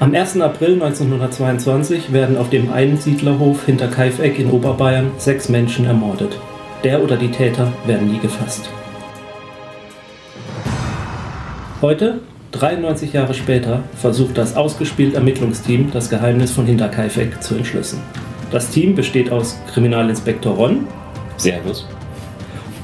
Am 0.00 0.14
1. 0.14 0.40
April 0.40 0.82
1922 0.82 2.10
werden 2.10 2.38
auf 2.38 2.48
dem 2.48 2.72
Einsiedlerhof 2.72 3.66
hinter 3.66 3.86
Kaifeck 3.86 4.38
in 4.38 4.50
Oberbayern 4.50 5.10
sechs 5.18 5.50
Menschen 5.50 5.84
ermordet. 5.84 6.38
Der 6.82 7.04
oder 7.04 7.18
die 7.18 7.30
Täter 7.30 7.70
werden 7.84 8.10
nie 8.10 8.18
gefasst. 8.18 8.70
Heute, 11.82 12.20
93 12.52 13.12
Jahre 13.12 13.34
später, 13.34 13.82
versucht 13.94 14.38
das 14.38 14.56
ausgespielte 14.56 15.16
Ermittlungsteam 15.16 15.90
das 15.92 16.08
Geheimnis 16.08 16.50
von 16.50 16.64
Hinterkaifeck 16.64 17.42
zu 17.42 17.56
entschlüsseln. 17.56 18.00
Das 18.50 18.70
Team 18.70 18.94
besteht 18.94 19.30
aus 19.30 19.60
Kriminalinspektor 19.70 20.54
Ron, 20.54 20.86
Servus. 21.36 21.86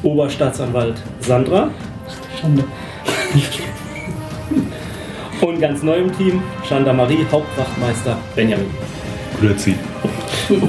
Oberstaatsanwalt 0.03 0.97
Sandra 1.21 1.71
Schande. 2.39 2.65
und 5.41 5.61
ganz 5.61 5.83
neu 5.83 5.97
im 5.99 6.17
Team 6.17 6.43
Gendarmerie 6.69 7.27
Hauptwachtmeister 7.31 8.19
Benjamin. 8.35 8.71
Grüezi. 9.41 9.75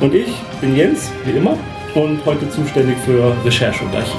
Und 0.00 0.14
ich 0.14 0.28
bin 0.60 0.76
Jens, 0.76 1.10
wie 1.24 1.38
immer, 1.38 1.56
und 1.94 2.22
heute 2.26 2.50
zuständig 2.50 2.96
für 2.98 3.34
Recherche 3.44 3.82
und 3.82 3.94
Archiv. 3.94 4.12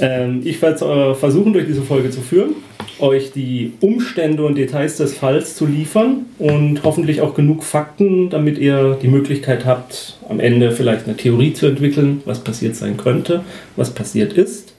Ähm, 0.00 0.40
ich 0.44 0.60
werde 0.62 0.84
äh, 0.84 1.14
versuchen, 1.14 1.52
durch 1.52 1.66
diese 1.66 1.82
Folge 1.82 2.10
zu 2.10 2.20
führen, 2.20 2.54
euch 2.98 3.32
die 3.32 3.72
Umstände 3.80 4.44
und 4.44 4.56
Details 4.56 4.96
des 4.96 5.14
Falls 5.14 5.56
zu 5.56 5.66
liefern 5.66 6.26
und 6.38 6.82
hoffentlich 6.84 7.20
auch 7.20 7.34
genug 7.34 7.64
Fakten, 7.64 8.30
damit 8.30 8.58
ihr 8.58 8.98
die 9.00 9.08
Möglichkeit 9.08 9.64
habt, 9.64 10.18
am 10.28 10.40
Ende 10.40 10.72
vielleicht 10.72 11.06
eine 11.06 11.16
Theorie 11.16 11.52
zu 11.52 11.66
entwickeln, 11.66 12.22
was 12.24 12.40
passiert 12.44 12.76
sein 12.76 12.96
könnte, 12.96 13.44
was 13.76 13.90
passiert 13.90 14.32
ist. 14.34 14.74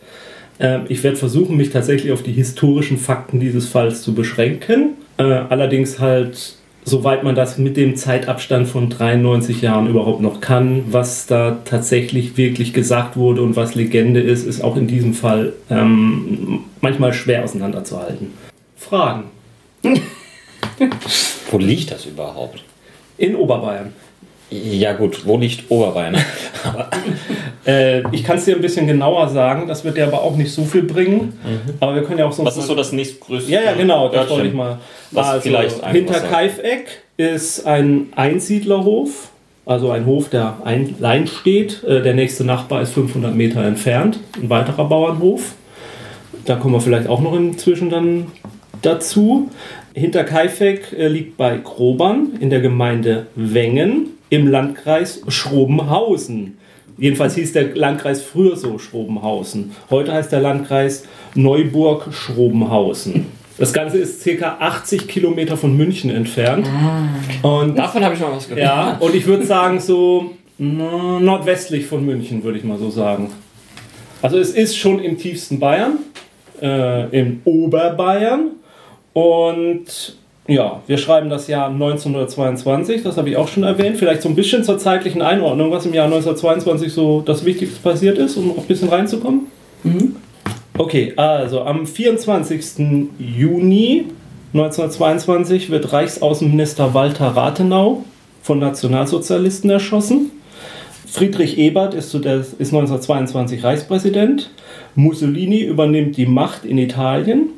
Ähm, 0.59 0.81
ich 0.89 1.03
werde 1.03 1.17
versuchen, 1.17 1.57
mich 1.57 1.71
tatsächlich 1.71 2.11
auf 2.11 2.23
die 2.23 2.31
historischen 2.31 2.97
Fakten 2.97 3.39
dieses 3.39 3.67
Falls 3.67 4.01
zu 4.01 4.13
beschränken. 4.13 4.93
Äh, 5.17 5.23
allerdings 5.23 5.99
halt, 5.99 6.55
soweit 6.85 7.23
man 7.23 7.35
das 7.35 7.57
mit 7.57 7.77
dem 7.77 7.95
Zeitabstand 7.95 8.67
von 8.67 8.89
93 8.89 9.61
Jahren 9.61 9.87
überhaupt 9.87 10.21
noch 10.21 10.41
kann, 10.41 10.85
was 10.91 11.25
da 11.25 11.59
tatsächlich 11.65 12.37
wirklich 12.37 12.73
gesagt 12.73 13.17
wurde 13.17 13.41
und 13.41 13.55
was 13.55 13.75
Legende 13.75 14.21
ist, 14.21 14.45
ist 14.45 14.63
auch 14.63 14.77
in 14.77 14.87
diesem 14.87 15.13
Fall 15.13 15.53
ähm, 15.69 16.65
manchmal 16.81 17.13
schwer 17.13 17.43
auseinanderzuhalten. 17.43 18.33
Fragen 18.75 19.25
Wo 21.51 21.57
liegt 21.57 21.91
das 21.91 22.05
überhaupt? 22.05 22.63
in 23.17 23.35
Oberbayern. 23.35 23.93
Ja 24.53 24.93
gut, 24.93 25.25
wo 25.25 25.37
liegt 25.37 25.69
Oberbayern? 25.69 26.17
Äh, 27.65 28.03
ich 28.13 28.25
kann 28.25 28.37
es 28.37 28.43
dir 28.43 28.57
ein 28.57 28.61
bisschen 28.61 28.87
genauer 28.87 29.29
sagen, 29.29 29.69
das 29.69 29.85
wird 29.85 29.95
dir 29.95 30.05
aber 30.05 30.21
auch 30.21 30.35
nicht 30.35 30.51
so 30.51 30.65
viel 30.65 30.83
bringen. 30.83 31.31
Aber 31.79 31.95
wir 31.95 32.03
können 32.03 32.19
ja 32.19 32.25
auch 32.25 32.33
so. 32.33 32.43
Was 32.43 32.57
ist 32.57 32.67
so 32.67 32.75
das 32.75 32.91
nächstgrößte? 32.91 33.49
Ja, 33.49 33.61
ja, 33.61 33.71
genau, 33.71 34.09
das 34.09 34.29
wollte 34.29 34.47
ich 34.47 34.53
mal. 34.53 34.79
Was 35.11 35.41
vielleicht 35.41 35.75
einfach 35.75 35.91
hinter. 35.91 36.19
Kaifeck 36.19 37.03
ist 37.15 37.65
ein 37.65 38.07
Einsiedlerhof, 38.17 39.29
also 39.65 39.91
ein 39.91 40.05
Hof, 40.05 40.29
der 40.29 40.57
allein 40.65 41.27
steht. 41.27 41.85
Äh, 41.85 42.01
Der 42.01 42.13
nächste 42.13 42.43
Nachbar 42.43 42.81
ist 42.81 42.91
500 42.91 43.33
Meter 43.33 43.63
entfernt, 43.63 44.19
ein 44.41 44.49
weiterer 44.49 44.83
Bauernhof. 44.89 45.53
Da 46.43 46.55
kommen 46.55 46.73
wir 46.73 46.81
vielleicht 46.81 47.07
auch 47.07 47.21
noch 47.21 47.33
inzwischen 47.33 47.89
dann 47.89 48.27
dazu. 48.81 49.49
Hinter 49.93 50.25
Kaifeck 50.25 50.91
äh, 50.91 51.07
liegt 51.07 51.37
bei 51.37 51.57
Grobern 51.63 52.33
in 52.41 52.49
der 52.49 52.59
Gemeinde 52.59 53.27
Wengen 53.35 54.07
im 54.33 54.47
Landkreis 54.47 55.21
Schrobenhausen. 55.27 56.57
Jedenfalls 56.97 57.35
hieß 57.35 57.53
der 57.53 57.75
Landkreis 57.75 58.23
früher 58.23 58.55
so 58.55 58.79
Schrobenhausen. 58.79 59.75
Heute 59.91 60.11
heißt 60.11 60.31
der 60.31 60.39
Landkreis 60.39 61.03
Neuburg-Schrobenhausen. 61.35 63.27
Das 63.59 63.71
Ganze 63.73 63.99
ist 63.99 64.21
circa 64.21 64.57
80 64.59 65.07
Kilometer 65.07 65.55
von 65.55 65.77
München 65.77 66.09
entfernt. 66.09 66.67
Und 67.43 67.77
Davon 67.77 68.03
habe 68.03 68.15
ich 68.15 68.21
mal 68.21 68.31
was 68.31 68.49
gehört. 68.49 68.65
ja, 68.65 68.97
und 68.99 69.13
ich 69.13 69.27
würde 69.27 69.45
sagen, 69.45 69.79
so 69.79 70.31
nordwestlich 70.57 71.85
von 71.85 72.03
München, 72.03 72.43
würde 72.43 72.57
ich 72.57 72.63
mal 72.63 72.79
so 72.79 72.89
sagen. 72.89 73.29
Also 74.23 74.39
es 74.39 74.49
ist 74.49 74.75
schon 74.75 74.97
im 74.97 75.19
tiefsten 75.19 75.59
Bayern, 75.59 75.99
äh, 76.59 77.19
im 77.19 77.41
Oberbayern. 77.45 78.53
Und 79.13 80.17
ja, 80.47 80.81
wir 80.87 80.97
schreiben 80.97 81.29
das 81.29 81.47
Jahr 81.47 81.69
1922, 81.69 83.03
das 83.03 83.17
habe 83.17 83.29
ich 83.29 83.37
auch 83.37 83.47
schon 83.47 83.63
erwähnt. 83.63 83.97
Vielleicht 83.97 84.21
so 84.21 84.29
ein 84.29 84.35
bisschen 84.35 84.63
zur 84.63 84.77
zeitlichen 84.77 85.21
Einordnung, 85.21 85.71
was 85.71 85.85
im 85.85 85.93
Jahr 85.93 86.05
1922 86.05 86.91
so 86.91 87.21
das 87.21 87.45
Wichtigste 87.45 87.79
passiert 87.79 88.17
ist, 88.17 88.35
um 88.35 88.51
auch 88.51 88.57
ein 88.57 88.67
bisschen 88.67 88.89
reinzukommen. 88.89 89.47
Okay, 90.77 91.13
also 91.15 91.61
am 91.61 91.87
24. 91.87 93.07
Juni 93.19 94.05
1922 94.53 95.69
wird 95.69 95.93
Reichsaußenminister 95.93 96.93
Walter 96.93 97.27
Rathenau 97.27 98.03
von 98.41 98.59
Nationalsozialisten 98.59 99.69
erschossen. 99.69 100.31
Friedrich 101.07 101.57
Ebert 101.57 101.93
ist, 101.93 102.09
zu 102.09 102.19
der, 102.19 102.39
ist 102.39 102.73
1922 102.73 103.63
Reichspräsident. 103.63 104.49
Mussolini 104.95 105.61
übernimmt 105.61 106.17
die 106.17 106.25
Macht 106.25 106.65
in 106.65 106.77
Italien. 106.77 107.49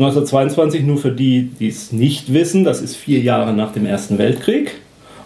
1922, 0.00 0.82
nur 0.84 0.96
für 0.96 1.10
die, 1.10 1.50
die 1.60 1.68
es 1.68 1.92
nicht 1.92 2.32
wissen, 2.32 2.64
das 2.64 2.80
ist 2.80 2.96
vier 2.96 3.20
Jahre 3.20 3.52
nach 3.52 3.72
dem 3.72 3.84
Ersten 3.84 4.16
Weltkrieg. 4.16 4.76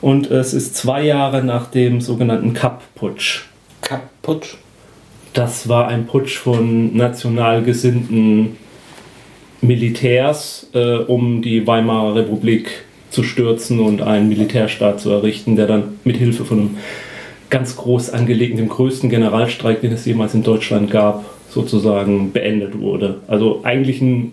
Und 0.01 0.33
es 0.33 0.53
ist 0.53 0.77
zwei 0.77 1.05
Jahre 1.05 1.45
nach 1.45 1.71
dem 1.71 2.01
sogenannten 2.01 2.55
Kapp-Putsch. 2.55 3.43
Kaputt. 3.81 4.57
Das 5.33 5.69
war 5.69 5.87
ein 5.87 6.07
Putsch 6.07 6.37
von 6.37 6.97
national 6.97 7.63
gesinnten 7.63 8.57
Militärs, 9.61 10.69
äh, 10.75 10.97
um 10.97 11.41
die 11.41 11.67
Weimarer 11.67 12.17
Republik 12.17 12.85
zu 13.11 13.23
stürzen 13.23 13.79
und 13.79 14.03
einen 14.03 14.29
Militärstaat 14.29 15.01
zu 15.01 15.11
errichten, 15.11 15.55
der 15.55 15.69
dann 15.69 16.01
mit 16.03 16.17
Hilfe 16.17 16.45
von 16.45 16.59
einem 16.59 16.77
ganz 17.49 17.77
groß 17.77 18.11
angelegten, 18.11 18.57
dem 18.57 18.69
größten 18.69 19.09
Generalstreik, 19.09 19.83
den 19.83 19.93
es 19.93 20.05
jemals 20.05 20.35
in 20.35 20.43
Deutschland 20.43 20.91
gab, 20.91 21.25
sozusagen 21.49 22.33
beendet 22.33 22.81
wurde. 22.81 23.19
Also 23.29 23.61
eigentlich 23.63 24.01
ein, 24.01 24.33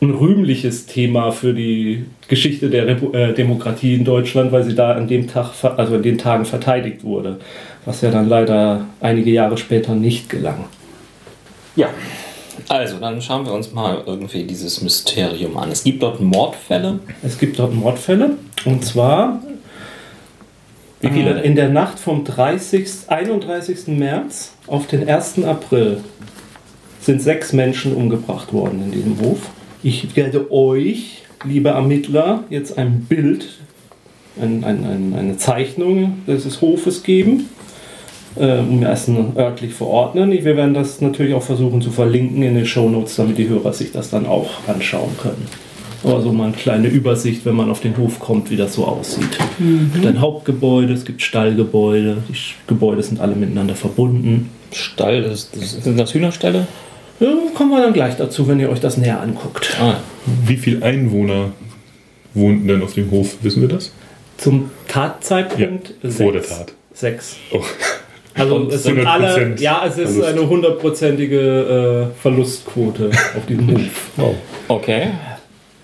ein 0.00 0.10
rühmliches 0.10 0.86
Thema 0.86 1.32
für 1.32 1.52
die 1.52 2.04
Geschichte 2.28 2.70
der 2.70 2.86
Repu 2.86 3.12
äh, 3.12 3.34
Demokratie 3.34 3.94
in 3.94 4.04
Deutschland, 4.04 4.52
weil 4.52 4.62
sie 4.62 4.74
da 4.74 4.92
an 4.92 5.08
dem 5.08 5.26
Tag, 5.26 5.52
also 5.76 5.96
an 5.96 6.02
den 6.02 6.18
Tagen 6.18 6.44
verteidigt 6.44 7.02
wurde, 7.02 7.38
was 7.84 8.00
ja 8.02 8.10
dann 8.10 8.28
leider 8.28 8.86
einige 9.00 9.30
Jahre 9.30 9.58
später 9.58 9.94
nicht 9.94 10.28
gelang. 10.28 10.66
Ja. 11.74 11.88
Also, 12.68 12.98
dann 12.98 13.22
schauen 13.22 13.46
wir 13.46 13.52
uns 13.52 13.72
mal 13.72 14.02
irgendwie 14.04 14.44
dieses 14.44 14.82
Mysterium 14.82 15.56
an. 15.56 15.70
Es 15.70 15.84
gibt 15.84 16.02
dort 16.02 16.20
Mordfälle. 16.20 16.98
Es 17.22 17.38
gibt 17.38 17.58
dort 17.58 17.72
Mordfälle 17.74 18.36
und 18.64 18.84
zwar 18.84 19.40
Wie 21.00 21.08
viele 21.08 21.40
äh, 21.40 21.46
in 21.46 21.54
der 21.54 21.70
Nacht 21.70 21.98
vom 21.98 22.24
30, 22.24 22.88
31. 23.08 23.88
März 23.88 24.52
auf 24.66 24.86
den 24.86 25.08
1. 25.08 25.44
April 25.44 26.02
sind 27.00 27.22
sechs 27.22 27.52
Menschen 27.52 27.94
umgebracht 27.94 28.52
worden 28.52 28.82
in 28.84 28.92
diesem 28.92 29.20
Hof. 29.20 29.38
Ich 29.82 30.16
werde 30.16 30.50
euch, 30.50 31.22
liebe 31.44 31.68
Ermittler, 31.68 32.44
jetzt 32.50 32.78
ein 32.78 33.06
Bild, 33.08 33.46
ein, 34.40 34.64
ein, 34.64 34.84
ein, 34.84 35.14
eine 35.16 35.36
Zeichnung 35.36 36.18
dieses 36.26 36.60
Hofes 36.60 37.04
geben, 37.04 37.48
äh, 38.34 38.58
um 38.58 38.82
erst 38.82 39.08
örtlich 39.36 39.74
verordnen. 39.74 40.32
Wir 40.32 40.56
werden 40.56 40.74
das 40.74 41.00
natürlich 41.00 41.34
auch 41.34 41.42
versuchen 41.42 41.80
zu 41.80 41.92
verlinken 41.92 42.42
in 42.42 42.56
den 42.56 42.66
Shownotes, 42.66 43.16
damit 43.16 43.38
die 43.38 43.48
Hörer 43.48 43.72
sich 43.72 43.92
das 43.92 44.10
dann 44.10 44.26
auch 44.26 44.50
anschauen 44.66 45.16
können. 45.20 45.46
Aber 46.02 46.22
so 46.22 46.32
mal 46.32 46.44
eine 46.44 46.52
kleine 46.52 46.88
Übersicht, 46.88 47.44
wenn 47.44 47.54
man 47.54 47.70
auf 47.70 47.80
den 47.80 47.96
Hof 47.96 48.18
kommt, 48.20 48.50
wie 48.50 48.56
das 48.56 48.74
so 48.74 48.84
aussieht. 48.84 49.38
Es 49.58 49.92
gibt 49.94 50.06
ein 50.06 50.20
Hauptgebäude, 50.20 50.92
es 50.92 51.04
gibt 51.04 51.22
Stallgebäude, 51.22 52.18
die 52.28 52.34
Gebäude 52.68 53.02
sind 53.02 53.20
alle 53.20 53.34
miteinander 53.34 53.74
verbunden. 53.74 54.50
Stall, 54.72 55.22
das, 55.22 55.50
das, 55.50 55.82
sind 55.82 55.98
das 55.98 56.14
Hühnerställe? 56.14 56.66
Ja, 57.20 57.28
kommen 57.54 57.70
wir 57.70 57.82
dann 57.82 57.92
gleich 57.92 58.16
dazu, 58.16 58.46
wenn 58.48 58.60
ihr 58.60 58.70
euch 58.70 58.80
das 58.80 58.96
näher 58.96 59.20
anguckt. 59.20 59.76
Ah, 59.80 59.96
Wie 60.44 60.56
viele 60.56 60.84
Einwohner 60.84 61.52
wohnten 62.34 62.68
denn 62.68 62.82
auf 62.82 62.94
dem 62.94 63.10
Hof? 63.10 63.36
Wissen 63.42 63.62
wir 63.62 63.68
das? 63.68 63.92
Zum 64.36 64.70
Tatzeitpunkt 64.86 65.94
Ja, 66.02 66.10
vor 66.10 66.32
der 66.32 66.42
sechs. 66.42 66.56
Tat. 66.58 66.72
Sechs. 66.94 67.36
Oh. 67.52 67.60
Also 68.34 68.54
Und 68.54 68.72
es 68.72 68.84
sind 68.84 69.04
alle, 69.04 69.34
100% 69.34 69.60
ja, 69.60 69.82
es 69.84 69.98
ist 69.98 70.12
Verlust. 70.12 70.28
eine 70.28 70.48
hundertprozentige 70.48 72.10
äh, 72.14 72.20
Verlustquote 72.20 73.10
auf 73.36 73.46
diesem 73.46 73.68
Hof. 73.72 73.80
Wow. 74.16 74.34
okay. 74.68 75.08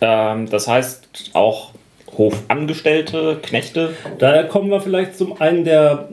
Ähm, 0.00 0.48
das 0.48 0.68
heißt 0.68 1.30
auch 1.32 1.70
Hofangestellte, 2.16 3.38
Knechte. 3.42 3.90
Da 4.18 4.44
kommen 4.44 4.70
wir 4.70 4.80
vielleicht 4.80 5.16
zum 5.18 5.40
einen 5.40 5.64
der, 5.64 6.08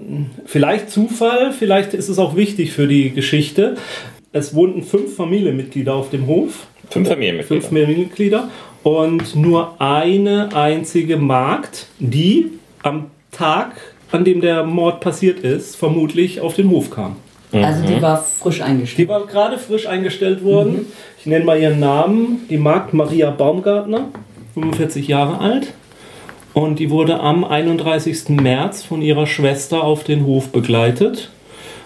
vielleicht 0.45 0.89
Zufall, 0.89 1.51
vielleicht 1.51 1.93
ist 1.93 2.09
es 2.09 2.17
auch 2.17 2.35
wichtig 2.35 2.71
für 2.71 2.87
die 2.87 3.11
Geschichte. 3.11 3.75
Es 4.33 4.55
wohnten 4.55 4.83
fünf 4.83 5.15
Familienmitglieder 5.15 5.93
auf 5.93 6.09
dem 6.09 6.25
Hof. 6.25 6.67
Fünf 6.89 7.09
Familienmitglieder. 7.09 7.61
Fünf 7.61 7.67
Familienmitglieder 7.67 8.49
und 8.83 9.35
nur 9.35 9.81
eine 9.81 10.55
einzige 10.55 11.17
Magd, 11.17 11.87
die 11.99 12.51
am 12.81 13.07
Tag, 13.31 13.73
an 14.11 14.23
dem 14.23 14.39
der 14.39 14.63
Mord 14.63 15.01
passiert 15.01 15.39
ist, 15.39 15.75
vermutlich 15.75 16.39
auf 16.39 16.55
den 16.55 16.69
Hof 16.69 16.89
kam. 16.91 17.17
Also 17.51 17.85
die 17.85 18.01
war 18.01 18.23
frisch 18.23 18.61
eingestellt. 18.61 19.07
Die 19.07 19.11
war 19.11 19.25
gerade 19.25 19.57
frisch 19.57 19.85
eingestellt 19.85 20.43
worden. 20.45 20.85
Ich 21.19 21.25
nenne 21.25 21.43
mal 21.43 21.59
ihren 21.59 21.81
Namen. 21.81 22.47
Die 22.49 22.57
Magd 22.57 22.93
Maria 22.93 23.29
Baumgartner, 23.31 24.07
45 24.53 25.09
Jahre 25.09 25.39
alt. 25.39 25.73
Und 26.53 26.79
die 26.79 26.89
wurde 26.89 27.19
am 27.19 27.43
31. 27.43 28.29
März 28.29 28.83
von 28.83 29.01
ihrer 29.01 29.27
Schwester 29.27 29.83
auf 29.83 30.05
den 30.05 30.25
Hof 30.25 30.49
begleitet. 30.49 31.29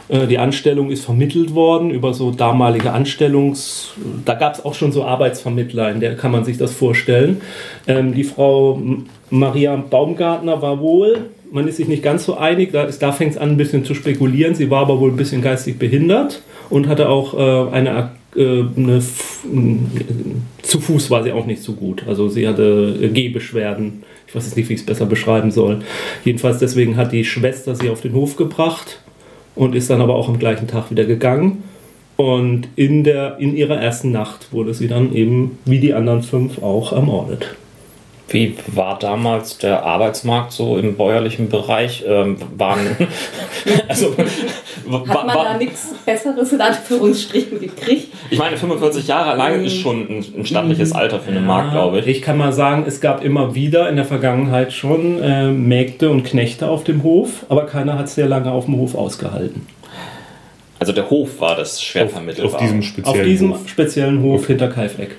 Äh, 0.08 0.28
Die 0.28 0.38
Anstellung 0.38 0.92
ist 0.92 1.06
vermittelt 1.06 1.54
worden 1.54 1.92
über 1.92 2.14
so 2.14 2.32
damalige 2.32 2.92
Anstellungs... 2.92 3.94
Da 4.26 4.34
gab 4.36 4.56
es 4.56 4.66
auch 4.66 4.74
schon 4.74 4.92
so 4.92 5.04
Arbeitsvermittler, 5.04 5.92
in 5.92 6.00
der 6.00 6.16
kann 6.16 6.32
man 6.32 6.46
sich 6.46 6.58
das 6.58 6.72
vorstellen. 6.72 7.42
Ähm, 7.88 8.14
die 8.14 8.24
Frau 8.24 8.82
Maria 9.30 9.76
Baumgartner 9.76 10.62
war 10.62 10.80
wohl, 10.80 11.30
man 11.52 11.68
ist 11.68 11.78
sich 11.78 11.88
nicht 11.88 12.04
ganz 12.04 12.26
so 12.26 12.38
einig, 12.38 12.72
da, 12.72 12.88
da 12.88 13.12
fängt 13.12 13.34
es 13.34 13.38
an 13.38 13.52
ein 13.52 13.58
bisschen 13.58 13.86
zu 13.86 13.96
spekulieren. 13.96 14.56
Sie 14.56 14.70
war 14.70 14.82
aber 14.82 15.00
wohl 15.00 15.12
ein 15.12 15.18
bisschen 15.18 15.42
geistig 15.42 15.80
behindert 15.80 16.42
und 16.70 16.88
hatte 16.88 17.10
auch 17.10 17.34
äh, 17.34 17.72
eine... 17.72 18.12
äh, 18.36 18.64
eine 18.76 19.02
zu 20.62 20.82
Fuß 20.82 21.12
war 21.12 21.24
sie 21.24 21.32
auch 21.32 21.46
nicht 21.46 21.62
so 21.62 21.74
gut. 21.74 22.04
Also 22.08 22.28
sie 22.28 22.48
hatte 22.48 23.10
Gehbeschwerden. 23.14 24.04
Ich 24.28 24.36
weiß 24.36 24.46
jetzt 24.46 24.58
nicht, 24.58 24.68
wie 24.68 24.74
ich 24.74 24.80
es 24.80 24.86
besser 24.86 25.06
beschreiben 25.06 25.52
soll. 25.52 25.80
Jedenfalls 26.26 26.58
deswegen 26.58 26.98
hat 26.98 27.12
die 27.12 27.24
Schwester 27.24 27.76
sie 27.76 27.90
auf 27.90 28.02
den 28.02 28.14
Hof 28.14 28.36
gebracht 28.36 29.00
und 29.56 29.76
ist 29.76 29.90
dann 29.90 30.02
aber 30.02 30.16
auch 30.16 30.28
am 30.28 30.40
gleichen 30.40 30.68
Tag 30.68 30.92
wieder 30.92 31.06
gegangen. 31.06 31.64
Und 32.18 32.70
in, 32.76 33.04
der, 33.04 33.38
in 33.40 33.56
ihrer 33.56 33.78
ersten 33.82 34.12
Nacht 34.12 34.54
wurde 34.54 34.74
sie 34.74 34.88
dann 34.88 35.14
eben, 35.14 35.58
wie 35.66 35.80
die 35.80 35.94
anderen 35.94 36.24
fünf, 36.24 36.62
auch 36.62 36.94
ermordet. 36.94 37.56
Wie 38.30 38.56
war 38.68 38.98
damals 38.98 39.58
der 39.58 39.84
Arbeitsmarkt 39.84 40.52
so 40.52 40.78
im 40.78 40.96
bäuerlichen 40.96 41.50
Bereich? 41.50 42.04
Ähm, 42.08 42.38
waren, 42.58 42.80
also, 43.88 44.16
Hat 44.92 45.08
war, 45.08 45.26
man 45.26 45.28
da 45.28 45.36
war, 45.36 45.58
nichts 45.58 45.94
Besseres 46.06 46.52
in 46.54 46.62
Anführungsstrichen 46.62 47.60
gekriegt? 47.60 48.14
ich 48.30 48.38
meine, 48.40 48.58
45 48.58 49.08
Jahre 49.08 49.32
allein 49.32 49.64
ist 49.66 49.78
schon 49.78 50.02
ein, 50.08 50.26
ein 50.40 50.46
stattliches 50.46 50.92
Alter 50.94 51.20
für 51.20 51.32
eine 51.32 51.40
Markt, 51.42 51.72
glaube 51.72 52.00
ich. 52.00 52.08
Ich 52.08 52.22
kann 52.22 52.38
mal 52.38 52.54
sagen, 52.54 52.84
es 52.88 53.02
gab 53.02 53.24
immer 53.24 53.56
wieder 53.56 53.90
in 53.90 53.96
der 53.96 54.06
Vergangenheit 54.06 54.74
schon 54.74 55.22
äh, 55.22 55.52
Mägde 55.52 56.10
und 56.10 56.24
Knechte 56.24 56.68
auf 56.70 56.84
dem 56.84 57.04
Hof, 57.04 57.46
aber 57.50 57.66
keiner 57.66 57.98
hat 57.98 58.10
sehr 58.10 58.28
lange 58.28 58.52
auf 58.52 58.66
dem 58.66 58.78
Hof 58.78 58.96
ausgehalten. 58.96 59.66
Also 60.78 60.92
der 60.92 61.10
Hof 61.10 61.40
war 61.40 61.56
das 61.56 61.82
schwer 61.82 62.06
Auf, 62.06 62.12
vermittelbar. 62.12 62.54
auf 62.56 62.58
diesem 62.60 62.80
Auf 62.80 62.86
speziellen 62.86 63.26
diesem 63.28 63.50
Hof. 63.52 63.70
speziellen 63.70 64.22
Hof 64.22 64.48
hinter 64.48 64.68
Kaifleck. 64.68 65.16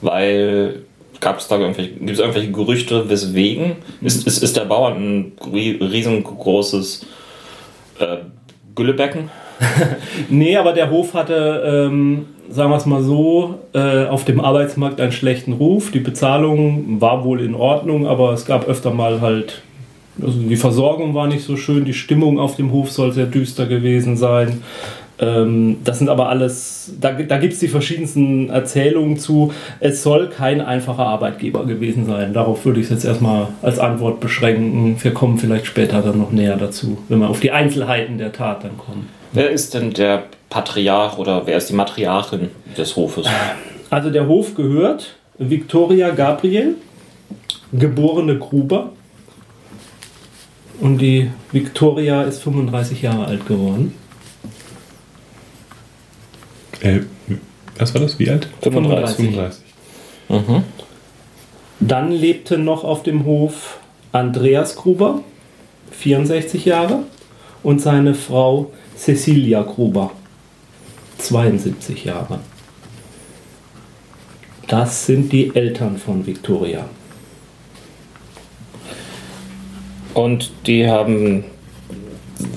Weil 0.00 0.82
gab 1.20 1.38
es 1.38 1.48
da 1.48 1.58
irgendwelche, 1.58 1.92
gibt 1.92 2.10
es 2.10 2.18
irgendwelche 2.18 2.50
Gerüchte, 2.50 3.08
weswegen? 3.08 3.76
Ist, 4.00 4.26
ist, 4.26 4.42
ist 4.42 4.56
der 4.56 4.64
Bauer 4.64 4.94
ein 4.94 5.32
ri- 5.40 5.78
riesengroßes 5.80 7.06
äh, 8.00 8.16
Güllebecken? 8.74 9.30
Nee, 10.28 10.56
aber 10.56 10.72
der 10.72 10.90
Hof 10.90 11.14
hatte, 11.14 11.62
ähm, 11.64 12.26
sagen 12.50 12.70
wir 12.70 12.76
es 12.76 12.86
mal 12.86 13.02
so, 13.02 13.60
äh, 13.74 14.06
auf 14.06 14.24
dem 14.24 14.40
Arbeitsmarkt 14.40 15.00
einen 15.00 15.12
schlechten 15.12 15.52
Ruf. 15.52 15.90
Die 15.90 16.00
Bezahlung 16.00 17.00
war 17.00 17.24
wohl 17.24 17.40
in 17.40 17.54
Ordnung, 17.54 18.06
aber 18.06 18.32
es 18.32 18.44
gab 18.44 18.68
öfter 18.68 18.92
mal 18.92 19.20
halt, 19.20 19.62
also 20.20 20.38
die 20.38 20.56
Versorgung 20.56 21.14
war 21.14 21.26
nicht 21.26 21.44
so 21.44 21.56
schön, 21.56 21.84
die 21.84 21.94
Stimmung 21.94 22.38
auf 22.38 22.56
dem 22.56 22.72
Hof 22.72 22.90
soll 22.90 23.12
sehr 23.12 23.26
düster 23.26 23.66
gewesen 23.66 24.16
sein. 24.16 24.62
Ähm, 25.22 25.78
das 25.84 26.00
sind 26.00 26.08
aber 26.08 26.28
alles, 26.28 26.92
da, 27.00 27.12
da 27.12 27.38
gibt 27.38 27.52
es 27.52 27.60
die 27.60 27.68
verschiedensten 27.68 28.50
Erzählungen 28.50 29.18
zu. 29.18 29.52
Es 29.78 30.02
soll 30.02 30.28
kein 30.28 30.60
einfacher 30.60 31.06
Arbeitgeber 31.06 31.64
gewesen 31.64 32.06
sein. 32.06 32.34
Darauf 32.34 32.64
würde 32.64 32.80
ich 32.80 32.86
es 32.86 32.90
jetzt 32.90 33.04
erstmal 33.04 33.48
als 33.62 33.78
Antwort 33.78 34.18
beschränken. 34.18 34.96
Wir 35.00 35.14
kommen 35.14 35.38
vielleicht 35.38 35.66
später 35.66 36.02
dann 36.02 36.18
noch 36.18 36.32
näher 36.32 36.56
dazu, 36.56 36.98
wenn 37.08 37.20
wir 37.20 37.30
auf 37.30 37.38
die 37.38 37.52
Einzelheiten 37.52 38.18
der 38.18 38.32
Tat 38.32 38.64
dann 38.64 38.76
kommen. 38.76 39.08
Wer 39.32 39.50
ist 39.50 39.74
denn 39.74 39.92
der 39.92 40.24
Patriarch 40.50 41.16
oder 41.18 41.46
wer 41.46 41.56
ist 41.56 41.70
die 41.70 41.74
Matriarchin 41.74 42.50
des 42.76 42.96
Hofes? 42.96 43.26
Also 43.90 44.10
der 44.10 44.26
Hof 44.26 44.54
gehört 44.56 45.14
Victoria 45.38 46.10
Gabriel, 46.10 46.74
geborene 47.72 48.38
Gruber. 48.38 48.90
Und 50.80 50.98
die 50.98 51.30
Victoria 51.52 52.22
ist 52.22 52.42
35 52.42 53.02
Jahre 53.02 53.26
alt 53.26 53.46
geworden. 53.46 53.94
Äh, 56.82 57.00
was 57.78 57.94
war 57.94 58.00
das? 58.00 58.18
Wie 58.18 58.28
alt? 58.28 58.48
35. 58.60 59.16
35. 59.16 59.64
Mhm. 60.28 60.64
Dann 61.80 62.12
lebte 62.12 62.58
noch 62.58 62.84
auf 62.84 63.02
dem 63.02 63.24
Hof 63.24 63.78
Andreas 64.12 64.76
Gruber, 64.76 65.22
64 65.90 66.64
Jahre, 66.64 67.04
und 67.62 67.80
seine 67.80 68.14
Frau 68.14 68.72
Cecilia 68.96 69.62
Gruber, 69.62 70.10
72 71.18 72.04
Jahre. 72.04 72.40
Das 74.68 75.06
sind 75.06 75.32
die 75.32 75.54
Eltern 75.54 75.98
von 75.98 76.26
Victoria. 76.26 76.84
Und 80.14 80.52
die 80.66 80.88
haben 80.88 81.44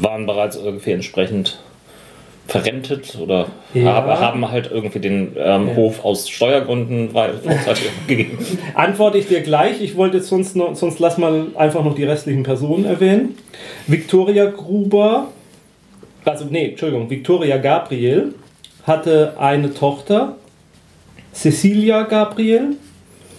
waren 0.02 0.26
bereits 0.26 0.56
irgendwie 0.56 0.92
entsprechend 0.92 1.60
verrentet 2.48 3.18
oder 3.20 3.48
Ja. 3.74 4.04
haben, 4.20 4.50
halt 4.52 4.70
irgendwie 4.72 5.00
den 5.00 5.32
ähm, 5.38 5.68
Ja. 5.70 5.76
Hof 5.76 6.06
aus 6.06 6.30
Steuergründen 6.30 7.10
gegeben. 8.08 8.38
Antworte 8.76 9.18
ich 9.18 9.28
dir 9.28 9.42
gleich. 9.42 9.82
Ich 9.82 9.96
wollte 9.98 10.18
jetzt 10.18 10.30
sonst, 10.30 10.56
noch, 10.56 10.76
sonst 10.76 11.00
lass 11.00 11.18
mal 11.18 11.48
einfach 11.56 11.84
noch 11.84 11.96
die 11.96 12.04
restlichen 12.04 12.44
Personen 12.44 12.86
erwähnen. 12.86 13.38
Victoria 13.88 14.46
Gruber, 14.46 15.30
also 16.24 16.46
nee, 16.50 16.70
Entschuldigung, 16.70 17.10
Victoria 17.10 17.58
Gabriel 17.58 18.36
hatte 18.84 19.34
eine 19.40 19.74
Tochter, 19.74 20.36
Cecilia 21.34 22.04
Gabriel, 22.04 22.78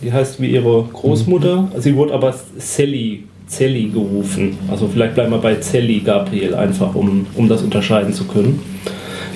die 0.02 0.12
heißt 0.12 0.40
wie 0.40 0.50
ihre 0.50 0.82
Großmutter. 0.92 1.68
Sie 1.78 1.94
wurde 1.96 2.12
aber 2.12 2.34
Sally, 2.58 3.24
Sally 3.46 3.84
gerufen. 3.88 4.58
Also 4.68 4.88
vielleicht 4.88 5.14
bleiben 5.14 5.30
wir 5.30 5.38
bei 5.38 5.60
Sally 5.60 6.00
Gabriel 6.00 6.54
einfach, 6.56 6.94
um, 6.96 7.26
um 7.36 7.48
das 7.48 7.62
unterscheiden 7.62 8.12
zu 8.12 8.24
können 8.24 8.60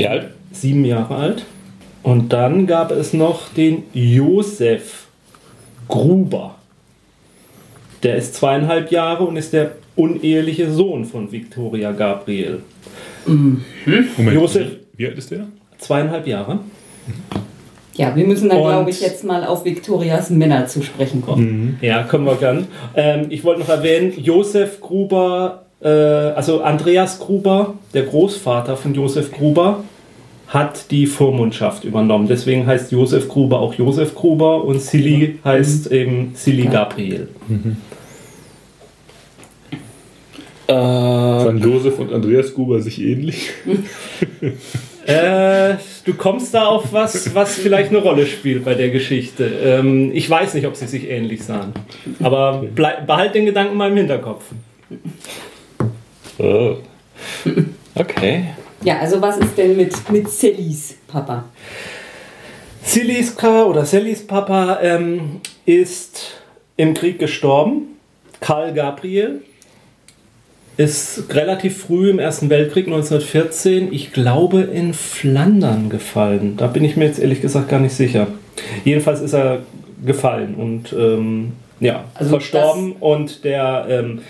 Wie 0.01 0.09
alt? 0.09 0.29
sieben 0.53 0.85
Jahre 0.85 1.15
alt. 1.15 1.45
Und 2.03 2.33
dann 2.33 2.67
gab 2.67 2.91
es 2.91 3.13
noch 3.13 3.53
den 3.53 3.85
Josef 3.93 5.07
Gruber. 5.89 6.55
Der 8.03 8.17
ist 8.17 8.35
zweieinhalb 8.35 8.91
Jahre 8.91 9.25
und 9.25 9.37
ist 9.37 9.53
der 9.53 9.73
uneheliche 9.97 10.71
Sohn 10.73 11.05
von 11.05 11.31
Victoria 11.31 11.93
Gabriel. 11.93 12.63
Moment, 13.27 13.63
Josef. 14.33 14.69
wie 14.97 15.07
alt 15.07 15.19
ist 15.19 15.31
der? 15.31 15.47
Zweieinhalb 15.79 16.27
Jahre. 16.27 16.61
Ja, 17.95 18.17
wir 18.17 18.27
müssen 18.27 18.49
dann, 18.49 18.59
Und- 18.59 18.69
glaube 18.69 18.91
ich, 18.91 19.01
jetzt 19.03 19.25
mal 19.25 19.45
auf 19.45 19.65
Victorias 19.65 20.31
Männer 20.31 20.67
zu 20.67 20.83
sprechen 20.83 21.21
kommen. 21.23 21.79
Ja, 21.83 22.05
können 22.05 22.25
wir 22.25 22.37
gern. 22.37 22.67
Ähm, 22.97 23.27
ich 23.29 23.45
wollte 23.45 23.61
noch 23.61 23.69
erwähnen, 23.69 24.15
Josef 24.17 24.81
Gruber, 24.81 25.67
also 25.87 26.63
Andreas 26.63 27.19
Gruber, 27.19 27.75
der 27.95 28.03
Großvater 28.03 28.77
von 28.77 28.95
Josef 28.95 29.33
Gruber, 29.33 29.85
hat 30.51 30.91
die 30.91 31.07
Vormundschaft 31.07 31.85
übernommen. 31.85 32.27
Deswegen 32.27 32.67
heißt 32.67 32.91
Josef 32.93 33.29
Gruber 33.29 33.61
auch 33.61 33.75
Josef 33.75 34.15
Gruber 34.15 34.65
und 34.65 34.81
Silly 34.81 35.39
heißt 35.45 35.93
eben 35.93 36.33
Silly 36.35 36.67
Gabriel. 36.67 37.29
Äh, 40.67 40.73
Waren 40.73 41.59
Josef 41.59 41.99
und 41.99 42.13
Andreas 42.13 42.53
Gruber 42.55 42.81
sich 42.81 43.01
ähnlich? 43.01 43.51
Äh, 45.07 45.77
du 46.05 46.15
kommst 46.15 46.55
da 46.55 46.67
auf 46.67 46.93
was, 46.93 47.35
was 47.35 47.55
vielleicht 47.55 47.89
eine 47.89 47.99
Rolle 47.99 48.27
spielt 48.27 48.65
bei 48.65 48.75
der 48.75 48.91
Geschichte. 48.91 49.45
Ähm, 49.45 50.13
ich 50.15 50.29
weiß 50.29 50.55
nicht, 50.55 50.67
ob 50.67 50.77
sie 50.77 50.87
sich 50.87 51.09
ähnlich 51.09 51.43
sahen. 51.43 51.73
Aber 52.23 52.65
bleib, 52.75 53.09
behalt 53.09 53.35
den 53.35 53.47
Gedanken 53.47 53.77
mal 53.77 53.91
im 53.91 53.97
Hinterkopf. 53.97 54.45
Oh. 56.43 56.77
Okay. 57.95 58.45
Ja, 58.83 58.99
also 58.99 59.21
was 59.21 59.37
ist 59.39 59.59
denn 59.59 59.77
mit, 59.77 60.11
mit 60.11 60.31
Sallys 60.31 60.97
Papa? 61.07 61.45
Sillys 62.83 63.37
Ka 63.37 63.65
oder 63.65 63.85
Sallys 63.85 64.27
Papa 64.27 64.79
ähm, 64.83 65.41
ist 65.67 66.41
im 66.77 66.95
Krieg 66.95 67.19
gestorben. 67.19 67.99
Karl 68.41 68.73
Gabriel 68.73 69.43
ist 70.77 71.25
relativ 71.35 71.83
früh 71.83 72.09
im 72.09 72.19
Ersten 72.19 72.49
Weltkrieg 72.49 72.87
1914, 72.87 73.93
ich 73.93 74.15
glaube, 74.15 74.63
in 74.63 74.95
Flandern 74.95 75.91
gefallen. 75.91 76.57
Da 76.57 76.69
bin 76.69 76.85
ich 76.85 76.97
mir 76.97 77.05
jetzt 77.05 77.19
ehrlich 77.19 77.43
gesagt 77.43 77.69
gar 77.69 77.81
nicht 77.81 77.93
sicher. 77.93 78.29
Jedenfalls 78.85 79.21
ist 79.21 79.35
er 79.35 79.61
gefallen 80.05 80.55
und 80.55 80.95
ähm, 80.95 81.53
ja, 81.81 82.05
Also 82.15 82.31
verstorben. 82.31 82.93
Und 82.99 83.45
der 83.45 83.87
ähm, 83.91 84.21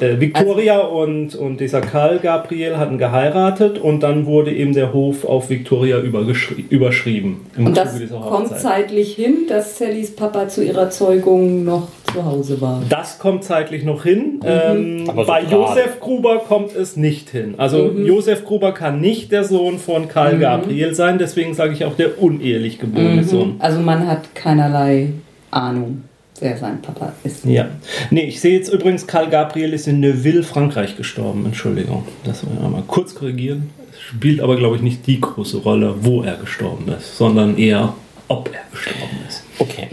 Äh, 0.00 0.20
Victoria 0.20 0.78
und, 0.78 1.34
und 1.34 1.60
dieser 1.60 1.80
Karl 1.80 2.18
Gabriel 2.20 2.76
hatten 2.76 2.98
geheiratet 2.98 3.78
und 3.78 4.02
dann 4.02 4.26
wurde 4.26 4.52
eben 4.52 4.72
der 4.72 4.92
Hof 4.92 5.24
auf 5.24 5.50
Victoria 5.50 5.98
überschrieben. 5.98 7.46
Im 7.56 7.66
Und 7.66 7.76
das 7.76 7.98
kommt 8.10 8.56
zeitlich 8.58 9.14
hin, 9.14 9.46
dass 9.48 9.78
Sallys 9.78 10.14
Papa 10.14 10.48
zu 10.48 10.64
ihrer 10.64 10.90
Zeugung 10.90 11.64
noch 11.64 11.88
zu 12.12 12.24
Hause 12.24 12.60
war. 12.60 12.82
Das 12.88 13.18
kommt 13.18 13.44
zeitlich 13.44 13.84
noch 13.84 14.04
hin. 14.04 14.40
Ähm, 14.44 15.04
Aber 15.08 15.22
so 15.22 15.28
bei 15.28 15.42
gerade. 15.42 15.54
Josef 15.54 16.00
Gruber 16.00 16.38
kommt 16.38 16.74
es 16.74 16.96
nicht 16.96 17.30
hin. 17.30 17.54
Also 17.58 17.90
Josef 17.90 18.44
Gruber 18.44 18.72
kann 18.72 19.00
nicht 19.00 19.32
der 19.32 19.44
Sohn 19.44 19.78
von 19.78 20.08
Karl 20.08 20.38
Gabriel 20.38 20.94
sein, 20.94 21.18
deswegen 21.18 21.54
sage 21.54 21.72
ich 21.72 21.84
auch 21.84 21.96
der 21.96 22.22
unehelich 22.22 22.78
geborene 22.78 23.24
Sohn. 23.24 23.56
Also 23.58 23.80
man 23.80 24.06
hat 24.06 24.34
keinerlei 24.34 25.08
Ahnung, 25.50 26.04
wer 26.40 26.56
sein 26.56 26.80
Papa 26.82 27.12
ist. 27.24 27.44
Ja. 27.44 27.68
Nee, 28.10 28.24
ich 28.24 28.40
sehe 28.40 28.56
jetzt 28.56 28.72
übrigens, 28.72 29.06
Karl 29.06 29.28
Gabriel 29.28 29.72
ist 29.72 29.88
in 29.88 30.00
Neuville, 30.00 30.42
Frankreich 30.42 30.96
gestorben. 30.96 31.44
Entschuldigung. 31.46 32.04
Das 32.24 32.46
wollen 32.46 32.60
wir 32.60 32.68
mal 32.68 32.84
kurz 32.86 33.14
korrigieren. 33.14 33.70
Es 33.90 34.00
spielt 34.00 34.40
aber, 34.40 34.56
glaube 34.56 34.76
ich, 34.76 34.82
nicht 34.82 35.06
die 35.06 35.20
große 35.20 35.58
Rolle, 35.58 35.94
wo 36.00 36.22
er 36.22 36.36
gestorben 36.36 36.88
ist, 36.88 37.16
sondern 37.16 37.58
eher, 37.58 37.94
ob 38.28 38.50
er 38.52 38.62
gestorben 38.70 39.18
ist. 39.28 39.42
Okay. 39.58 39.88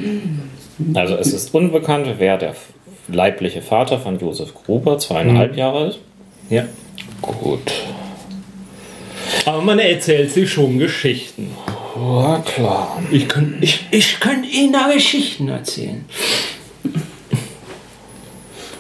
Also 0.94 1.16
es 1.16 1.34
ist 1.34 1.54
unbekannt, 1.54 2.08
wer 2.18 2.38
der 2.38 2.56
leibliche 3.08 3.62
Vater 3.62 4.00
von 4.00 4.20
Josef 4.20 4.54
Gruber, 4.54 4.98
zweieinhalb 4.98 5.56
Jahre 5.56 5.78
alt. 5.80 6.00
Ja. 6.50 6.66
Gut. 7.22 7.72
Aber 9.46 9.62
man 9.62 9.80
erzählt 9.80 10.32
sich 10.32 10.52
schon 10.52 10.80
Geschichten. 10.80 11.50
Ja, 11.96 12.44
klar. 12.46 13.02
Ich 13.12 13.28
kann, 13.28 13.56
ich, 13.62 13.86
ich 13.92 14.20
kann 14.20 14.44
Ihnen 14.44 14.74
da 14.74 14.92
Geschichten 14.94 15.48
erzählen. 15.48 16.04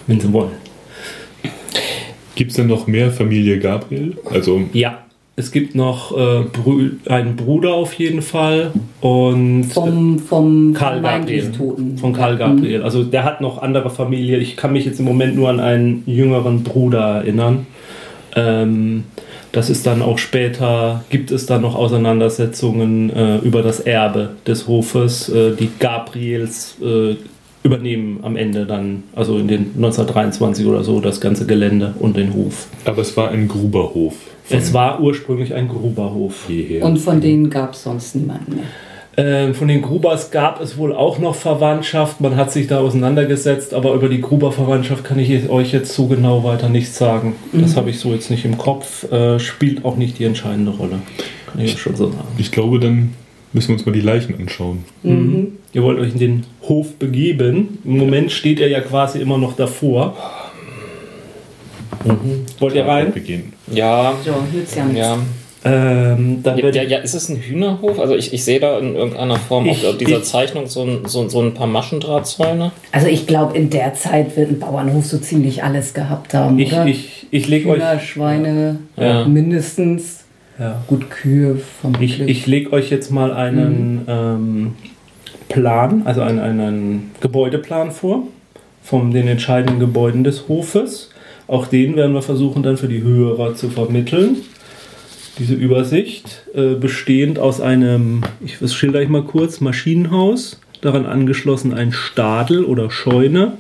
Wenn 0.07 0.19
Sie 0.19 0.31
wollen. 0.33 0.51
Gibt 2.35 2.51
es 2.51 2.57
denn 2.57 2.67
noch 2.67 2.87
mehr 2.87 3.11
Familie 3.11 3.59
Gabriel? 3.59 4.17
Also, 4.29 4.61
Ja. 4.73 4.99
Es 5.37 5.51
gibt 5.51 5.75
noch 5.75 6.15
äh, 6.17 6.43
Brü 6.45 6.91
einen 7.09 7.35
Bruder 7.35 7.73
auf 7.73 7.91
jeden 7.95 8.21
Fall 8.21 8.71
und 9.01 9.65
Vom, 9.65 10.17
vom 10.17 10.73
Karl 10.73 11.01
Gabriel. 11.01 11.51
Toten. 11.51 11.97
Von 11.97 12.13
Karl 12.13 12.37
Gabriel. 12.37 12.81
Also 12.83 13.03
der 13.03 13.25
hat 13.25 13.41
noch 13.41 13.61
andere 13.61 13.89
Familie. 13.89 14.37
Ich 14.37 14.55
kann 14.55 14.71
mich 14.71 14.85
jetzt 14.85 14.99
im 14.99 15.05
Moment 15.05 15.35
nur 15.35 15.49
an 15.49 15.59
einen 15.59 16.03
jüngeren 16.05 16.63
Bruder 16.63 17.17
erinnern. 17.17 17.67
Ähm, 18.33 19.03
das 19.55 19.69
ist 19.69 19.85
dann 19.85 20.01
auch 20.01 20.17
später, 20.17 21.05
gibt 21.09 21.31
es 21.31 21.45
dann 21.45 21.61
noch 21.61 21.75
Auseinandersetzungen 21.75 23.09
äh, 23.09 23.37
über 23.37 23.61
das 23.61 23.79
Erbe 23.79 24.31
des 24.45 24.67
Hofes. 24.67 25.29
Äh, 25.29 25.55
die 25.55 25.69
Gabriels 25.79 26.75
äh, 26.81 27.15
übernehmen 27.63 28.19
am 28.23 28.35
Ende 28.35 28.65
dann, 28.65 29.03
also 29.15 29.37
in 29.37 29.47
den 29.47 29.71
1923 29.75 30.65
oder 30.65 30.83
so, 30.83 30.99
das 30.99 31.21
ganze 31.21 31.45
Gelände 31.45 31.93
und 31.99 32.17
den 32.17 32.33
Hof. 32.33 32.67
aber 32.83 33.01
es 33.01 33.15
war 33.15 33.29
ein 33.29 33.47
Gruberhof. 33.47 34.15
Es 34.49 34.73
war 34.73 34.99
ursprünglich 34.99 35.53
ein 35.53 35.69
Gruberhof. 35.69 36.49
jeher. 36.49 36.83
Und 36.83 36.97
von 36.97 37.21
denen 37.21 37.49
gab 37.49 37.73
es 37.73 37.83
sonst 37.83 38.13
niemanden 38.15 38.55
mehr. 38.55 38.65
Ähm, 39.17 39.55
von 39.55 39.69
den 39.69 39.81
Grubers 39.81 40.29
gab 40.31 40.59
es 40.61 40.77
wohl 40.77 40.93
auch 40.93 41.19
noch 41.19 41.35
Verwandtschaft. 41.35 42.19
Man 42.19 42.35
hat 42.35 42.51
sich 42.51 42.67
da 42.67 42.79
auseinandergesetzt, 42.79 43.73
aber 43.73 43.93
über 43.93 44.09
die 44.09 44.19
Gruber-Verwandtschaft 44.19 45.05
kann 45.05 45.17
ich 45.19 45.49
euch 45.49 45.71
jetzt 45.71 45.93
so 45.93 46.07
genau 46.07 46.43
weiter 46.43 46.67
nichts 46.67 46.97
sagen. 46.97 47.35
Das 47.53 47.77
habe 47.77 47.89
ich 47.89 47.99
so 47.99 48.11
jetzt 48.13 48.29
nicht 48.29 48.43
im 48.43 48.57
Kopf. 48.57 49.09
Äh, 49.11 49.39
spielt 49.39 49.85
auch 49.85 49.95
nicht 49.95 50.19
die 50.19 50.25
entscheidende 50.25 50.71
Rolle. 50.71 50.99
Kann 51.51 51.61
ich 51.61 51.79
schon 51.79 51.95
so 51.95 52.07
sagen. 52.07 52.27
ich 52.37 52.51
glaube, 52.51 52.79
dann 52.79 53.13
müssen 53.53 53.69
wir 53.69 53.75
uns 53.75 53.85
mal 53.85 53.93
die 53.93 54.01
Leichen 54.01 54.35
anschauen. 54.37 54.83
Mhm. 55.03 55.53
Ihr 55.71 55.83
wollt 55.83 55.97
euch 55.99 56.11
in 56.11 56.19
den 56.19 56.43
Hof 56.63 56.95
begeben. 56.95 57.77
Im 57.85 57.97
Moment 57.97 58.33
steht 58.33 58.59
er 58.59 58.67
ja 58.67 58.81
quasi 58.81 59.19
immer 59.19 59.37
noch 59.37 59.55
davor. 59.55 60.17
Mhm. 62.03 62.45
Wollt 62.59 62.75
ihr 62.75 62.85
rein? 62.85 63.13
Ja, 63.71 64.13
So, 64.25 64.31
nützt 64.53 64.75
ja 64.75 64.83
nichts. 64.85 64.99
ja. 64.99 65.17
Ähm, 65.65 66.41
dann 66.43 66.57
Ja, 66.59 66.69
ja, 66.69 66.83
ja, 66.83 66.97
ist 66.99 67.15
es 67.15 67.27
ein 67.27 67.37
Hühnerhof? 67.37 67.99
Also 67.99 68.15
ich, 68.15 68.31
ich 68.33 68.43
sehe 68.43 68.59
da 68.59 68.77
in 68.77 68.95
irgendeiner 68.95 69.37
Form 69.37 69.65
Ich- 69.65 69.85
auf 69.87 69.97
dieser 69.97 70.17
ich- 70.19 70.23
Zeichnung 70.23 70.67
so 70.67 70.83
ein, 70.83 70.99
so, 71.07 71.27
so 71.27 71.41
ein 71.41 71.55
paar 71.55 71.65
Maschendrahtzäune. 71.65 72.71
Also 72.91 73.07
ich 73.07 73.25
glaube, 73.25 73.57
in 73.57 73.71
der 73.71 73.95
Zeit 73.95 74.37
wird 74.37 74.51
ein 74.51 74.59
Bauernhof 74.59 75.05
so 75.05 75.17
ziemlich 75.17 75.63
alles 75.63 75.93
gehabt 75.95 76.35
haben, 76.35 76.59
ich, 76.59 76.71
oder? 76.71 76.85
ich, 76.85 77.25
ich 77.31 77.47
lege 77.47 77.69
euch, 77.69 77.77
Hühner, 77.81 77.99
Schweine, 77.99 78.79
Ja. 78.95 79.25
mindestens. 79.25 80.23
ja. 80.59 80.83
Gut, 80.87 81.09
Kühe 81.09 81.57
vom 81.81 81.93
ich, 81.99 82.19
ich 82.21 82.45
leg 82.45 82.71
euch 82.71 82.91
jetzt 82.91 83.09
mal 83.11 83.33
einen 83.33 84.01
ähm, 84.07 84.73
Plan, 85.49 86.03
also 86.05 86.21
einen, 86.21 86.39
einen 86.39 87.11
Gebäudeplan 87.21 87.89
vor, 87.91 88.23
von 88.83 89.09
den 89.11 89.27
entscheidenden 89.27 89.79
Gebäuden 89.79 90.23
des 90.23 90.47
Hofes. 90.47 91.09
Auch 91.47 91.65
den 91.67 91.95
werden 91.95 92.13
wir 92.13 92.21
versuchen 92.21 92.61
dann 92.63 92.77
für 92.77 92.87
die 92.87 93.01
Hörer 93.03 93.55
zu 93.55 93.69
vermitteln. 93.69 94.37
Diese 95.37 95.53
Übersicht, 95.53 96.43
äh, 96.53 96.75
bestehend 96.75 97.39
aus 97.39 97.59
einem, 97.59 98.23
ich 98.43 98.57
das 98.59 98.73
schilder 98.73 99.01
ich 99.01 99.09
mal 99.09 99.23
kurz, 99.23 99.59
Maschinenhaus, 99.59 100.61
daran 100.81 101.05
angeschlossen 101.05 101.73
ein 101.73 101.91
Stadel 101.91 102.63
oder 102.63 102.89
Scheune, 102.89 103.53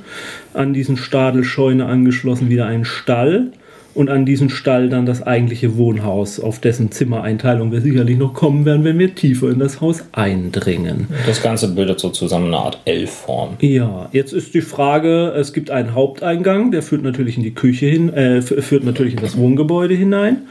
an 0.53 0.73
diesen 0.73 0.95
Stadel, 0.95 1.43
Scheune 1.43 1.85
angeschlossen 1.85 2.49
wieder 2.49 2.65
ein 2.65 2.85
Stall 2.85 3.51
und 3.95 4.09
an 4.09 4.25
diesen 4.25 4.49
Stall 4.49 4.89
dann 4.89 5.05
das 5.05 5.23
eigentliche 5.23 5.77
Wohnhaus, 5.77 6.39
auf 6.39 6.59
dessen 6.59 6.91
Zimmereinteilung 6.91 7.71
wir 7.71 7.81
sicherlich 7.81 8.17
noch 8.17 8.33
kommen 8.33 8.65
werden, 8.65 8.83
wenn 8.83 8.99
wir 8.99 9.15
tiefer 9.15 9.49
in 9.49 9.59
das 9.59 9.81
Haus 9.81 10.03
eindringen. 10.11 11.07
Das 11.25 11.41
Ganze 11.41 11.69
bildet 11.69 11.99
so 11.99 12.09
zusammen 12.09 12.47
eine 12.47 12.57
Art 12.57 12.79
L-Form. 12.85 13.55
Ja, 13.61 14.09
jetzt 14.11 14.33
ist 14.33 14.53
die 14.53 14.61
Frage, 14.61 15.33
es 15.37 15.53
gibt 15.53 15.71
einen 15.71 15.95
Haupteingang, 15.95 16.71
der 16.71 16.83
führt 16.83 17.03
natürlich 17.03 17.37
in 17.37 17.43
die 17.43 17.53
Küche 17.53 17.85
hin, 17.85 18.13
äh, 18.13 18.41
führt 18.41 18.83
natürlich 18.83 19.13
in 19.13 19.21
das 19.21 19.37
Wohngebäude 19.37 19.95
hinein. 19.95 20.43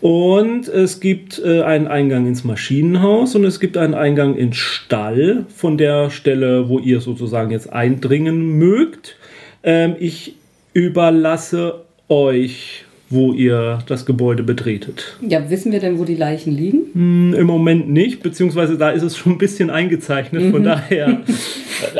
Und 0.00 0.68
es 0.68 1.00
gibt 1.00 1.40
äh, 1.44 1.62
einen 1.62 1.86
Eingang 1.86 2.26
ins 2.26 2.44
Maschinenhaus 2.44 3.34
und 3.34 3.44
es 3.44 3.60
gibt 3.60 3.76
einen 3.76 3.94
Eingang 3.94 4.36
ins 4.36 4.56
Stall, 4.56 5.46
von 5.54 5.78
der 5.78 6.10
Stelle, 6.10 6.68
wo 6.68 6.78
ihr 6.78 7.00
sozusagen 7.00 7.50
jetzt 7.50 7.72
eindringen 7.72 8.58
mögt. 8.58 9.16
Ähm, 9.62 9.96
ich 9.98 10.34
überlasse 10.74 11.82
euch, 12.08 12.84
wo 13.08 13.32
ihr 13.32 13.78
das 13.86 14.04
Gebäude 14.04 14.42
betretet. 14.42 15.16
Ja, 15.26 15.48
wissen 15.48 15.70
wir 15.70 15.78
denn, 15.78 15.98
wo 15.98 16.04
die 16.04 16.16
Leichen 16.16 16.52
liegen? 16.52 16.90
Hm, 16.92 17.34
Im 17.34 17.46
Moment 17.46 17.88
nicht, 17.88 18.22
beziehungsweise 18.22 18.76
da 18.76 18.90
ist 18.90 19.02
es 19.02 19.16
schon 19.16 19.32
ein 19.32 19.38
bisschen 19.38 19.70
eingezeichnet, 19.70 20.50
von 20.50 20.64
daher. 20.64 21.20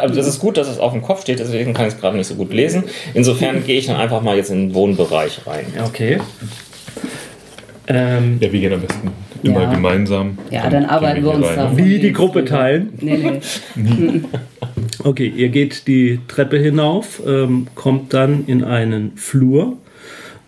Aber 0.01 0.13
das 0.15 0.27
ist 0.27 0.41
gut, 0.41 0.57
dass 0.57 0.69
es 0.69 0.79
auf 0.79 0.93
dem 0.93 1.03
Kopf 1.03 1.23
steht, 1.23 1.39
deswegen 1.39 1.75
kann 1.75 1.87
ich 1.87 1.95
es 1.95 2.01
gerade 2.01 2.17
nicht 2.17 2.27
so 2.27 2.35
gut 2.35 2.53
lesen. 2.53 2.85
Insofern 3.15 3.65
gehe 3.67 3.79
ich 3.79 3.87
dann 3.87 3.97
einfach 3.97 4.21
mal 4.21 4.37
jetzt 4.37 4.51
in 4.51 4.69
den 4.69 4.75
Wohnbereich 4.75 5.47
rein. 5.47 5.67
Okay. 5.87 6.19
Ähm, 7.89 8.39
Ja, 8.41 8.53
wir 8.53 8.61
gehen 8.61 8.73
am 8.73 8.81
besten 8.81 9.11
immer 9.43 9.63
Ja. 9.63 9.73
gemeinsam. 9.73 10.39
Ja, 10.51 10.69
dann 10.69 10.85
arbeiten 10.87 11.23
wir 11.23 11.33
uns 11.35 11.47
da. 11.55 11.77
Wie 11.77 11.99
die 11.99 12.13
Gruppe 12.13 12.45
teilen? 12.45 12.91
Nee, 13.01 13.41
nee. 13.77 14.21
Okay, 15.05 15.33
ihr 15.37 15.51
geht 15.51 15.87
die 15.87 16.19
Treppe 16.27 16.59
hinauf, 16.59 17.23
ähm, 17.25 17.69
kommt 17.77 18.13
dann 18.13 18.45
in 18.47 18.65
einen 18.65 19.13
Flur. 19.17 19.77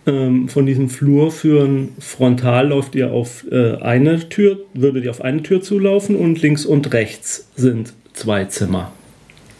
Ähm, 0.05 0.49
von 0.49 0.65
diesem 0.65 0.89
Flur 0.89 1.31
führen 1.31 1.89
frontal 1.99 2.67
läuft 2.67 2.95
ihr 2.95 3.11
auf 3.11 3.45
äh, 3.51 3.75
eine 3.77 4.27
Tür, 4.27 4.57
würdet 4.73 5.05
ihr 5.05 5.11
auf 5.11 5.21
eine 5.21 5.43
Tür 5.43 5.61
zulaufen 5.61 6.15
und 6.17 6.41
links 6.41 6.65
und 6.65 6.91
rechts 6.93 7.47
sind 7.55 7.93
zwei 8.13 8.45
Zimmer. 8.45 8.91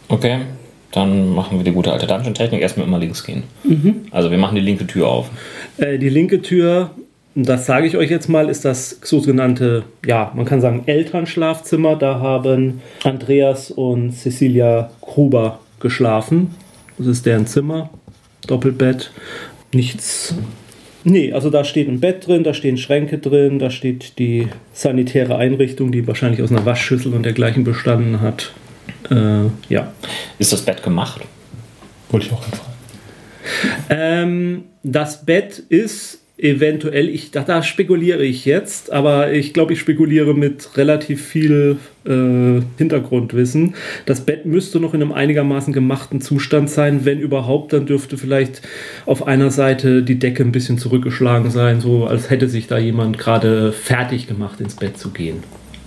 Okay, 0.08 0.38
dann 0.92 1.34
machen 1.34 1.58
wir 1.58 1.64
die 1.64 1.72
gute 1.72 1.92
alte 1.92 2.06
Dungeon-Technik. 2.06 2.60
Erstmal 2.60 2.86
immer 2.86 2.98
links 2.98 3.24
gehen. 3.24 3.44
Also 4.10 4.30
wir 4.30 4.38
machen 4.38 4.56
die 4.56 4.60
linke 4.60 4.86
Tür 4.86 5.08
auf. 5.08 5.30
Äh, 5.78 5.98
die 5.98 6.08
linke 6.08 6.42
Tür, 6.42 6.90
das 7.34 7.66
sage 7.66 7.86
ich 7.86 7.96
euch 7.96 8.10
jetzt 8.10 8.28
mal, 8.28 8.48
ist 8.48 8.64
das 8.64 8.98
sogenannte, 9.02 9.84
ja, 10.04 10.32
man 10.34 10.44
kann 10.46 10.60
sagen 10.60 10.82
Elternschlafzimmer. 10.86 11.96
Da 11.96 12.20
haben 12.20 12.80
Andreas 13.04 13.70
und 13.70 14.12
Cecilia 14.12 14.90
Gruber 15.00 15.60
geschlafen. 15.78 16.54
Das 16.98 17.06
ist 17.06 17.26
deren 17.26 17.46
Zimmer, 17.46 17.90
Doppelbett. 18.46 19.12
Nichts. 19.72 20.34
Nee, 21.04 21.32
also 21.32 21.48
da 21.48 21.64
steht 21.64 21.88
ein 21.88 22.00
Bett 22.00 22.26
drin, 22.26 22.44
da 22.44 22.52
stehen 22.52 22.76
Schränke 22.76 23.18
drin, 23.18 23.58
da 23.58 23.70
steht 23.70 24.18
die 24.18 24.48
sanitäre 24.74 25.36
Einrichtung, 25.36 25.92
die 25.92 26.06
wahrscheinlich 26.06 26.42
aus 26.42 26.50
einer 26.50 26.66
Waschschüssel 26.66 27.14
und 27.14 27.22
dergleichen 27.22 27.64
bestanden 27.64 28.20
hat. 28.20 28.52
Äh, 29.10 29.46
ja. 29.68 29.92
Ist 30.38 30.52
das 30.52 30.62
Bett 30.62 30.82
gemacht? 30.82 31.22
Wollte 32.10 32.26
ich 32.26 32.32
auch 32.32 32.44
anfragen. 32.44 32.70
Ähm, 33.88 34.64
das 34.82 35.24
Bett 35.24 35.58
ist 35.58 36.19
eventuell, 36.42 37.08
ich, 37.08 37.30
da, 37.30 37.42
da 37.42 37.62
spekuliere 37.62 38.24
ich 38.24 38.44
jetzt, 38.44 38.92
aber 38.92 39.32
ich 39.32 39.52
glaube, 39.52 39.72
ich 39.72 39.80
spekuliere 39.80 40.34
mit 40.34 40.76
relativ 40.76 41.24
viel 41.24 41.76
äh, 42.04 42.62
Hintergrundwissen. 42.78 43.74
Das 44.06 44.22
Bett 44.22 44.46
müsste 44.46 44.80
noch 44.80 44.94
in 44.94 45.02
einem 45.02 45.12
einigermaßen 45.12 45.72
gemachten 45.72 46.20
Zustand 46.20 46.70
sein. 46.70 47.04
Wenn 47.04 47.20
überhaupt, 47.20 47.72
dann 47.72 47.86
dürfte 47.86 48.16
vielleicht 48.16 48.62
auf 49.06 49.26
einer 49.26 49.50
Seite 49.50 50.02
die 50.02 50.18
Decke 50.18 50.42
ein 50.42 50.52
bisschen 50.52 50.78
zurückgeschlagen 50.78 51.50
sein, 51.50 51.80
so 51.80 52.06
als 52.06 52.30
hätte 52.30 52.48
sich 52.48 52.66
da 52.66 52.78
jemand 52.78 53.18
gerade 53.18 53.72
fertig 53.72 54.26
gemacht, 54.26 54.60
ins 54.60 54.76
Bett 54.76 54.98
zu 54.98 55.10
gehen. 55.10 55.38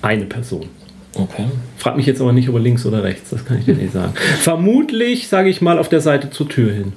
Eine 0.02 0.26
Person. 0.26 0.68
Okay. 1.16 1.46
Frag 1.78 1.96
mich 1.96 2.06
jetzt 2.06 2.22
aber 2.22 2.34
nicht, 2.34 2.50
ob 2.50 2.56
er 2.56 2.62
links 2.62 2.86
oder 2.86 3.04
rechts, 3.04 3.30
das 3.30 3.46
kann 3.46 3.60
ich 3.60 3.66
dir 3.66 3.76
nicht 3.76 3.94
sagen. 3.94 4.14
Vermutlich, 4.40 5.28
sage 5.28 5.50
ich 5.50 5.62
mal, 5.62 5.78
auf 5.78 5.90
der 5.90 6.02
Seite 6.02 6.32
zur 6.32 6.50
Tür 6.50 6.72
hin. 6.72 6.94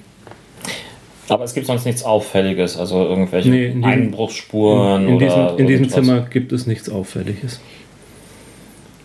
Aber 1.28 1.45
es 1.45 1.54
gibt 1.54 1.66
sonst 1.66 1.85
nichts 1.85 2.04
Auffälliges, 2.04 2.76
also 2.76 3.02
irgendwelche 3.04 3.49
Nee, 3.50 3.66
in 3.66 3.73
diesem- 3.75 3.85
Einbruchsspuren 3.85 5.09
In, 5.09 5.14
oder 5.16 5.26
diesem, 5.26 5.59
in 5.59 5.66
diesem. 5.66 5.88
Zimmer 5.88 6.21
gibt 6.30 6.52
es 6.52 6.66
nichts 6.66 6.88
Auffälliges. 6.88 7.61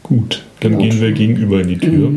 Gut, 0.04 0.44
dann 0.60 0.78
gehen 0.78 1.00
wir 1.02 1.12
gegenüber 1.14 1.62
in 1.62 1.68
die 1.70 1.78
Tür. 1.78 2.12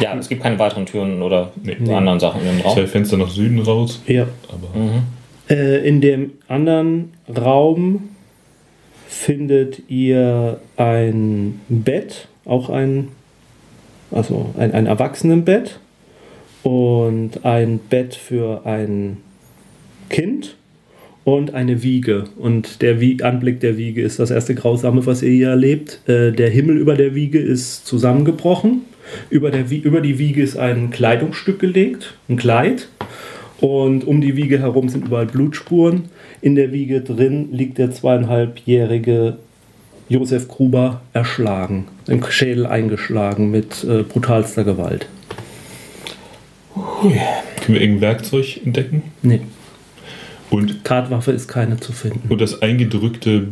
Ja, 0.00 0.14
es 0.16 0.28
gibt 0.28 0.42
keine 0.42 0.58
weiteren 0.58 0.86
Türen 0.86 1.22
oder 1.22 1.52
Nee. 1.62 1.92
anderen 1.92 2.20
Sachen 2.20 2.40
in 2.42 2.56
dem 2.58 2.60
Raum. 2.60 2.74
Zwei 2.74 2.86
Fenster 2.86 3.16
nach 3.16 3.30
Süden 3.30 3.58
raus, 3.60 4.02
Ja. 4.06 4.26
aber 4.48 4.78
Mhm. 4.78 5.02
Äh, 5.48 5.78
in 5.88 6.00
dem 6.02 6.32
anderen 6.46 7.12
Raum 7.34 8.10
findet 9.08 9.82
ihr 9.88 10.60
ein 10.76 11.60
Bett, 11.68 12.28
auch 12.44 12.68
ein, 12.68 13.08
also 14.10 14.50
ein, 14.58 14.72
ein 14.72 14.86
Erwachsenenbett 14.86 15.80
und 16.62 17.44
ein 17.44 17.78
Bett 17.78 18.14
für 18.14 18.66
ein 18.66 19.18
Kind 20.08 20.56
und 21.24 21.54
eine 21.54 21.82
Wiege. 21.82 22.24
Und 22.38 22.80
der 22.82 23.00
Wie 23.00 23.22
Anblick 23.22 23.60
der 23.60 23.76
Wiege 23.76 24.02
ist 24.02 24.18
das 24.18 24.30
erste 24.30 24.54
Grausame, 24.54 25.04
was 25.06 25.22
ihr 25.22 25.30
hier 25.30 25.48
erlebt. 25.50 26.00
Äh, 26.06 26.32
der 26.32 26.50
Himmel 26.50 26.78
über 26.78 26.94
der 26.94 27.14
Wiege 27.14 27.38
ist 27.38 27.86
zusammengebrochen. 27.86 28.82
Über, 29.30 29.50
der 29.50 29.70
Wie 29.70 29.78
über 29.78 30.00
die 30.00 30.18
Wiege 30.18 30.42
ist 30.42 30.56
ein 30.56 30.90
Kleidungsstück 30.90 31.58
gelegt, 31.58 32.14
ein 32.28 32.36
Kleid. 32.36 32.88
Und 33.60 34.06
um 34.06 34.20
die 34.20 34.36
Wiege 34.36 34.60
herum 34.60 34.88
sind 34.88 35.06
überall 35.06 35.26
Blutspuren. 35.26 36.04
In 36.40 36.54
der 36.54 36.72
Wiege 36.72 37.00
drin 37.00 37.48
liegt 37.52 37.78
der 37.78 37.90
zweieinhalbjährige 37.90 39.38
Josef 40.08 40.48
Gruber 40.48 41.02
erschlagen, 41.12 41.86
im 42.06 42.24
Schädel 42.24 42.66
eingeschlagen 42.66 43.50
mit 43.50 43.84
äh, 43.84 44.02
brutalster 44.02 44.64
Gewalt. 44.64 45.06
Können 47.00 47.74
wir 47.74 47.80
irgendein 47.80 48.00
Werkzeug 48.00 48.60
entdecken? 48.64 49.02
Nee, 49.22 49.40
Und, 50.50 50.84
Tatwaffe 50.84 51.32
ist 51.32 51.48
keine 51.48 51.78
zu 51.78 51.92
finden. 51.92 52.22
und 52.28 52.40
das 52.40 52.62
eingedrückte 52.62 53.48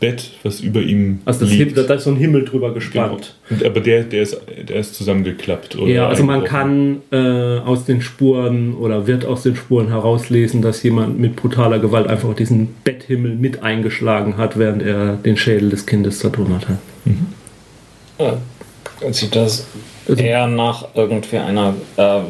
Bett, 0.00 0.30
was 0.44 0.60
über 0.60 0.80
ihm 0.80 1.20
Also 1.26 1.40
das 1.44 1.50
liegt. 1.54 1.76
Him- 1.76 1.86
da 1.86 1.92
ist 1.94 2.04
so 2.04 2.10
ein 2.10 2.16
Himmel 2.16 2.46
drüber 2.46 2.68
Genau. 2.68 2.74
gespannt. 2.74 3.34
Und, 3.50 3.62
aber 3.62 3.80
der, 3.80 4.04
der, 4.04 4.22
ist, 4.22 4.40
der 4.66 4.76
ist 4.76 4.94
zusammengeklappt. 4.94 5.76
Oder 5.76 5.92
Ja, 5.92 6.08
also 6.08 6.22
man 6.24 6.42
kann 6.44 7.02
äh, 7.12 7.58
aus 7.58 7.84
den 7.84 8.00
Spuren 8.00 8.74
oder 8.76 9.06
wird 9.06 9.26
aus 9.26 9.42
den 9.42 9.56
Spuren 9.56 9.88
herauslesen, 9.88 10.62
dass 10.62 10.82
jemand 10.82 11.20
mit 11.20 11.36
brutaler 11.36 11.78
Gewalt 11.80 12.06
einfach 12.06 12.34
diesen 12.34 12.68
Betthimmel 12.82 13.34
mit 13.34 13.62
eingeschlagen 13.62 14.38
hat, 14.38 14.58
während 14.58 14.80
er 14.82 15.16
den 15.16 15.36
Schädel 15.36 15.68
des 15.68 15.84
Kindes 15.84 16.18
zertrümmert 16.20 16.66
hat. 16.66 16.78
Äh, 18.18 18.32
Sieht 19.12 19.34
das 19.36 19.66
Also- 20.08 20.22
eher 20.22 20.46
nach 20.46 20.88
irgendwie 20.94 21.36
einer 21.38 21.74
äh, 21.98 22.20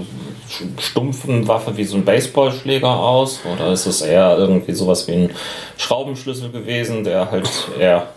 stumpfen 0.78 1.46
Waffe 1.48 1.76
wie 1.76 1.84
so 1.84 1.96
ein 1.96 2.04
Baseballschläger 2.04 2.88
aus? 2.88 3.40
Oder 3.52 3.72
ist 3.72 3.86
es 3.86 4.02
eher 4.02 4.36
irgendwie 4.36 4.72
sowas 4.72 5.06
wie 5.08 5.12
ein 5.12 5.30
Schraubenschlüssel 5.76 6.50
gewesen, 6.50 7.04
der 7.04 7.30
halt 7.30 7.48
eher 7.78 8.08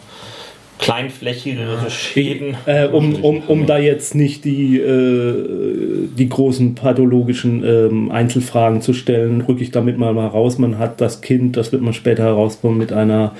kleinflächigere 0.79 1.89
Schäden. 1.89 2.57
Äh, 2.65 2.87
um, 2.87 3.15
um, 3.23 3.43
um 3.47 3.65
da 3.65 3.77
jetzt 3.77 4.15
nicht 4.15 4.43
die, 4.43 4.77
äh, 4.77 6.09
die 6.17 6.27
großen 6.27 6.75
pathologischen 6.75 7.63
ähm, 7.63 8.11
Einzelfragen 8.11 8.81
zu 8.81 8.93
stellen, 8.93 9.41
rücke 9.41 9.63
ich 9.63 9.71
damit 9.71 9.97
mal, 9.97 10.13
mal 10.13 10.27
raus. 10.27 10.57
Man 10.57 10.79
hat 10.79 10.99
das 10.99 11.21
Kind, 11.21 11.55
das 11.55 11.71
wird 11.71 11.81
man 11.81 11.93
später 11.93 12.23
herausbekommen, 12.23 12.77
mit 12.77 12.91
einer 12.91 13.33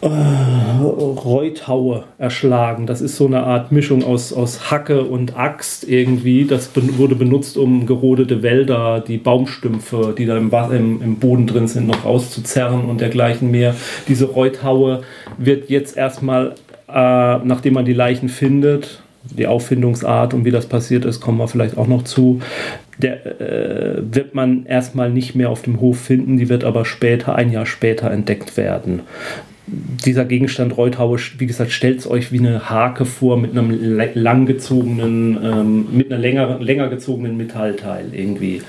äh, 0.00 0.06
Reuthaue 0.06 2.04
erschlagen. 2.18 2.86
Das 2.86 3.00
ist 3.00 3.16
so 3.16 3.26
eine 3.26 3.42
Art 3.42 3.72
Mischung 3.72 4.04
aus, 4.04 4.32
aus 4.32 4.70
Hacke 4.70 5.02
und 5.02 5.36
Axt 5.36 5.88
irgendwie. 5.88 6.44
Das 6.44 6.68
ben 6.68 6.98
wurde 6.98 7.16
benutzt, 7.16 7.56
um 7.56 7.84
gerodete 7.86 8.42
Wälder, 8.42 9.00
die 9.00 9.18
Baumstümpfe, 9.18 10.14
die 10.16 10.26
da 10.26 10.36
im, 10.36 10.52
im, 10.52 11.02
im 11.02 11.16
Boden 11.16 11.46
drin 11.46 11.66
sind, 11.66 11.88
noch 11.88 12.04
rauszuzerren 12.04 12.84
und 12.84 13.00
dergleichen 13.00 13.50
mehr. 13.50 13.74
Diese 14.06 14.26
Reuthaue 14.26 15.02
wird 15.36 15.68
jetzt 15.68 15.96
erstmal, 15.96 16.54
äh, 16.88 17.38
nachdem 17.38 17.74
man 17.74 17.84
die 17.84 17.92
Leichen 17.92 18.28
findet, 18.28 19.02
die 19.24 19.48
Auffindungsart 19.48 20.32
und 20.32 20.44
wie 20.44 20.52
das 20.52 20.66
passiert 20.66 21.04
ist, 21.04 21.20
kommen 21.20 21.38
wir 21.38 21.48
vielleicht 21.48 21.76
auch 21.76 21.88
noch 21.88 22.04
zu. 22.04 22.40
Der 22.98 23.40
äh, 23.40 24.02
wird 24.10 24.34
man 24.34 24.64
erstmal 24.64 25.10
nicht 25.10 25.34
mehr 25.34 25.50
auf 25.50 25.62
dem 25.62 25.80
Hof 25.80 25.98
finden, 25.98 26.36
die 26.36 26.48
wird 26.48 26.62
aber 26.62 26.84
später, 26.84 27.34
ein 27.34 27.50
Jahr 27.50 27.66
später 27.66 28.10
entdeckt 28.10 28.56
werden 28.56 29.00
dieser 30.04 30.24
Gegenstand 30.24 30.76
Reuthaue, 30.76 31.18
wie 31.38 31.46
gesagt, 31.46 31.72
stellt 31.72 31.98
es 31.98 32.10
euch 32.10 32.32
wie 32.32 32.38
eine 32.38 32.70
Hake 32.70 33.04
vor 33.04 33.36
mit 33.36 33.50
einem 33.50 33.76
langgezogenen, 34.14 35.38
ähm, 35.42 35.86
mit 35.92 36.10
einer 36.10 36.20
länger, 36.20 36.58
länger 36.60 36.88
gezogenen 36.88 37.36
Metallteil 37.36 38.06
irgendwie. 38.12 38.62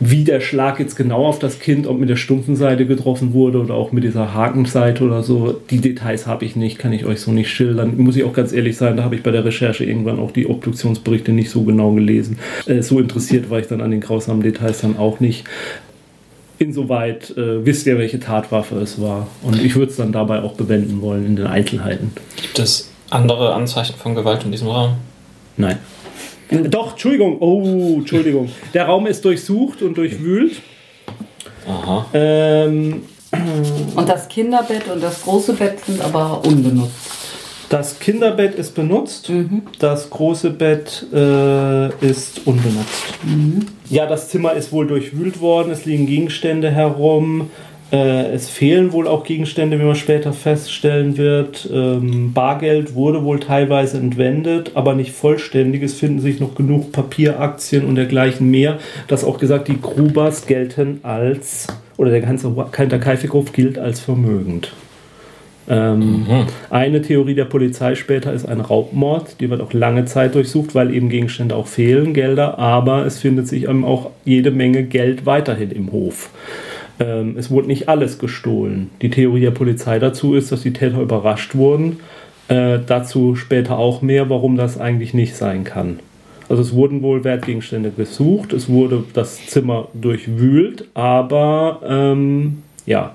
Wie 0.00 0.24
der 0.24 0.40
Schlag 0.40 0.80
jetzt 0.80 0.96
genau 0.96 1.26
auf 1.26 1.38
das 1.38 1.60
Kind, 1.60 1.86
ob 1.86 1.98
mit 1.98 2.08
der 2.08 2.16
stumpfen 2.16 2.56
Seite 2.56 2.86
getroffen 2.86 3.34
wurde 3.34 3.60
oder 3.60 3.74
auch 3.74 3.92
mit 3.92 4.02
dieser 4.02 4.34
Hakenseite 4.34 5.04
oder 5.04 5.22
so, 5.22 5.60
die 5.70 5.80
Details 5.80 6.26
habe 6.26 6.44
ich 6.44 6.56
nicht, 6.56 6.78
kann 6.78 6.92
ich 6.92 7.04
euch 7.04 7.20
so 7.20 7.30
nicht 7.30 7.50
schildern. 7.50 7.96
Muss 7.98 8.16
ich 8.16 8.24
auch 8.24 8.32
ganz 8.32 8.52
ehrlich 8.52 8.76
sein, 8.76 8.96
da 8.96 9.04
habe 9.04 9.14
ich 9.14 9.22
bei 9.22 9.30
der 9.30 9.44
Recherche 9.44 9.84
irgendwann 9.84 10.18
auch 10.18 10.32
die 10.32 10.46
Obduktionsberichte 10.46 11.32
nicht 11.32 11.50
so 11.50 11.62
genau 11.62 11.92
gelesen. 11.92 12.38
Äh, 12.66 12.82
so 12.82 12.98
interessiert 12.98 13.50
war 13.50 13.60
ich 13.60 13.68
dann 13.68 13.80
an 13.80 13.92
den 13.92 14.00
grausamen 14.00 14.42
Details 14.42 14.80
dann 14.80 14.96
auch 14.96 15.20
nicht. 15.20 15.44
Insoweit 16.62 17.30
äh, 17.36 17.64
wisst 17.64 17.86
ihr, 17.86 17.98
welche 17.98 18.20
Tatwaffe 18.20 18.76
es 18.76 19.00
war. 19.00 19.26
Und 19.42 19.60
ich 19.62 19.74
würde 19.74 19.90
es 19.90 19.96
dann 19.96 20.12
dabei 20.12 20.42
auch 20.42 20.52
bewenden 20.54 21.02
wollen 21.02 21.26
in 21.26 21.36
den 21.36 21.46
Einzelheiten. 21.46 22.12
Gibt 22.40 22.58
es 22.58 22.90
andere 23.10 23.54
Anzeichen 23.54 23.96
von 23.96 24.14
Gewalt 24.14 24.44
in 24.44 24.52
diesem 24.52 24.68
Raum? 24.68 24.94
Nein. 25.56 25.78
Doch, 26.50 26.92
Entschuldigung. 26.92 27.38
Oh, 27.40 27.96
Entschuldigung. 27.98 28.48
Der 28.74 28.86
Raum 28.86 29.06
ist 29.06 29.24
durchsucht 29.24 29.82
und 29.82 29.96
durchwühlt. 29.96 30.60
Aha. 31.66 32.06
Ähm, 32.12 33.02
Und 33.94 34.08
das 34.08 34.28
Kinderbett 34.28 34.88
und 34.88 35.02
das 35.02 35.22
große 35.22 35.54
Bett 35.54 35.80
sind 35.84 36.02
aber 36.02 36.44
unbenutzt. 36.44 36.92
Das 37.72 37.98
Kinderbett 37.98 38.54
ist 38.54 38.74
benutzt. 38.74 39.32
Das 39.78 40.10
große 40.10 40.50
Bett 40.50 41.06
äh, 41.12 41.88
ist 42.04 42.46
unbenutzt. 42.46 43.14
Ja, 43.88 44.06
das 44.06 44.28
Zimmer 44.28 44.52
ist 44.52 44.72
wohl 44.72 44.86
durchwühlt 44.86 45.40
worden. 45.40 45.72
Es 45.72 45.86
liegen 45.86 46.06
Gegenstände 46.06 46.70
herum. 46.70 47.50
Äh, 47.90 48.26
es 48.32 48.50
fehlen 48.50 48.92
wohl 48.92 49.08
auch 49.08 49.24
Gegenstände, 49.24 49.80
wie 49.80 49.84
man 49.84 49.96
später 49.96 50.34
feststellen 50.34 51.16
wird. 51.16 51.66
Ähm, 51.72 52.34
Bargeld 52.34 52.94
wurde 52.94 53.24
wohl 53.24 53.40
teilweise 53.40 53.96
entwendet, 53.96 54.72
aber 54.74 54.94
nicht 54.94 55.12
vollständig. 55.12 55.82
Es 55.82 55.94
finden 55.94 56.20
sich 56.20 56.40
noch 56.40 56.54
genug 56.54 56.92
Papieraktien 56.92 57.86
und 57.86 57.94
dergleichen 57.94 58.50
mehr, 58.50 58.78
dass 59.08 59.24
auch 59.24 59.38
gesagt, 59.38 59.68
die 59.68 59.80
Grubers 59.80 60.46
gelten 60.46 61.00
als, 61.04 61.68
oder 61.96 62.10
der 62.10 62.20
ganze 62.20 62.52
Kaifikhof 62.70 63.52
gilt 63.52 63.78
als 63.78 63.98
vermögend. 64.00 64.72
Ähm, 65.68 66.26
Eine 66.70 67.02
Theorie 67.02 67.34
der 67.34 67.44
Polizei 67.44 67.94
später 67.94 68.32
ist 68.32 68.46
ein 68.46 68.60
Raubmord. 68.60 69.40
Die 69.40 69.48
wird 69.50 69.60
auch 69.60 69.72
lange 69.72 70.04
Zeit 70.04 70.34
durchsucht, 70.34 70.74
weil 70.74 70.94
eben 70.94 71.08
Gegenstände 71.08 71.54
auch 71.54 71.66
fehlen, 71.66 72.14
Gelder, 72.14 72.58
aber 72.58 73.06
es 73.06 73.18
findet 73.18 73.48
sich 73.48 73.64
eben 73.64 73.84
auch 73.84 74.10
jede 74.24 74.50
Menge 74.50 74.82
Geld 74.82 75.26
weiterhin 75.26 75.70
im 75.70 75.92
Hof. 75.92 76.30
Ähm, 76.98 77.36
es 77.38 77.50
wurde 77.50 77.68
nicht 77.68 77.88
alles 77.88 78.18
gestohlen. 78.18 78.90
Die 79.00 79.10
Theorie 79.10 79.40
der 79.40 79.50
Polizei 79.52 79.98
dazu 79.98 80.34
ist, 80.34 80.52
dass 80.52 80.62
die 80.62 80.72
Täter 80.72 81.00
überrascht 81.00 81.54
wurden. 81.54 82.00
Äh, 82.48 82.80
dazu 82.86 83.36
später 83.36 83.78
auch 83.78 84.02
mehr, 84.02 84.28
warum 84.28 84.56
das 84.56 84.78
eigentlich 84.78 85.14
nicht 85.14 85.36
sein 85.36 85.64
kann. 85.64 86.00
Also 86.48 86.60
es 86.60 86.74
wurden 86.74 87.02
wohl 87.02 87.24
Wertgegenstände 87.24 87.90
gesucht, 87.90 88.52
es 88.52 88.68
wurde 88.68 89.04
das 89.14 89.46
Zimmer 89.46 89.88
durchwühlt, 89.94 90.86
aber 90.92 91.80
ähm, 91.88 92.62
ja, 92.84 93.14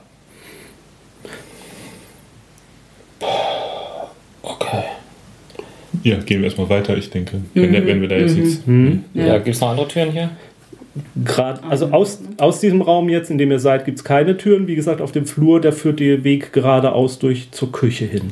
Ja, 6.08 6.16
gehen 6.18 6.40
wir 6.40 6.46
erstmal 6.46 6.70
weiter, 6.70 6.96
ich 6.98 7.10
denke. 7.10 7.42
Wenn, 7.54 7.74
wenn 7.86 8.00
wir 8.02 8.08
da 8.08 8.16
jetzt 8.16 8.38
nichts. 8.38 8.62
Ja, 9.14 9.38
gibt 9.40 9.56
es 9.56 9.62
noch 9.62 9.70
andere 9.72 9.88
Türen 9.90 10.12
hier? 10.12 10.30
Gerade, 11.26 11.62
also 11.64 11.88
aus, 11.88 12.22
aus 12.38 12.60
diesem 12.62 12.82
Raum 12.82 13.10
jetzt, 13.10 13.30
in 13.30 13.38
dem 13.38 13.52
ihr 13.52 13.60
seid, 13.60 13.84
gibt 13.86 13.98
es 14.00 14.04
keine 14.04 14.38
Türen. 14.38 14.68
Wie 14.68 14.76
gesagt, 14.76 15.02
auf 15.02 15.12
dem 15.12 15.26
Flur, 15.26 15.60
da 15.62 15.72
führt 15.72 16.00
der 16.00 16.24
Weg 16.24 16.54
geradeaus 16.54 17.20
durch 17.20 17.52
zur 17.52 17.72
Küche 17.72 18.06
hin. 18.06 18.32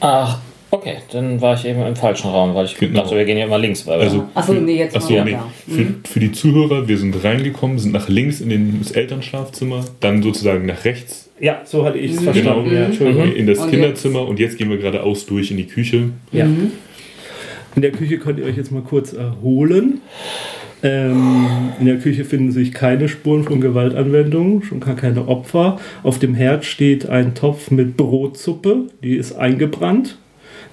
Ach, 0.00 0.38
okay. 0.70 0.96
Dann 1.12 1.40
war 1.40 1.54
ich 1.54 1.66
eben 1.66 1.82
im 1.82 1.94
falschen 1.94 2.30
Raum, 2.30 2.54
weil 2.54 2.64
ich 2.64 2.76
Genau. 2.76 3.02
dachte, 3.02 3.16
wir 3.16 3.24
gehen 3.24 3.38
ja 3.38 3.44
immer 3.44 3.58
links. 3.58 3.86
Also, 3.86 4.24
Achso, 4.34 4.54
nee, 4.54 4.78
jetzt 4.78 4.96
Achso, 4.96 5.12
mal 5.12 5.24
nee. 5.24 5.36
Für, 5.68 5.86
für 6.10 6.20
die 6.20 6.32
Zuhörer, 6.32 6.88
wir 6.88 6.98
sind 6.98 7.22
reingekommen, 7.22 7.78
sind 7.78 7.92
nach 7.92 8.08
links 8.08 8.40
in 8.40 8.48
den, 8.48 8.78
das 8.80 8.90
Elternschlafzimmer, 8.92 9.84
dann 10.00 10.22
sozusagen 10.22 10.66
nach 10.66 10.84
rechts 10.84 11.29
Ja, 11.40 11.62
so 11.64 11.84
hatte 11.84 11.98
ich 11.98 12.12
es 12.12 12.18
Genau. 12.18 12.32
verstanden. 12.32 12.74
Ja, 12.74 12.84
Entschuldigung. 12.84 13.32
in 13.32 13.46
das 13.46 13.58
Und 13.58 13.70
Kinderzimmer 13.70 14.26
und 14.28 14.38
jetzt 14.38 14.58
gehen 14.58 14.68
wir 14.70 14.76
geradeaus 14.78 15.24
durch 15.26 15.50
in 15.50 15.56
die 15.56 15.66
Küche. 15.66 16.10
Ja. 16.32 16.44
In 16.44 17.82
der 17.82 17.92
Küche 17.92 18.18
könnt 18.18 18.38
ihr 18.38 18.44
euch 18.44 18.56
jetzt 18.56 18.72
mal 18.72 18.82
kurz 18.82 19.12
erholen. 19.12 20.00
Ähm, 20.82 21.46
in 21.78 21.86
der 21.86 21.98
Küche 21.98 22.24
finden 22.24 22.52
sich 22.52 22.72
keine 22.72 23.08
Spuren 23.08 23.44
von 23.44 23.60
Gewaltanwendung, 23.60 24.62
schon 24.62 24.80
gar 24.80 24.96
keine 24.96 25.28
Opfer. 25.28 25.78
Auf 26.02 26.18
dem 26.18 26.34
Herd 26.34 26.64
steht 26.64 27.08
ein 27.08 27.34
Topf 27.34 27.70
mit 27.70 27.96
Brotsuppe, 27.96 28.86
die 29.02 29.16
ist 29.16 29.32
eingebrannt. 29.32 30.16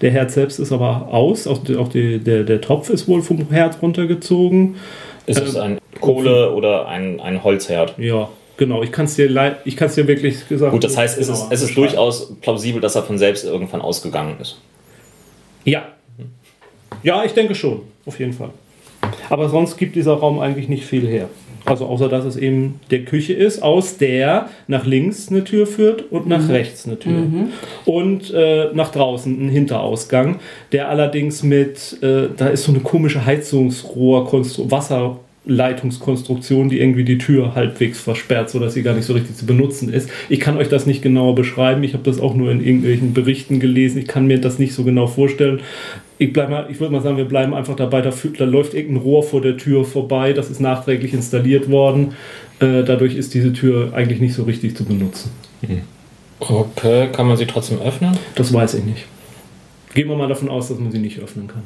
Der 0.01 0.11
Herd 0.11 0.31
selbst 0.31 0.59
ist 0.59 0.71
aber 0.71 1.09
aus, 1.11 1.47
auch, 1.47 1.57
die, 1.63 1.75
auch 1.75 1.87
die, 1.89 2.19
der, 2.19 2.43
der 2.43 2.61
Topf 2.61 2.89
ist 2.89 3.07
wohl 3.07 3.21
vom 3.21 3.49
Herd 3.49 3.81
runtergezogen. 3.81 4.75
ist 5.25 5.41
es 5.41 5.55
ein 5.57 5.77
Kohle 5.99 6.53
oder 6.53 6.87
ein, 6.87 7.19
ein 7.19 7.43
Holzherd. 7.43 7.95
Ja, 7.97 8.29
genau. 8.57 8.83
Ich 8.83 8.91
kann 8.91 9.05
es 9.05 9.15
dir, 9.15 9.57
ich 9.65 9.77
kann's 9.77 9.95
dir 9.95 10.07
wirklich 10.07 10.47
gesagt 10.47 10.71
Gut, 10.71 10.83
das 10.83 10.97
heißt, 10.97 11.17
es 11.17 11.29
ist, 11.29 11.47
es 11.49 11.61
ist 11.61 11.77
durchaus 11.77 12.33
plausibel, 12.41 12.81
dass 12.81 12.95
er 12.95 13.03
von 13.03 13.17
selbst 13.17 13.45
irgendwann 13.45 13.81
ausgegangen 13.81 14.37
ist. 14.39 14.59
Ja. 15.63 15.87
Ja, 17.03 17.23
ich 17.23 17.33
denke 17.33 17.55
schon, 17.55 17.81
auf 18.05 18.19
jeden 18.19 18.33
Fall. 18.33 18.49
Aber 19.29 19.49
sonst 19.49 19.77
gibt 19.77 19.95
dieser 19.95 20.13
Raum 20.13 20.39
eigentlich 20.39 20.67
nicht 20.67 20.85
viel 20.85 21.07
her. 21.07 21.29
Also 21.67 21.85
außer 21.85 22.07
dass 22.07 22.23
es 22.23 22.37
eben 22.37 22.79
der 22.91 23.03
Küche 23.03 23.33
ist, 23.33 23.61
aus 23.61 23.97
der 23.97 24.49
nach 24.67 24.85
links 24.85 25.29
eine 25.29 25.43
Tür 25.43 25.67
führt 25.67 26.11
und 26.11 26.25
nach 26.25 26.47
rechts 26.47 26.87
eine 26.87 26.97
Tür. 26.97 27.23
Und 27.83 28.33
äh, 28.33 28.69
nach 28.73 28.89
draußen 28.91 29.47
ein 29.47 29.49
Hinterausgang, 29.49 30.39
der 30.71 30.87
allerdings 30.87 31.43
mit, 31.43 32.01
äh, 32.01 32.29
da 32.35 32.47
ist 32.47 32.63
so 32.63 32.71
eine 32.71 32.79
komische 32.79 33.25
Heizungsrohr, 33.25 34.25
Wasserleitungskonstruktion, 35.47 36.69
die 36.69 36.79
irgendwie 36.79 37.03
die 37.03 37.17
Tür 37.17 37.55
halbwegs 37.55 37.99
versperrt, 37.99 38.49
sodass 38.49 38.73
sie 38.73 38.83
gar 38.83 38.93
nicht 38.93 39.05
so 39.05 39.13
richtig 39.13 39.35
zu 39.35 39.45
benutzen 39.45 39.91
ist. 39.91 40.09
Ich 40.29 40.39
kann 40.39 40.57
euch 40.57 40.69
das 40.69 40.85
nicht 40.85 41.01
genauer 41.01 41.35
beschreiben. 41.35 41.83
Ich 41.83 41.93
habe 41.93 42.03
das 42.03 42.19
auch 42.19 42.35
nur 42.35 42.51
in 42.51 42.63
irgendwelchen 42.63 43.13
Berichten 43.13 43.59
gelesen. 43.59 43.99
Ich 43.99 44.07
kann 44.07 44.27
mir 44.27 44.39
das 44.39 44.59
nicht 44.59 44.73
so 44.73 44.83
genau 44.83 45.07
vorstellen. 45.07 45.61
Ich, 46.17 46.33
bleib 46.33 46.49
mal, 46.49 46.67
ich 46.69 46.79
würde 46.79 46.93
mal 46.93 47.01
sagen, 47.01 47.17
wir 47.17 47.25
bleiben 47.25 47.53
einfach 47.53 47.75
dabei. 47.75 48.01
Da, 48.01 48.11
da 48.37 48.45
läuft 48.45 48.73
irgendein 48.73 49.03
Rohr 49.03 49.23
vor 49.23 49.41
der 49.41 49.57
Tür 49.57 49.85
vorbei. 49.85 50.33
Das 50.33 50.49
ist 50.49 50.59
nachträglich 50.59 51.13
installiert 51.13 51.69
worden. 51.69 52.13
Äh, 52.59 52.83
dadurch 52.83 53.15
ist 53.15 53.33
diese 53.33 53.53
Tür 53.53 53.93
eigentlich 53.93 54.19
nicht 54.19 54.33
so 54.33 54.43
richtig 54.43 54.75
zu 54.75 54.83
benutzen. 54.83 55.31
Okay, 56.39 57.09
kann 57.11 57.27
man 57.27 57.37
sie 57.37 57.45
trotzdem 57.45 57.79
öffnen? 57.81 58.17
Das 58.35 58.53
weiß 58.53 58.75
ich 58.75 58.83
nicht. 58.83 59.05
Gehen 59.93 60.07
wir 60.07 60.15
mal 60.15 60.27
davon 60.27 60.49
aus, 60.49 60.67
dass 60.67 60.77
man 60.77 60.91
sie 60.91 60.99
nicht 60.99 61.19
öffnen 61.19 61.47
kann. 61.47 61.63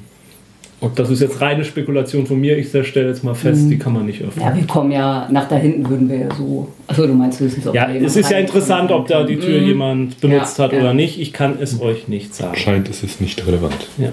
Und 0.82 0.98
das 0.98 1.12
ist 1.12 1.22
jetzt 1.22 1.40
reine 1.42 1.64
Spekulation 1.64 2.26
von 2.26 2.42
mir. 2.42 2.58
Ich 2.58 2.70
stelle 2.70 3.08
jetzt 3.10 3.24
mal 3.24 3.36
fest, 3.36 3.70
die 3.70 3.78
kann 3.78 3.94
man 3.94 4.08
nicht 4.08 4.24
öffnen. 4.24 4.44
Ja, 4.44 4.56
wir 4.56 4.66
kommen 4.66 4.92
ja, 4.92 5.28
nach 5.32 5.48
da 5.48 5.56
hinten 5.56 5.88
würden 5.88 6.10
wir 6.10 6.18
ja 6.18 6.36
so. 6.36 6.70
Achso, 6.88 7.06
du 7.06 7.14
meinst 7.14 7.40
höchstens, 7.40 7.68
ob 7.68 7.76
Ja, 7.76 7.88
es 7.88 8.16
ist 8.16 8.32
ja 8.32 8.40
interessant, 8.40 8.92
ob 8.92 9.08
da 9.08 9.24
die 9.24 9.38
Tür 9.38 9.60
jemand 9.60 10.20
benutzt 10.20 10.58
Ja, 10.58 10.64
hat 10.64 10.74
ja. 10.74 10.80
oder 10.80 10.96
nicht. 10.96 11.20
Ich 11.22 11.34
kann 11.34 11.58
es 11.62 11.80
euch 11.80 12.08
nicht 12.08 12.34
sagen. 12.34 12.58
Scheint, 12.58 12.90
es 12.90 13.04
ist 13.04 13.22
nicht 13.22 13.46
relevant. 13.46 13.76
Ja, 14.00 14.10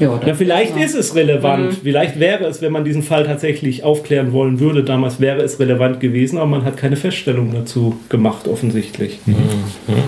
Ja, 0.00 0.16
das 0.16 0.38
vielleicht 0.38 0.78
ja. 0.78 0.82
ist 0.82 0.94
es 0.94 1.14
relevant. 1.14 1.74
Vielleicht 1.82 2.18
wäre 2.18 2.46
es, 2.46 2.62
wenn 2.62 2.72
man 2.72 2.84
diesen 2.84 3.02
Fall 3.02 3.24
tatsächlich 3.26 3.84
aufklären 3.84 4.32
wollen 4.32 4.60
würde, 4.60 4.84
damals 4.84 5.20
wäre 5.20 5.42
es 5.42 5.60
relevant 5.60 6.00
gewesen, 6.00 6.38
aber 6.38 6.46
man 6.46 6.64
hat 6.64 6.78
keine 6.78 6.96
Feststellung 6.96 7.52
dazu 7.52 7.96
gemacht, 8.08 8.48
offensichtlich. 8.48 9.18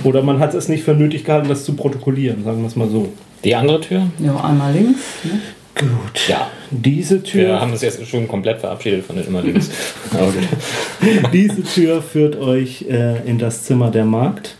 Oder 0.02 0.22
man 0.22 0.38
hat 0.38 0.54
es 0.54 0.68
nicht 0.70 0.82
für 0.82 0.94
nötig 0.94 1.24
gehalten, 1.24 1.48
das 1.48 1.66
zu 1.66 1.74
protokollieren, 1.74 2.42
sagen 2.42 2.62
wir 2.62 2.68
es 2.68 2.74
mal 2.74 2.88
so. 2.88 3.12
Die 3.44 3.54
andere 3.54 3.82
Tür? 3.82 4.06
Ja, 4.18 4.42
einmal 4.42 4.72
links. 4.72 5.00
Ne? 5.24 5.40
Gut. 5.76 6.28
Ja. 6.28 6.50
Diese 6.70 7.16
Wir 7.16 7.24
Tür, 7.24 7.60
haben 7.60 7.72
uns 7.72 7.82
jetzt 7.82 8.06
schon 8.06 8.28
komplett 8.28 8.60
verabschiedet 8.60 9.04
von 9.04 9.16
den 9.16 9.26
immer 9.26 9.42
links. 9.42 9.70
Diese 11.32 11.62
Tür 11.64 12.00
führt 12.02 12.36
euch 12.36 12.82
äh, 12.88 13.28
in 13.28 13.38
das 13.38 13.64
Zimmer 13.64 13.90
der 13.90 14.04
Magd. 14.04 14.54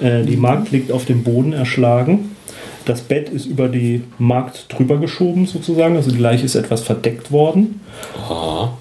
Äh, 0.00 0.22
die 0.22 0.36
Magd 0.36 0.70
liegt 0.72 0.92
auf 0.92 1.04
dem 1.04 1.24
Boden 1.24 1.52
erschlagen. 1.52 2.36
Das 2.84 3.00
Bett 3.00 3.28
ist 3.28 3.46
über 3.46 3.68
die 3.68 4.02
Magd 4.18 4.66
drüber 4.72 4.98
geschoben 4.98 5.46
sozusagen, 5.46 5.96
also 5.96 6.12
die 6.12 6.18
Leiche 6.20 6.44
ist 6.44 6.54
etwas 6.54 6.82
verdeckt 6.82 7.32
worden. 7.32 7.80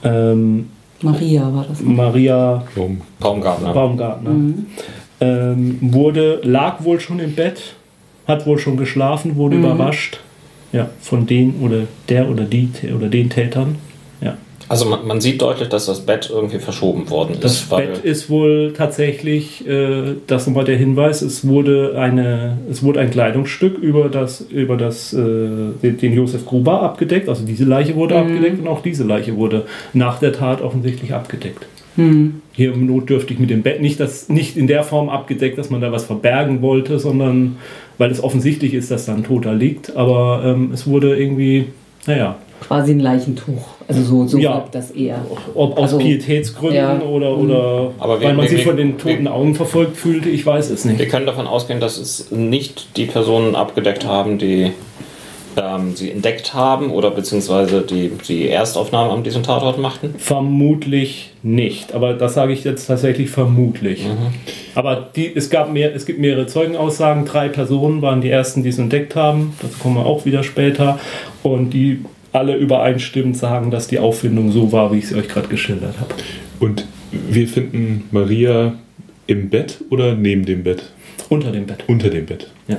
Ähm, 0.04 0.70
Maria 1.02 1.52
war 1.52 1.66
das. 1.68 1.82
Ne? 1.82 1.90
Maria? 1.94 2.64
Baumgartner. 3.20 3.74
Baumgartner 3.74 4.30
Mhm. 4.30 4.66
ähm, 5.22 5.78
wurde, 5.82 6.40
lag 6.44 6.84
wohl 6.84 7.00
schon 7.00 7.20
im 7.20 7.34
Bett, 7.34 7.74
hat 8.28 8.46
wohl 8.46 8.60
schon 8.60 8.78
geschlafen, 8.78 9.36
wurde 9.38 9.56
Mhm. 9.56 9.64
überrascht. 9.66 10.20
Ja, 10.76 10.90
von 11.00 11.26
den 11.26 11.56
oder 11.62 11.84
der 12.10 12.30
oder 12.30 12.44
die 12.44 12.70
oder 12.94 13.08
den 13.08 13.30
Tätern. 13.30 13.76
Ja. 14.20 14.38
Also 14.68 14.86
man, 14.86 15.08
man 15.08 15.22
sieht 15.22 15.42
deutlich, 15.42 15.70
dass 15.70 15.86
das 15.86 16.06
Bett 16.06 16.30
irgendwie 16.34 16.60
verschoben 16.60 17.10
worden 17.10 17.38
Das 17.40 17.54
ist. 17.54 17.72
weil- 17.72 17.88
Bett 17.88 18.04
ist 18.04 18.30
wohl 18.30 18.74
tatsächlich, 18.76 19.66
äh, 19.68 20.16
das 20.28 20.48
nochmal 20.48 20.66
der 20.66 20.76
Hinweis, 20.76 21.22
es 21.22 21.48
wurde, 21.48 21.98
eine, 21.98 22.58
es 22.70 22.84
wurde 22.84 23.00
ein 23.00 23.10
Kleidungsstück 23.10 23.78
über, 23.78 24.10
das, 24.10 24.42
über 24.42 24.76
das, 24.76 25.14
äh, 25.14 25.18
den, 25.82 25.98
den 25.98 26.14
Josef 26.14 26.46
Gruber 26.46 26.82
abgedeckt. 26.82 27.30
Also 27.30 27.46
diese 27.46 27.64
Leiche 27.64 27.96
wurde 27.96 28.18
abgedeckt 28.18 28.60
und 28.60 28.68
auch 28.68 28.82
diese 28.82 29.06
Leiche 29.06 29.38
wurde 29.38 29.66
nach 29.94 30.20
der 30.20 30.34
Tat 30.34 30.62
offensichtlich 30.62 31.14
abgedeckt. 31.14 31.66
Hm. 31.96 32.42
Hier 32.52 32.76
notdürftig 32.76 33.40
mit 33.40 33.50
dem 33.50 33.62
Bett 33.62 33.82
nicht, 33.82 34.02
das, 34.02 34.28
nicht 34.28 34.58
in 34.58 34.68
der 34.68 34.84
Form 34.84 35.08
abgedeckt, 35.08 35.58
dass 35.58 35.70
man 35.70 35.80
da 35.80 35.94
was 35.94 36.04
verbergen 36.06 36.62
wollte, 36.62 37.00
sondern 37.00 37.56
weil 37.98 38.12
es 38.12 38.24
offensichtlich 38.24 38.74
ist, 38.74 38.92
dass 38.92 39.06
da 39.06 39.14
ein 39.14 39.24
Toter 39.24 39.54
liegt. 39.54 39.96
Aber 39.96 40.42
ähm, 40.46 40.72
es 40.74 40.88
wurde 40.88 41.16
irgendwie, 41.18 41.66
naja, 42.08 42.36
Quasi 42.62 42.94
ein 42.94 43.02
Leichentuch. 43.02 43.68
Also 43.88 44.02
so, 44.02 44.26
so 44.28 44.38
Ja. 44.40 44.64
das 44.72 44.90
eher. 44.92 45.24
ob 45.54 45.74
aus 45.78 45.84
Also, 45.94 45.98
Pietätsgründen 45.98 46.76
ja. 46.78 47.00
oder, 47.02 47.38
oder 47.38 47.92
Aber 48.00 48.20
wir- 48.20 48.28
weil 48.28 48.34
man 48.34 48.46
wir- 48.46 48.50
sich 48.50 48.60
wir- 48.60 48.68
von 48.68 48.78
den 48.78 48.98
toten 48.98 49.28
Augen 49.28 49.54
verfolgt 49.56 49.98
fühlte, 49.98 50.30
ich 50.30 50.46
weiß 50.46 50.70
es 50.72 50.86
Wir 50.86 50.94
nicht. 50.94 51.10
können 51.10 51.26
davon 51.26 51.48
ausgehen, 51.48 51.80
dass 51.82 51.98
es 51.98 52.32
nicht 52.32 52.96
die 52.98 53.06
Personen 53.06 53.56
abgedeckt 53.56 54.06
haben, 54.08 54.38
die 54.40 54.72
ähm, 55.58 55.96
sie 55.96 56.12
entdeckt 56.12 56.54
haben 56.54 56.92
oder 56.92 57.12
beziehungsweise 57.12 57.82
die, 57.82 58.12
die 58.28 58.50
Erstaufnahme 58.50 59.12
an 59.12 59.24
diesem 59.24 59.44
Tatort 59.44 59.80
machten. 59.80 60.16
Vermutlich 60.18 61.32
nicht, 61.44 61.94
aber 61.94 62.14
das 62.14 62.34
sage 62.34 62.54
ich 62.54 62.64
jetzt 62.64 62.88
tatsächlich 62.88 63.30
vermutlich. 63.30 64.06
Aber 64.74 65.10
die, 65.16 65.34
es, 65.34 65.50
gab 65.50 65.72
mehr, 65.72 65.96
es 65.96 66.06
gibt 66.06 66.20
mehrere 66.20 66.48
Zeugenaussagen. 66.48 67.26
Drei 67.26 67.50
Personen 67.50 68.02
waren 68.02 68.22
die 68.22 68.30
ersten, 68.30 68.64
die 68.64 68.70
es 68.70 68.78
entdeckt 68.78 69.16
haben. 69.16 69.54
Dazu 69.62 69.78
kommen 69.80 69.96
wir 69.96 70.06
auch 70.06 70.26
wieder 70.26 70.44
später. 70.44 71.00
Und 71.44 71.72
die 71.72 72.04
alle 72.34 72.56
übereinstimmend 72.56 73.38
sagen, 73.38 73.72
dass 73.72 73.88
die 73.88 74.00
Auffindung 74.00 74.52
so 74.52 74.72
war, 74.72 74.92
wie 74.92 74.98
ich 74.98 75.08
sie 75.08 75.16
euch 75.16 75.30
gerade 75.30 75.48
geschildert 75.48 76.00
habe. 76.00 76.14
Und 76.60 76.86
wir 77.12 77.48
finden 77.48 78.10
Maria 78.12 78.74
im 79.28 79.50
Bett 79.50 79.80
oder 79.90 80.16
neben 80.16 80.46
dem 80.46 80.64
Bett? 80.64 80.84
Unter 81.30 81.52
dem 81.52 81.66
Bett. 81.66 81.84
Unter 81.88 82.10
dem 82.10 82.26
Bett. 82.26 82.52
Ja. 82.68 82.78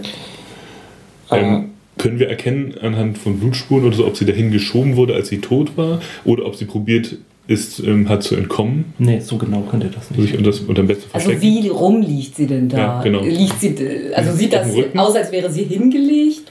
Ähm, 1.33 1.71
können 1.99 2.19
wir 2.19 2.29
erkennen 2.29 2.75
anhand 2.81 3.19
von 3.19 3.39
Blutspuren 3.39 3.85
oder 3.85 3.97
so, 3.97 4.07
ob 4.07 4.17
sie 4.17 4.25
dahin 4.27 4.51
geschoben 4.51 4.97
wurde, 4.97 5.15
als 5.15 5.29
sie 5.29 5.39
tot 5.39 5.77
war, 5.77 6.01
oder 6.25 6.45
ob 6.47 6.57
sie 6.57 6.65
probiert 6.67 7.17
ist, 7.49 7.79
ähm, 7.79 8.09
hat 8.09 8.25
zu 8.25 8.35
entkommen, 8.35 8.87
Nee, 8.99 9.21
so 9.21 9.39
genau 9.39 9.61
könnt 9.71 9.85
ihr 9.85 9.91
das 9.91 10.11
nicht. 10.11 10.21
sich 10.21 10.37
unter, 10.37 10.51
unterm 10.69 10.89
Bett 10.89 11.01
zu 11.01 11.07
Also 11.13 11.31
verstecken? 11.31 11.63
wie 11.65 11.69
rum 11.69 12.03
liegt 12.03 12.35
sie 12.35 12.47
denn 12.47 12.69
da? 12.69 12.77
Ja, 12.77 13.03
genau. 13.03 13.23
Liegt 13.23 13.61
sie, 13.61 13.75
also 14.15 14.33
sieht 14.33 14.53
Auf 14.57 14.63
das 14.63 14.75
dem 14.75 14.99
aus, 14.99 15.15
als 15.15 15.31
wäre 15.31 15.51
sie 15.53 15.63
hingelegt? 15.63 16.46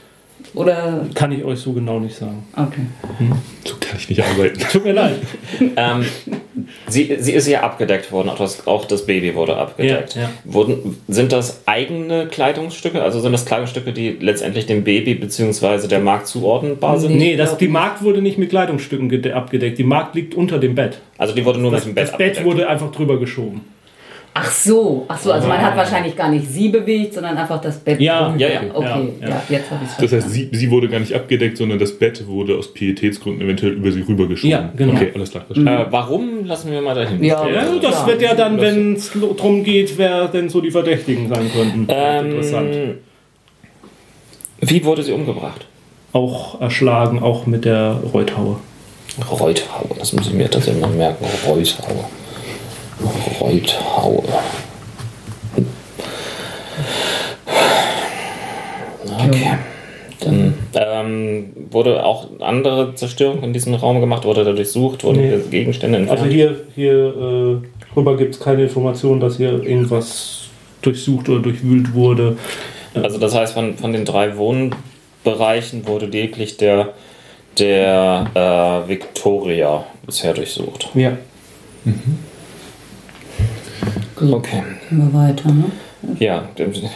Oder 0.56 1.06
Kann 1.14 1.30
ich 1.32 1.44
euch 1.44 1.60
so 1.60 1.72
genau 1.72 2.00
nicht 2.00 2.16
sagen. 2.16 2.44
okay. 2.56 2.86
So 3.64 3.74
kann 3.78 3.96
ich 3.98 4.08
nicht 4.08 4.22
arbeiten. 4.24 4.58
Tut 4.72 4.84
mir 4.84 4.92
leid. 4.92 5.14
Ähm, 5.76 6.04
sie, 6.88 7.16
sie 7.20 7.32
ist 7.32 7.46
ja 7.46 7.60
abgedeckt 7.62 8.10
worden, 8.12 8.28
auch 8.30 8.38
das, 8.38 8.66
auch 8.66 8.84
das 8.86 9.04
Baby 9.06 9.34
wurde 9.34 9.56
abgedeckt. 9.56 10.14
Ja, 10.14 10.22
ja. 10.22 10.30
Wurden, 10.44 10.96
sind 11.08 11.32
das 11.32 11.62
eigene 11.66 12.26
Kleidungsstücke? 12.28 13.02
Also 13.02 13.20
sind 13.20 13.32
das 13.32 13.44
Kleidungsstücke, 13.44 13.92
die 13.92 14.16
letztendlich 14.20 14.66
dem 14.66 14.82
Baby 14.84 15.14
bzw. 15.14 15.86
der 15.88 16.00
Markt 16.00 16.26
zuordnenbar 16.28 16.98
sind? 16.98 17.16
Nee, 17.16 17.36
das, 17.36 17.56
die. 17.58 17.68
Magd 17.68 18.02
wurde 18.02 18.22
nicht 18.22 18.38
mit 18.38 18.48
Kleidungsstücken 18.50 19.08
gede- 19.10 19.34
abgedeckt. 19.34 19.78
Die 19.78 19.84
Magd 19.84 20.14
liegt 20.14 20.34
unter 20.34 20.58
dem 20.58 20.74
Bett. 20.74 20.98
Also 21.18 21.34
die 21.34 21.44
wurde 21.44 21.60
nur 21.60 21.70
Das, 21.70 21.84
mit 21.84 21.92
dem 21.92 21.94
Bett 21.96 22.04
das 22.08 22.16
Bett 22.16 22.28
abgedeckt. 22.38 22.46
wurde 22.46 22.68
einfach 22.68 22.90
drüber 22.92 23.18
geschoben. 23.20 23.60
Ach 24.38 24.50
so, 24.50 25.06
ach 25.08 25.18
so, 25.18 25.32
also 25.32 25.48
man 25.48 25.58
hat 25.62 25.74
wahrscheinlich 25.78 26.14
gar 26.14 26.28
nicht 26.28 26.46
sie 26.46 26.68
bewegt, 26.68 27.14
sondern 27.14 27.38
einfach 27.38 27.58
das 27.58 27.78
Bett. 27.78 27.98
Ja, 27.98 28.28
drüber. 28.28 28.38
ja, 28.38 28.48
ja. 28.48 28.60
Okay, 28.74 29.12
Ja, 29.22 29.28
ja, 29.28 29.28
ja. 29.28 29.42
jetzt 29.48 29.70
habe 29.70 29.82
ich 29.82 29.90
es 29.90 29.96
Das 29.96 30.12
heißt, 30.12 30.30
sie, 30.30 30.50
sie 30.52 30.70
wurde 30.70 30.90
gar 30.90 31.00
nicht 31.00 31.14
abgedeckt, 31.14 31.56
sondern 31.56 31.78
das 31.78 31.98
Bett 31.98 32.26
wurde 32.26 32.54
aus 32.58 32.74
Pietätsgründen 32.74 33.42
eventuell 33.42 33.72
über 33.72 33.90
sie 33.90 34.02
rübergeschoben. 34.02 34.50
Ja, 34.50 34.70
genau. 34.76 34.92
Okay, 34.92 35.10
alles 35.14 35.30
klar. 35.30 35.44
verstanden. 35.46 35.72
Äh, 35.72 35.86
warum 35.90 36.44
lassen 36.44 36.70
wir 36.70 36.82
mal 36.82 36.94
dahin? 36.94 37.24
Ja. 37.24 37.48
Ja, 37.48 37.64
das 37.80 38.06
wird 38.06 38.20
ja 38.20 38.34
dann, 38.34 38.60
wenn 38.60 38.96
es 38.96 39.10
darum 39.14 39.64
geht, 39.64 39.96
wer 39.96 40.28
denn 40.28 40.50
so 40.50 40.60
die 40.60 40.70
Verdächtigen 40.70 41.30
sein 41.30 41.50
könnten. 41.50 41.80
Interessant. 41.88 42.74
Ähm, 42.74 42.98
wie 44.60 44.84
wurde 44.84 45.02
sie 45.02 45.12
umgebracht? 45.12 45.64
Auch 46.12 46.60
erschlagen, 46.60 47.22
auch 47.22 47.46
mit 47.46 47.64
der 47.64 48.00
Reuthaue. 48.12 48.58
Reuthaue, 49.30 49.96
das 49.98 50.12
muss 50.12 50.26
ich 50.26 50.34
mir 50.34 50.50
tatsächlich 50.50 50.82
mal 50.82 50.90
merken. 50.90 51.24
Reuthaue. 51.46 52.04
Reuthaue. 53.40 54.22
Okay. 59.28 59.58
Dann 60.20 60.54
ähm, 60.74 61.52
wurde 61.70 62.04
auch 62.04 62.28
andere 62.40 62.94
Zerstörung 62.94 63.42
in 63.42 63.52
diesem 63.52 63.74
Raum 63.74 64.00
gemacht, 64.00 64.24
wurde 64.24 64.44
da 64.44 64.52
durchsucht, 64.52 65.04
wurden 65.04 65.20
Nee. 65.20 65.28
hier 65.28 65.38
Gegenstände 65.38 65.98
entfernt. 65.98 66.20
Also 66.20 66.32
hier, 66.32 66.60
hier 66.74 66.92
äh, 66.92 67.96
rüber 67.96 68.16
gibt 68.16 68.34
es 68.34 68.40
keine 68.40 68.62
Information, 68.62 69.20
dass 69.20 69.36
hier 69.36 69.62
irgendwas 69.62 70.48
durchsucht 70.82 71.28
oder 71.28 71.40
durchwühlt 71.40 71.94
wurde. 71.94 72.36
Also 72.94 73.18
das 73.18 73.34
heißt, 73.34 73.54
von, 73.54 73.76
von 73.76 73.92
den 73.92 74.04
drei 74.04 74.36
Wohnbereichen 74.36 75.86
wurde 75.86 76.06
lediglich 76.06 76.56
der, 76.56 76.94
der 77.58 78.84
äh, 78.86 78.88
Victoria 78.88 79.84
bisher 80.06 80.32
durchsucht. 80.32 80.88
Ja. 80.94 81.12
Okay. 84.20 84.62
Gehen 84.88 84.98
wir 84.98 85.12
weiter, 85.12 85.52
ne? 85.52 85.64
Ja, 86.18 86.48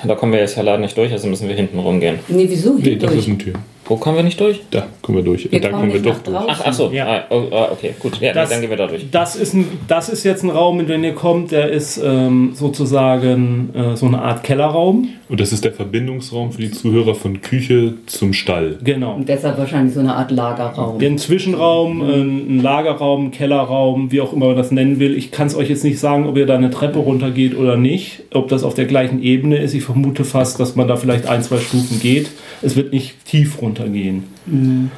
da 0.04 0.14
kommen 0.14 0.32
wir 0.32 0.40
jetzt 0.40 0.56
ja 0.56 0.62
leider 0.62 0.78
nicht 0.78 0.96
durch, 0.96 1.12
also 1.12 1.26
müssen 1.28 1.48
wir 1.48 1.54
hinten 1.54 1.78
rumgehen. 1.78 2.18
Nee, 2.28 2.46
wieso? 2.48 2.74
Nee, 2.74 2.96
das 2.96 3.10
durch. 3.10 3.22
ist 3.22 3.28
eine 3.28 3.38
Tür. 3.38 3.54
Wo 3.90 3.96
kommen 3.96 4.18
wir 4.18 4.22
nicht 4.22 4.38
durch? 4.38 4.60
Da 4.70 4.86
kommen 5.02 5.18
wir 5.18 5.24
durch. 5.24 5.50
Wir 5.50 5.60
da 5.60 5.70
kommen 5.70 5.90
kommen 5.90 6.04
wir 6.04 6.12
doch 6.12 6.20
durch. 6.22 6.36
Ach, 6.46 6.62
ach 6.64 6.72
so. 6.72 6.90
Ja. 6.92 7.06
Ah, 7.08 7.24
oh, 7.30 7.42
ah, 7.50 7.68
okay, 7.72 7.92
gut. 7.98 8.20
Ja, 8.20 8.32
Das- 8.32 8.48
dann 8.48 8.60
gehen 8.60 8.70
wir 8.70 8.76
da 8.76 8.86
durch. 8.86 9.10
Das 9.10 9.34
ist, 9.34 9.52
ein, 9.52 9.66
das 9.88 10.08
ist 10.08 10.22
jetzt 10.22 10.44
ein 10.44 10.50
Raum, 10.50 10.78
in 10.78 10.86
den 10.86 11.02
ihr 11.02 11.12
kommt, 11.14 11.50
der 11.50 11.70
ist 11.70 12.00
ähm, 12.02 12.52
sozusagen 12.54 13.70
äh, 13.74 13.96
so 13.96 14.06
eine 14.06 14.22
Art 14.22 14.44
Kellerraum. 14.44 15.08
Und 15.28 15.40
das 15.40 15.52
ist 15.52 15.64
der 15.64 15.72
Verbindungsraum 15.72 16.52
für 16.52 16.62
die 16.62 16.70
Zuhörer 16.70 17.14
von 17.16 17.40
Küche 17.40 17.94
zum 18.06 18.32
Stall. 18.32 18.78
Genau. 18.82 19.14
Und 19.14 19.28
deshalb 19.28 19.58
wahrscheinlich 19.58 19.94
so 19.94 20.00
eine 20.00 20.14
Art 20.14 20.30
Lagerraum. 20.30 21.00
Ein 21.00 21.18
Zwischenraum, 21.18 22.00
ein 22.00 22.30
ein 22.50 22.62
Lagerraum, 22.62 23.26
ein 23.26 23.30
Kellerraum, 23.32 24.12
wie 24.12 24.20
auch 24.20 24.32
immer 24.32 24.46
man 24.46 24.56
das 24.56 24.70
nennen 24.70 24.98
will. 25.00 25.16
Ich 25.16 25.30
kann 25.32 25.46
es 25.48 25.54
euch 25.56 25.68
jetzt 25.68 25.84
nicht 25.84 25.98
sagen, 25.98 26.26
ob 26.28 26.36
ihr 26.36 26.46
da 26.46 26.54
eine 26.56 26.70
Treppe 26.70 26.98
runtergeht 27.00 27.56
oder 27.56 27.76
nicht, 27.76 28.22
ob 28.32 28.48
das 28.48 28.62
auf 28.64 28.74
der 28.74 28.86
gleichen 28.86 29.20
Ebene 29.22 29.58
ist. 29.58 29.74
Ich 29.74 29.82
vermute 29.84 30.24
fast, 30.24 30.58
dass 30.60 30.76
man 30.76 30.86
da 30.88 30.96
vielleicht 30.96 31.26
ein, 31.28 31.42
zwei 31.42 31.58
Stufen 31.58 32.00
geht. 32.00 32.30
Es 32.62 32.76
wird 32.76 32.92
nicht 32.92 33.24
tief 33.24 33.60
runtergehen. 33.80 34.24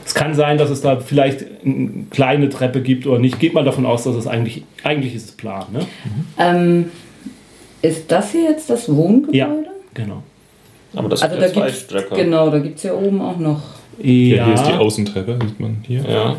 Es 0.05 0.14
kann 0.14 0.35
sein, 0.35 0.59
dass 0.59 0.71
es 0.71 0.81
da 0.81 0.99
vielleicht 1.01 1.45
eine 1.64 2.05
kleine 2.11 2.49
Treppe 2.49 2.81
gibt 2.81 3.07
oder 3.07 3.18
nicht. 3.18 3.38
Geht 3.38 3.55
mal 3.55 3.64
davon 3.64 3.87
aus, 3.87 4.05
dass 4.05 4.16
es 4.16 4.27
eigentlich, 4.27 4.64
eigentlich 4.83 5.14
ist 5.14 5.25
es 5.27 5.33
plan. 5.33 5.64
Ne? 5.73 5.81
Ähm, 6.38 6.87
ist 7.83 8.11
das 8.11 8.33
hier 8.33 8.45
jetzt 8.51 8.68
das 8.71 8.88
Wohngebäude? 8.95 9.37
Ja, 9.37 9.49
genau. 9.95 10.23
Aber 10.95 11.09
das 11.09 11.23
Also 11.23 11.35
sind 11.35 11.42
da 11.42 11.47
ja 11.49 11.53
zwei 11.53 11.66
gibt's, 11.66 11.81
Stöcke. 11.83 12.14
genau, 12.16 12.51
da 12.51 12.59
gibt 12.59 12.77
es 12.77 12.83
ja 12.83 12.95
oben 12.95 13.21
auch 13.21 13.38
noch. 13.38 13.61
Ja, 13.99 14.45
hier 14.47 14.55
ist 14.55 14.66
die 14.66 14.73
Außentreppe, 14.73 15.38
sieht 15.47 15.61
man 15.61 15.77
hier. 15.87 16.03
Ja. 16.09 16.37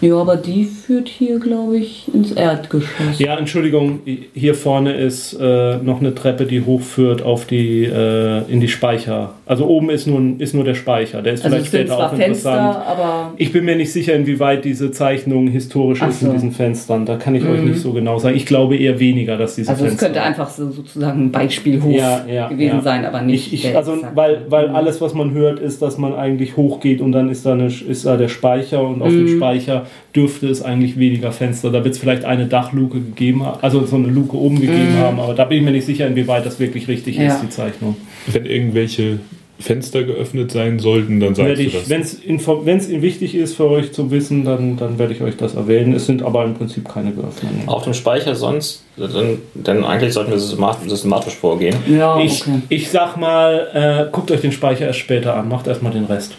Ja, 0.00 0.16
aber 0.16 0.36
die 0.36 0.64
führt 0.64 1.08
hier, 1.08 1.38
glaube 1.38 1.76
ich, 1.78 2.10
ins 2.12 2.32
Erdgeschoss. 2.32 3.18
Ja, 3.18 3.38
Entschuldigung, 3.38 4.00
hier 4.34 4.54
vorne 4.54 4.94
ist 4.94 5.34
äh, 5.40 5.76
noch 5.76 6.00
eine 6.00 6.14
Treppe, 6.14 6.44
die 6.46 6.64
hochführt 6.64 7.22
auf 7.22 7.44
die, 7.46 7.84
äh, 7.84 8.42
in 8.50 8.60
die 8.60 8.68
Speicher. 8.68 9.34
Also 9.46 9.66
oben 9.66 9.90
ist 9.90 10.06
nur, 10.06 10.20
ist 10.38 10.54
nur 10.54 10.64
der 10.64 10.74
Speicher. 10.74 11.22
Der 11.22 11.34
ist 11.34 11.44
also 11.44 11.56
vielleicht 11.56 11.72
es 11.74 11.80
später 11.80 11.96
auch 11.98 12.14
Fenster, 12.14 12.50
interessant. 12.52 12.76
aber 12.86 13.32
Ich 13.36 13.52
bin 13.52 13.64
mir 13.64 13.76
nicht 13.76 13.92
sicher, 13.92 14.14
inwieweit 14.14 14.64
diese 14.64 14.90
Zeichnung 14.90 15.46
historisch 15.48 16.00
Ach 16.02 16.08
ist 16.08 16.20
in 16.22 16.28
so. 16.28 16.32
diesen 16.34 16.52
Fenstern. 16.52 17.06
Da 17.06 17.16
kann 17.16 17.34
ich 17.34 17.44
euch 17.46 17.60
Mhm. 17.60 17.68
nicht 17.70 17.80
so 17.80 17.92
genau 17.92 18.18
sagen. 18.18 18.36
Ich 18.36 18.46
glaube 18.46 18.76
eher 18.76 18.98
weniger, 18.98 19.36
dass 19.36 19.54
diese 19.54 19.70
also 19.70 19.84
es 19.84 19.90
Fenster. 19.90 20.06
könnte 20.06 20.22
einfach 20.22 20.50
so 20.50 20.70
sozusagen 20.70 21.26
ein 21.26 21.30
Beispielhof 21.32 21.92
Ja, 21.92 22.24
ja, 22.26 22.48
gewesen 22.48 22.76
ja. 22.76 22.80
sein, 22.82 23.04
aber 23.04 23.22
nicht. 23.22 23.52
ich, 23.52 23.64
ich, 23.66 23.76
also, 23.76 23.94
weil, 24.14 24.46
weil 24.48 24.68
Mhm. 24.70 24.74
alles, 24.76 25.00
was 25.00 25.14
man 25.14 25.32
hört, 25.32 25.60
ist, 25.60 25.80
dass 25.80 25.96
man 25.96 26.14
eigentlich 26.14 26.56
hochgeht 26.56 27.00
und 27.00 27.12
dann 27.12 27.28
ist 27.30 27.46
da, 27.46 27.52
eine, 27.52 27.66
ist 27.66 28.04
da 28.04 28.16
der 28.16 28.28
Speicher 28.28 28.82
und 28.86 29.00
auf 29.00 29.08
dem 29.08 29.22
Mhm. 29.24 29.38
Speicher 29.62 29.86
dürfte 30.14 30.48
es 30.48 30.62
eigentlich 30.62 30.98
weniger 30.98 31.32
Fenster. 31.32 31.70
Da 31.70 31.84
wird 31.84 31.94
es 31.94 32.00
vielleicht 32.00 32.24
eine 32.24 32.46
Dachluke 32.46 33.00
gegeben 33.00 33.44
haben, 33.46 33.58
also 33.62 33.84
so 33.86 33.96
eine 33.96 34.08
Luke 34.08 34.36
oben 34.36 34.60
gegeben 34.60 34.94
Mhm. 34.94 34.98
haben, 34.98 35.20
aber 35.20 35.34
da 35.34 35.44
bin 35.44 35.58
ich 35.58 35.64
mir 35.64 35.70
nicht 35.72 35.86
sicher, 35.86 36.06
inwieweit 36.06 36.44
das 36.44 36.58
wirklich 36.60 36.88
richtig 36.88 37.16
Ja. 37.16 37.28
ist, 37.28 37.40
die 37.42 37.48
Zeichnung. 37.48 37.96
Wenn 38.26 38.46
irgendwelche 38.46 39.20
Fenster 39.60 40.02
geöffnet 40.02 40.50
sein 40.50 40.80
sollten, 40.80 41.20
dann 41.20 41.36
sagst 41.36 41.48
Werde 41.50 41.62
du 41.62 41.68
ich, 41.68 41.72
das. 41.74 41.88
wenn 41.88 42.76
es 42.78 42.90
wichtig 43.02 43.36
ist 43.36 43.54
für 43.54 43.70
euch 43.70 43.92
zu 43.92 44.10
wissen, 44.10 44.44
dann, 44.44 44.76
dann 44.76 44.98
werde 44.98 45.12
ich 45.12 45.20
euch 45.22 45.36
das 45.36 45.54
erwähnen. 45.54 45.92
Es 45.94 46.06
sind 46.06 46.22
aber 46.22 46.44
im 46.44 46.54
Prinzip 46.54 46.88
keine 46.88 47.12
geöffneten. 47.12 47.68
Auf 47.68 47.84
dem 47.84 47.94
Speicher 47.94 48.34
sonst, 48.34 48.84
denn, 48.96 49.38
denn 49.54 49.84
eigentlich 49.84 50.12
sollten 50.14 50.32
wir 50.32 50.38
systematisch, 50.38 50.88
systematisch 50.88 51.34
vorgehen. 51.34 51.76
Ja, 51.88 52.18
Ich, 52.20 52.42
okay. 52.42 52.60
ich 52.70 52.90
sag 52.90 53.16
mal, 53.16 54.08
äh, 54.08 54.10
guckt 54.12 54.32
euch 54.32 54.40
den 54.40 54.52
Speicher 54.52 54.86
erst 54.86 54.98
später 54.98 55.36
an, 55.36 55.48
macht 55.48 55.68
erstmal 55.68 55.92
den 55.92 56.04
Rest. 56.06 56.34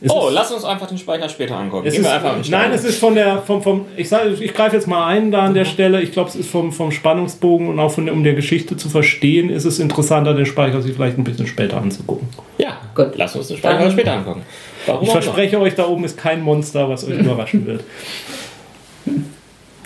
Es 0.00 0.10
oh, 0.10 0.28
lass 0.30 0.52
uns 0.52 0.64
einfach 0.64 0.86
den 0.88 0.98
Speicher 0.98 1.28
später 1.28 1.56
angucken. 1.56 1.84
Gehen 1.84 1.94
ist, 1.94 2.02
wir 2.04 2.12
einfach 2.12 2.44
Stall. 2.44 2.68
nein, 2.68 2.72
es 2.72 2.84
ist 2.84 2.98
von 2.98 3.14
der, 3.14 3.38
vom, 3.38 3.62
vom, 3.62 3.86
ich 3.96 4.08
sage, 4.08 4.28
ich 4.38 4.52
greife 4.52 4.76
jetzt 4.76 4.86
mal 4.86 5.06
ein 5.06 5.30
da 5.30 5.44
an 5.44 5.54
der 5.54 5.64
Stelle. 5.64 6.02
Ich 6.02 6.12
glaube, 6.12 6.28
es 6.28 6.36
ist 6.36 6.50
vom, 6.50 6.70
vom 6.70 6.92
Spannungsbogen 6.92 7.68
und 7.68 7.78
auch 7.78 7.90
von 7.90 8.04
der, 8.04 8.14
um 8.14 8.22
der 8.22 8.34
Geschichte 8.34 8.76
zu 8.76 8.90
verstehen, 8.90 9.48
ist 9.48 9.64
es 9.64 9.78
interessanter, 9.78 10.34
den 10.34 10.44
Speicher 10.44 10.82
sich 10.82 10.94
vielleicht 10.94 11.16
ein 11.16 11.24
bisschen 11.24 11.46
später 11.46 11.78
anzugucken. 11.78 12.28
Ja, 12.58 12.76
Gut. 12.94 13.12
Lass 13.16 13.36
uns 13.36 13.48
den 13.48 13.58
Speicher 13.58 13.78
Dann- 13.78 13.92
später 13.92 14.12
angucken. 14.12 14.42
Warum 14.86 15.04
Ich 15.04 15.10
verspreche 15.10 15.60
euch, 15.60 15.74
da 15.74 15.86
oben 15.86 16.04
ist 16.04 16.16
kein 16.16 16.42
Monster, 16.42 16.88
was 16.88 17.06
euch 17.06 17.18
überraschen 17.18 17.66
wird. 17.66 17.84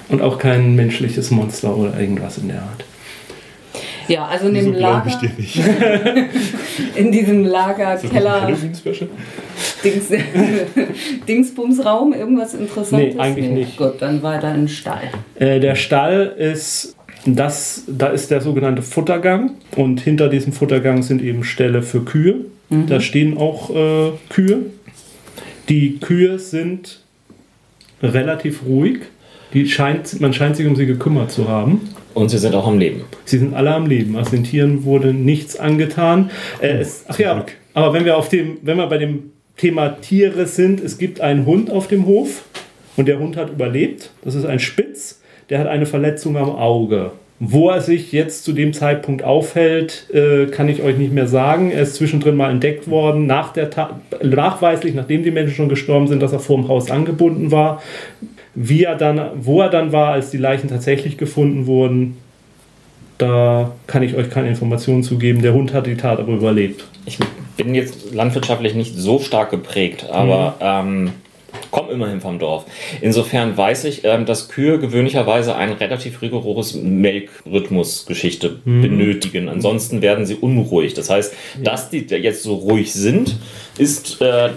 Und 0.09 0.23
auch 0.23 0.39
kein 0.39 0.75
menschliches 0.75 1.31
Monster 1.31 1.77
oder 1.77 1.99
irgendwas 1.99 2.39
in 2.39 2.49
der 2.49 2.63
Art. 2.63 2.85
Ja, 4.09 4.27
also 4.27 4.49
in 4.49 4.55
dem 4.55 4.73
glaube 4.75 5.09
ich 5.09 5.15
Lager, 5.15 5.27
dir 5.29 5.33
nicht? 5.39 5.57
in 6.97 7.13
diesem 7.13 7.45
Lagerkeller? 7.45 8.49
Dings, 9.85 10.09
Dingsbumsraum 11.29 12.13
irgendwas 12.13 12.55
Interessantes? 12.55 13.15
Nee, 13.15 13.21
eigentlich 13.21 13.51
nicht. 13.51 13.77
Gut, 13.77 13.95
dann 14.01 14.23
weiter 14.23 14.51
in 14.55 14.63
den 14.63 14.69
Stall. 14.69 15.03
Äh, 15.37 15.61
der 15.61 15.75
Stall 15.75 16.35
ist 16.39 16.97
das, 17.27 17.85
da 17.87 18.09
ist 18.09 18.31
der 18.31 18.41
sogenannte 18.41 18.83
Futtergang 18.83 19.53
und 19.77 20.01
hinter 20.01 20.29
diesem 20.29 20.53
Futtergang 20.53 21.03
sind 21.03 21.23
eben 21.23 21.45
Ställe 21.45 21.83
für 21.83 22.05
Kühe. 22.05 22.47
Da 22.71 23.01
stehen 23.01 23.37
auch 23.37 23.71
äh, 23.71 24.13
Kühe. 24.29 24.67
Die 25.69 25.99
Kühe 25.99 26.39
sind 26.39 27.01
relativ 28.01 28.65
ruhig. 28.65 29.01
Die 29.53 29.69
scheint, 29.69 30.21
man 30.21 30.33
scheint 30.33 30.55
sich 30.55 30.69
um 30.69 30.77
sie 30.77 30.87
gekümmert 30.87 31.33
zu 31.33 31.49
haben. 31.49 31.81
Und 32.15 32.29
sie 32.29 32.39
sind 32.39 32.55
auch 32.55 32.67
am 32.67 32.79
Leben. 32.79 33.03
Sie 33.25 33.39
sind 33.39 33.55
alle 33.55 33.75
am 33.75 33.87
Leben. 33.87 34.17
Also 34.17 34.33
den 34.33 34.45
Tieren 34.45 34.85
wurde 34.85 35.13
nichts 35.13 35.57
angetan. 35.57 36.31
Äh, 36.61 36.79
es, 36.79 37.05
ach 37.09 37.19
ja, 37.19 37.45
aber 37.75 37.93
wenn 37.93 38.05
wir 38.05 38.17
auf 38.17 38.29
dem, 38.29 38.59
wenn 38.63 38.77
wir 38.77 38.87
bei 38.87 38.99
dem 38.99 39.33
Thema 39.61 40.01
Tiere 40.01 40.47
sind, 40.47 40.83
es 40.83 40.97
gibt 40.97 41.21
einen 41.21 41.45
Hund 41.45 41.71
auf 41.71 41.87
dem 41.87 42.07
Hof 42.07 42.45
und 42.97 43.09
der 43.09 43.19
Hund 43.19 43.37
hat 43.37 43.51
überlebt. 43.51 44.11
Das 44.25 44.35
ist 44.35 44.47
ein 44.47 44.59
Spitz, 44.59 45.21
der 45.51 45.59
hat 45.59 45.67
eine 45.67 45.85
Verletzung 45.85 46.39
am 46.39 46.49
Auge. 46.49 47.11
Wo 47.41 47.69
er 47.69 47.83
sich 47.83 48.11
jetzt 48.11 48.45
zu 48.45 48.55
dem 48.55 48.73
Zeitpunkt 48.73 49.23
aufhält, 49.23 50.07
äh, 50.15 50.47
kann 50.47 50.71
ich 50.71 50.83
euch 50.83 50.97
nicht 50.97 51.13
mehr 51.13 51.27
sagen. 51.27 51.73
Er 51.73 51.83
ist 51.83 51.97
zwischendrin 51.97 52.37
mal 52.37 52.51
entdeckt 52.51 52.89
worden, 52.89 53.27
nach 53.27 53.53
der 53.53 53.69
Ta 53.69 54.01
nachweislich, 54.23 54.95
nachdem 54.95 55.25
die 55.25 55.31
Menschen 55.31 55.55
schon 55.55 55.69
gestorben 55.69 56.07
sind, 56.07 56.23
dass 56.23 56.33
er 56.33 56.41
vor 56.41 56.57
dem 56.57 56.69
Haus 56.69 56.91
angebunden 56.91 57.51
war. 57.51 57.83
Wie 58.55 58.85
er 58.85 58.95
dann, 58.95 59.21
wo 59.43 59.61
er 59.61 59.69
dann 59.69 59.93
war, 59.93 60.13
als 60.13 60.31
die 60.31 60.39
Leichen 60.39 60.69
tatsächlich 60.69 61.19
gefunden 61.19 61.67
wurden, 61.67 62.17
da 63.19 63.73
kann 63.87 64.03
ich 64.03 64.17
euch 64.17 64.31
keine 64.31 64.49
Informationen 64.49 65.03
zu 65.03 65.19
geben. 65.19 65.43
Der 65.43 65.53
Hund 65.53 65.75
hat 65.75 65.87
die 65.87 65.97
Tat 65.97 66.19
aber 66.19 66.33
überlebt. 66.33 66.87
Ich 67.05 67.19
bin 67.65 67.75
jetzt 67.75 68.13
landwirtschaftlich 68.13 68.75
nicht 68.75 68.97
so 68.97 69.19
stark 69.19 69.51
geprägt, 69.51 70.07
aber 70.11 70.55
ähm, 70.61 71.13
komme 71.71 71.93
immerhin 71.93 72.21
vom 72.21 72.39
Dorf. 72.39 72.65
Insofern 73.01 73.57
weiß 73.57 73.85
ich, 73.85 74.05
ähm, 74.05 74.27
dass 74.27 74.49
Kühe 74.49 74.79
gewöhnlicherweise 74.79 75.55
ein 75.57 75.73
relativ 75.73 76.23
rigoroses 76.23 76.75
Melkrhythmus-Geschichte 76.75 78.61
benötigen. 78.65 79.49
Ansonsten 79.49 80.03
werden 80.03 80.27
sie 80.27 80.35
unruhig. 80.35 80.95
Das 80.95 81.11
heißt, 81.11 81.35
dass 81.63 81.91
die 81.91 81.99
jetzt 81.99 82.43
so 82.43 82.55
ruhig 82.55 82.93
sind, 82.93 83.37
ist, 83.79 84.21
äh, 84.21 84.51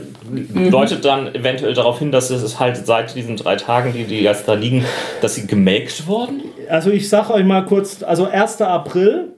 deutet 0.72 1.06
dann 1.06 1.34
eventuell 1.34 1.74
darauf 1.74 2.00
hin, 2.00 2.12
dass 2.12 2.30
es 2.30 2.60
halt 2.60 2.86
seit 2.86 3.16
diesen 3.16 3.38
drei 3.38 3.56
Tagen, 3.56 3.94
die 3.94 4.06
die 4.06 4.22
jetzt 4.22 4.48
da 4.48 4.54
liegen, 4.54 4.86
dass 5.22 5.36
sie 5.36 5.48
gemelkt 5.48 6.08
wurden. 6.08 6.42
Also 6.70 6.92
ich 6.92 7.10
sage 7.10 7.34
euch 7.34 7.46
mal 7.46 7.66
kurz, 7.66 8.04
also 8.04 8.26
1. 8.26 8.62
April, 8.62 9.34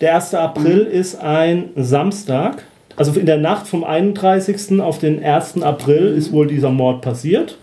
der 0.00 0.16
1. 0.16 0.34
April 0.34 0.80
ist 0.80 1.20
ein 1.20 1.70
Samstag. 1.76 2.64
Also 2.96 3.18
in 3.18 3.26
der 3.26 3.38
Nacht 3.38 3.66
vom 3.66 3.84
31. 3.84 4.80
auf 4.80 4.98
den 4.98 5.22
1. 5.22 5.62
April 5.62 6.14
ist 6.16 6.32
wohl 6.32 6.46
dieser 6.46 6.70
Mord 6.70 7.02
passiert. 7.02 7.58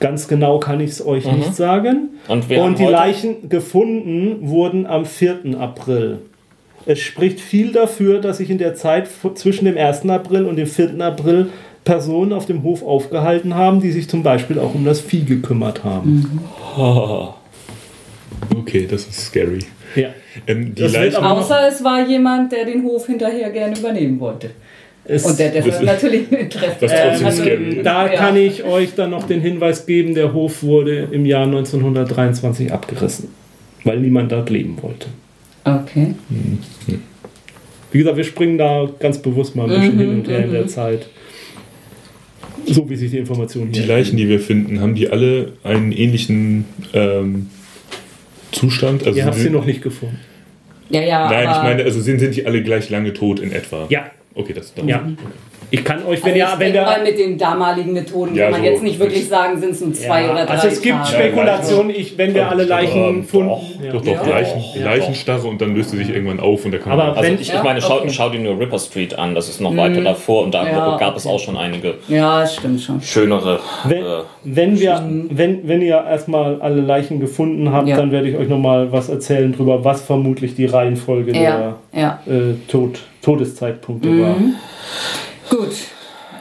Ganz 0.00 0.28
genau 0.28 0.58
kann 0.58 0.80
ich 0.80 0.90
es 0.90 1.06
euch 1.06 1.30
nicht 1.30 1.54
sagen. 1.54 2.10
Und, 2.28 2.50
Und 2.50 2.78
die 2.78 2.84
Leichen 2.84 3.48
gefunden 3.48 4.48
wurden 4.48 4.86
am 4.86 5.04
4. 5.04 5.58
April. 5.58 6.18
Es 6.86 7.00
spricht 7.00 7.40
viel 7.40 7.72
dafür, 7.72 8.20
dass 8.20 8.38
sich 8.38 8.50
in 8.50 8.58
der 8.58 8.74
Zeit 8.74 9.08
zwischen 9.34 9.64
dem 9.64 9.78
1. 9.78 10.08
April 10.08 10.44
und 10.44 10.56
dem 10.56 10.66
4. 10.66 11.00
April 11.00 11.48
Personen 11.84 12.32
auf 12.32 12.46
dem 12.46 12.62
Hof 12.62 12.82
aufgehalten 12.82 13.54
haben, 13.54 13.80
die 13.80 13.92
sich 13.92 14.08
zum 14.08 14.22
Beispiel 14.22 14.58
auch 14.58 14.74
um 14.74 14.84
das 14.84 15.00
Vieh 15.00 15.24
gekümmert 15.24 15.84
haben. 15.84 16.40
Okay, 18.56 18.86
das 18.90 19.02
ist 19.06 19.20
scary. 19.26 19.60
Ja. 19.94 20.08
Ähm, 20.46 20.74
die 20.74 20.82
Das 20.82 21.14
Außer 21.14 21.68
es 21.68 21.84
war 21.84 22.06
jemand, 22.08 22.50
der 22.52 22.64
den 22.64 22.82
Hof 22.82 23.06
hinterher 23.06 23.50
gerne 23.50 23.78
übernehmen 23.78 24.18
wollte. 24.20 24.50
Es, 25.04 25.24
Und 25.24 25.38
der 25.38 25.50
Das- 25.52 25.64
deshalb 25.64 25.84
natürlich 25.84 26.32
ein 26.32 26.38
Interesse 26.38 26.76
trotzdem 26.80 27.26
hatte. 27.26 27.36
scary. 27.36 27.82
da 27.82 28.06
Ja. 28.10 28.18
kann 28.18 28.36
ich 28.36 28.64
euch 28.64 28.94
dann 28.96 29.10
noch 29.10 29.24
den 29.26 29.40
Hinweis 29.40 29.84
geben, 29.86 30.14
der 30.14 30.32
Hof 30.32 30.62
wurde 30.62 31.08
im 31.12 31.26
Jahr 31.26 31.46
1923 31.46 32.72
abgerissen, 32.72 33.28
weil 33.84 34.00
niemand 34.00 34.32
dort 34.32 34.48
leben 34.50 34.78
wollte. 34.80 35.08
Okay. 35.64 36.14
Wie 37.92 37.98
gesagt, 37.98 38.16
wir 38.16 38.24
springen 38.24 38.58
da 38.58 38.88
ganz 38.98 39.18
bewusst 39.18 39.54
mal 39.54 39.64
ein 39.64 39.68
bisschen 39.78 39.94
Mhm, 39.94 40.00
hin 40.00 40.10
und 40.10 40.28
her 40.28 40.44
in 40.44 40.52
der 40.52 40.62
mhm. 40.62 40.68
Zeit. 40.68 41.06
So 42.66 42.88
wie 42.88 42.96
sich 42.96 43.10
die 43.10 43.18
Informationen 43.18 43.72
die 43.72 43.80
hier. 43.80 43.88
Leichen, 43.88 44.16
die 44.16 44.28
wir 44.28 44.40
finden, 44.40 44.80
haben 44.80 44.94
die 44.94 45.08
alle 45.10 45.52
einen 45.64 45.92
ähnlichen 45.92 46.64
ähm, 46.94 47.50
Zustand? 48.54 49.06
Also 49.06 49.18
Ihr 49.18 49.26
habt 49.26 49.36
sie 49.36 49.50
noch 49.50 49.64
nicht 49.64 49.82
gefunden. 49.82 50.18
Ja, 50.90 51.00
ja. 51.00 51.28
Nein, 51.28 51.46
aber 51.46 51.56
ich 51.56 51.62
meine, 51.62 51.84
also 51.84 52.00
sind, 52.00 52.18
sind 52.18 52.36
die 52.36 52.46
alle 52.46 52.62
gleich 52.62 52.90
lange 52.90 53.12
tot 53.12 53.40
in 53.40 53.52
etwa? 53.52 53.86
Ja. 53.88 54.10
Okay, 54.34 54.52
das, 54.52 54.74
das 54.74 54.84
Ja. 54.86 55.06
Ich 55.74 55.84
kann 55.84 56.04
euch, 56.06 56.22
wenn 56.24 56.32
Also 56.32 56.38
ja, 56.38 56.52
ich 56.54 56.58
wenn 56.60 56.72
denke 56.72 56.86
mal, 56.88 56.94
der. 56.94 57.04
mit 57.04 57.18
den 57.18 57.38
damaligen 57.38 57.92
Methoden 57.92 58.34
Ja, 58.34 58.44
kann 58.44 58.52
man 58.52 58.60
so 58.60 58.66
jetzt 58.68 58.82
nicht 58.82 58.98
wirklich 58.98 59.28
sagen, 59.28 59.58
sind 59.60 59.70
es 59.72 59.80
nur 59.80 59.92
zwei 59.92 60.22
Ja, 60.22 60.32
oder 60.32 60.46
drei 60.46 60.54
also 60.54 60.68
es 60.68 60.80
gibt 60.80 60.96
Tage. 60.98 61.08
Spekulationen, 61.14 61.90
ich, 61.90 62.16
wenn 62.16 62.34
wir 62.34 62.48
alle 62.48 62.64
Leichen 62.64 63.02
Ähm, 63.04 63.22
gefunden. 63.22 63.48
Doch, 63.50 63.62
Ja. 63.84 63.92
doch, 63.92 64.02
doch, 64.02 64.26
Ja. 64.26 64.32
Leichen, 64.34 64.62
Ja. 64.78 64.84
Leichenstarre 64.84 65.48
und 65.48 65.60
dann 65.60 65.74
löst 65.74 65.90
sie 65.90 65.96
sich 65.96 66.10
irgendwann 66.10 66.38
auf 66.40 66.64
und 66.64 66.72
da 66.72 66.78
kann 66.78 66.92
Aber 66.92 67.04
man. 67.06 67.16
Also 67.16 67.22
Wenn- 67.30 67.40
ich, 67.40 67.48
Ja, 67.48 67.56
ich 67.56 67.62
meine, 67.62 67.80
schau, 67.82 67.96
okay. 67.98 68.10
schau 68.10 68.28
dir 68.30 68.38
nur 68.40 68.58
Ripper 68.60 68.78
Street 68.78 69.18
an, 69.18 69.34
das 69.34 69.48
ist 69.48 69.60
noch 69.60 69.76
weiter 69.76 70.00
davor 70.00 70.44
und 70.44 70.54
da 70.54 70.64
Ja, 70.66 70.96
gab 70.96 71.16
es 71.16 71.26
auch 71.26 71.40
schon 71.40 71.56
einige 71.56 71.94
Ja, 72.08 72.46
stimmt 72.46 72.80
schon. 72.80 73.00
schönere. 73.02 73.58
Wenn, 73.84 73.98
Äh, 74.04 74.06
wenn, 74.44 74.78
wir, 74.78 75.02
wenn, 75.30 75.66
wenn 75.66 75.82
ihr 75.82 75.96
erstmal 76.08 76.60
alle 76.60 76.80
Leichen 76.82 77.18
gefunden 77.20 77.72
habt, 77.72 77.88
Ja. 77.88 77.96
dann 77.96 78.12
werde 78.12 78.28
ich 78.28 78.36
euch 78.36 78.48
nochmal 78.48 78.92
was 78.92 79.08
erzählen 79.08 79.52
drüber, 79.52 79.84
was 79.84 80.02
vermutlich 80.02 80.54
die 80.54 80.66
Reihenfolge 80.66 81.32
Ja, 81.32 81.74
ja. 81.92 82.18
der 82.26 82.32
äh, 82.32 82.54
Tod, 82.68 83.00
Todeszeitpunkte 83.22 84.08
war. 84.20 84.36
Gut. 85.50 85.70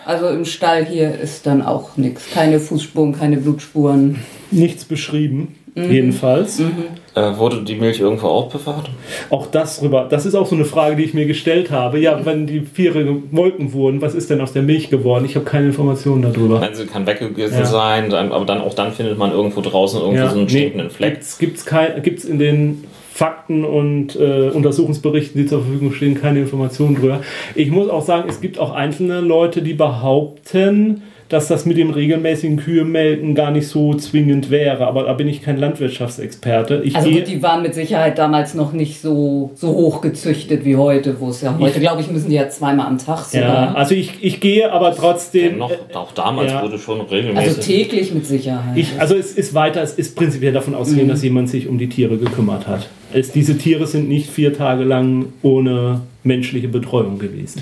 Also 0.06 0.28
im 0.28 0.44
Stall 0.46 0.86
hier 0.86 1.18
ist 1.18 1.46
dann 1.46 1.62
auch 1.62 1.96
nichts. 1.98 2.30
Keine 2.34 2.60
Fußspuren, 2.60 3.14
keine 3.18 3.38
Blutspuren. 3.38 4.20
Nichts 4.52 4.84
beschrieben, 4.86 5.56
Mhm. 5.76 5.92
jedenfalls. 5.92 6.60
äh, 6.60 7.38
wurde 7.38 7.64
die 7.64 7.76
Milch 7.76 8.00
irgendwo 8.00 8.28
aufbewahrt? 8.28 8.90
Auch 9.30 9.48
das 9.48 9.82
rüber. 9.82 10.08
Das 10.10 10.26
ist 10.26 10.36
auch 10.36 10.46
so 10.48 10.56
eine 10.56 10.66
Frage, 10.66 10.96
die 10.98 11.04
ich 11.04 11.14
mir 11.14 11.26
gestellt 11.26 11.72
habe. 11.72 12.00
Ja, 12.00 12.26
wenn 12.26 12.48
die 12.48 12.62
Viere 12.62 13.04
gemolken 13.06 13.72
wurden, 13.74 14.02
was 14.02 14.14
ist 14.14 14.30
denn 14.30 14.42
aus 14.42 14.52
der 14.52 14.62
Milch 14.64 14.90
geworden? 14.90 15.24
Ich 15.26 15.36
habe 15.36 15.46
keine 15.46 15.68
Informationen 15.68 16.22
darüber. 16.24 16.60
Nein, 16.60 16.74
sie 16.76 16.86
kann 16.86 17.08
weggegessen 17.08 17.60
Ja. 17.60 17.66
sein, 17.66 18.14
aber 18.14 18.46
dann 18.46 18.60
auch 18.62 18.74
dann 18.74 18.92
findet 18.92 19.18
man 19.18 19.32
irgendwo 19.32 19.62
draußen 19.62 20.02
irgendwo 20.02 20.28
so 20.28 20.38
einen 20.40 20.50
stinkenden 20.50 20.90
Fleck. 20.90 21.14
Gibt's, 21.14 21.38
gibt's, 21.38 21.66
kein, 21.66 22.02
gibt's 22.04 22.26
in 22.26 22.40
den 22.40 22.84
Fakten 23.14 23.64
und 23.64 24.16
äh, 24.16 24.50
Untersuchungsberichten, 24.50 25.40
die 25.40 25.48
zur 25.48 25.62
Verfügung 25.62 25.94
stehen, 25.94 26.20
keine 26.20 26.40
Informationen 26.40 26.96
drüber. 26.96 27.22
Ich 27.54 27.70
muss 27.70 27.88
auch 27.88 28.04
sagen, 28.04 28.28
es 28.28 28.42
gibt 28.42 28.58
auch 28.58 28.74
einzelne 28.74 29.22
Leute, 29.22 29.62
die 29.62 29.76
behaupten, 29.76 31.04
dass 31.30 31.48
das 31.48 31.66
mit 31.66 31.78
dem 31.78 31.92
regelmäßigen 31.92 32.58
Kühemelken 32.58 33.36
gar 33.36 33.52
nicht 33.52 33.68
so 33.68 33.94
zwingend 33.94 34.50
wäre. 34.50 34.88
Aber 34.88 35.04
da 35.04 35.14
bin 35.14 35.28
ich 35.28 35.44
kein 35.44 35.58
Landwirtschaftsexperte. 35.58 36.82
Ich 36.84 36.96
Also 36.96 37.12
gut, 37.12 37.28
die 37.28 37.42
waren 37.44 37.62
mit 37.62 37.76
Sicherheit 37.76 38.18
damals 38.18 38.56
noch 38.56 38.74
nicht 38.74 39.00
so, 39.00 39.52
so 39.54 39.70
hoch 39.70 40.02
gezüchtet 40.02 40.66
wie 40.66 40.76
heute, 40.76 41.20
wo 41.20 41.30
es 41.30 41.42
ja 41.42 41.56
heute, 41.60 41.80
glaube 41.80 42.02
ich, 42.02 42.10
müssen 42.10 42.30
die 42.30 42.36
ja 42.36 42.50
zweimal 42.50 42.88
am 42.88 42.98
Tag 42.98 43.32
ja, 43.32 43.42
sogar. 43.42 43.76
also 43.76 43.94
ich, 43.94 44.24
ich 44.24 44.40
gehe 44.40 44.72
aber 44.72 44.96
trotzdem. 44.96 45.60
Noch, 45.60 45.72
auch 45.94 46.12
damals 46.14 46.52
ja. 46.52 46.64
wurde 46.64 46.80
schon 46.80 47.02
Also 47.02 47.14
regelmäßig. 47.14 47.66
täglich 47.66 48.14
mit 48.14 48.26
Sicherheit. 48.26 48.76
Ich, 48.76 49.00
also 49.00 49.16
es 49.16 49.32
ist 49.34 49.54
weiter, 49.54 49.84
es 49.84 49.94
ist 49.94 50.16
prinzipiell 50.16 50.54
davon 50.54 50.74
auszugehen, 50.74 51.08
dass 51.08 51.24
jemand 51.24 51.50
sich 51.50 51.68
um 51.68 51.78
die 51.78 51.90
Tiere 51.90 52.18
gekümmert 52.18 52.68
hat. 52.68 52.90
Es, 53.14 53.32
diese 53.32 53.58
Tiere 53.58 53.88
sind 53.88 54.10
nicht 54.10 54.30
vier 54.30 54.54
Tage 54.54 54.84
lang 54.84 55.28
ohne 55.42 56.02
menschliche 56.24 56.68
Betreuung 56.68 57.20
gewesen. 57.20 57.62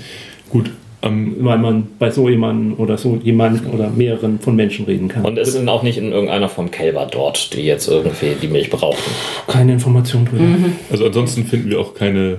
Gut, 0.50 0.70
ähm, 1.02 1.36
Weil 1.40 1.58
man 1.58 1.88
bei 1.98 2.10
so 2.10 2.28
jemandem 2.28 2.78
oder 2.78 2.96
so 2.96 3.18
jemand 3.22 3.66
oder 3.72 3.90
mehreren 3.90 4.38
von 4.38 4.54
Menschen 4.54 4.84
reden 4.84 5.08
kann. 5.08 5.24
und 5.24 5.36
es 5.38 5.52
sind 5.52 5.68
auch 5.68 5.82
nicht 5.82 5.98
in 5.98 6.12
irgendeiner 6.12 6.48
Form 6.48 6.70
Kälber 6.70 7.08
dort, 7.10 7.54
die 7.54 7.62
jetzt 7.62 7.88
irgendwie 7.88 8.36
die 8.40 8.46
Milch 8.48 8.70
brauchten. 8.70 9.10
keine 9.48 9.72
Information 9.72 10.24
drüber. 10.24 10.44
also 10.90 11.06
ansonsten 11.06 11.44
finden 11.44 11.70
wir 11.70 11.80
auch 11.80 11.94
keine 11.94 12.38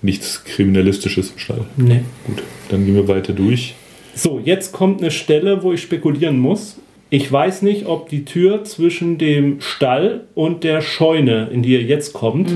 nichts 0.00 0.44
Kriminalistisches 0.44 1.32
im 1.32 1.38
Stall. 1.38 1.64
Nee. 1.76 2.00
Gut, 2.26 2.42
dann 2.70 2.86
gehen 2.86 2.94
wir 2.94 3.08
weiter 3.08 3.32
durch. 3.32 3.74
So, 4.14 4.40
jetzt 4.42 4.72
kommt 4.72 5.00
eine 5.00 5.10
Stelle, 5.10 5.62
wo 5.62 5.72
ich 5.72 5.82
spekulieren 5.82 6.38
muss. 6.38 6.78
Ich 7.10 7.32
weiß 7.32 7.62
nicht, 7.62 7.86
ob 7.86 8.10
die 8.10 8.26
Tür 8.26 8.64
zwischen 8.64 9.16
dem 9.16 9.62
Stall 9.62 10.24
und 10.34 10.62
der 10.62 10.82
Scheune, 10.82 11.48
in 11.50 11.62
die 11.62 11.72
ihr 11.72 11.82
jetzt 11.82 12.12
kommt, 12.12 12.52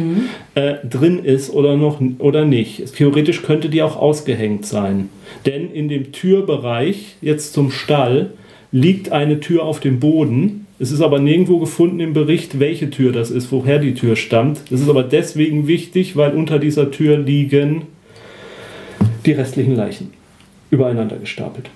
äh, 0.54 0.74
drin 0.86 1.24
ist 1.24 1.50
oder 1.50 1.76
noch 1.78 2.02
oder 2.18 2.44
nicht. 2.44 2.94
Theoretisch 2.94 3.42
könnte 3.42 3.70
die 3.70 3.82
auch 3.82 3.96
ausgehängt 3.96 4.66
sein. 4.66 5.08
Denn 5.46 5.72
in 5.72 5.88
dem 5.88 6.12
Türbereich, 6.12 7.16
jetzt 7.22 7.54
zum 7.54 7.70
Stall, 7.70 8.32
liegt 8.72 9.10
eine 9.10 9.40
Tür 9.40 9.62
auf 9.62 9.80
dem 9.80 10.00
Boden. 10.00 10.66
Es 10.78 10.92
ist 10.92 11.00
aber 11.00 11.18
nirgendwo 11.18 11.58
gefunden 11.58 12.00
im 12.00 12.12
Bericht, 12.12 12.60
welche 12.60 12.90
Tür 12.90 13.12
das 13.12 13.30
ist, 13.30 13.52
woher 13.52 13.78
die 13.78 13.94
Tür 13.94 14.16
stammt. 14.16 14.70
Das 14.70 14.82
ist 14.82 14.88
aber 14.90 15.02
deswegen 15.02 15.66
wichtig, 15.66 16.14
weil 16.16 16.32
unter 16.32 16.58
dieser 16.58 16.90
Tür 16.90 17.16
liegen 17.16 17.82
die 19.24 19.32
restlichen 19.32 19.76
Leichen 19.76 20.10
übereinander 20.70 21.16
gestapelt. 21.16 21.70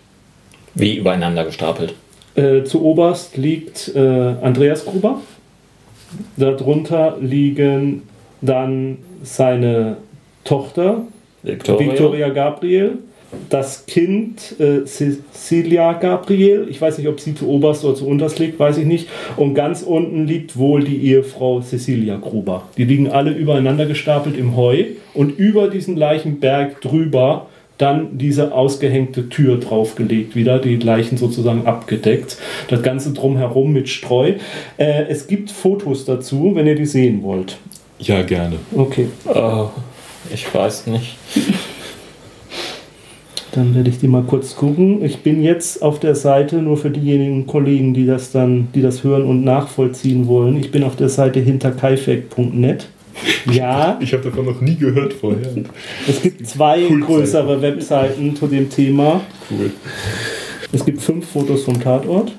Wie 0.74 0.96
übereinander 0.96 1.44
gestapelt. 1.44 1.94
Äh, 2.37 2.64
zu 2.64 2.85
oberst 2.85 3.37
liegt 3.37 3.92
äh, 3.94 3.99
Andreas 3.99 4.85
Gruber. 4.85 5.22
Darunter 6.37 7.16
liegen 7.20 8.03
dann 8.42 8.99
seine 9.22 9.96
Tochter 10.44 11.07
Victoria. 11.42 11.90
Victoria 11.90 12.29
Gabriel, 12.29 12.99
das 13.49 13.87
Kind 13.87 14.55
äh, 14.61 14.85
Cecilia 14.85 15.94
Gabriel. 15.94 16.66
Ich 16.68 16.81
weiß 16.81 16.99
nicht, 16.99 17.09
ob 17.09 17.20
sie 17.20 17.35
zu 17.35 17.49
oberst 17.49 17.85
oder 17.85 17.94
zu 17.94 18.07
unterst 18.07 18.38
liegt, 18.38 18.59
weiß 18.59 18.79
ich 18.79 18.87
nicht. 18.87 19.09
Und 19.37 19.55
ganz 19.55 19.83
unten 19.83 20.27
liegt 20.27 20.57
wohl 20.57 20.85
die 20.85 21.07
Ehefrau 21.07 21.62
Cecilia 21.62 22.16
Gruber. 22.16 22.68
Die 22.77 22.85
liegen 22.85 23.11
alle 23.11 23.31
übereinander 23.31 23.87
gestapelt 23.87 24.37
im 24.37 24.57
Heu 24.57 24.85
und 25.14 25.38
über 25.38 25.68
diesen 25.68 25.96
Leichenberg 25.96 26.81
drüber 26.81 27.46
dann 27.78 28.16
diese 28.18 28.52
ausgehängte 28.54 29.28
Tür 29.28 29.58
draufgelegt, 29.58 30.34
wieder 30.34 30.58
die 30.58 30.76
Leichen 30.76 31.18
sozusagen 31.18 31.66
abgedeckt. 31.66 32.38
Das 32.68 32.82
Ganze 32.82 33.12
drumherum 33.12 33.72
mit 33.72 33.88
Streu. 33.88 34.34
Äh, 34.78 35.04
es 35.08 35.26
gibt 35.26 35.50
Fotos 35.50 36.04
dazu, 36.04 36.52
wenn 36.54 36.66
ihr 36.66 36.74
die 36.74 36.86
sehen 36.86 37.22
wollt. 37.22 37.58
Ja, 37.98 38.22
gerne. 38.22 38.56
Okay, 38.74 39.08
Oh, 39.26 39.68
ich 40.32 40.52
weiß 40.52 40.86
nicht. 40.88 41.16
dann 43.52 43.74
werde 43.74 43.88
ich 43.88 43.98
die 43.98 44.08
mal 44.08 44.22
kurz 44.22 44.54
gucken. 44.56 45.02
Ich 45.04 45.18
bin 45.22 45.42
jetzt 45.42 45.82
auf 45.82 45.98
der 45.98 46.14
Seite, 46.14 46.56
nur 46.56 46.76
für 46.76 46.90
diejenigen 46.90 47.46
Kollegen, 47.46 47.94
die 47.94 48.04
das 48.06 48.32
dann, 48.32 48.68
die 48.74 48.82
das 48.82 49.02
hören 49.02 49.24
und 49.24 49.44
nachvollziehen 49.44 50.26
wollen. 50.26 50.58
Ich 50.58 50.70
bin 50.70 50.82
auf 50.82 50.96
der 50.96 51.08
Seite 51.08 51.40
hinterkaifeck.net. 51.40 52.88
Ja, 53.52 53.98
Ich 54.00 54.12
habe 54.12 54.22
davon 54.24 54.44
noch 54.46 54.61
nie 54.61 54.76
gehört 54.76 55.12
vorher. 55.12 55.46
es 56.09 56.22
gibt 56.22 56.46
zwei 56.46 56.83
Cool 56.90 57.00
größere 57.00 57.62
Webseiten 57.62 58.35
zu 58.37 58.46
dem 58.46 58.68
Thema. 58.70 59.20
Cool. 59.50 59.70
Es 60.72 60.85
gibt 60.85 61.00
fünf 61.00 61.29
Fotos 61.29 61.62
vom 61.64 61.81
Tatort. 61.81 62.33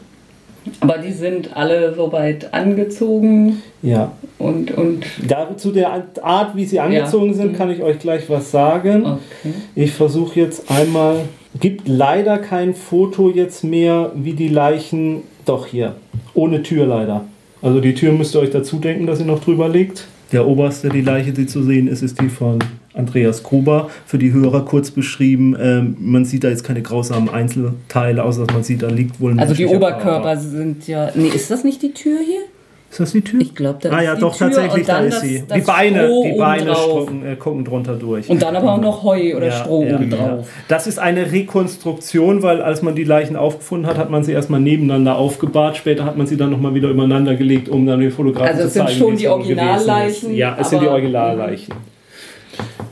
Aber 0.82 0.98
die 0.98 1.14
sind 1.14 1.56
alle 1.56 1.96
soweit 1.96 2.54
angezogen 2.54 3.62
Ja. 3.82 4.12
und, 4.38 4.72
und 4.72 5.06
Da, 5.26 5.56
zu 5.56 5.72
der 5.72 6.04
Art, 6.22 6.56
wie 6.58 6.66
sie 6.66 6.80
angezogen 6.82 7.34
sind, 7.34 7.56
kann 7.56 7.72
ich 7.72 7.82
euch 7.82 8.00
gleich 8.00 8.30
was 8.30 8.52
sagen. 8.52 9.06
okay. 9.06 9.54
Ich 9.76 9.94
versuche 9.94 10.40
jetzt 10.42 10.70
einmal. 10.70 11.22
Gibt 11.60 11.88
leider 11.88 12.38
kein 12.38 12.76
Foto 12.76 13.30
jetzt 13.30 13.64
mehr, 13.64 14.12
wie 14.16 14.34
die 14.34 14.50
Leichen. 14.50 15.22
Doch 15.46 15.66
hier. 15.68 15.96
Ohne 16.34 16.62
Tür 16.62 16.86
leider. 16.86 17.24
Also 17.62 17.80
die 17.80 17.94
Tür 17.96 18.12
müsst 18.12 18.36
ihr 18.36 18.42
euch 18.42 18.52
dazu 18.52 18.78
denken, 18.78 19.08
dass 19.08 19.20
sie 19.20 19.26
noch 19.26 19.40
drüber 19.40 19.70
liegt. 19.70 20.06
Der 20.32 20.46
oberste, 20.46 20.90
die 20.90 21.02
Leiche, 21.02 21.32
die 21.32 21.46
zu 21.46 21.64
sehen 21.64 21.88
ist, 21.88 22.02
ist 22.02 22.20
die 22.20 22.30
von 22.30 22.60
Andreas 22.94 23.44
Gruber. 23.44 23.90
Für 24.06 24.18
die 24.18 24.34
Hörer 24.34 24.66
kurz 24.66 24.92
beschrieben. 24.92 25.56
Ähm, 25.60 25.96
man 26.00 26.26
sieht 26.26 26.44
da 26.44 26.50
jetzt 26.50 26.64
keine 26.64 26.82
grausamen 26.82 27.30
Einzelteile, 27.30 28.24
außer 28.24 28.46
dass 28.46 28.54
man 28.54 28.64
sieht, 28.64 28.82
da 28.82 28.90
liegt 28.90 29.20
wohl 29.20 29.32
ein 29.32 29.40
Also 29.40 29.54
die 29.54 29.66
Oberkörper 29.66 30.02
Körper. 30.02 30.38
sind 30.38 30.88
ja. 30.88 31.12
Nee, 31.16 31.28
ist 31.28 31.50
das 31.52 31.64
nicht 31.64 31.82
die 31.82 31.94
Tür 31.94 32.20
hier? 32.20 32.42
Ist 32.90 33.00
das 33.02 33.12
die 33.12 33.22
Tür? 33.22 33.42
Ich 33.42 33.54
glaube, 33.54 33.80
da 33.82 33.90
Ah 33.92 34.00
ist 34.00 34.06
ja, 34.06 34.16
die 34.16 34.22
doch, 34.22 34.36
Tür 34.38 34.48
tatsächlich, 34.48 34.74
und 34.84 34.90
da 34.90 34.94
dann 34.98 35.06
ist 35.08 35.14
das- 35.16 35.22
sie. 35.22 35.44
das 35.48 35.58
die 35.58 35.64
Beine, 35.66 36.06
Stroh 36.06 36.24
die 36.24 36.38
Beine 36.40 36.72
gucken, 36.74 37.26
äh, 37.26 37.36
gucken 37.36 37.66
drunter 37.66 37.94
durch. 37.96 38.30
Und 38.30 38.42
dann 38.42 38.56
aber 38.56 38.74
auch 38.74 38.82
noch 38.82 39.04
Heu 39.04 39.36
oder 39.36 39.52
Stroh 39.52 39.84
ja, 39.84 39.96
oben 39.98 40.10
ja. 40.12 40.18
drauf. 40.18 40.50
Das 40.70 40.88
ist 40.88 40.98
eine 40.98 41.32
Rekonstruktion, 41.32 42.44
weil 42.44 42.62
als 42.62 42.82
man 42.82 42.96
die 42.96 43.04
Leichen 43.04 43.36
aufgefunden 43.36 43.88
hat, 43.88 43.98
hat 43.98 44.10
man 44.10 44.24
sie 44.24 44.32
erstmal 44.32 44.62
nebeneinander 44.62 45.18
aufgebahrt. 45.18 45.78
Später 45.78 46.06
hat 46.06 46.18
man 46.18 46.28
sie 46.28 46.38
dann 46.38 46.50
nochmal 46.50 46.74
wieder 46.76 46.90
übereinander 46.90 47.36
gelegt, 47.36 47.68
um 47.70 47.86
dann 47.86 48.00
den 48.00 48.12
Fotografen 48.12 48.48
Also 48.48 48.62
zu 48.62 48.68
es 48.68 48.74
sind 48.74 48.88
zeigen, 48.88 48.98
schon 49.00 49.10
wie 49.10 49.14
es 49.16 49.20
die 49.22 49.28
wohl 49.30 49.38
gewesen 49.40 49.60
Originalleichen. 49.60 50.36
Ja, 50.36 50.58
es 50.60 50.70
sind 50.70 50.82
die 50.82 50.88
Originalleichen. 50.88 51.74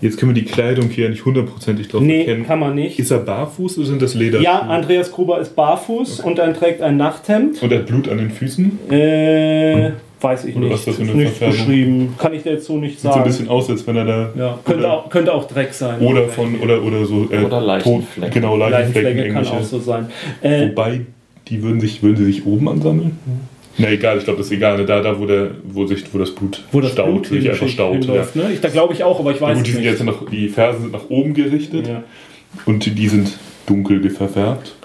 Jetzt 0.02 0.18
können 0.18 0.36
wir 0.36 0.42
die 0.42 0.48
Kleidung 0.50 0.90
hier 0.90 1.10
nicht 1.10 1.26
hundertprozentig 1.26 1.88
drauf 1.88 2.02
Nee, 2.02 2.20
erkennen. 2.22 2.46
kann 2.46 2.60
man 2.60 2.76
nicht. 2.76 3.00
Ist 3.00 3.12
er 3.12 3.20
barfuß 3.20 3.78
oder 3.78 3.88
sind 3.88 4.02
das 4.02 4.14
Leder? 4.16 4.40
Ja, 4.42 4.60
Andreas 4.62 5.12
Gruber 5.12 5.40
ist 5.40 5.56
barfuß 5.56 6.20
und 6.22 6.38
dann 6.38 6.54
trägt 6.54 6.82
ein 6.82 6.98
Nachthemd. 6.98 7.62
Und 7.64 7.72
er 7.72 7.80
hat 7.80 7.86
Blut 7.88 8.08
an 8.10 8.18
den 8.18 8.30
Füßen? 8.32 8.80
Äh, 8.92 9.92
weiß 10.22 10.46
ich 10.46 10.56
Oder 10.56 10.66
nicht. 10.66 10.74
was 10.74 10.80
ist 10.82 10.88
das 10.88 10.96
für 10.96 11.02
eine 11.04 11.12
Ist 11.24 11.42
nicht 11.42 11.52
beschrieben. 11.52 12.16
Kann 12.18 12.34
ich 12.34 12.44
dir 12.44 12.54
jetzt 12.54 12.66
so 12.66 12.78
nicht 12.78 12.94
Sieht 12.94 13.02
so 13.02 13.08
ein 13.10 13.14
sagen. 13.14 13.26
bisschen 13.26 13.50
aus, 13.50 13.70
als 13.70 13.86
wenn 13.88 13.96
er 13.98 14.06
da. 14.06 14.30
ja, 14.38 14.60
könnte, 14.66 14.92
auch, 14.92 15.10
könnte 15.10 15.34
auch 15.34 15.48
Dreck 15.48 15.74
sein. 15.74 16.00
oder 16.02 16.28
von 16.30 16.60
oder 16.60 16.82
oder 16.84 17.06
so 17.06 17.28
äh, 17.32 17.44
Oder 17.44 17.62
Leichenflecken. 17.62 18.34
Genau 18.34 18.58
Leichenflecken 18.58 19.18
Leichenflecke 19.18 19.34
kann 19.34 19.48
auch 19.60 19.64
so 19.64 19.80
sein. 19.80 20.08
Äh, 20.42 20.70
Wobei 20.70 21.02
die 21.48 21.62
würden 21.62 21.80
sich 21.80 22.02
würden 22.02 22.18
sie 22.18 22.26
sich 22.26 22.46
oben 22.46 22.68
ansammeln? 22.70 23.18
Na 23.78 23.90
egal, 23.92 24.18
ich 24.18 24.24
glaube, 24.24 24.38
das 24.38 24.48
ist 24.48 24.54
egal. 24.54 24.78
Ne? 24.78 24.86
Da, 24.86 25.02
da 25.02 25.20
wo, 25.20 25.26
der, 25.26 25.52
wo, 25.64 25.86
sich, 25.86 26.04
wo 26.14 26.18
das 26.18 26.32
Blut 26.34 26.64
wo 26.72 26.80
das 26.82 26.92
staut, 26.94 27.08
Blut 27.08 27.28
sich 27.28 27.50
einfach 27.50 27.68
staut. 27.68 27.94
Ja. 27.96 28.00
hinläuft. 28.00 28.36
Ne? 28.36 28.52
Ich, 28.54 28.62
da 28.62 28.70
glaube 28.70 28.94
ich 28.94 29.04
auch, 29.04 29.20
aber 29.20 29.32
ich 29.32 29.40
Ja, 29.42 29.48
weiß 29.48 29.58
gut, 29.58 29.68
die, 29.68 29.72
es 29.72 29.76
sind 29.76 29.84
nicht. 29.86 29.92
jetzt 30.00 30.04
nach, 30.06 30.30
die 30.32 30.48
Fersen 30.50 30.82
sind 30.84 30.94
nach 30.94 31.10
oben 31.10 31.34
gerichtet 31.34 31.88
Ja. 31.88 32.04
und 32.66 32.86
die, 32.86 32.92
die 32.92 33.08
sind 33.10 33.34
dunkel 33.68 34.10
verfärbt. 34.10 34.76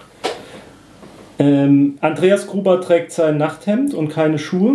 Ähm, 1.39 1.95
Andreas 2.01 2.47
Gruber 2.47 2.81
trägt 2.81 3.13
sein 3.13 3.39
Nachthemd 3.39 3.95
und 3.95 4.09
keine 4.09 4.39
Schuhe. 4.39 4.75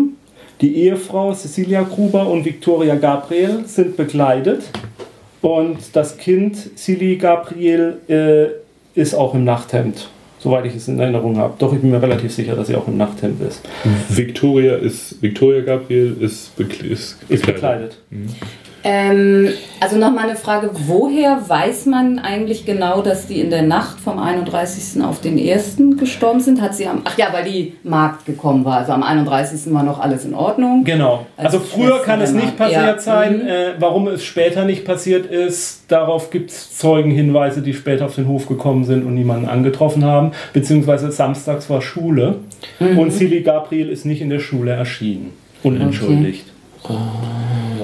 Die 0.62 0.76
Ehefrau 0.78 1.34
Cecilia 1.34 1.84
Gruber 1.84 2.28
und 2.28 2.46
Victoria 2.46 2.96
Gabriel 2.96 3.66
sind 3.66 3.98
bekleidet. 3.98 4.64
Und 5.42 5.78
das 5.94 6.18
Kind 6.18 6.58
Silly 6.76 7.18
Gabriel 7.18 7.98
äh, 8.08 9.00
ist 9.00 9.14
auch 9.14 9.36
im 9.36 9.44
Nachthemd. 9.44 10.10
Soweit 10.40 10.66
ich 10.66 10.76
es 10.76 10.88
in 10.88 11.00
Erinnerung 11.00 11.38
habe. 11.38 11.56
Doch, 11.58 11.74
ich 11.74 11.80
bin 11.80 11.92
mir 11.92 12.02
relativ 12.02 12.32
sicher, 12.34 12.56
dass 12.56 12.68
sie 12.68 12.76
auch 12.76 12.88
im 12.88 12.98
Nachthemd 12.98 13.42
ist. 13.42 13.62
Victoria 14.10 14.76
ist 14.76 15.22
Victoria 15.22 15.62
Gabriel 15.62 16.16
ist, 16.20 16.56
bekle 16.56 16.90
ist, 16.90 17.18
Ist 17.30 17.46
bekleidet. 17.46 17.98
Ähm, 18.88 19.50
also 19.80 19.98
nochmal 19.98 20.26
eine 20.30 20.36
Frage, 20.36 20.70
woher 20.86 21.42
weiß 21.50 21.88
man 21.88 22.20
eigentlich 22.20 22.68
genau, 22.68 23.02
dass 23.02 23.26
die 23.26 23.40
in 23.42 23.50
der 23.50 23.64
Nacht 23.64 24.00
vom 24.00 24.20
31. 24.20 25.02
auf 25.04 25.22
den 25.22 25.40
1. 25.40 25.78
gestorben 25.98 26.40
sind? 26.40 26.62
Hat 26.62 26.76
sie 26.76 26.86
am, 26.86 27.02
ach 27.04 27.18
ja, 27.18 27.30
weil 27.32 27.46
die 27.46 27.74
Magd 27.84 28.28
gekommen 28.28 28.64
war, 28.64 28.78
also 28.78 28.92
am 28.92 29.02
31. 29.02 29.74
war 29.74 29.82
noch 29.82 30.00
alles 30.00 30.24
in 30.24 30.36
Ordnung. 30.36 30.84
Genau. 30.84 31.26
Also 31.36 31.58
Also 31.58 31.68
früher 31.68 32.00
kann 32.04 32.22
es 32.22 32.32
nicht 32.32 32.56
passiert 32.58 32.84
Ja. 32.86 33.00
sein. 33.00 33.40
Mhm. 33.40 33.48
Äh, 33.48 33.68
warum 33.80 34.08
es 34.08 34.24
später 34.24 34.66
nicht 34.66 34.86
passiert 34.86 35.26
ist, 35.26 35.86
darauf 35.88 36.30
gibt 36.30 36.52
es 36.52 36.78
Zeugenhinweise, 36.78 37.64
die 37.64 37.74
später 37.74 38.06
auf 38.06 38.14
den 38.14 38.28
Hof 38.28 38.48
gekommen 38.48 38.84
sind 38.86 39.04
und 39.04 39.16
niemanden 39.16 39.48
angetroffen 39.50 40.06
haben. 40.06 40.32
Beziehungsweise 40.54 41.12
samstags 41.12 41.70
war 41.72 41.82
Schule 41.82 42.36
Mhm. 42.80 43.00
und 43.00 43.12
Silly 43.12 43.42
Gabriel 43.42 43.90
ist 43.90 44.06
nicht 44.06 44.22
in 44.22 44.30
der 44.30 44.40
Schule 44.40 44.72
erschienen. 44.72 45.34
Unentschuldigt. 45.64 46.46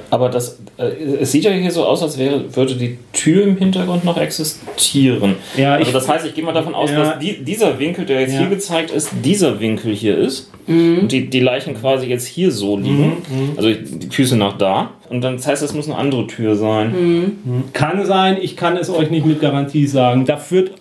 Aber 0.10 0.28
das, 0.30 0.60
äh, 0.78 0.84
es 1.22 1.32
sieht 1.32 1.46
ja 1.46 1.52
hier 1.52 1.72
so 1.72 1.86
aus, 1.86 2.04
als 2.04 2.18
wäre, 2.18 2.44
würde 2.56 2.76
die 2.76 2.98
Tür 3.14 3.44
im 3.44 3.56
Hintergrund 3.58 4.04
noch 4.04 4.18
existieren. 4.18 5.36
Ja, 5.56 5.76
also 5.76 5.88
ich- 5.88 5.94
das 5.94 6.08
heißt, 6.10 6.26
ich 6.26 6.36
gehe 6.36 6.44
mal 6.44 6.52
davon 6.54 6.76
aus, 6.76 6.92
Ja. 6.92 7.00
dass 7.00 7.20
die, 7.20 7.44
dieser 7.44 7.80
Winkel, 7.80 8.06
der 8.06 8.22
jetzt 8.22 8.34
Ja. 8.34 8.40
hier 8.40 8.50
gezeigt 8.50 8.92
ist, 8.92 9.10
dieser 9.24 9.60
Winkel 9.62 9.94
hier 9.94 10.18
ist. 10.18 10.50
Mhm. 10.68 11.00
Und 11.00 11.12
die, 11.14 11.30
die 11.30 11.40
Leichen 11.40 11.76
quasi 11.80 12.08
jetzt 12.08 12.28
hier 12.28 12.52
so 12.52 12.78
liegen. 12.78 13.18
Also 13.58 13.70
die 13.74 14.10
Füße 14.10 14.36
nach 14.36 14.58
da. 14.58 14.92
Und 15.10 15.22
dann 15.22 15.38
das 15.38 15.48
heißt, 15.48 15.64
es 15.64 15.74
muss 15.74 15.88
eine 15.88 15.98
andere 15.98 16.28
Tür 16.28 16.56
sein. 16.56 16.92
Mhm. 16.92 17.64
Kann 17.74 18.06
sein, 18.06 18.38
ich 18.42 18.58
kann 18.58 18.76
es 18.78 18.90
euch 18.90 19.10
nicht 19.12 19.26
mit 19.26 19.40
Garantie 19.40 19.88
sagen. 19.88 20.26
Da 20.26 20.36
führt. 20.38 20.72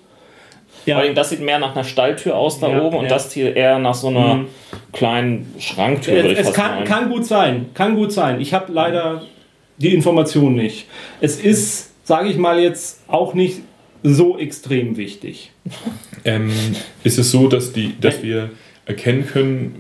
Ja, 0.91 0.97
Vor 0.97 1.05
allem, 1.05 1.15
das 1.15 1.31
sieht 1.31 1.41
mehr 1.41 1.59
nach 1.59 1.75
einer 1.75 1.85
Stalltür 1.85 2.37
aus 2.37 2.61
da 2.61 2.69
Ja, 2.69 2.83
oben 2.83 2.97
und 2.99 3.05
ja. 3.05 3.09
das 3.11 3.33
hier 3.33 3.55
eher 3.57 3.79
nach 3.79 3.95
so 3.95 4.09
einer 4.09 4.35
Mhm. 4.35 4.47
kleinen 4.93 5.55
Schranktür, 5.59 6.25
es, 6.25 6.49
es 6.49 6.53
kann, 6.55 6.85
kann 6.85 7.09
gut 7.11 7.25
sein. 7.27 7.67
Kann 7.75 7.95
gut 7.97 8.13
sein. 8.13 8.41
Ich 8.41 8.53
habe 8.55 8.73
leider 8.73 9.23
die 9.79 9.95
Information 9.95 10.55
nicht. 10.55 10.87
Es 11.21 11.39
ist, 11.41 11.91
sage 12.07 12.29
ich 12.29 12.37
mal 12.37 12.59
jetzt, 12.61 13.01
auch 13.09 13.35
nicht 13.35 13.61
so 14.03 14.39
extrem 14.39 14.97
wichtig. 14.97 15.53
Ähm, 16.25 16.51
ist 17.05 17.19
es 17.19 17.31
so, 17.31 17.49
dass, 17.49 17.73
die, 17.73 17.99
dass 18.01 18.23
wir 18.23 18.51
erkennen 18.91 19.27
können, 19.27 19.75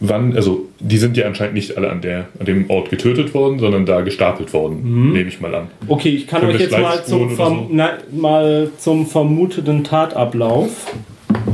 wann, 0.00 0.34
also 0.34 0.66
die 0.80 0.98
sind 0.98 1.16
ja 1.16 1.26
anscheinend 1.26 1.54
nicht 1.54 1.76
alle 1.76 1.90
an, 1.90 2.00
der, 2.00 2.26
an 2.38 2.46
dem 2.46 2.70
Ort 2.70 2.90
getötet 2.90 3.34
worden, 3.34 3.58
sondern 3.58 3.86
da 3.86 4.00
gestapelt 4.00 4.52
worden, 4.52 5.12
nehme 5.12 5.28
ich 5.28 5.40
mal 5.40 5.54
an. 5.54 5.68
Okay, 5.88 6.10
ich 6.10 6.26
kann 6.26 6.40
Können 6.40 6.54
euch 6.54 6.60
jetzt 6.60 6.78
mal 6.78 7.04
zum, 7.04 7.30
verm 7.30 7.66
na, 7.70 7.98
mal 8.12 8.70
zum 8.78 9.06
vermuteten 9.06 9.84
Tatablauf. 9.84 10.94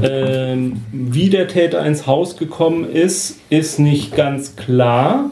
Ähm, 0.02 0.76
wie 0.92 1.28
der 1.28 1.48
Täter 1.48 1.84
ins 1.84 2.06
Haus 2.06 2.36
gekommen 2.36 2.90
ist, 2.90 3.38
ist 3.50 3.78
nicht 3.78 4.14
ganz 4.16 4.56
klar. 4.56 5.30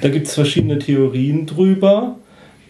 Da 0.00 0.08
gibt 0.08 0.26
es 0.26 0.34
verschiedene 0.34 0.78
Theorien 0.78 1.46
drüber. 1.46 2.16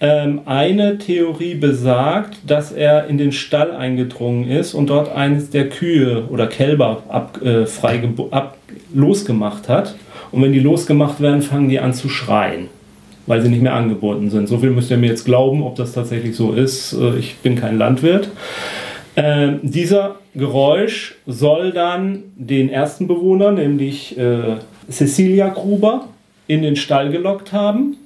Ähm, 0.00 0.40
eine 0.44 0.98
Theorie 0.98 1.54
besagt, 1.54 2.38
dass 2.46 2.72
er 2.72 3.06
in 3.06 3.16
den 3.16 3.32
Stall 3.32 3.70
eingedrungen 3.72 4.48
ist 4.48 4.74
und 4.74 4.90
dort 4.90 5.14
eines 5.14 5.50
der 5.50 5.68
Kühe 5.68 6.24
oder 6.28 6.46
Kälber 6.46 7.02
ab, 7.08 7.40
äh, 7.42 7.64
freigebo- 7.64 8.30
ab, 8.32 8.58
losgemacht 8.92 9.68
hat. 9.68 9.94
Und 10.32 10.42
wenn 10.42 10.52
die 10.52 10.58
losgemacht 10.60 11.20
werden, 11.20 11.42
fangen 11.42 11.68
die 11.68 11.78
an 11.80 11.94
zu 11.94 12.08
schreien 12.08 12.68
weil 13.26 13.40
sie 13.40 13.48
nicht 13.48 13.62
mehr 13.62 13.72
angeboten 13.72 14.28
sind. 14.28 14.48
So 14.48 14.58
viel 14.58 14.68
müsst 14.68 14.90
ihr 14.90 14.98
mir 14.98 15.06
jetzt 15.06 15.24
glauben, 15.24 15.62
ob 15.62 15.76
das 15.76 15.92
tatsächlich 15.92 16.36
so 16.36 16.52
ist. 16.52 16.92
Äh, 16.92 17.16
Ich 17.18 17.36
bin 17.36 17.56
kein 17.56 17.78
Landwirt. 17.78 18.28
Ähm, 19.16 19.60
dieser 19.62 20.16
Geräusch 20.34 21.14
soll 21.26 21.72
dann 21.72 22.24
den 22.36 22.68
ersten 22.68 23.06
Bewohner, 23.06 23.52
nämlich 23.52 24.18
äh, 24.18 24.56
Cecilia 24.90 25.48
Gruber, 25.48 26.08
in 26.48 26.60
den 26.60 26.76
Stall 26.76 27.10
gelockt 27.10 27.52
haben, 27.54 27.96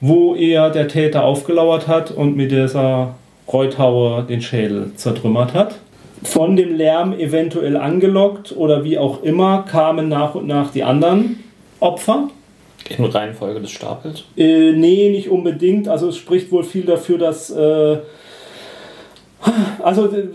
wo 0.00 0.34
er 0.34 0.70
der 0.70 0.88
Täter 0.88 1.24
aufgelauert 1.24 1.88
hat 1.88 2.10
und 2.10 2.36
mit 2.36 2.50
dieser 2.50 3.14
Reuthaue 3.52 4.22
den 4.24 4.42
Schädel 4.42 4.92
zertrümmert 4.96 5.54
hat. 5.54 5.78
Von 6.22 6.56
dem 6.56 6.76
Lärm 6.76 7.12
eventuell 7.12 7.76
angelockt 7.76 8.54
oder 8.56 8.84
wie 8.84 8.98
auch 8.98 9.22
immer 9.22 9.64
kamen 9.68 10.08
nach 10.08 10.34
und 10.34 10.46
nach 10.46 10.70
die 10.72 10.82
anderen 10.82 11.42
Opfer. 11.80 12.28
In 12.88 13.04
Reihenfolge 13.04 13.60
des 13.60 13.70
Stapels. 13.70 14.24
Äh, 14.36 14.72
nee, 14.72 15.10
nicht 15.10 15.28
unbedingt. 15.28 15.88
Also 15.88 16.08
es 16.08 16.16
spricht 16.16 16.50
wohl 16.50 16.64
viel 16.64 16.84
dafür, 16.84 17.18
dass 17.18 17.50
äh, 17.50 17.98
also 19.82 20.06
äh, 20.06 20.28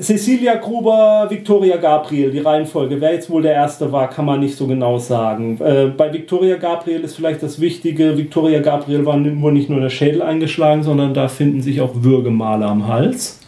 Cecilia 0.00 0.56
Gruber, 0.56 1.26
Victoria 1.28 1.76
Gabriel, 1.76 2.30
die 2.30 2.40
Reihenfolge. 2.40 3.00
Wer 3.00 3.14
jetzt 3.14 3.30
wohl 3.30 3.42
der 3.42 3.54
erste 3.54 3.90
war, 3.92 4.10
kann 4.10 4.24
man 4.24 4.40
nicht 4.40 4.56
so 4.56 4.66
genau 4.66 4.98
sagen. 4.98 5.58
Äh, 5.60 5.86
bei 5.96 6.12
Victoria 6.12 6.56
Gabriel 6.56 7.00
ist 7.00 7.16
vielleicht 7.16 7.42
das 7.42 7.60
Wichtige, 7.60 8.16
Victoria 8.16 8.60
Gabriel 8.60 9.06
war 9.06 9.14
wohl 9.40 9.52
nicht 9.52 9.70
nur 9.70 9.80
der 9.80 9.90
Schädel 9.90 10.22
eingeschlagen, 10.22 10.82
sondern 10.82 11.14
da 11.14 11.28
finden 11.28 11.62
sich 11.62 11.80
auch 11.80 11.92
Würgemale 11.94 12.66
am 12.66 12.88
Hals. 12.88 13.40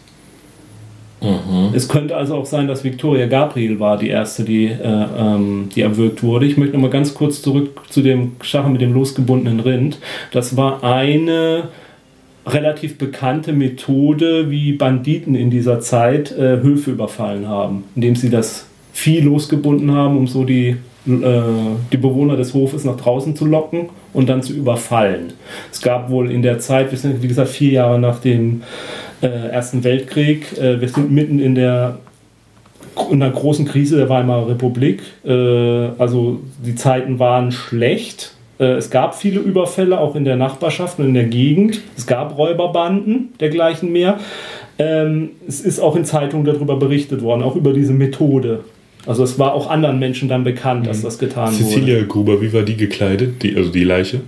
Es 1.73 1.89
könnte 1.89 2.15
also 2.15 2.35
auch 2.35 2.45
sein, 2.45 2.67
dass 2.67 2.83
Victoria 2.83 3.25
Gabriel 3.25 3.79
war 3.79 3.97
die 3.97 4.09
erste, 4.09 4.43
die, 4.43 4.65
äh, 4.65 5.05
ähm, 5.17 5.69
die 5.75 5.81
erwürgt 5.81 6.21
wurde. 6.21 6.45
Ich 6.45 6.57
möchte 6.57 6.75
noch 6.75 6.83
mal 6.83 6.91
ganz 6.91 7.15
kurz 7.15 7.41
zurück 7.41 7.81
zu 7.89 8.01
dem 8.01 8.33
Schachen 8.41 8.71
mit 8.71 8.81
dem 8.81 8.93
losgebundenen 8.93 9.59
Rind. 9.59 9.97
Das 10.31 10.55
war 10.57 10.83
eine 10.83 11.69
relativ 12.47 12.97
bekannte 12.97 13.53
Methode, 13.53 14.49
wie 14.49 14.73
Banditen 14.73 15.35
in 15.35 15.49
dieser 15.49 15.79
Zeit 15.79 16.31
äh, 16.31 16.61
Höfe 16.61 16.91
überfallen 16.91 17.47
haben, 17.47 17.83
indem 17.95 18.15
sie 18.15 18.29
das 18.29 18.65
Vieh 18.93 19.19
losgebunden 19.19 19.91
haben, 19.91 20.17
um 20.17 20.27
so 20.27 20.43
die, 20.43 20.77
äh, 21.07 21.41
die 21.91 21.97
Bewohner 21.97 22.35
des 22.35 22.53
Hofes 22.53 22.83
nach 22.83 22.97
draußen 22.97 23.35
zu 23.35 23.45
locken 23.45 23.89
und 24.13 24.27
dann 24.29 24.41
zu 24.41 24.53
überfallen. 24.53 25.33
Es 25.71 25.81
gab 25.81 26.09
wohl 26.09 26.31
in 26.31 26.41
der 26.41 26.59
Zeit, 26.59 26.89
wir 26.91 26.97
sind 26.97 27.21
wie 27.21 27.27
gesagt 27.27 27.49
vier 27.49 27.73
Jahre 27.73 27.99
nach 27.99 28.19
dem 28.19 28.63
äh, 29.21 29.27
Ersten 29.27 29.83
Weltkrieg, 29.83 30.57
äh, 30.57 30.81
wir 30.81 30.89
sind 30.89 31.11
mitten 31.11 31.39
in 31.39 31.53
der 31.55 31.99
in 33.11 33.21
einer 33.21 33.31
großen 33.31 33.65
Krise 33.65 33.97
der 33.97 34.09
Weimarer 34.09 34.49
Republik. 34.49 35.03
Äh, 35.23 35.31
also 35.99 36.39
die 36.65 36.75
Zeiten 36.75 37.19
waren 37.19 37.51
schlecht. 37.51 38.33
Äh, 38.59 38.73
es 38.73 38.89
gab 38.89 39.15
viele 39.15 39.39
Überfälle, 39.39 39.99
auch 39.99 40.15
in 40.15 40.25
der 40.25 40.35
Nachbarschaft 40.35 40.99
und 40.99 41.05
in 41.05 41.13
der 41.13 41.25
Gegend. 41.25 41.81
Es 41.95 42.07
gab 42.07 42.37
Räuberbanden 42.37 43.33
dergleichen 43.39 43.91
mehr. 43.91 44.19
Ähm, 44.79 45.31
es 45.47 45.61
ist 45.61 45.79
auch 45.79 45.95
in 45.95 46.05
Zeitungen 46.05 46.45
darüber 46.45 46.77
berichtet 46.77 47.21
worden, 47.21 47.43
auch 47.43 47.55
über 47.55 47.73
diese 47.73 47.93
Methode. 47.93 48.63
Also 49.05 49.23
es 49.23 49.39
war 49.39 49.53
auch 49.53 49.69
anderen 49.69 49.99
Menschen 49.99 50.27
dann 50.27 50.43
bekannt, 50.43 50.85
dass 50.85 51.01
das 51.01 51.17
getan 51.17 51.53
wurde. 51.53 51.63
Cecilia 51.63 52.03
Gruber, 52.03 52.41
wie 52.41 52.51
war 52.51 52.63
die 52.63 52.75
gekleidet? 52.75 53.41
Die, 53.41 53.55
also 53.55 53.71
die 53.71 53.85
Leiche? 53.85 54.21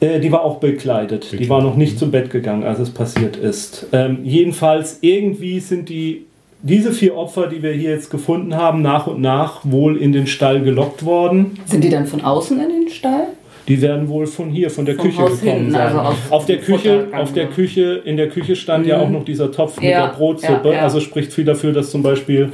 Äh, 0.00 0.18
die 0.18 0.32
war 0.32 0.42
auch 0.42 0.58
bekleidet. 0.58 1.24
Die 1.24 1.36
Bekleidet. 1.36 1.48
war 1.50 1.62
noch 1.62 1.76
nicht 1.76 1.98
zu 1.98 2.10
Bett 2.10 2.30
gegangen, 2.30 2.64
als 2.64 2.80
es 2.80 2.90
passiert 2.90 3.36
ist. 3.36 3.86
Ähm, 3.92 4.18
jedenfalls, 4.24 4.98
irgendwie 5.02 5.60
sind 5.60 5.88
die, 5.88 6.26
diese 6.62 6.92
vier 6.92 7.16
Opfer, 7.16 7.46
die 7.46 7.62
wir 7.62 7.72
hier 7.72 7.90
jetzt 7.90 8.10
gefunden 8.10 8.56
haben, 8.56 8.82
nach 8.82 9.06
und 9.06 9.20
nach 9.20 9.60
wohl 9.64 9.96
in 9.96 10.12
den 10.12 10.26
Stall 10.26 10.60
gelockt 10.60 11.04
worden. 11.04 11.58
Sind 11.66 11.84
die 11.84 11.88
dann 11.90 12.06
von 12.06 12.20
außen 12.22 12.60
in 12.60 12.68
den 12.68 12.88
Stall? 12.88 13.28
Die 13.68 13.80
werden 13.82 14.08
wohl 14.08 14.26
von 14.26 14.48
hier, 14.50 14.68
von 14.68 14.84
der 14.84 14.96
Vom 14.96 15.04
Küche 15.04 15.18
Haus 15.18 15.40
gekommen 15.40 15.56
hinten, 15.58 15.72
sein. 15.72 15.96
also 15.96 16.34
auf 16.34 16.46
der 16.46 16.58
Küche, 16.58 17.06
auf 17.12 17.32
der. 17.32 17.46
Küche, 17.46 18.02
in 18.04 18.16
der 18.16 18.28
Küche 18.28 18.56
stand 18.56 18.86
ja 18.86 18.98
auch 19.00 19.08
noch 19.08 19.24
dieser 19.24 19.52
Topf 19.52 19.80
mit 19.80 19.90
Ja, 19.90 20.06
der 20.08 20.14
Brotsuppe. 20.14 20.68
ja, 20.70 20.74
ja. 20.74 20.80
Also 20.82 20.98
spricht 20.98 21.32
viel 21.32 21.44
dafür, 21.44 21.72
dass 21.72 21.90
zum 21.90 22.02
Beispiel 22.02 22.50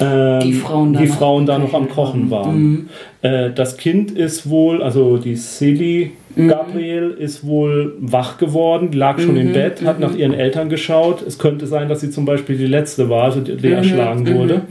ähm, 0.00 0.40
Die 0.40 0.52
Frauen 0.52 0.92
da 0.92 1.00
die 1.00 1.08
noch 1.08 1.16
Frauen 1.16 1.46
da 1.46 1.56
am 1.56 1.62
noch 1.62 1.74
am 1.74 1.88
Kochen 1.88 2.30
waren. 2.30 2.88
Äh, 3.22 3.50
das 3.50 3.76
Kind 3.78 4.12
ist 4.12 4.48
wohl, 4.48 4.82
also 4.82 5.16
die 5.16 5.34
Silly 5.34 6.12
Gabriel 6.48 7.10
ist 7.10 7.46
wohl 7.46 7.94
wach 8.00 8.38
geworden, 8.38 8.92
lag 8.92 9.18
schon 9.20 9.36
im 9.36 9.52
Bett, 9.52 9.84
hat 9.84 10.00
nach 10.00 10.14
ihren 10.14 10.34
Eltern 10.34 10.68
geschaut. 10.68 11.22
Es 11.22 11.38
könnte 11.38 11.66
sein, 11.66 11.88
dass 11.88 12.00
sie 12.00 12.10
zum 12.10 12.24
Beispiel 12.24 12.56
die 12.56 12.66
letzte 12.66 13.08
war, 13.08 13.24
also 13.24 13.40
die, 13.40 13.56
die 13.56 13.72
erschlagen 13.72 14.26
wurde. 14.34 14.62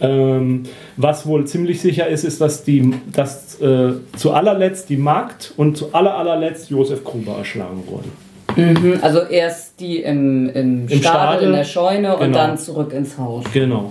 Ähm, 0.00 0.64
was 0.96 1.26
wohl 1.26 1.46
ziemlich 1.46 1.80
sicher 1.80 2.08
ist, 2.08 2.24
ist, 2.24 2.40
dass, 2.40 2.64
die, 2.64 2.94
dass 3.12 3.60
äh, 3.60 3.92
zu 4.16 4.32
allerletzt 4.32 4.88
die 4.88 4.96
Magd 4.96 5.54
und 5.56 5.76
zu 5.76 5.94
aller, 5.94 6.16
allerletzt 6.16 6.70
Josef 6.70 7.04
Gruber 7.04 7.38
erschlagen 7.38 7.84
wurden. 7.86 8.12
Mhm, 8.56 8.98
also 9.00 9.20
erst 9.20 9.80
die 9.80 9.98
im, 10.00 10.48
im, 10.50 10.88
Im 10.88 10.98
Stadel, 10.98 11.48
in 11.48 11.52
der 11.54 11.64
Scheune 11.64 12.16
und 12.16 12.26
genau. 12.26 12.38
dann 12.38 12.58
zurück 12.58 12.92
ins 12.92 13.18
Haus. 13.18 13.44
Genau. 13.52 13.90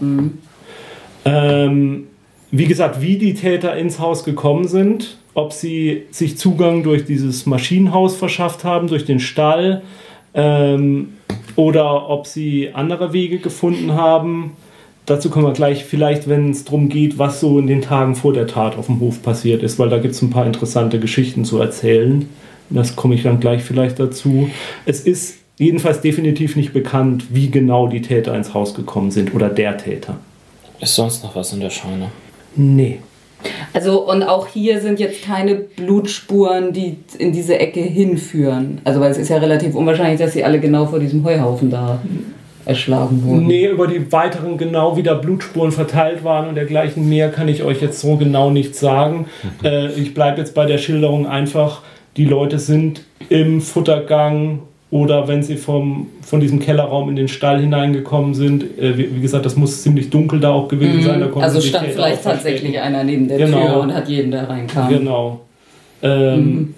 Ähm, 1.25 2.07
wie 2.51 2.65
gesagt, 2.65 3.01
wie 3.01 3.17
die 3.17 3.33
Täter 3.33 3.75
ins 3.75 3.99
Haus 3.99 4.23
gekommen 4.23 4.67
sind, 4.67 5.17
ob 5.33 5.53
sie 5.53 6.03
sich 6.11 6.37
Zugang 6.37 6.83
durch 6.83 7.05
dieses 7.05 7.45
Maschinenhaus 7.45 8.15
verschafft 8.15 8.63
haben, 8.63 8.87
durch 8.87 9.05
den 9.05 9.19
Stall, 9.19 9.81
ähm, 10.33 11.13
oder 11.55 12.09
ob 12.09 12.27
sie 12.27 12.71
andere 12.73 13.13
Wege 13.13 13.39
gefunden 13.39 13.93
haben. 13.93 14.53
Dazu 15.05 15.29
kommen 15.29 15.45
wir 15.45 15.53
gleich, 15.53 15.83
vielleicht, 15.83 16.29
wenn 16.29 16.51
es 16.51 16.63
darum 16.63 16.87
geht, 16.89 17.19
was 17.19 17.39
so 17.39 17.59
in 17.59 17.67
den 17.67 17.81
Tagen 17.81 18.15
vor 18.15 18.33
der 18.33 18.47
Tat 18.47 18.77
auf 18.77 18.85
dem 18.85 18.99
Hof 18.99 19.21
passiert 19.21 19.61
ist, 19.61 19.77
weil 19.77 19.89
da 19.89 19.99
gibt 19.99 20.15
es 20.15 20.21
ein 20.21 20.29
paar 20.29 20.45
interessante 20.45 20.99
Geschichten 20.99 21.45
zu 21.45 21.59
erzählen. 21.59 22.29
Das 22.69 22.95
komme 22.95 23.15
ich 23.15 23.23
dann 23.23 23.39
gleich 23.39 23.63
vielleicht 23.63 23.99
dazu. 23.99 24.49
Es 24.85 25.01
ist 25.01 25.39
jedenfalls 25.57 26.01
definitiv 26.01 26.55
nicht 26.55 26.73
bekannt, 26.73 27.25
wie 27.31 27.51
genau 27.51 27.87
die 27.87 28.01
Täter 28.01 28.35
ins 28.35 28.53
Haus 28.53 28.73
gekommen 28.73 29.11
sind 29.11 29.35
oder 29.35 29.49
der 29.49 29.77
Täter. 29.77 30.17
Ist 30.79 30.95
sonst 30.95 31.23
noch 31.23 31.35
was 31.35 31.53
in 31.53 31.59
der 31.59 31.69
Scheune? 31.69 32.09
Nee. 32.55 32.99
Also 33.73 34.01
und 34.09 34.23
auch 34.23 34.47
hier 34.47 34.79
sind 34.79 34.99
jetzt 34.99 35.23
keine 35.23 35.55
Blutspuren, 35.55 36.73
die 36.73 36.97
in 37.17 37.31
diese 37.31 37.59
Ecke 37.59 37.79
hinführen. 37.79 38.81
Also 38.83 38.99
weil 38.99 39.11
es 39.11 39.17
ist 39.17 39.29
ja 39.29 39.37
relativ 39.37 39.75
unwahrscheinlich, 39.75 40.19
dass 40.19 40.33
sie 40.33 40.43
alle 40.43 40.59
genau 40.59 40.85
vor 40.85 40.99
diesem 40.99 41.23
Heuhaufen 41.23 41.69
da 41.69 41.99
erschlagen 42.65 43.23
wurden. 43.25 43.47
Nee, 43.47 43.67
über 43.67 43.87
die 43.87 44.11
weiteren 44.11 44.57
genau, 44.57 44.95
wie 44.95 45.03
da 45.03 45.15
Blutspuren 45.15 45.71
verteilt 45.71 46.23
waren 46.23 46.47
und 46.47 46.55
dergleichen 46.55 47.07
mehr 47.09 47.29
kann 47.29 47.47
ich 47.47 47.63
euch 47.63 47.81
jetzt 47.81 47.99
so 47.99 48.15
genau 48.15 48.51
nicht 48.51 48.75
sagen. 48.75 49.27
Äh, 49.63 49.91
ich 49.93 50.13
bleibe 50.13 50.39
jetzt 50.39 50.53
bei 50.53 50.65
der 50.65 50.77
Schilderung 50.77 51.27
einfach, 51.27 51.81
die 52.15 52.25
Leute 52.25 52.59
sind 52.59 53.03
im 53.29 53.61
Futtergang 53.61 54.59
oder 54.93 55.27
wenn 55.27 55.41
sie 55.41 55.55
vom, 55.57 56.07
von 56.21 56.39
diesem 56.39 56.59
Kellerraum 56.59 57.09
in 57.09 57.15
den 57.15 57.27
Stall 57.27 57.59
hineingekommen 57.59 58.35
sind. 58.35 58.63
Äh, 58.79 58.95
wie, 58.97 59.15
wie 59.15 59.21
gesagt, 59.21 59.43
das 59.45 59.55
muss 59.55 59.81
ziemlich 59.81 60.11
dunkel 60.11 60.39
da 60.39 60.51
auch 60.51 60.67
gewesen 60.67 61.01
sein. 61.01 61.19
Da 61.19 61.39
Also 61.41 61.59
stand 61.61 61.87
vielleicht 61.87 62.23
tatsächlich 62.23 62.79
einer 62.79 63.03
neben 63.03 63.27
der 63.27 63.39
Genau. 63.39 63.57
Tür 63.65 63.79
und 63.81 63.93
hat 63.93 64.07
jeden, 64.07 64.29
der 64.29 64.47
reinkam. 64.47 64.89
Genau. 64.89 65.39
Ähm, 66.03 66.75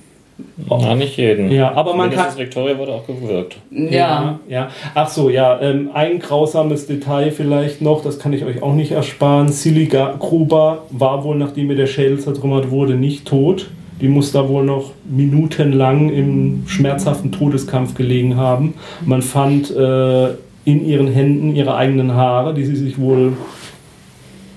Ja, 0.69 0.95
nicht 0.95 1.17
jeden. 1.17 1.49
Ja, 1.51 1.73
aber 1.73 1.93
man 1.93 2.09
Mindestens 2.09 2.35
kann- 2.35 2.43
Victoria 2.45 2.77
wurde 2.77 2.93
auch 2.93 3.05
gewürgt. 3.07 3.57
Ja. 3.71 4.39
ja. 4.49 4.69
Ach 4.93 5.07
so, 5.09 5.29
ja. 5.29 5.59
Ähm, 5.61 5.89
ein 5.93 6.19
grausames 6.19 6.87
Detail 6.87 7.31
vielleicht 7.31 7.81
noch, 7.81 8.01
das 8.01 8.17
kann 8.19 8.31
ich 8.33 8.43
euch 8.45 8.61
auch 8.63 8.73
nicht 8.75 8.91
ersparen. 8.91 9.49
Silly 9.49 9.87
Gruber 9.87 10.83
war 10.89 11.23
wohl, 11.25 11.35
nachdem 11.37 11.69
ihr 11.69 11.75
der 11.77 11.87
Schädel 11.87 12.19
zertrümmert 12.19 12.69
wurde, 12.71 12.95
nicht 12.95 13.25
tot. 13.27 13.67
Die 14.01 14.07
muss 14.07 14.31
da 14.31 14.49
wohl 14.49 14.65
noch 14.65 14.91
minutenlang 15.05 16.09
im 16.09 16.63
schmerzhaften 16.67 17.31
Todeskampf 17.31 17.95
gelegen 17.95 18.35
haben. 18.35 18.73
Man 19.05 19.21
fand 19.21 19.71
äh, 19.71 20.31
in 20.65 20.85
ihren 20.85 21.07
Händen 21.07 21.55
ihre 21.55 21.75
eigenen 21.75 22.13
Haare, 22.13 22.53
die 22.53 22.65
sie 22.65 22.75
sich 22.75 22.99
wohl 22.99 23.33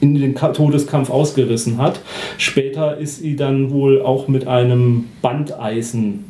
in 0.00 0.14
den 0.14 0.34
Ka 0.34 0.48
Todeskampf 0.48 1.10
ausgerissen 1.10 1.78
hat. 1.78 2.00
Später 2.36 2.98
ist 2.98 3.20
sie 3.20 3.36
dann 3.36 3.70
wohl 3.70 4.02
auch 4.02 4.28
mit 4.28 4.46
einem 4.46 5.06
Bandeisen, 5.22 6.24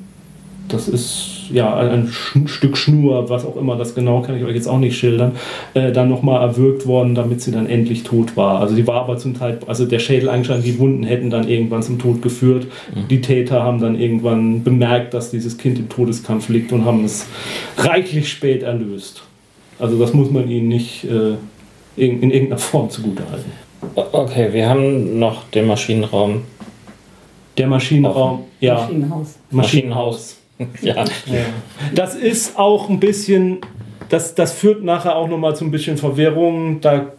das 0.68 0.88
ist 0.88 1.50
ja 1.50 1.74
ein 1.76 2.08
Sch 2.08 2.36
Stück 2.46 2.76
Schnur, 2.76 3.28
was 3.30 3.44
auch 3.44 3.56
immer 3.56 3.76
das 3.76 3.94
genau, 3.94 4.20
kann 4.20 4.36
ich 4.36 4.44
euch 4.44 4.54
jetzt 4.54 4.68
auch 4.68 4.78
nicht 4.78 4.98
schildern, 4.98 5.32
äh, 5.74 5.92
dann 5.92 6.08
nochmal 6.08 6.42
erwürgt 6.42 6.86
worden, 6.86 7.14
damit 7.14 7.40
sie 7.40 7.50
dann 7.50 7.66
endlich 7.66 8.02
tot 8.02 8.36
war. 8.36 8.60
Also 8.60 8.76
die 8.76 8.86
war 8.86 9.02
aber 9.02 9.16
zum 9.16 9.34
Teil, 9.34 9.58
also 9.66 9.86
der 9.86 9.98
Schädel 9.98 10.28
eingeschlagen, 10.28 10.62
die 10.62 10.78
Wunden 10.78 11.04
hätten 11.04 11.30
dann 11.30 11.48
irgendwann 11.48 11.82
zum 11.82 11.98
Tod 11.98 12.22
geführt. 12.22 12.66
Die 13.10 13.20
Täter 13.20 13.62
haben 13.62 13.80
dann 13.80 13.98
irgendwann 13.98 14.62
bemerkt, 14.62 15.14
dass 15.14 15.30
dieses 15.30 15.56
Kind 15.58 15.78
im 15.78 15.88
Todeskampf 15.88 16.48
liegt 16.48 16.72
und 16.72 16.84
haben 16.84 17.04
es 17.04 17.26
reichlich 17.76 18.28
spät 18.28 18.62
erlöst. 18.62 19.22
Also 19.78 19.98
das 19.98 20.12
muss 20.12 20.30
man 20.30 20.50
ihnen 20.50 20.68
nicht 20.68 21.04
äh, 21.04 21.36
in, 21.96 22.22
in 22.22 22.30
irgendeiner 22.30 22.58
Form 22.58 22.90
zugutehalten. 22.90 23.52
Okay, 23.94 24.52
wir 24.52 24.68
haben 24.68 25.18
noch 25.18 25.44
den 25.50 25.66
Maschinenraum. 25.66 26.42
Der 27.56 27.66
Maschinenraum, 27.66 28.44
ja, 28.60 28.74
Maschinenhaus. 28.74 29.38
Maschinenhaus. 29.50 30.36
Ja. 30.82 31.04
Das 31.94 32.14
ist 32.14 32.58
auch 32.58 32.88
ein 32.88 33.00
bisschen, 33.00 33.58
das, 34.08 34.34
das 34.34 34.52
führt 34.52 34.82
nachher 34.82 35.16
auch 35.16 35.28
nochmal 35.28 35.56
zu 35.56 35.64
ein 35.64 35.70
bisschen 35.70 35.96
Verwirrung, 35.96 36.80
da, 36.80 37.12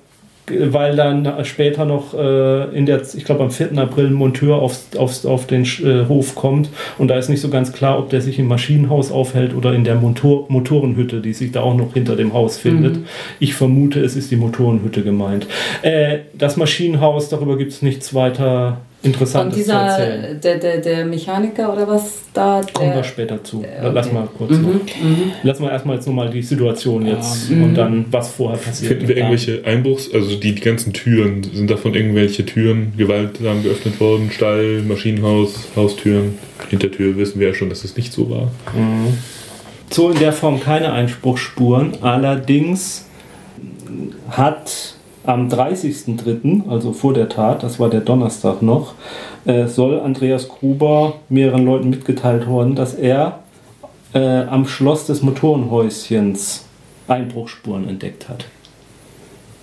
weil 0.47 0.95
dann 0.95 1.45
später 1.45 1.85
noch 1.85 2.13
äh, 2.13 2.75
in 2.75 2.85
der, 2.85 3.01
ich 3.01 3.23
glaube 3.23 3.43
am 3.43 3.51
4. 3.51 3.77
April 3.77 4.07
ein 4.07 4.13
Monteur 4.13 4.57
aufs, 4.57 4.95
aufs, 4.97 5.25
auf 5.25 5.47
den 5.47 5.63
äh, 5.63 6.07
Hof 6.07 6.35
kommt 6.35 6.69
und 6.97 7.07
da 7.09 7.17
ist 7.17 7.29
nicht 7.29 7.41
so 7.41 7.49
ganz 7.49 7.71
klar, 7.71 7.99
ob 7.99 8.09
der 8.09 8.21
sich 8.21 8.39
im 8.39 8.47
Maschinenhaus 8.47 9.11
aufhält 9.11 9.55
oder 9.55 9.73
in 9.73 9.83
der 9.83 9.95
Motor, 9.95 10.45
Motorenhütte, 10.49 11.21
die 11.21 11.33
sich 11.33 11.51
da 11.51 11.61
auch 11.61 11.75
noch 11.75 11.93
hinter 11.93 12.15
dem 12.15 12.33
Haus 12.33 12.57
findet. 12.57 12.97
Ich 13.39 13.53
vermute, 13.53 14.01
es 14.01 14.15
ist 14.15 14.31
die 14.31 14.37
Motorenhütte 14.37 15.03
gemeint. 15.03 15.47
Äh, 15.81 16.19
das 16.33 16.57
Maschinenhaus, 16.57 17.29
darüber 17.29 17.57
gibt 17.57 17.71
es 17.71 17.81
nichts 17.81 18.13
weiter 18.13 18.79
Und 19.01 19.07
Interessantes 19.11 19.65
zu 19.65 19.71
erzählen. 19.71 20.21
dieser, 20.21 20.33
der, 20.35 20.57
der, 20.57 20.77
der 20.81 21.05
Mechaniker 21.05 21.71
oder 21.71 21.87
was 21.87 22.19
da, 22.33 22.59
Kommen 22.73 22.89
wir 22.89 22.95
der, 22.97 23.03
später 23.03 23.41
zu. 23.41 23.59
okay. 23.59 23.89
Lass 23.93 24.11
mal 24.11 24.27
kurz. 24.37 24.51
Mhm, 24.51 24.61
noch. 24.63 24.71
mhm. 24.73 25.31
Lassen 25.43 25.63
wir 25.63 25.71
erstmal 25.71 25.95
jetzt 25.95 26.05
nochmal 26.07 26.29
die 26.29 26.41
Situation 26.41 27.05
jetzt 27.05 27.49
Mhm. 27.49 27.63
und 27.63 27.75
dann, 27.75 28.05
was 28.11 28.31
vorher 28.31 28.57
passiert. 28.59 28.89
Finden 28.91 29.07
wir 29.07 29.15
irgendwelche 29.15 29.61
Einbruchs, 29.63 30.09
also 30.13 30.35
die, 30.35 30.53
die 30.53 30.59
ganzen 30.61 30.91
Türen, 30.91 31.43
sind 31.43 31.71
davon 31.71 31.93
irgendwelche 31.95 32.45
Türen 32.45 32.91
gewaltsam 32.97 33.63
geöffnet 33.63 33.97
worden? 34.01 34.31
Stall, 34.33 34.81
Maschinenhaus, 34.85 35.69
Haustüren, 35.77 36.37
Hintertür, 36.69 37.15
wissen 37.15 37.39
wir 37.39 37.47
ja 37.47 37.53
schon, 37.53 37.69
dass 37.69 37.85
es 37.85 37.95
nicht 37.95 38.11
so 38.11 38.29
war. 38.29 38.51
So 39.91 40.09
in 40.11 40.19
der 40.19 40.33
Form 40.33 40.59
keine 40.59 40.91
Einspruchsspuren. 40.91 42.03
Allerdings 42.03 43.05
hat 44.29 44.95
am 45.29 45.47
30.03., 45.47 46.67
also 46.69 46.91
vor 46.91 47.13
der 47.13 47.29
Tat, 47.29 47.61
das 47.61 47.79
war 47.79 47.89
der 47.89 48.01
Donnerstag 48.01 48.63
noch, 48.63 48.95
äh, 49.45 49.67
soll 49.67 49.99
Andreas 49.99 50.49
Gruber 50.49 51.13
mehreren 51.29 51.65
Leuten 51.65 51.91
mitgeteilt 51.91 52.47
worden, 52.47 52.73
dass 52.75 52.95
er 52.95 53.39
äh, 54.13 54.19
am 54.19 54.65
Schloss 54.65 55.05
des 55.05 55.21
Motorenhäuschens 55.21 56.65
Einbruchsspuren 57.07 57.87
entdeckt 57.87 58.27
hat. 58.27 58.45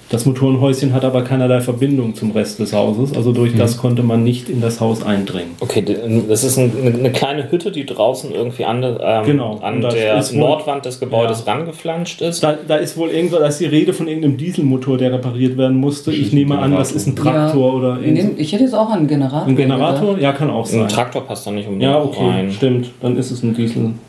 Das 0.08 0.24
Motorenhäuschen 0.24 0.92
hat 0.92 1.04
aber 1.04 1.22
keinerlei 1.22 1.60
Verbindung 1.60 2.14
zum 2.14 2.30
Rest 2.30 2.60
des 2.60 2.72
Hauses, 2.72 3.12
also 3.16 3.32
durch 3.32 3.56
das 3.56 3.76
konnte 3.76 4.04
man 4.04 4.22
nicht 4.22 4.48
in 4.48 4.60
das 4.60 4.80
Haus 4.80 5.04
eindringen. 5.04 5.50
Okay, 5.58 5.84
das 6.28 6.44
ist 6.44 6.58
ein, 6.58 6.70
eine 7.00 7.10
kleine 7.10 7.50
Hütte, 7.50 7.72
die 7.72 7.84
draußen 7.86 8.30
irgendwie 8.32 8.64
an, 8.64 8.82
der- 8.82 9.00
ähm, 9.02 9.24
Genau, 9.26 9.58
an 9.62 9.80
der 9.80 9.90
wohl- 9.92 10.38
Nordwand 10.38 10.84
des 10.84 11.00
Gebäudes 11.00 11.42
Ja. 11.44 11.52
rangeflanscht 11.54 12.20
ist. 12.22 12.42
Da, 12.44 12.54
da 12.68 12.76
ist 12.76 12.96
wohl 12.96 13.08
irgendwo, 13.10 13.36
da 13.38 13.46
ist 13.46 13.58
die 13.58 13.66
Rede 13.66 13.92
von 13.92 14.06
irgendeinem 14.06 14.36
Dieselmotor, 14.36 14.96
der 14.96 15.12
repariert 15.12 15.58
werden 15.58 15.76
musste. 15.78 16.12
Ich 16.12 16.32
nehme 16.32 16.56
an, 16.58 16.72
das 16.76 16.92
ist 16.92 17.08
ein 17.08 17.16
Traktor 17.16 17.74
oder 17.74 17.96
Nee, 17.96 18.16
irgend- 18.20 18.38
Ich 18.40 18.52
hätte 18.52 18.62
jetzt 18.62 18.74
auch 18.74 18.90
an 18.90 18.98
einen 19.00 19.08
Generator. 19.08 19.48
ein 19.48 19.56
Generator. 19.56 20.18
Ja, 20.20 20.32
kann 20.32 20.50
auch 20.50 20.66
sein. 20.66 20.82
Ein 20.82 20.88
Traktor 20.88 21.22
passt 21.22 21.46
da 21.48 21.50
nicht 21.50 21.66
unbedingt 21.66 21.90
Ja, 21.92 22.00
okay, 22.00 22.24
rein. 22.28 22.52
stimmt. 22.52 22.90
Dann 23.00 23.16
ist 23.16 23.32
es 23.32 23.42
ein 23.42 23.54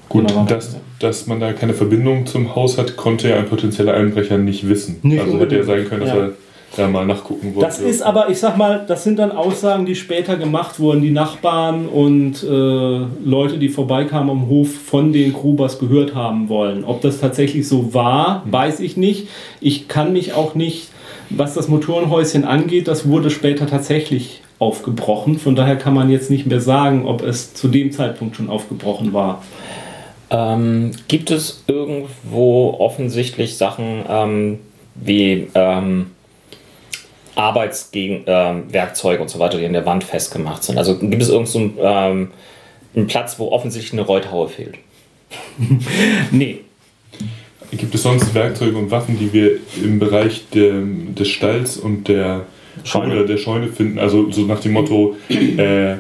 Gut, 0.10 0.30
Dieselgenerator. 0.30 0.58
dass, 0.58 0.76
dass 1.00 1.28
man 1.28 1.40
da 1.40 1.54
keine 1.54 1.74
Verbindung 1.74 2.26
zum 2.26 2.56
Haus 2.56 2.78
hat, 2.78 2.96
konnte 2.96 3.30
ja 3.30 3.38
ein 3.38 3.48
potenzieller 3.48 3.94
Einbrecher 3.94 4.38
nicht 4.38 4.68
wissen. 4.70 5.00
Nicht 5.04 5.22
also 5.22 5.40
hätte 5.40 5.58
ja 5.58 5.64
sein 5.64 5.80
unbedingt, 5.80 5.90
können, 5.90 6.02
dass 6.02 6.16
ja. 6.16 6.26
er 6.28 6.34
da 6.76 6.88
mal 6.88 7.06
nachgucken 7.06 7.56
wollte. 7.56 7.68
Das 7.68 7.80
ist 7.80 8.02
aber, 8.02 8.30
ich 8.30 8.40
sag 8.40 8.58
mal, 8.58 8.86
das 8.88 9.04
sind 9.04 9.20
dann 9.20 9.32
Aussagen, 9.32 9.86
die 9.86 9.96
später 9.96 10.38
gemacht 10.38 10.80
wurden. 10.80 11.02
Die 11.02 11.12
Nachbarn 11.12 11.88
und 11.88 12.44
äh, 12.44 12.48
Leute, 12.48 13.58
die 13.58 13.70
vorbeikamen 13.70 14.30
am 14.30 14.48
Hof, 14.48 14.74
von 14.74 15.14
den 15.14 15.34
Grubers 15.34 15.80
gehört 15.80 16.14
haben 16.16 16.50
wollen. 16.50 16.84
Ob 16.84 17.02
das 17.02 17.20
tatsächlich 17.20 17.68
so 17.68 17.94
war, 17.94 18.44
weiß 18.46 18.80
ich 18.80 18.98
nicht. 18.98 19.28
Ich 19.60 19.88
kann 19.88 20.14
mich 20.14 20.34
auch 20.34 20.56
nicht, 20.56 20.90
was 21.30 21.54
das 21.54 21.68
Motorenhäuschen 21.68 22.46
angeht, 22.46 22.88
das 22.88 23.08
wurde 23.08 23.30
später 23.30 23.68
tatsächlich 23.68 24.42
aufgebrochen. 24.60 25.38
Von 25.40 25.56
daher 25.56 25.76
kann 25.76 25.94
man 25.94 26.10
jetzt 26.10 26.30
nicht 26.30 26.48
mehr 26.48 26.62
sagen, 26.62 27.06
ob 27.06 27.22
es 27.22 27.54
zu 27.54 27.68
dem 27.68 27.92
Zeitpunkt 27.92 28.36
schon 28.36 28.50
aufgebrochen 28.50 29.14
war. 29.14 29.44
Ähm, 30.30 30.92
gibt 31.08 31.32
es 31.32 31.64
irgendwo 31.68 32.76
offensichtlich 32.80 33.58
Sachen 33.58 34.04
ähm, 34.10 34.60
wie 34.96 35.48
ähm, 35.54 36.08
Arbeitsgegen 37.36 38.24
ähm, 38.26 38.64
und 39.22 39.30
so 39.30 39.40
weiter, 39.40 39.58
die 39.58 39.66
an 39.66 39.74
der 39.74 39.86
Wand 39.86 40.04
festgemacht 40.04 40.64
sind? 40.64 40.78
Also 40.78 40.98
gibt 40.98 41.22
es 41.22 41.30
irgend 41.30 41.48
so 41.48 41.60
einen, 41.60 41.78
ähm, 41.80 42.32
einen 42.96 43.08
Platz, 43.08 43.40
wo 43.40 43.52
offensichtlich 43.52 43.94
eine 43.94 44.02
Reuthaue 44.02 44.50
fehlt? 44.50 44.76
Nee. 46.32 46.62
Gibt 47.72 47.94
es 47.94 48.04
sonst 48.04 48.34
Werkzeuge 48.34 48.78
und 48.78 48.92
Waffen, 48.92 49.20
die 49.20 49.34
wir 49.34 49.60
im 49.84 50.00
Bereich 50.00 50.46
der, 50.54 50.82
des 50.82 51.28
Stalls 51.28 51.76
und 51.78 52.08
der 52.08 52.46
Scheune. 52.86 53.14
oder 53.14 53.26
der 53.26 53.38
Scheune 53.38 53.68
finden? 53.68 54.00
Also 54.00 54.32
so 54.32 54.42
nach 54.42 54.62
dem 54.62 54.72
Motto, 54.72 55.18
äh, 55.30 55.96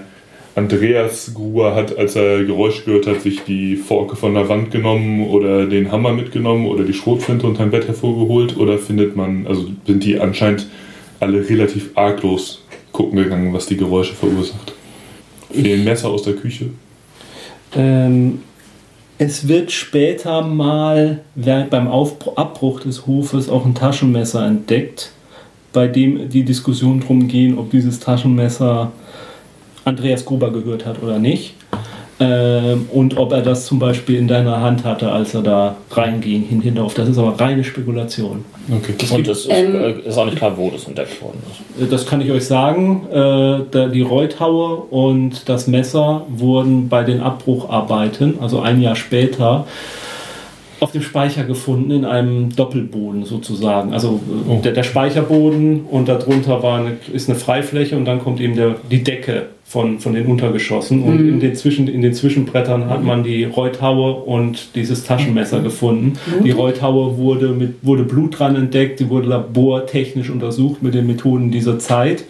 Andreas 0.57 1.35
Gruber 1.35 1.75
hat, 1.75 1.95
als 1.99 2.15
er 2.15 2.43
Geräusche 2.43 2.83
gehört 2.83 3.05
hat, 3.05 3.21
sich 3.21 3.43
die 3.43 3.75
Forke 3.75 4.15
von 4.15 4.33
der 4.33 4.49
Wand 4.49 4.71
genommen 4.71 5.27
oder 5.27 5.67
den 5.67 5.91
Hammer 5.91 6.13
mitgenommen 6.13 6.65
oder 6.65 6.83
die 6.83 6.93
Schrotflinte 6.93 7.45
unterm 7.45 7.69
Bett 7.69 7.87
hervorgeholt 7.87 8.57
oder 8.57 8.79
findet 8.79 9.15
man, 9.15 9.45
also 9.45 9.67
sind 9.85 10.03
die 10.03 10.19
anscheinend 10.19 10.65
alle 11.19 11.47
relativ 11.47 11.91
arglos 11.93 12.63
gucken 12.91 13.19
gegangen, 13.19 13.53
was 13.53 13.67
die 13.67 13.77
Geräusche 13.77 14.15
verursacht? 14.15 14.73
Fehlen 15.51 15.83
Messer 15.83 16.09
aus 16.09 16.23
der 16.23 16.33
Küche? 16.33 16.71
Ähm, 17.75 18.39
es 19.19 19.47
wird 19.47 19.71
später 19.71 20.41
mal 20.41 21.19
beim 21.35 21.87
Aufbruch, 21.87 22.35
Abbruch 22.35 22.79
des 22.79 23.05
Hofes 23.05 23.47
auch 23.47 23.63
ein 23.63 23.75
Taschenmesser 23.75 24.47
entdeckt, 24.47 25.11
bei 25.71 25.87
dem 25.87 26.29
die 26.29 26.43
Diskussion 26.43 27.01
darum 27.01 27.27
gehen, 27.27 27.59
ob 27.59 27.69
dieses 27.69 27.99
Taschenmesser 27.99 28.91
Andreas 29.87 30.25
Gruber 30.25 30.51
gehört 30.51 30.85
hat 30.85 31.01
oder 31.01 31.17
nicht. 31.17 31.53
Ähm, 32.19 32.89
und 32.91 33.15
ob 33.17 33.31
er 33.31 33.41
das 33.41 33.67
zum 33.67 33.77
Beispiel 33.77 34.17
in 34.17 34.27
deiner 34.27 34.59
Hand 34.59 34.83
hatte, 34.83 35.11
als 35.11 35.35
er 35.35 35.43
da 35.43 35.75
reinging, 35.91 36.41
hin 36.41 36.61
hinauf. 36.61 36.95
Das 36.95 37.07
ist 37.07 37.17
aber 37.19 37.39
reine 37.39 37.63
Spekulation. 37.63 38.43
Okay. 38.75 38.95
Und 39.13 39.27
es 39.27 39.41
ist, 39.41 39.51
Ähm, 39.51 39.75
äh, 39.75 39.91
ist 39.99 40.17
auch 40.17 40.25
nicht 40.25 40.37
klar, 40.37 40.57
wo 40.57 40.71
das 40.71 40.85
entdeckt 40.85 41.21
worden 41.21 41.37
ist. 41.51 41.83
Äh, 41.83 41.87
Das 41.89 42.07
kann 42.07 42.19
ich 42.21 42.31
euch 42.31 42.45
sagen. 42.45 43.07
Äh, 43.11 43.89
Die 43.91 44.01
Reuthaue 44.01 44.77
und 44.89 45.47
das 45.47 45.67
Messer 45.67 46.25
wurden 46.27 46.89
bei 46.89 47.03
den 47.03 47.21
Abbrucharbeiten, 47.21 48.39
also 48.41 48.61
ein 48.61 48.81
Jahr 48.81 48.95
später, 48.95 49.67
auf 50.79 50.91
dem 50.91 51.01
Speicher 51.01 51.43
gefunden, 51.43 51.91
in 51.91 52.05
einem 52.05 52.55
Doppelboden 52.55 53.25
sozusagen. 53.25 53.93
Also 53.93 54.19
äh, 54.27 54.49
Oh. 54.49 54.61
der, 54.63 54.73
der 54.73 54.83
Speicherboden 54.83 55.81
und 55.89 56.07
darunter 56.07 56.61
war 56.63 56.79
eine, 56.79 56.97
ist 57.11 57.29
eine 57.29 57.37
Freifläche 57.37 57.97
und 57.97 58.05
dann 58.05 58.19
kommt 58.19 58.39
eben 58.39 58.55
der, 58.55 58.75
die 58.89 59.03
Decke 59.03 59.47
von, 59.65 59.99
von 59.99 60.13
den 60.13 60.27
Untergeschossen. 60.27 61.03
Und 61.03 61.19
in, 61.19 61.39
den 61.41 61.55
Zwischen, 61.55 61.87
in 61.89 62.01
den 62.01 62.13
Zwischenbrettern 62.13 62.89
hat 62.89 63.03
man 63.03 63.23
die 63.23 63.43
Reuthaue 63.43 64.13
und 64.13 64.75
dieses 64.75 65.03
Taschenmesser 65.03 65.59
gefunden. 65.59 66.13
Die 66.45 66.51
Reuthaue 66.51 67.17
wurde, 67.17 67.49
mit, 67.49 67.73
wurde 67.81 68.03
Blut 68.03 68.39
dran 68.39 68.55
entdeckt, 68.55 69.01
die 69.01 69.09
wurde 69.09 69.27
labortechnisch 69.27 70.29
untersucht 70.29 70.81
mit 70.83 70.93
den 70.93 71.05
Methoden 71.05 71.51
dieser 71.51 71.79
Zeit 71.79 72.23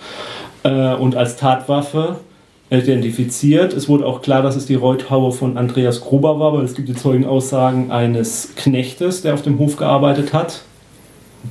äh, 0.63 0.95
und 0.95 1.15
als 1.15 1.37
Tatwaffe 1.37 2.15
identifiziert. 2.69 3.73
Es 3.73 3.87
wurde 3.87 4.05
auch 4.05 4.21
klar, 4.21 4.41
dass 4.41 4.55
es 4.55 4.65
die 4.65 4.75
Reuthaue 4.75 5.31
von 5.31 5.57
Andreas 5.57 6.01
Gruber 6.01 6.39
war, 6.39 6.53
weil 6.53 6.65
es 6.65 6.75
gibt 6.75 6.89
die 6.89 6.95
Zeugenaussagen 6.95 7.91
eines 7.91 8.53
Knechtes, 8.55 9.21
der 9.21 9.33
auf 9.33 9.41
dem 9.41 9.57
Hof 9.59 9.77
gearbeitet 9.77 10.33
hat. 10.33 10.63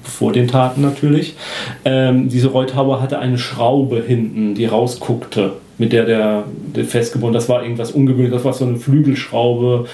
Vor 0.02 0.32
den 0.32 0.48
Taten 0.48 0.82
natürlich. 0.82 1.36
Ähm, 1.84 2.28
diese 2.28 2.48
Reuthaue 2.48 3.00
hatte 3.00 3.18
eine 3.18 3.38
Schraube 3.38 4.02
hinten, 4.02 4.54
die 4.54 4.66
rausguckte, 4.66 5.54
mit 5.78 5.92
der 5.92 6.04
der, 6.04 6.44
der 6.74 6.84
festgebunden. 6.84 7.34
Das 7.34 7.48
war 7.48 7.62
irgendwas 7.62 7.90
ungewöhnliches. 7.90 8.36
Das 8.36 8.44
war 8.44 8.52
so 8.52 8.64
eine 8.64 8.76
Flügelschraube, 8.76 9.86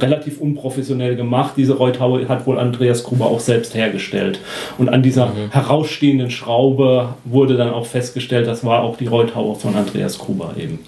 relativ 0.00 0.40
unprofessionell 0.40 1.16
gemacht. 1.16 1.54
Diese 1.56 1.76
Reuthaue 1.76 2.28
hat 2.28 2.46
wohl 2.46 2.58
Andreas 2.58 3.04
Gruber 3.04 3.26
auch 3.26 3.40
selbst 3.40 3.74
hergestellt. 3.74 4.40
Und 4.78 4.88
an 4.88 5.02
dieser 5.02 5.32
herausstehenden 5.50 6.30
Schraube 6.30 7.10
wurde 7.24 7.56
dann 7.56 7.70
auch 7.70 7.86
festgestellt, 7.86 8.46
das 8.46 8.64
war 8.64 8.82
auch 8.82 8.96
die 8.96 9.06
Reuthaue 9.06 9.54
von 9.54 9.74
Andreas 9.76 10.18
Gruber 10.18 10.54
eben. 10.58 10.80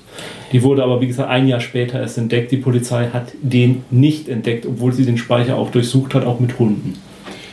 Die 0.52 0.62
wurde 0.62 0.82
aber, 0.82 1.00
wie 1.00 1.06
gesagt, 1.06 1.30
ein 1.30 1.46
Jahr 1.46 1.60
später 1.60 2.00
erst 2.00 2.18
entdeckt. 2.18 2.50
Die 2.50 2.56
Polizei 2.56 3.08
hat 3.12 3.28
den 3.40 3.84
nicht 3.90 4.28
entdeckt, 4.28 4.66
obwohl 4.66 4.92
sie 4.92 5.04
den 5.04 5.16
Speicher 5.16 5.56
auch 5.56 5.70
durchsucht 5.70 6.14
hat, 6.14 6.26
auch 6.26 6.40
mit 6.40 6.58
Hunden. 6.58 6.94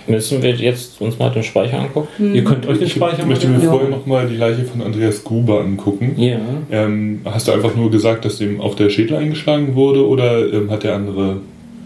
Müssen 0.08 0.42
wir 0.42 0.52
jetzt 0.56 1.02
uns 1.02 1.20
mal 1.20 1.30
den 1.30 1.44
Speicher 1.44 1.80
angucken? 1.82 2.34
Ihr 2.34 2.44
könnt 2.44 2.66
euch 2.66 2.78
den 2.78 2.88
Ich 2.88 2.94
Speicher 2.94 3.26
möchte 3.26 3.48
mir 3.48 3.62
Ja. 3.64 3.70
vorher 3.72 3.90
nochmal 3.90 4.28
die 4.28 4.36
Leiche 4.38 4.64
von 4.64 4.82
Andreas 4.82 5.24
Gruber 5.24 5.60
angucken. 5.62 6.14
Ja. 6.18 6.38
Ähm, 6.72 7.22
hast 7.26 7.48
du 7.48 7.52
einfach 7.52 7.76
nur 7.76 7.92
gesagt, 7.92 8.24
dass 8.26 8.38
dem 8.38 8.62
auch 8.62 8.76
der 8.76 8.90
Schädel 8.90 9.18
eingeschlagen 9.18 9.76
wurde 9.76 10.08
oder 10.08 10.52
ähm, 10.54 10.70
hat 10.72 10.84
der 10.84 10.96
andere. 10.96 11.38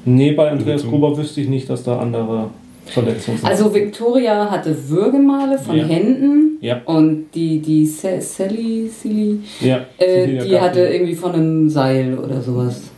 Nee, 0.06 0.32
bei 0.34 0.50
Andreas 0.50 0.82
Verletzungen? 0.82 0.92
Gruber 0.92 1.18
wüsste 1.18 1.42
ich 1.42 1.48
nicht, 1.48 1.70
dass 1.70 1.84
da 1.84 1.98
andere 2.00 2.50
Verletzungen 2.86 3.38
sind. 3.38 3.48
Also 3.50 3.74
Victoria 3.74 4.50
hatte 4.52 4.76
Würgemale 4.90 5.58
von 5.58 5.78
Ja. 5.78 5.86
Händen 5.86 6.58
Ja. 6.62 6.82
und 6.86 7.26
die, 7.34 7.60
die 7.60 7.86
Sa- 7.86 8.20
Sally, 8.20 8.88
Silly, 8.88 9.40
ja, 9.62 9.82
äh, 9.98 10.44
die 10.46 10.60
hatte 10.60 10.82
irgendwie 10.82 11.16
von 11.16 11.32
einem 11.34 11.70
Seil 11.70 12.18
oder 12.18 12.42
sowas. 12.42 12.91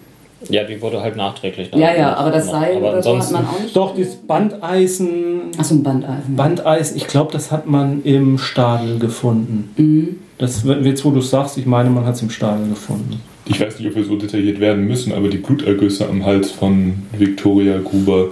Ja, 0.49 0.63
die 0.63 0.81
wurde 0.81 1.01
halt 1.01 1.15
nachträglich. 1.15 1.71
dann 1.71 1.79
Ja, 1.79 1.95
ja, 1.95 2.15
aber 2.15 2.31
das 2.31 2.47
gemacht. 2.47 2.61
Seil 2.61 2.77
Aber 2.77 2.89
oder 2.89 3.03
so 3.03 3.17
hat 3.17 3.31
man 3.31 3.47
auch 3.47 3.59
nicht. 3.59 3.75
Doch, 3.75 3.95
dieses 3.95 4.15
Bandeisen. 4.15 5.41
Achso, 5.57 5.75
ein 5.75 5.83
Bandeisen. 5.83 6.35
Bandeisen, 6.35 6.97
ich 6.97 7.07
glaube, 7.07 7.31
das 7.31 7.51
hat 7.51 7.67
man 7.67 8.03
im 8.03 8.37
Stadel 8.37 8.99
gefunden. 8.99 9.71
Mhm. 9.77 10.19
Das, 10.37 10.63
jetzt, 10.83 11.05
wo 11.05 11.11
du 11.11 11.19
es 11.19 11.29
sagst, 11.29 11.57
ich 11.57 11.65
meine, 11.65 11.89
man 11.89 12.05
hat 12.05 12.15
es 12.15 12.21
im 12.21 12.29
Stadel 12.29 12.67
gefunden. 12.67 13.21
Ich 13.45 13.59
weiß 13.59 13.79
nicht, 13.79 13.89
ob 13.89 13.95
wir 13.95 14.03
so 14.03 14.15
detailliert 14.15 14.59
werden 14.59 14.87
müssen, 14.87 15.13
aber 15.13 15.29
die 15.29 15.37
Blutergüsse 15.37 16.07
am 16.07 16.25
Hals 16.25 16.51
von 16.51 17.03
Victoria 17.17 17.79
Gruber, 17.79 18.29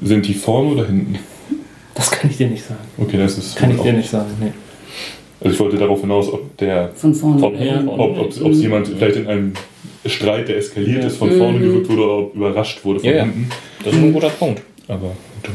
sind 0.00 0.26
die 0.26 0.34
vorne 0.34 0.68
oder 0.70 0.86
hinten? 0.86 1.18
Das 1.94 2.10
kann 2.10 2.30
ich 2.30 2.36
dir 2.36 2.48
nicht 2.48 2.64
sagen. 2.64 2.80
Okay, 2.98 3.18
das 3.18 3.38
ist. 3.38 3.56
Kann 3.56 3.70
ich 3.70 3.80
dir 3.80 3.92
nicht 3.92 4.10
sagen, 4.10 4.30
nee. 4.40 4.52
Also 5.44 5.54
ich 5.54 5.60
wollte 5.60 5.76
darauf 5.76 6.00
hinaus, 6.00 6.32
ob 6.32 6.56
der. 6.58 6.90
Von 6.94 7.14
vorne. 7.14 7.38
Von 7.40 7.54
Ja. 7.60 7.82
Ob, 7.86 8.18
ob, 8.18 8.42
ob 8.44 8.50
es 8.52 8.60
jemand 8.62 8.88
vielleicht 8.88 9.16
in 9.16 9.26
einem 9.26 9.52
Streit, 10.06 10.48
der 10.48 10.56
eskaliert 10.58 11.02
Ja. 11.02 11.06
ist, 11.08 11.16
von 11.16 11.30
vorne 11.32 11.58
gewirkt 11.58 11.88
wurde 11.88 12.02
oder 12.02 12.18
ob 12.18 12.34
überrascht 12.34 12.84
wurde 12.84 13.00
von 13.00 13.08
Ja, 13.08 13.16
ja. 13.16 13.22
hinten. 13.24 13.48
Das 13.84 13.92
ist 13.92 13.98
ein 14.00 14.12
guter 14.12 14.28
Punkt. 14.30 14.62
Aber 14.88 14.98
gut. 15.08 15.50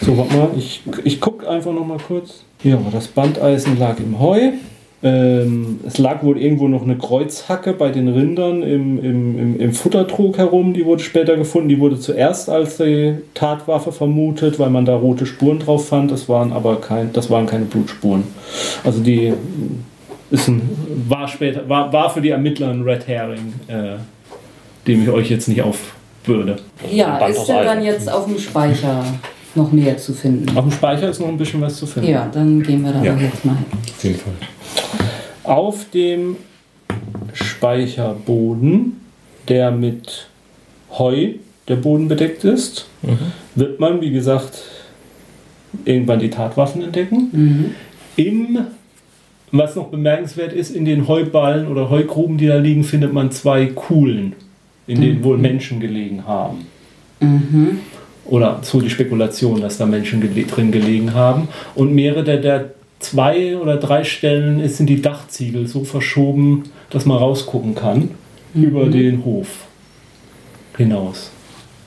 So, 0.00 0.16
warte 0.16 0.36
mal, 0.36 0.48
ich, 0.56 0.82
ich 1.04 1.20
gucke 1.20 1.48
einfach 1.48 1.72
noch 1.72 1.86
mal 1.86 1.98
kurz. 1.98 2.44
Ja, 2.62 2.78
das 2.92 3.08
Bandeisen 3.08 3.78
lag 3.78 3.98
im 3.98 4.18
Heu. 4.20 4.52
Ähm, 5.02 5.80
es 5.86 5.98
lag 5.98 6.22
wohl 6.22 6.38
irgendwo 6.38 6.68
noch 6.68 6.82
eine 6.82 6.96
Kreuzhacke 6.96 7.74
bei 7.74 7.90
den 7.90 8.08
Rindern 8.08 8.62
im, 8.62 8.98
im, 8.98 9.38
im, 9.38 9.60
im 9.60 9.72
Futtertrog 9.72 10.38
herum. 10.38 10.72
Die 10.72 10.86
wurde 10.86 11.02
später 11.02 11.36
gefunden. 11.36 11.68
Die 11.68 11.78
wurde 11.78 12.00
zuerst 12.00 12.48
als 12.48 12.78
die 12.78 13.14
Tatwaffe 13.34 13.92
vermutet, 13.92 14.58
weil 14.58 14.70
man 14.70 14.86
da 14.86 14.96
rote 14.96 15.26
Spuren 15.26 15.58
drauf 15.58 15.88
fand. 15.88 16.10
Das 16.10 16.28
waren 16.28 16.52
aber 16.52 16.80
kein, 16.80 17.12
das 17.12 17.30
waren 17.30 17.46
keine 17.46 17.66
Blutspuren. 17.66 18.24
Also 18.84 19.00
die 19.00 19.34
ist 20.30 20.48
ein, 20.48 20.62
war 21.08 21.28
später 21.28 21.68
war, 21.68 21.92
war 21.92 22.10
für 22.10 22.20
die 22.20 22.30
Ermittler 22.30 22.70
ein 22.70 22.82
Red 22.82 23.06
Herring, 23.06 23.52
äh, 23.68 23.96
dem 24.86 25.02
ich 25.02 25.10
euch 25.10 25.30
jetzt 25.30 25.46
nicht 25.46 25.62
aufbürde. 25.62 26.56
Ja, 26.90 27.18
ist 27.26 27.46
denn 27.46 27.64
dann 27.64 27.84
jetzt 27.84 28.10
auf 28.10 28.26
dem 28.26 28.38
Speicher 28.38 29.04
noch 29.56 29.72
mehr 29.72 29.96
zu 29.98 30.12
finden? 30.12 30.56
Auf 30.56 30.64
dem 30.64 30.72
Speicher 30.72 31.08
ist 31.10 31.20
noch 31.20 31.28
ein 31.28 31.36
bisschen 31.36 31.60
was 31.60 31.76
zu 31.76 31.86
finden. 31.86 32.10
Ja, 32.10 32.28
dann 32.32 32.62
gehen 32.62 32.82
wir 32.84 32.92
da 32.92 33.02
Ja. 33.02 33.16
jetzt 33.16 33.44
mal 33.44 33.56
hin. 33.56 33.64
Auf 33.72 34.04
jeden 34.04 34.18
Fall. 34.18 34.32
Auf 35.44 35.90
dem 35.90 36.36
Speicherboden, 37.32 39.00
der 39.48 39.70
mit 39.70 40.28
Heu 40.90 41.34
der 41.68 41.76
Boden 41.76 42.08
bedeckt 42.08 42.44
ist, 42.44 42.86
wird 43.54 43.80
man, 43.80 44.00
wie 44.00 44.10
gesagt, 44.10 44.62
irgendwann 45.84 46.18
die 46.20 46.30
Tatwaffen 46.30 46.82
entdecken. 46.82 47.28
Mhm. 47.32 47.74
Im, 48.16 48.58
was 49.52 49.74
noch 49.76 49.88
bemerkenswert 49.88 50.52
ist, 50.52 50.70
in 50.74 50.84
den 50.84 51.08
Heuballen 51.08 51.66
oder 51.68 51.90
Heugruben, 51.90 52.38
die 52.38 52.46
da 52.46 52.56
liegen, 52.56 52.84
findet 52.84 53.12
man 53.12 53.30
zwei 53.30 53.66
Kuhlen, 53.66 54.34
in 54.86 55.00
denen 55.00 55.24
wohl 55.24 55.38
Menschen 55.38 55.80
gelegen 55.80 56.26
haben. 56.26 56.66
Mhm. 57.20 57.80
Oder 58.28 58.58
so 58.62 58.80
die 58.80 58.90
Spekulation, 58.90 59.60
dass 59.60 59.78
da 59.78 59.86
Menschen 59.86 60.20
gele 60.20 60.46
drin 60.46 60.72
gelegen 60.72 61.14
haben. 61.14 61.48
Und 61.74 61.94
mehrere 61.94 62.24
der, 62.24 62.38
der 62.38 62.70
zwei 62.98 63.56
oder 63.56 63.76
drei 63.76 64.04
Stellen 64.04 64.58
ist- 64.60 64.78
sind 64.78 64.86
die 64.88 65.00
Dachziegel 65.02 65.66
so 65.68 65.84
verschoben, 65.84 66.64
dass 66.90 67.04
man 67.06 67.18
rausgucken 67.18 67.74
kann 67.74 68.10
über 68.54 68.86
den 68.86 69.24
Hof 69.24 69.48
hinaus. 70.76 71.30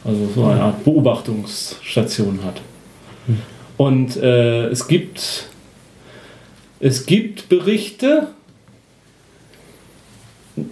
Also 0.06 0.30
so 0.34 0.46
eine 0.46 0.62
Art 0.62 0.84
Beobachtungsstation 0.86 2.40
hat. 2.46 2.62
Und 3.78 4.18
äh, 4.18 4.68
es 4.68 4.88
gibt 4.88 5.50
es 6.80 7.06
gibt 7.06 7.50
Berichte, 7.50 8.28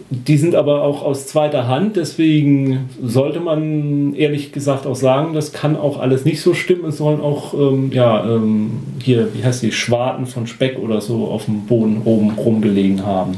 die 0.10 0.38
sind 0.38 0.56
aber 0.56 0.84
auch 0.84 1.04
aus 1.04 1.28
zweiter 1.28 1.68
Hand, 1.68 1.96
deswegen 1.96 2.90
sollte 3.02 3.40
man 3.40 4.14
ehrlich 4.16 4.52
gesagt 4.52 4.86
auch 4.86 4.96
sagen, 4.96 5.34
das 5.34 5.52
kann 5.52 5.76
auch 5.76 6.00
alles 6.00 6.26
nicht 6.26 6.42
so 6.42 6.54
stimmen. 6.54 6.86
Es 6.86 6.98
sollen 6.98 7.22
auch, 7.22 7.54
ähm, 7.54 7.92
ja, 7.92 8.26
ähm, 8.26 8.72
hier, 9.04 9.30
wie 9.34 9.44
heißt 9.44 9.64
die, 9.64 9.72
Schwarten 9.72 10.26
von 10.26 10.48
Speck 10.48 10.80
oder 10.80 11.02
so 11.02 11.28
auf 11.28 11.46
dem 11.46 11.66
Boden 11.66 12.02
oben 12.06 12.32
rumgelegen 12.32 13.06
haben. 13.06 13.34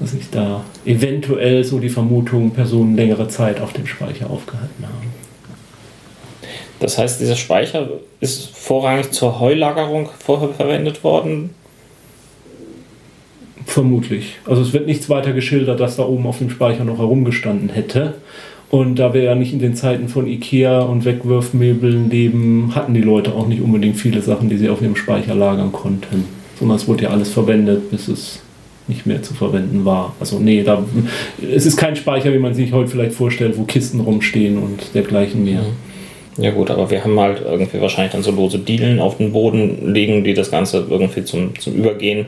Dass 0.00 0.12
sich 0.12 0.30
da 0.30 0.62
eventuell 0.84 1.64
so 1.64 1.78
die 1.80 1.88
Vermutung, 1.88 2.52
Personen 2.52 2.96
längere 2.96 3.28
Zeit 3.28 3.60
auf 3.60 3.72
dem 3.72 3.86
Speicher 3.86 4.30
aufgehalten 4.30 4.84
haben. 4.84 5.12
Das 6.80 6.96
heißt, 6.96 7.20
dieser 7.20 7.36
Speicher 7.36 7.88
ist 8.20 8.56
vorrangig 8.56 9.10
zur 9.10 9.40
Heulagerung 9.40 10.08
vorher 10.18 10.50
verwendet 10.50 11.02
worden. 11.02 11.50
Vermutlich. 13.68 14.36
Also 14.46 14.62
es 14.62 14.72
wird 14.72 14.86
nichts 14.86 15.10
weiter 15.10 15.34
geschildert, 15.34 15.78
dass 15.78 15.96
da 15.96 16.04
oben 16.04 16.26
auf 16.26 16.38
dem 16.38 16.48
Speicher 16.48 16.84
noch 16.84 16.98
herumgestanden 16.98 17.68
hätte. 17.68 18.14
Und 18.70 18.98
da 18.98 19.12
wir 19.12 19.22
ja 19.22 19.34
nicht 19.34 19.52
in 19.52 19.58
den 19.58 19.74
Zeiten 19.74 20.08
von 20.08 20.26
Ikea 20.26 20.80
und 20.80 21.04
Wegwürfmöbeln 21.04 22.08
leben, 22.08 22.72
hatten 22.74 22.94
die 22.94 23.02
Leute 23.02 23.34
auch 23.34 23.46
nicht 23.46 23.60
unbedingt 23.60 23.96
viele 23.96 24.22
Sachen, 24.22 24.48
die 24.48 24.56
sie 24.56 24.70
auf 24.70 24.80
ihrem 24.80 24.96
Speicher 24.96 25.34
lagern 25.34 25.70
konnten. 25.70 26.24
Sondern 26.58 26.78
es 26.78 26.88
wurde 26.88 27.04
ja 27.04 27.10
alles 27.10 27.30
verwendet, 27.30 27.90
bis 27.90 28.08
es 28.08 28.40
nicht 28.88 29.04
mehr 29.04 29.22
zu 29.22 29.34
verwenden 29.34 29.84
war. 29.84 30.14
Also 30.18 30.38
nee, 30.38 30.62
da, 30.62 30.82
es 31.54 31.66
ist 31.66 31.76
kein 31.76 31.94
Speicher, 31.94 32.32
wie 32.32 32.38
man 32.38 32.54
sich 32.54 32.72
heute 32.72 32.90
vielleicht 32.90 33.12
vorstellt, 33.12 33.58
wo 33.58 33.64
Kisten 33.64 34.00
rumstehen 34.00 34.56
und 34.56 34.94
dergleichen 34.94 35.44
mehr. 35.44 35.60
Ja 36.38 36.52
gut, 36.52 36.70
aber 36.70 36.90
wir 36.90 37.04
haben 37.04 37.20
halt 37.20 37.42
irgendwie 37.44 37.82
wahrscheinlich 37.82 38.12
dann 38.12 38.22
so 38.22 38.30
lose 38.30 38.58
Dielen 38.58 38.98
auf 38.98 39.18
dem 39.18 39.32
Boden 39.32 39.92
liegen, 39.92 40.24
die 40.24 40.32
das 40.32 40.50
Ganze 40.50 40.86
irgendwie 40.88 41.22
zum, 41.22 41.58
zum 41.58 41.74
Übergehen 41.74 42.26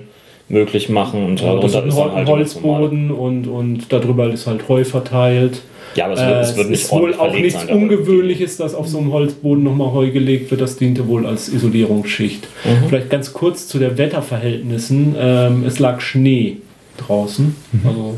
möglich 0.51 0.89
machen. 0.91 1.25
Und 1.25 1.41
Ja, 1.41 1.55
das 1.57 1.65
ist 1.67 1.75
darunter 1.75 2.03
ein, 2.03 2.09
dann 2.09 2.17
halt 2.17 2.29
Holzboden 2.29 3.11
und, 3.11 3.47
und 3.47 3.93
darüber 3.93 4.31
ist 4.31 4.47
halt 4.47 4.69
Heu 4.69 4.85
verteilt. 4.85 5.63
Ja, 5.97 6.05
aber 6.05 6.15
es 6.15 6.21
wird, 6.21 6.41
es 6.43 6.57
wird 6.57 6.67
Äh, 6.67 6.71
nicht 6.71 6.83
ist 6.83 6.93
wohl 6.93 7.15
auch 7.15 7.33
nichts 7.35 7.61
sein, 7.67 7.77
Ungewöhnliches, 7.77 8.57
dass 8.59 8.75
auf 8.75 8.87
so 8.87 8.99
einem 8.99 9.13
Holzboden 9.13 9.65
nochmal 9.65 9.93
Heu 9.93 10.11
gelegt 10.11 10.51
wird. 10.51 10.61
Das 10.61 10.77
diente 10.77 11.09
wohl 11.09 11.27
als 11.27 11.49
Isolierungsschicht. 11.49 12.47
Mhm. 12.65 12.89
Vielleicht 12.89 13.11
ganz 13.11 13.33
kurz 13.33 13.67
zu 13.67 13.79
den 13.79 13.97
Wetterverhältnissen. 13.99 15.15
Ähm, 15.19 15.65
es 15.67 15.79
lag 15.79 16.01
Schnee 16.01 16.59
draußen. 16.99 17.55
Also, 17.85 18.17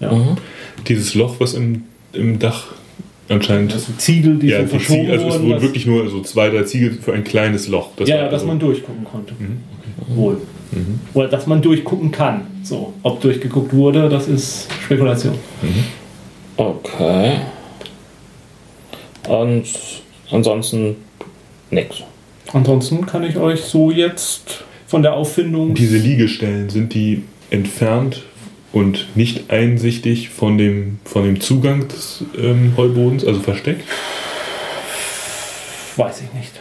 ja. 0.00 0.12
Mhm. 0.12 0.36
Dieses 0.86 1.14
Loch, 1.14 1.36
was 1.38 1.54
im, 1.54 1.84
im 2.12 2.38
Dach 2.38 2.66
anscheinend. 3.28 3.74
Das 3.74 3.86
sind 3.86 4.00
Ziegel, 4.00 4.36
die 4.38 4.48
ja, 4.48 4.62
so 4.62 4.68
verschoben 4.68 5.00
Ziegel, 5.00 5.12
also 5.14 5.26
es 5.28 5.34
wurden. 5.34 5.50
dass- 5.50 5.62
wirklich 5.62 5.86
nur 5.86 6.08
so 6.08 6.20
zwei, 6.22 6.50
drei 6.50 6.62
Ziegel 6.62 6.92
für 6.92 7.12
ein 7.14 7.24
kleines 7.24 7.66
Loch. 7.68 7.88
Das 7.96 8.08
ja, 8.08 8.16
ja, 8.16 8.24
dass 8.24 8.34
also- 8.34 8.46
man 8.46 8.58
durchgucken 8.60 9.04
konnte. 9.04 9.34
Mhm, 9.38 9.58
Wohl. 10.16 10.36
Oder 11.14 11.28
dass 11.28 11.46
man 11.46 11.62
durchgucken 11.62 12.10
kann. 12.10 12.46
So, 12.62 12.92
ob 13.02 13.20
durchgeguckt 13.20 13.72
wurde, 13.72 14.08
das 14.08 14.28
ist 14.28 14.68
Spekulation. 14.84 15.34
Okay. 16.56 17.38
Und 19.28 19.66
ansonsten 20.30 20.96
nix. 21.70 22.02
Ansonsten 22.52 23.06
kann 23.06 23.24
ich 23.24 23.36
euch 23.36 23.62
so 23.62 23.90
jetzt 23.90 24.64
von 24.86 25.02
der 25.02 25.14
Auffindung. 25.14 25.74
Diese 25.74 25.98
Liegestellen, 25.98 26.70
sind 26.70 26.94
die 26.94 27.24
entfernt 27.50 28.22
und 28.72 29.16
nicht 29.16 29.50
einsichtig 29.50 30.30
von 30.30 30.58
dem, 30.58 30.98
von 31.04 31.24
dem 31.24 31.40
Zugang 31.40 31.88
des 31.88 32.24
ähm, 32.36 32.74
Heubodens, 32.76 33.24
also 33.24 33.40
versteckt? 33.40 33.84
Weiß 35.96 36.22
ich 36.22 36.32
nicht. 36.32 36.52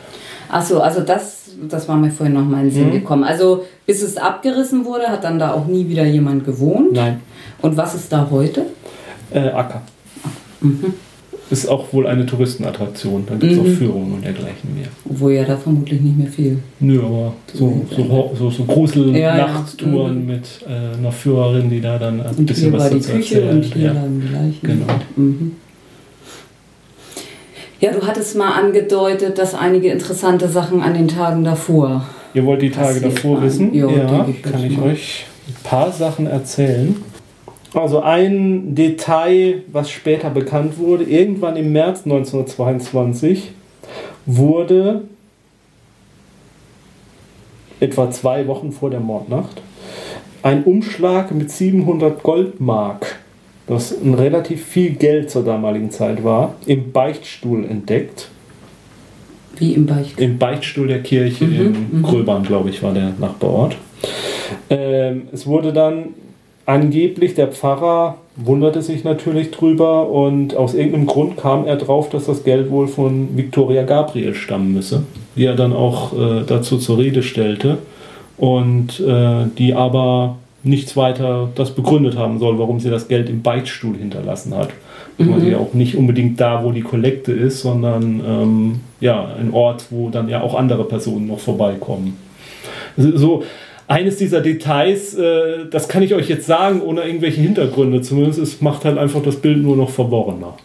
Achso, 0.50 0.80
also 0.80 1.02
das, 1.02 1.37
das 1.70 1.88
war 1.88 1.98
mir 1.98 2.12
vorhin 2.12 2.34
noch 2.36 2.46
mal 2.46 2.60
in 2.60 2.70
den 2.70 2.72
Sinn 2.74 2.88
Mhm. 2.88 2.92
gekommen. 2.92 3.24
Also 3.24 3.64
bis 3.86 4.02
es 4.02 4.18
abgerissen 4.18 4.86
wurde, 4.86 5.08
hat 5.08 5.24
dann 5.24 5.40
da 5.40 5.54
auch 5.54 5.68
nie 5.68 5.88
wieder 5.90 6.06
jemand 6.06 6.46
gewohnt. 6.46 6.94
Nein. 6.94 7.22
Und 7.62 7.78
was 7.78 7.96
ist 7.96 8.12
da 8.12 8.28
heute? 8.30 8.64
Äh, 9.34 9.50
Acker. 9.50 9.82
Ist 11.50 11.68
auch 11.70 11.94
wohl 11.94 12.08
eine 12.08 12.26
Touristenattraktion. 12.26 13.24
Da 13.26 13.36
gibt 13.36 13.54
es 13.54 13.58
Mhm. 13.58 13.64
auch 13.64 13.78
Führungen 13.78 14.14
und 14.16 14.26
dergleichen 14.26 14.76
mehr. 14.76 14.88
Obwohl 15.10 15.32
ja 15.32 15.46
da 15.46 15.56
vermutlich 15.56 16.02
nicht 16.02 16.18
mehr 16.18 16.28
viel. 16.28 16.60
Nö, 16.82 17.00
aber 17.02 17.34
so, 17.54 17.86
so, 17.96 18.32
so, 18.38 18.50
so 18.50 18.64
Grusel-Nachtstouren 18.66 20.28
Ja, 20.28 20.34
ja. 20.34 20.40
mit 20.40 20.46
äh, 20.68 20.98
einer 20.98 21.12
Führerin, 21.12 21.70
die 21.70 21.80
da 21.80 21.98
dann 21.98 22.20
ein 22.22 22.36
Und 22.36 22.46
bisschen 22.46 22.74
was 22.74 22.90
dazu 22.90 23.12
Küche 23.12 23.42
erzählt. 23.42 23.52
und 23.54 23.74
hier 23.74 23.84
ja. 23.94 23.94
die 24.08 24.34
Leichen. 24.34 24.60
Genau. 24.62 24.86
Ja, 27.80 27.92
du 27.92 28.06
hattest 28.06 28.36
mal 28.36 28.52
angedeutet, 28.52 29.38
dass 29.38 29.54
einige 29.54 29.90
interessante 29.90 30.48
Sachen 30.48 30.82
an 30.82 30.94
den 30.94 31.08
Tagen 31.08 31.44
davor. 31.44 32.06
Ihr 32.34 32.46
wollt 32.46 32.62
die 32.62 32.72
Tage 32.72 33.02
davor 33.02 33.36
waren. 33.36 33.44
wissen? 33.44 33.74
Jo, 33.74 33.90
ja, 33.90 34.28
kann 34.42 34.64
ich 34.64 34.78
mal. 34.78 34.92
euch 34.92 35.26
ein 35.48 35.56
paar 35.64 35.92
Sachen 35.92 36.28
erzählen. 36.28 37.04
Also 37.74 38.02
ein 38.02 38.74
Detail, 38.74 39.64
was 39.72 39.92
später 39.92 40.30
bekannt 40.30 40.80
wurde, 40.80 41.04
irgendwann 41.04 41.56
im 41.56 41.72
März 41.72 42.02
1922 42.06 43.52
wurde 44.26 45.02
etwa 47.80 48.10
zwei 48.10 48.48
Wochen 48.48 48.72
vor 48.72 48.90
der 48.90 49.00
Mordnacht 49.00 49.62
ein 50.48 50.64
Umschlag 50.64 51.32
mit 51.32 51.52
700 51.52 52.24
Goldmark, 52.24 53.18
das 53.68 53.94
ein 54.02 54.14
relativ 54.14 54.66
viel 54.66 54.92
Geld 54.92 55.30
zur 55.30 55.44
damaligen 55.44 55.92
Zeit 55.92 56.24
war, 56.24 56.56
im 56.66 56.92
Beichtstuhl 56.92 57.66
entdeckt. 57.66 58.30
Wie 59.58 59.74
im 59.74 59.86
Beicht. 59.86 60.20
Im 60.20 60.38
Beichtstuhl 60.38 60.88
der 60.88 61.02
Kirche 61.02 61.46
Mhm, 61.46 61.56
in 61.56 61.88
mhm. 61.92 62.04
Gröbern, 62.04 62.44
glaube 62.44 62.70
ich, 62.70 62.82
war 62.82 62.94
der 62.94 63.14
Nachbarort. 63.20 63.76
Ähm, 64.70 65.24
es 65.34 65.46
wurde 65.46 65.74
dann 65.74 66.10
angeblich, 66.66 67.34
der 67.34 67.48
Pfarrer 67.48 68.18
wunderte 68.36 68.82
sich 68.82 69.04
natürlich 69.04 69.52
drüber 69.52 70.10
und 70.10 70.56
aus 70.56 70.76
irgendeinem 70.76 71.08
Grund 71.08 71.38
kam 71.38 71.66
er 71.66 71.76
drauf, 71.76 72.10
dass 72.10 72.26
das 72.26 72.44
Geld 72.44 72.70
wohl 72.70 72.88
von 72.88 73.36
Victoria 73.36 73.84
Gabriel 73.84 74.36
stammen 74.36 74.74
müsse, 74.74 75.04
die 75.36 75.46
er 75.46 75.56
dann 75.56 75.74
auch 75.74 76.14
äh, 76.14 76.44
dazu 76.46 76.78
zur 76.78 77.00
Rede 77.00 77.24
stellte 77.24 77.80
und 78.38 79.00
äh, 79.00 79.46
die 79.58 79.74
aber 79.74 80.38
nichts 80.68 80.96
weiter 80.98 81.50
das 81.56 81.74
begründet 81.74 82.18
haben 82.18 82.40
soll, 82.40 82.60
warum 82.60 82.80
sie 82.80 82.90
das 82.90 83.08
Geld 83.08 83.30
im 83.30 83.42
Beichtstuhl 83.42 83.96
hinterlassen 83.98 84.54
hat. 84.56 84.70
Mhm. 85.18 85.48
Ja 85.50 85.58
auch 85.58 85.74
nicht 85.74 85.96
unbedingt 85.96 86.40
da, 86.40 86.64
wo 86.64 86.72
die 86.72 86.82
Kollekte 86.82 87.32
ist, 87.32 87.62
sondern 87.62 88.22
ähm, 88.28 88.80
ja, 89.00 89.26
ein 89.40 89.52
Ort, 89.54 89.86
wo 89.90 90.10
dann 90.10 90.30
ja 90.30 90.42
auch 90.42 90.54
andere 90.56 90.84
Personen 90.84 91.28
noch 91.28 91.40
vorbeikommen. 91.40 92.18
So- 92.98 93.18
So 93.18 93.44
eines 93.88 94.18
dieser 94.18 94.42
Details, 94.42 95.16
äh, 95.16 95.66
das 95.72 95.88
kann 95.88 96.04
ich 96.04 96.14
euch 96.14 96.28
jetzt 96.30 96.46
sagen, 96.46 96.82
ohne 96.82 97.02
irgendwelche 97.04 97.40
Hintergründe. 97.42 98.02
Zumindest 98.02 98.40
es 98.40 98.62
macht 98.62 98.84
halt 98.86 98.98
einfach 98.98 99.22
das 99.24 99.38
Bild 99.38 99.58
nur 99.64 99.76
noch 99.78 99.90
verworrener. 99.90 100.56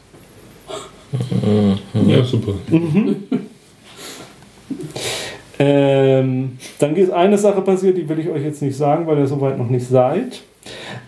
Ja, 2.09 2.25
super. 2.25 2.53
Ähm, 5.65 6.59
dann 6.79 6.97
ist 6.97 7.13
eine 7.13 7.39
Sache 7.39 7.61
passiert, 7.61 7.97
die 7.97 8.09
will 8.09 8.19
ich 8.19 8.29
euch 8.29 8.43
jetzt 8.43 8.63
nicht 8.63 8.77
sagen, 8.77 9.07
weil 9.07 9.19
ihr 9.19 9.27
soweit 9.27 9.59
noch 9.59 9.69
nicht 9.69 9.87
seid. 9.87 10.43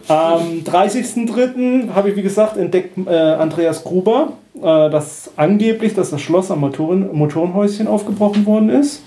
Am 0.06 0.42
30.03. 0.64 1.90
habe 1.92 2.10
ich, 2.10 2.16
wie 2.16 2.22
gesagt, 2.22 2.56
entdeckt 2.56 2.96
äh, 3.06 3.10
Andreas 3.10 3.82
Gruber, 3.82 4.34
äh, 4.56 4.60
dass 4.60 5.32
angeblich, 5.36 5.94
dass 5.94 6.10
das 6.10 6.20
Schloss 6.20 6.50
am 6.50 6.60
Motoren, 6.60 7.08
Motorenhäuschen 7.12 7.88
aufgebrochen 7.88 8.46
worden 8.46 8.68
ist. 8.68 9.02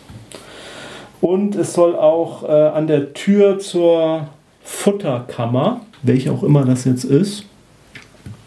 Und 1.22 1.56
es 1.56 1.74
soll 1.74 1.96
auch 1.96 2.44
äh, 2.44 2.52
an 2.52 2.88
der 2.88 3.14
Tür 3.14 3.58
zur 3.60 4.28
Futterkammer, 4.64 5.82
welche 6.04 6.32
auch 6.32 6.44
immer 6.44 6.66
das 6.66 6.86
jetzt 6.86 7.06
ist, 7.06 7.46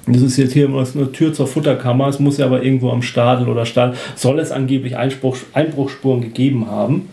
das 0.07 0.23
ist 0.23 0.37
jetzt 0.37 0.53
hier 0.53 0.65
immer 0.67 0.85
eine 0.95 1.13
Tür 1.13 1.33
zur 1.33 1.47
Futterkammer. 1.47 2.09
Es 2.09 2.19
muss 2.19 2.39
ja 2.39 2.47
aber 2.47 2.63
irgendwo 2.63 2.91
am 2.91 3.03
Stadel 3.03 3.49
oder 3.49 3.67
Stall, 3.67 3.95
soll 4.17 4.39
es 4.39 4.51
angeblich 4.53 4.97
Einspruch, 4.97 5.37
Einbruchsspuren 5.53 6.21
gegeben 6.21 6.71
haben. 6.71 7.09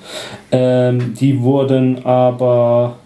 Ähm, 0.52 1.14
die 1.20 1.42
wurden 1.42 2.06
aber 2.06 2.98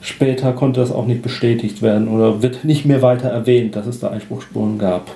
später 0.00 0.52
konnte 0.52 0.80
das 0.80 0.92
auch 0.92 1.06
nicht 1.06 1.22
bestätigt 1.22 1.82
werden 1.82 2.08
oder 2.08 2.42
wird 2.42 2.64
nicht 2.64 2.86
mehr 2.86 3.02
weiter 3.02 3.28
erwähnt, 3.28 3.74
dass 3.76 3.86
es 3.86 3.98
da 3.98 4.08
Einspruchsspuren 4.10 4.78
gab. 4.78 5.10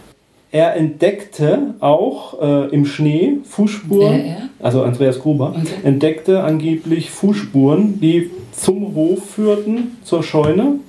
Er 0.53 0.75
entdeckte 0.75 1.75
auch 1.79 2.43
äh, 2.43 2.69
im 2.75 2.85
Schnee 2.85 3.35
Fußspuren, 3.45 4.13
Er, 4.21 4.25
er? 4.25 4.37
also 4.59 4.83
Andreas 4.83 5.21
Gruber, 5.21 5.51
Okay. 5.57 5.69
entdeckte 5.85 6.43
angeblich 6.43 7.11
Fußspuren, 7.11 8.01
die 8.01 8.31
zum 8.51 8.97
Hof 8.97 9.31
führten, 9.31 9.99
zur 10.03 10.25
Scheune, 10.25 10.81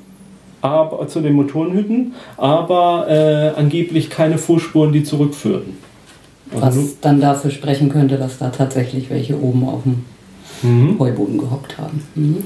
aber, 0.61 1.07
zu 1.07 1.21
den 1.21 1.33
Motorenhütten, 1.33 2.13
aber 2.37 3.07
äh, 3.09 3.59
angeblich 3.59 4.09
keine 4.09 4.37
Fußspuren, 4.37 4.91
die 4.91 5.03
zurückführten. 5.03 5.77
Also 6.59 6.81
Was 6.81 6.99
dann 6.99 7.21
dafür 7.21 7.51
sprechen 7.51 7.89
könnte, 7.89 8.17
dass 8.17 8.37
da 8.37 8.49
tatsächlich 8.49 9.09
welche 9.09 9.39
oben 9.41 9.67
auf 9.67 9.83
dem 9.83 10.05
Mhm. 10.63 10.99
Heuboden 10.99 11.37
gehockt 11.37 11.77
haben. 11.77 12.03
Mhm. 12.15 12.43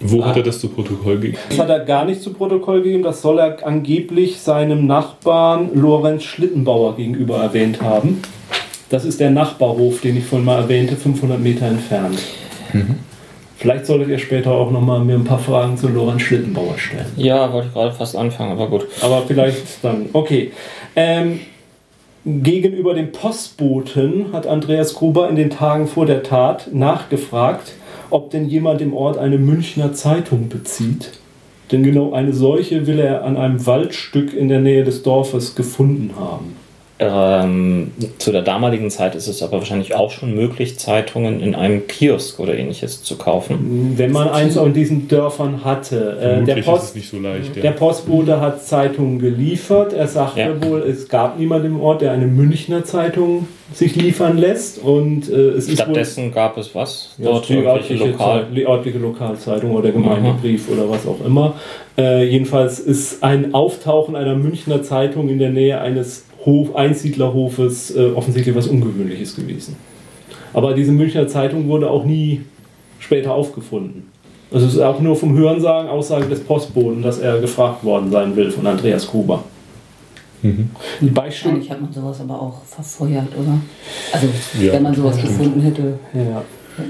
Wo 0.00 0.24
hat 0.24 0.36
er 0.36 0.44
das 0.44 0.60
zu 0.60 0.68
Protokoll 0.68 1.18
gegeben? 1.18 1.38
Das 1.48 1.58
hat 1.58 1.70
er 1.70 1.80
gar 1.80 2.04
nicht 2.04 2.22
zu 2.22 2.32
Protokoll 2.32 2.82
gegeben, 2.82 3.02
das 3.02 3.20
soll 3.20 3.40
er 3.40 3.66
angeblich 3.66 4.38
seinem 4.38 4.86
Nachbarn 4.86 5.70
Lorenz 5.74 6.22
Schlittenbauer 6.22 6.94
gegenüber 6.94 7.38
erwähnt 7.38 7.82
haben. 7.82 8.22
Das 8.90 9.04
ist 9.04 9.18
der 9.18 9.30
Nachbarhof, 9.30 10.00
den 10.00 10.16
ich 10.16 10.24
vorhin 10.24 10.46
mal 10.46 10.60
erwähnte, 10.60 10.94
500 10.94 11.40
Meter 11.40 11.66
entfernt. 11.66 12.18
Vielleicht 13.58 13.86
solltet 13.86 14.08
ihr 14.08 14.20
später 14.20 14.52
auch 14.52 14.70
noch 14.70 14.80
mal 14.80 15.00
mir 15.00 15.16
ein 15.16 15.24
paar 15.24 15.40
Fragen 15.40 15.76
zu 15.76 15.88
Lorenz 15.88 16.22
Schlittenbauer 16.22 16.78
stellen. 16.78 17.06
Ja, 17.16 17.52
wollte 17.52 17.66
ich 17.66 17.74
gerade 17.74 17.92
fast 17.92 18.14
anfangen, 18.14 18.52
aber 18.52 18.68
gut. 18.68 18.86
Aber 19.00 19.24
vielleicht 19.26 19.82
dann. 19.82 20.10
Okay. 20.12 20.52
Ähm, 20.94 21.40
gegenüber 22.24 22.94
dem 22.94 23.10
Postboten 23.10 24.32
hat 24.32 24.46
Andreas 24.46 24.94
Gruber 24.94 25.28
in 25.28 25.34
den 25.34 25.50
Tagen 25.50 25.88
vor 25.88 26.06
der 26.06 26.22
Tat 26.22 26.72
nachgefragt, 26.72 27.72
ob 28.10 28.30
denn 28.30 28.48
jemand 28.48 28.80
im 28.80 28.94
Ort 28.94 29.18
eine 29.18 29.38
Münchner 29.38 29.92
Zeitung 29.92 30.48
bezieht. 30.48 31.10
Denn 31.72 31.82
genau 31.82 32.12
eine 32.12 32.32
solche 32.34 32.86
will 32.86 33.00
er 33.00 33.24
an 33.24 33.36
einem 33.36 33.66
Waldstück 33.66 34.34
in 34.34 34.48
der 34.48 34.60
Nähe 34.60 34.84
des 34.84 35.02
Dorfes 35.02 35.56
gefunden 35.56 36.12
haben. 36.16 36.54
Ähm, 37.00 37.92
zu 38.18 38.32
der 38.32 38.42
damaligen 38.42 38.90
Zeit 38.90 39.14
ist 39.14 39.28
es 39.28 39.40
aber 39.42 39.58
wahrscheinlich 39.58 39.94
auch 39.94 40.10
schon 40.10 40.34
möglich, 40.34 40.78
Zeitungen 40.80 41.40
in 41.40 41.54
einem 41.54 41.86
Kiosk 41.86 42.40
oder 42.40 42.56
ähnliches 42.58 43.04
zu 43.04 43.16
kaufen. 43.16 43.92
Wenn 43.96 44.10
man 44.10 44.28
eins 44.28 44.56
in 44.56 44.72
diesen 44.72 45.06
Dörfern 45.06 45.64
hatte. 45.64 46.18
Äh, 46.20 46.44
der, 46.44 46.56
Post, 46.62 46.94
so 47.08 47.18
leicht. 47.20 47.54
der 47.54 47.64
Ja. 47.64 47.70
Postbote 47.70 48.40
hat 48.40 48.64
Zeitungen 48.64 49.20
geliefert. 49.20 49.92
Er 49.92 50.08
sagte 50.08 50.40
Ja. 50.40 50.62
wohl, 50.68 50.80
es 50.80 51.08
gab 51.08 51.38
niemanden 51.38 51.66
im 51.68 51.80
Ort, 51.80 52.02
der 52.02 52.10
eine 52.12 52.26
Münchner 52.26 52.82
Zeitung 52.84 53.46
sich 53.72 53.94
liefern 53.94 54.36
lässt. 54.36 54.78
Und 54.78 55.28
äh, 55.30 55.50
es 55.50 55.68
ist 55.68 55.68
wohl 55.68 55.74
Stattdessen 55.76 56.32
gab 56.32 56.58
es 56.58 56.74
was? 56.74 57.14
Ja, 57.18 57.26
Dort 57.26 57.48
die 57.48 57.54
irgendwelche 57.54 57.92
örtliche, 57.94 58.10
Lokal. 58.12 58.40
Zei- 58.40 58.54
die 58.56 58.66
örtliche 58.66 58.98
Lokalzeitung 58.98 59.70
oder 59.70 59.92
Gemeindebrief 59.92 60.68
oder 60.68 60.90
was 60.90 61.06
auch 61.06 61.24
immer. 61.24 61.54
Äh, 61.96 62.24
jedenfalls 62.28 62.80
ist 62.80 63.22
ein 63.22 63.54
Auftauchen 63.54 64.16
einer 64.16 64.34
Münchner 64.34 64.82
Zeitung 64.82 65.28
in 65.28 65.38
der 65.38 65.50
Nähe 65.50 65.80
eines 65.80 66.24
Hof, 66.44 66.74
Einsiedlerhofes 66.76 67.94
äh, 67.96 68.10
offensichtlich 68.14 68.54
was 68.54 68.66
Ungewöhnliches 68.66 69.36
gewesen. 69.36 69.76
Aber 70.52 70.74
diese 70.74 70.92
Münchner 70.92 71.26
Zeitung 71.28 71.68
wurde 71.68 71.90
auch 71.90 72.04
nie 72.04 72.42
später 72.98 73.34
aufgefunden. 73.34 74.10
Also 74.50 74.66
es 74.66 74.74
ist 74.74 74.80
auch 74.80 75.00
nur 75.00 75.14
vom 75.14 75.36
Hörensagen, 75.36 75.90
Aussage 75.90 76.26
des 76.26 76.40
Postboten, 76.40 77.02
dass 77.02 77.18
er 77.18 77.38
gefragt 77.40 77.84
worden 77.84 78.10
sein 78.10 78.34
will 78.34 78.50
von 78.50 78.66
Andreas 78.66 79.06
Gruber. 79.06 79.44
Mhm. 80.42 80.70
Wahrscheinlich 81.00 81.70
hat 81.70 81.80
man 81.80 81.92
sowas 81.92 82.20
aber 82.20 82.40
auch 82.40 82.64
verfeuert, 82.64 83.28
oder? 83.36 83.58
Also, 84.12 84.28
Ja, 84.60 84.72
wenn 84.74 84.84
man 84.84 84.94
sowas 84.94 85.20
gefunden 85.20 85.60
hätte. 85.60 85.98
Ja. 86.14 86.42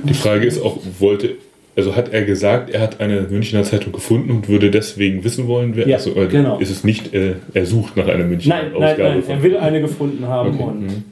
Die 0.04 0.14
Frage 0.14 0.46
ist 0.46 0.62
auch, 0.62 0.76
wollte, 0.98 1.36
also 1.78 1.94
hat 1.94 2.12
er 2.12 2.24
gesagt, 2.24 2.70
er 2.70 2.80
hat 2.80 3.00
eine 3.00 3.22
Münchner 3.22 3.62
Zeitung 3.62 3.92
gefunden 3.92 4.30
und 4.32 4.48
würde 4.48 4.70
deswegen 4.70 5.22
wissen 5.22 5.46
wollen, 5.46 5.76
wer. 5.76 5.86
Ja, 5.86 5.96
also, 5.96 6.14
äh, 6.16 6.26
genau. 6.26 6.58
ist 6.58 6.70
es 6.70 6.82
nicht, 6.82 7.14
äh, 7.14 7.36
er 7.54 7.66
sucht 7.66 7.96
nach 7.96 8.08
einer 8.08 8.24
Münchner 8.24 8.56
Nein, 8.56 8.72
nein, 8.72 8.82
Ausgabe 8.82 9.08
nein, 9.10 9.22
von. 9.22 9.34
er 9.36 9.42
will 9.44 9.56
eine 9.56 9.80
gefunden 9.80 10.26
haben 10.26 10.54
Okay, 10.54 10.62
und 10.62 10.80
mhm. 10.80 11.04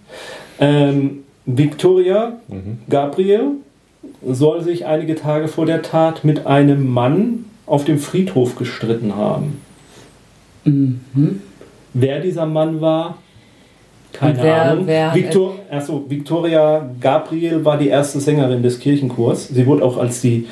Ähm, 0.59 1.11
Victoria 1.47 2.41
Mhm. 2.49 2.79
Gabriel 2.91 3.43
soll 4.27 4.63
sich 4.63 4.87
einige 4.87 5.15
Tage 5.15 5.47
vor 5.47 5.67
der 5.67 5.83
Tat 5.83 6.25
mit 6.25 6.47
einem 6.47 6.89
Mann 6.89 7.45
auf 7.67 7.85
dem 7.85 7.99
Friedhof 7.99 8.57
gestritten 8.57 9.15
haben. 9.15 9.61
Mhm. 10.65 11.41
Wer 11.95 12.21
dieser 12.21 12.47
Mann 12.47 12.81
war, 12.81 13.19
Keine 14.19 14.43
wer- 14.43 14.63
Ahnung. 14.63 14.87
wer 14.87 15.15
Victor, 15.15 15.55
achso, 15.71 16.05
Victoria 16.09 16.89
Gabriel 17.01 17.65
war 17.65 17.77
die 17.79 17.89
erste 17.89 18.21
Sängerin 18.21 18.63
des 18.63 18.79
Kirchenchors. 18.79 19.49
Sie 19.49 19.67
wurde 19.67 19.85
auch 19.85 19.97
als 19.99 20.21
die, 20.23 20.47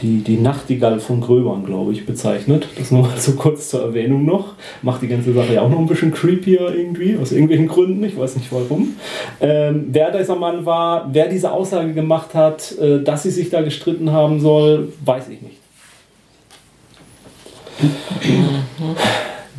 die, 0.00 0.18
die 0.24 0.36
Nachtigall 0.36 0.98
von 0.98 1.20
Gröbern, 1.20 1.64
glaube 1.64 1.92
ich, 1.92 2.04
bezeichnet. 2.04 2.66
Das 2.76 2.90
nur 2.90 3.02
mal 3.02 3.16
so 3.16 3.32
kurz 3.32 3.70
zur 3.70 3.82
Erwähnung 3.82 4.24
noch. 4.24 4.54
Macht 4.82 5.02
die 5.02 5.08
ganze 5.08 5.32
Sache 5.32 5.54
ja 5.54 5.62
auch 5.62 5.68
noch 5.70 5.78
ein 5.78 5.86
bisschen 5.86 6.12
creepier 6.12 6.74
irgendwie, 6.74 7.16
aus 7.16 7.30
irgendwelchen 7.30 7.68
Gründen. 7.68 8.02
Ich 8.02 8.18
weiß 8.18 8.34
nicht 8.36 8.50
warum. 8.52 8.96
Ähm, 9.40 9.86
wer 9.92 10.10
dieser 10.10 10.34
Mann 10.36 10.66
war, 10.66 11.08
wer 11.12 11.28
diese 11.28 11.52
Aussage 11.52 11.92
gemacht 11.92 12.34
hat, 12.34 12.76
äh, 12.78 13.02
dass 13.02 13.22
sie 13.22 13.30
sich 13.30 13.50
da 13.50 13.62
gestritten 13.62 14.10
haben 14.12 14.40
soll, 14.40 14.92
weiß 15.04 15.28
ich 15.28 15.40
nicht. 15.42 15.58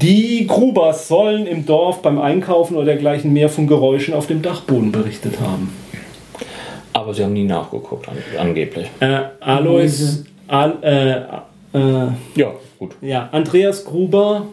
Die 0.02 0.46
Grubers 0.46 1.08
sollen 1.08 1.48
im 1.48 1.66
Dorf 1.66 2.02
beim 2.02 2.20
Einkaufen 2.20 2.76
oder 2.76 2.86
dergleichen 2.86 3.32
mehr 3.32 3.50
von 3.50 3.68
Geräuschen 3.68 4.14
auf 4.14 4.28
dem 4.28 4.42
Dachboden 4.42 4.92
berichtet 4.92 5.40
haben. 5.40 5.74
Aber 6.92 7.14
sie 7.14 7.24
haben 7.24 7.34
nie 7.34 7.46
nachgeguckt, 7.46 8.08
an, 8.10 8.16
angeblich. 8.38 8.88
Äh, 9.00 9.20
Alois, 9.40 10.24
Al, 10.48 10.78
äh, 10.82 11.78
äh, 11.78 12.08
Ja, 12.36 12.52
gut. 12.78 12.96
ja, 13.02 13.30
Andreas 13.32 13.86
Gruber 13.86 14.48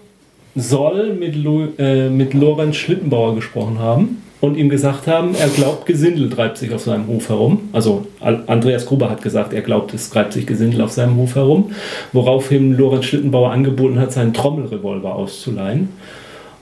soll 0.55 1.15
mit, 1.15 1.35
Lo, 1.35 1.69
äh, 1.79 2.09
mit 2.09 2.35
Lorenz 2.35 2.77
Schlittenbauer 2.77 3.35
gesprochen 3.35 3.79
haben 3.79 4.23
und 4.43 4.57
ihm 4.59 4.69
gesagt 4.69 5.07
haben, 5.07 5.35
er 5.37 5.49
glaubt, 5.49 5.87
Gesindel 5.87 6.29
treibt 6.29 6.59
sich 6.59 6.75
auf 6.75 6.83
seinem 6.83 7.07
Hof 7.07 7.29
herum. 7.31 7.71
Also 7.73 8.07
Al- 8.21 8.43
Andreas 8.49 8.85
Gruber 8.87 9.09
hat 9.09 9.23
gesagt, 9.23 9.53
er 9.55 9.63
glaubt, 9.63 9.95
es 9.95 10.11
treibt 10.11 10.33
sich 10.35 10.47
Gesindel 10.47 10.83
auf 10.83 10.91
seinem 10.91 11.17
Hof 11.17 11.37
herum, 11.37 11.71
woraufhin 12.13 12.77
Lorenz 12.77 13.05
Schlittenbauer 13.07 13.53
angeboten 13.53 13.99
hat, 14.01 14.13
seinen 14.13 14.35
Trommelrevolver 14.35 15.15
auszuleihen 15.15 15.89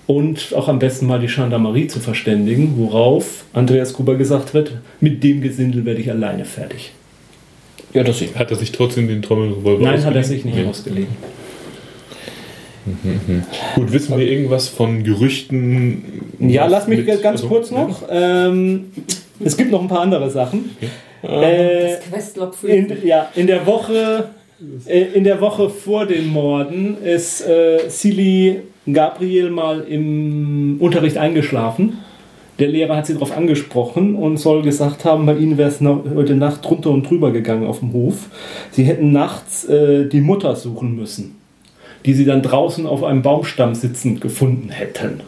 und 0.06 0.54
auch 0.54 0.68
am 0.68 0.78
besten 0.78 1.06
mal 1.06 1.20
die 1.20 1.26
Gendarmerie 1.26 1.86
zu 1.86 2.00
verständigen, 2.00 2.74
worauf 2.76 3.44
Andreas 3.54 3.94
Gruber 3.94 4.16
gesagt 4.16 4.52
wird, 4.54 4.72
mit 5.00 5.24
dem 5.24 5.40
Gesindel 5.40 5.84
werde 5.86 6.00
ich 6.00 6.10
alleine 6.10 6.44
fertig. 6.44 6.92
Ja, 7.94 8.04
das 8.04 8.20
Hat 8.20 8.50
er 8.50 8.56
sich 8.56 8.72
trotzdem 8.72 9.08
den 9.08 9.22
Trommelrevolver 9.22 9.82
Nein, 9.82 10.04
hat 10.04 10.14
er 10.14 10.20
ausgeliehen? 10.20 10.24
sich 10.24 10.44
nicht 10.44 10.94
Nee. 10.94 11.06
Ausgelegen. 12.94 13.44
Gut, 13.74 13.92
wissen 13.92 14.18
wir 14.18 14.26
irgendwas 14.26 14.68
von 14.68 15.02
Gerüchten? 15.02 16.02
Ja, 16.38 16.66
lass 16.66 16.86
mich 16.88 16.98
mit- 17.06 17.22
ganz 17.22 17.42
also, 17.42 17.48
kurz 17.48 17.70
noch. 17.70 18.02
Ähm, 18.10 18.86
es 19.44 19.56
gibt 19.56 19.70
noch 19.70 19.80
ein 19.82 19.88
paar 19.88 20.00
andere 20.00 20.30
Sachen. 20.30 20.70
Äh, 21.22 21.96
Das 21.96 22.00
Questlog 22.10 22.54
für 22.54 22.68
in, 22.68 22.92
ja, 23.04 23.28
in 23.36 23.46
der 23.46 23.66
Woche, 23.66 24.30
äh, 24.86 25.02
in 25.14 25.24
der 25.24 25.40
Woche 25.40 25.68
vor 25.68 26.06
den 26.06 26.28
Morden 26.28 26.96
ist 27.02 27.46
äh, 27.46 27.88
Silly 27.88 28.60
Gabriel 28.90 29.50
mal 29.50 29.80
im 29.82 30.76
Unterricht 30.80 31.18
eingeschlafen. 31.18 31.98
Der 32.58 32.68
Lehrer 32.68 32.96
hat 32.96 33.06
sie 33.06 33.14
darauf 33.14 33.34
angesprochen 33.34 34.14
und 34.14 34.36
soll 34.36 34.60
gesagt 34.62 35.06
haben, 35.06 35.24
bei 35.24 35.34
ihnen 35.34 35.56
wäre 35.56 35.70
es 35.70 35.80
noch 35.80 36.04
heute 36.14 36.34
Nacht 36.34 36.62
drunter 36.62 36.90
und 36.90 37.08
drüber 37.08 37.30
gegangen 37.32 37.66
auf 37.66 37.78
dem 37.78 37.94
Hof. 37.94 38.28
Sie 38.70 38.84
hätten 38.84 39.12
nachts 39.12 39.64
äh, 39.64 40.06
die 40.06 40.20
Mutter 40.20 40.54
suchen 40.56 40.94
müssen, 40.94 41.36
die 42.06 42.14
sie 42.14 42.24
dann 42.24 42.42
draußen 42.42 42.86
auf 42.86 43.04
einem 43.04 43.22
Baumstamm 43.22 43.74
sitzend 43.74 44.20
gefunden 44.20 44.70
hätten. 44.70 45.20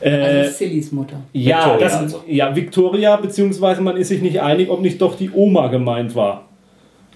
Äh, 0.00 0.10
also 0.10 0.50
Sillys 0.52 0.92
Mutter. 0.92 1.16
ja, 1.32 1.58
Victoria 1.58 1.78
das, 1.78 1.94
also. 1.96 2.22
ja, 2.26 2.56
Victoria, 2.56 3.16
beziehungsweise 3.16 3.82
man 3.82 3.96
ist 3.96 4.08
sich 4.08 4.22
nicht 4.22 4.40
einig, 4.40 4.70
ob 4.70 4.80
nicht 4.80 5.00
doch 5.00 5.16
die 5.16 5.30
Oma 5.30 5.68
gemeint 5.68 6.14
war. 6.14 6.44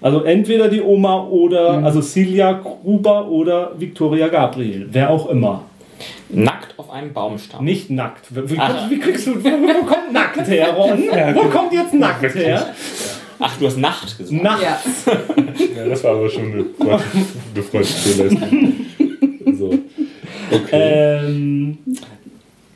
Also 0.01 0.23
entweder 0.23 0.67
die 0.67 0.81
Oma 0.81 1.23
oder, 1.23 1.83
also 1.83 2.01
Celia 2.01 2.51
Gruber 2.51 3.27
oder 3.27 3.71
Victoria 3.77 4.27
Gabriel, 4.27 4.87
wer 4.91 5.09
auch 5.09 5.29
immer. 5.29 5.63
Nackt 6.29 6.77
auf 6.77 6.91
einem 6.91 7.13
Baumstamm. 7.13 7.63
Nicht 7.63 7.89
nackt. 7.89 8.25
Wie, 8.29 8.57
Ach. 8.57 8.89
wie 8.89 8.99
kriegst 8.99 9.27
du, 9.27 9.43
wo, 9.43 9.49
wo 9.49 9.85
kommt 9.85 10.11
nackt 10.11 10.47
her, 10.47 10.73
Ron? 10.73 10.99
Wo 11.33 11.43
kommt 11.45 11.73
jetzt 11.73 11.93
nackt 11.93 12.35
her? 12.35 12.67
Ach, 13.39 13.57
du 13.57 13.67
hast 13.67 13.77
Nacht 13.77 14.17
gesagt. 14.17 14.43
Nackt. 14.43 14.63
Ja. 14.63 14.79
Ja, 15.75 15.89
das 15.89 16.03
war 16.03 16.15
aber 16.15 16.29
schon 16.29 16.51
eine 16.51 16.65
eine 16.79 17.63
freundliche 17.63 18.29
So. 19.57 19.79
Okay. 20.51 20.69
Ähm, 20.71 21.77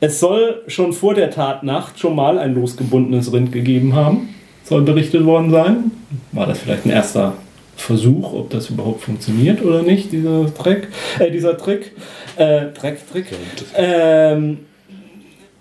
es 0.00 0.18
soll 0.18 0.62
schon 0.66 0.92
vor 0.92 1.14
der 1.14 1.30
Tatnacht 1.30 1.98
schon 1.98 2.14
mal 2.16 2.38
ein 2.38 2.54
losgebundenes 2.54 3.32
Rind 3.32 3.52
gegeben 3.52 3.94
haben. 3.94 4.34
Soll 4.64 4.82
berichtet 4.82 5.24
worden 5.24 5.50
sein. 5.50 5.90
War 6.32 6.46
das 6.46 6.60
vielleicht 6.60 6.86
ein 6.86 6.90
erster 6.90 7.34
Versuch, 7.76 8.32
ob 8.32 8.50
das 8.50 8.70
überhaupt 8.70 9.02
funktioniert 9.02 9.62
oder 9.62 9.82
nicht, 9.82 10.12
dieser 10.12 10.52
Trick? 10.54 10.88
Äh, 11.18 11.30
dieser 11.30 11.56
Trick. 11.56 11.92
Äh, 12.36 12.72
Trick, 12.72 12.98
Trick. 13.10 13.26
Ähm, 13.74 14.58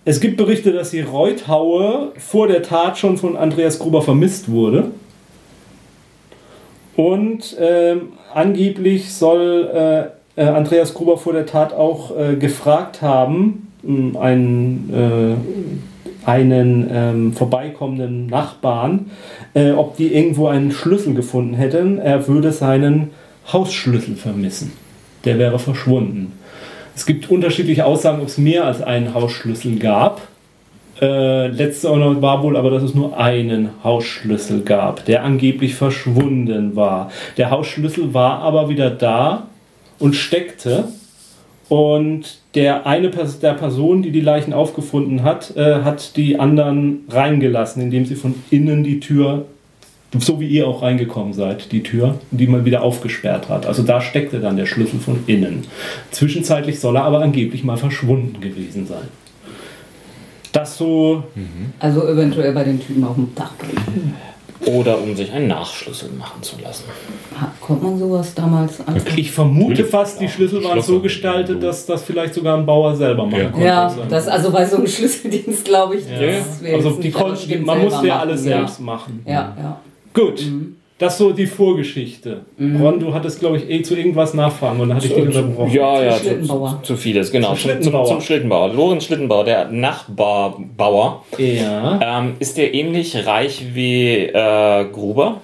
es 0.06 0.20
gibt 0.20 0.38
Berichte, 0.38 0.72
dass 0.72 0.92
die 0.92 1.02
Reuthaue 1.02 2.12
vor 2.18 2.48
der 2.48 2.64
Tat 2.64 2.98
schon 2.98 3.18
von 3.18 3.36
Andreas 3.36 3.80
Gruber 3.80 4.02
vermisst 4.02 4.50
wurde. 4.50 4.92
Und 6.96 7.56
ähm, 7.60 8.14
angeblich 8.34 9.14
soll 9.14 9.70
äh, 10.36 10.42
äh, 10.42 10.48
Andreas 10.48 10.94
Gruber 10.94 11.18
vor 11.18 11.34
der 11.34 11.46
Tat 11.46 11.74
auch 11.74 12.18
äh, 12.18 12.36
gefragt 12.36 13.02
haben, 13.02 13.72
mh, 13.84 14.20
einen, 14.20 14.94
äh, 16.26 16.30
einen 16.30 16.90
ähm, 16.92 17.34
vorbeikommenden 17.34 18.28
Nachbarn, 18.28 19.12
äh, 19.54 19.72
ob 19.72 19.98
die 19.98 20.14
irgendwo 20.14 20.48
einen 20.48 20.72
Schlüssel 20.72 21.14
gefunden 21.14 21.54
hätten. 21.54 22.00
Er 22.00 22.28
würde 22.28 22.52
seinen 22.52 23.12
Hausschlüssel 23.52 24.16
vermissen. 24.16 24.74
Der 25.26 25.38
wäre 25.38 25.60
verschwunden. 25.60 26.39
Es 27.00 27.06
gibt 27.06 27.30
unterschiedliche 27.30 27.86
Aussagen, 27.86 28.20
ob 28.20 28.28
es 28.28 28.38
mehr 28.38 28.66
als 28.66 28.82
einen 28.82 29.14
Hausschlüssel 29.14 29.80
gab. 29.80 30.28
Äh, 31.00 31.48
letzte 31.48 31.88
war 32.22 32.44
wohl 32.44 32.58
aber, 32.58 32.72
dass 32.72 32.84
es 32.84 32.94
nur 32.94 33.18
einen 33.18 33.70
Hausschlüssel 33.86 34.64
gab, 34.64 35.06
der 35.06 35.24
angeblich 35.24 35.76
verschwunden 35.76 36.76
war. 36.76 37.10
Der 37.38 37.52
Hausschlüssel 37.52 38.14
war 38.14 38.40
aber 38.40 38.68
wieder 38.68 38.90
da 38.90 39.48
und 39.98 40.14
steckte. 40.14 40.90
Und 41.70 42.40
der 42.54 42.86
eine 42.86 43.10
der 43.10 43.54
Person, 43.54 44.02
die 44.02 44.12
die 44.12 44.20
Leichen 44.20 44.52
aufgefunden 44.52 45.24
hat, 45.24 45.56
äh, 45.56 45.84
hat 45.84 46.18
die 46.18 46.38
anderen 46.38 47.06
reingelassen, 47.08 47.82
indem 47.82 48.06
sie 48.06 48.16
von 48.16 48.36
innen 48.52 48.84
die 48.84 49.00
Tür, 49.00 49.46
so 50.18 50.40
wie 50.40 50.48
ihr 50.48 50.68
auch 50.68 50.82
reingekommen 50.82 51.34
seid, 51.34 51.72
die 51.72 51.84
Tür, 51.84 52.16
die 52.32 52.48
man 52.48 52.66
wieder 52.66 52.82
aufgesperrt 52.82 53.48
hat. 53.48 53.66
Also 53.68 53.84
da 53.84 54.02
steckte 54.02 54.40
dann 54.40 54.58
der 54.58 54.66
Schlüssel 54.66 55.00
von 55.00 55.24
innen. 55.28 55.66
Zwischenzeitlich 56.12 56.80
soll 56.80 56.96
er 56.96 57.04
aber 57.04 57.22
angeblich 57.22 57.64
mal 57.64 57.78
verschwunden 57.78 58.42
gewesen 58.42 58.88
sein. 58.88 59.08
Das 60.52 60.78
so 60.78 61.24
Also 61.80 62.08
eventuell 62.08 62.54
bei 62.54 62.64
den 62.64 62.80
Typen 62.80 63.04
auf 63.04 63.16
dem 63.16 63.34
Dach. 63.36 63.52
Oder 64.66 65.02
um 65.02 65.16
sich 65.16 65.32
einen 65.32 65.48
Nachschlüssel 65.48 66.10
machen 66.18 66.42
zu 66.44 66.58
lassen. 66.62 66.84
Kommt 67.62 67.82
man 67.82 67.98
sowas 67.98 68.34
damals 68.34 68.86
an? 68.86 69.00
Ich 69.16 69.32
vermute 69.32 69.86
fast, 69.86 70.20
die 70.20 70.28
Schlüssel 70.28 70.62
waren 70.64 70.82
so 70.82 71.00
gestaltet, 71.00 71.64
dass 71.64 71.86
das 71.86 72.04
vielleicht 72.04 72.34
sogar 72.34 72.58
ein 72.58 72.66
Bauer 72.66 72.96
selber 72.96 73.26
machen 73.26 73.40
Ja. 73.40 73.50
konnte. 73.52 73.66
Ja, 73.66 73.96
das 74.10 74.28
also 74.28 74.52
bei 74.52 74.66
so 74.66 74.78
einem 74.78 74.88
Schlüsseldienst 74.96 75.64
glaube 75.66 75.96
ich. 75.98 76.06
Ja. 76.10 76.40
das 76.40 76.62
wäre 76.62 76.76
Also 76.76 76.92
die 76.92 77.12
konnten, 77.12 77.64
man 77.64 77.80
musste 77.84 78.08
ja 78.08 78.20
alles 78.20 78.44
selbst 78.44 78.82
machen. 78.82 79.22
Ja, 79.26 79.56
ja. 79.58 79.80
Gut, 80.14 80.46
das 81.00 81.18
so 81.18 81.32
die 81.32 81.48
Vorgeschichte. 81.48 82.42
Ron, 82.60 83.00
du 83.00 83.14
hattest, 83.14 83.40
glaube 83.40 83.58
ich, 83.58 83.70
eh 83.70 83.82
zu 83.84 83.96
irgendwas 83.96 84.34
nachfragen 84.34 84.82
und 84.82 84.90
dann 84.90 84.98
hatte 84.98 85.08
ich 85.08 85.14
dich 85.14 85.24
unterbrochen. 85.24 85.72
Ja, 85.72 86.04
ja, 86.04 86.18
zu, 86.18 86.20
Schlittenbauer. 86.24 86.80
zu, 86.84 86.94
zu 86.94 86.98
vieles, 86.98 87.32
genau. 87.32 87.50
Zum 87.50 87.58
Zum, 87.58 87.62
zum, 87.62 87.72
Schlittenbauer. 87.72 88.06
zum 88.06 88.22
Schlittenbauer. 88.22 88.74
Lorenz 88.74 89.06
Schlittenbauer, 89.06 89.46
der 89.46 89.70
Nachbarbauer. 89.72 91.24
Ja. 91.38 92.00
Ähm, 92.20 92.34
ist 92.40 92.58
der 92.58 92.74
ähnlich 92.74 93.26
reich 93.26 93.68
wie 93.74 94.26
äh, 94.26 94.86
Gruber? 94.92 95.40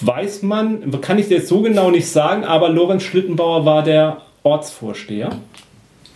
Weiß 0.00 0.42
man, 0.42 0.90
kann 1.00 1.18
ich 1.18 1.28
dir 1.28 1.36
jetzt 1.36 1.48
so 1.48 1.60
genau 1.60 1.90
nicht 1.90 2.08
sagen, 2.08 2.44
aber 2.44 2.68
Lorenz 2.68 3.04
Schlittenbauer 3.04 3.64
war 3.64 3.84
der 3.84 4.22
Ortsvorsteher. 4.42 5.30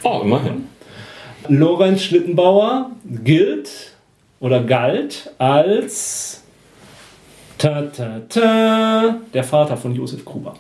Oh, 0.03 0.23
immerhin. 0.25 0.65
Lorenz 1.49 2.03
Schlittenbauer 2.03 2.91
gilt 3.23 3.94
oder 4.45 4.63
galt 4.63 5.31
als 5.39 6.43
ta, 7.57 7.81
ta, 7.81 8.21
ta, 8.29 9.17
der 9.33 9.43
Vater 9.43 9.75
von 9.75 9.95
Josef 9.95 10.23
Gruber. 10.23 10.55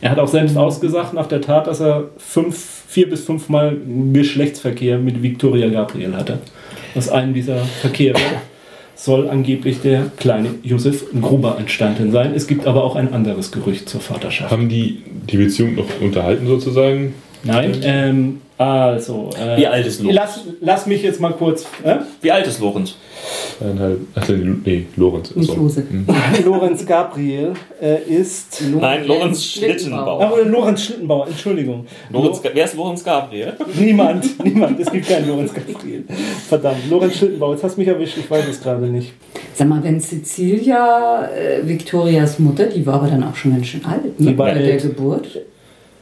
Er 0.00 0.12
hat 0.12 0.18
auch 0.18 0.28
selbst 0.28 0.56
ausgesagt 0.56 1.12
nach 1.12 1.26
der 1.26 1.42
Tat, 1.42 1.66
dass 1.66 1.80
er 1.80 2.04
fünf, 2.16 2.56
vier 2.88 3.10
bis 3.10 3.24
fünfmal 3.24 3.76
Geschlechtsverkehr 4.14 4.96
mit 4.96 5.22
Victoria 5.22 5.68
Gabriel 5.68 6.16
hatte. 6.16 6.38
Aus 6.94 7.10
einem 7.10 7.34
dieser 7.34 7.58
Verkehre 7.58 8.18
soll 8.94 9.28
angeblich 9.28 9.82
der 9.82 10.10
kleine 10.16 10.54
Josef 10.62 11.04
Gruber 11.20 11.58
entstanden 11.58 12.12
sein. 12.12 12.32
Es 12.34 12.46
gibt 12.46 12.66
aber 12.66 12.82
auch 12.82 12.96
ein 12.96 13.12
anderes 13.12 13.52
Gerücht 13.52 13.90
zur 13.90 14.00
Vaterschaft. 14.00 14.50
Haben 14.50 14.70
die 14.70 15.02
die 15.30 15.36
Beziehung 15.36 15.74
noch 15.74 16.00
unterhalten 16.00 16.46
sozusagen? 16.46 17.12
Nein, 17.44 17.76
ähm, 17.82 18.40
Also, 18.58 19.30
äh, 19.38 19.58
Wie 19.58 19.66
alt 19.66 19.86
ist 19.86 20.00
Lorenz? 20.00 20.16
Lass, 20.16 20.40
lass 20.60 20.86
mich 20.86 21.02
jetzt 21.02 21.20
mal 21.20 21.32
kurz. 21.32 21.66
Äh? 21.82 21.96
Wie 22.22 22.32
alt 22.32 22.46
ist 22.46 22.60
Lorenz? 22.60 22.94
Eineinhalb. 23.60 24.00
Ach, 24.14 24.28
nee, 24.28 24.86
Lorenz. 24.96 25.34
Nicht 25.34 25.48
so. 25.48 25.56
Lose. 25.56 25.82
Lorenz 26.44 26.86
Gabriel 26.86 27.52
äh, 27.82 28.02
ist. 28.02 28.62
Nein, 28.80 29.06
Lorenz 29.06 29.44
Schlittenbauer. 29.44 30.24
Ach, 30.24 30.32
oder 30.32 30.44
Lorenz 30.44 30.84
Schlittenbauer, 30.84 31.26
Entschuldigung. 31.26 31.86
Lorenz, 32.10 32.40
wer 32.42 32.64
ist 32.64 32.76
Lorenz 32.76 33.04
Gabriel? 33.04 33.52
Niemand, 33.78 34.24
niemand. 34.44 34.80
Es 34.80 34.90
gibt 34.90 35.06
keinen 35.06 35.28
Lorenz 35.28 35.52
Gabriel. 35.52 36.04
Verdammt, 36.48 36.88
Lorenz 36.88 37.16
Schlittenbauer, 37.16 37.52
jetzt 37.52 37.64
hast 37.64 37.76
du 37.76 37.80
mich 37.80 37.88
erwischt, 37.88 38.16
ich 38.16 38.30
weiß 38.30 38.48
es 38.48 38.62
gerade 38.62 38.86
nicht. 38.86 39.12
Sag 39.54 39.68
mal, 39.68 39.82
wenn 39.82 40.00
Cecilia, 40.00 41.28
äh, 41.30 41.66
Victorias 41.66 42.38
Mutter, 42.38 42.66
die 42.66 42.86
war 42.86 42.94
aber 42.94 43.08
dann 43.08 43.22
auch 43.22 43.36
schon 43.36 43.52
ganz 43.52 43.66
schön 43.66 43.84
alt, 43.84 44.18
ne? 44.18 44.30
Die 44.30 44.38
war 44.38 44.46
bei 44.46 44.54
der. 44.54 44.76
Geburt. 44.76 45.26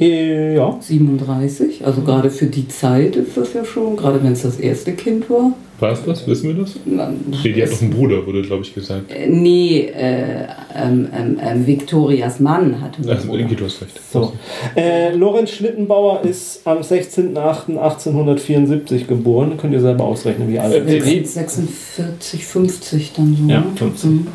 Äh, 0.01 0.57
ja. 0.57 0.77
37, 0.81 1.85
also 1.87 2.01
gerade 2.03 2.29
für 2.31 2.47
die 2.47 2.67
Zeit 2.69 3.15
ist 3.17 3.37
das 3.37 3.53
ja 3.55 3.65
schon, 3.65 3.97
gerade 3.97 4.23
wenn 4.23 4.33
es 4.33 4.43
das 4.43 4.59
erste 4.59 4.93
Kind 4.93 5.29
war. 5.31 5.53
War 5.81 5.91
es 5.93 6.05
das? 6.05 6.27
Wissen 6.29 6.49
wir 6.57 6.63
das? 6.63 6.75
Na, 6.85 7.13
Nee, 7.43 7.53
die 7.53 7.63
hat 7.63 7.71
noch 7.71 7.83
einen 7.83 7.91
Bruder, 7.91 8.25
wurde, 8.27 8.43
glaube 8.43 8.63
ich, 8.63 8.73
gesagt. 8.75 9.11
äh, 9.13 9.27
nee, 9.29 9.87
äh, 9.87 10.47
ähm, 10.75 11.09
ähm, 11.17 11.39
ähm, 11.45 11.67
Victorias 11.67 12.39
Mann 12.41 12.81
hatte 12.81 13.03
einen 13.03 13.11
Also, 13.11 13.29
Bruder. 13.29 13.45
Du 13.45 13.65
hast 13.65 13.83
recht. 13.83 14.01
So. 14.13 14.33
Äh, 14.77 15.15
Lorenz 15.17 15.51
Schlittenbauer 15.51 16.23
ist 16.25 16.61
am 16.65 16.79
16.08.1874 16.79 19.07
geboren. 19.07 19.53
Könnt 19.59 19.73
ihr 19.75 19.81
selber 19.81 20.05
ausrechnen, 20.05 20.49
wie 20.49 20.59
alt 20.59 20.75
er 20.75 20.87
Äh, 20.87 20.99
ist. 20.99 21.07
wie- 21.07 21.25
46, 21.25 22.45
50 22.47 23.13
dann 23.17 23.37
so. 23.37 23.49
Ja, 23.53 23.61
ne? 23.61 23.67
50. 23.77 24.11
Mhm. 24.11 24.27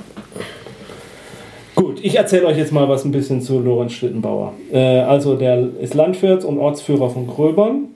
Gut, 2.00 2.06
ich 2.06 2.18
erzähle 2.18 2.46
euch 2.46 2.58
jetzt 2.58 2.72
mal 2.72 2.88
was 2.88 3.04
ein 3.04 3.12
bisschen 3.12 3.42
zu 3.42 3.60
Lorenz 3.60 3.92
Schlittenbauer. 3.92 4.54
Äh, 4.72 5.00
also 5.00 5.36
der 5.36 5.68
ist 5.82 5.94
Landwirt 5.94 6.46
und 6.46 6.58
Ortsführer 6.58 7.10
von 7.10 7.28
Gröbern. 7.28 7.90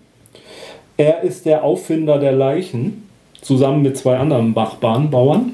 Er 0.97 1.23
ist 1.23 1.45
der 1.45 1.63
Auffinder 1.63 2.19
der 2.19 2.33
Leichen, 2.33 3.07
zusammen 3.41 3.81
mit 3.81 3.97
zwei 3.97 4.17
anderen 4.17 4.53
Bachbahnbauern. 4.53 5.53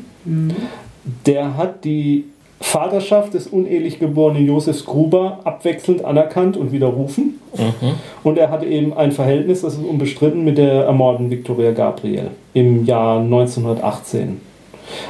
Der 1.26 1.58
hat 1.58 1.86
die 1.86 2.26
Vaterschaft 2.60 3.36
des 3.36 3.46
unehelich 3.48 4.00
geborenen 4.00 4.48
Josef 4.48 4.84
Gruber 4.84 5.42
abwechselnd 5.44 6.04
anerkannt 6.04 6.58
und 6.58 6.72
widerrufen. 6.72 7.40
Und 8.24 8.38
er 8.38 8.50
hatte 8.50 8.66
eben 8.66 8.94
ein 8.94 9.12
Verhältnis, 9.12 9.62
das 9.62 9.76
ist 9.76 9.84
unbestritten, 9.84 10.44
mit 10.44 10.58
der 10.58 10.86
ermordeten 10.86 11.30
Viktoria 11.30 11.72
Gabriel 11.72 12.32
im 12.54 12.86
Jahr 12.86 13.20
1918. 13.20 14.49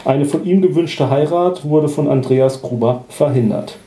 Eine 0.06 0.26
von 0.26 0.46
ihm 0.46 0.62
gewünschte 0.62 1.10
Heirat 1.10 1.64
wurde 1.66 1.90
von 1.90 2.08
Andreas 2.10 2.62
Gruber 2.62 3.06
verhindert. 3.10 3.78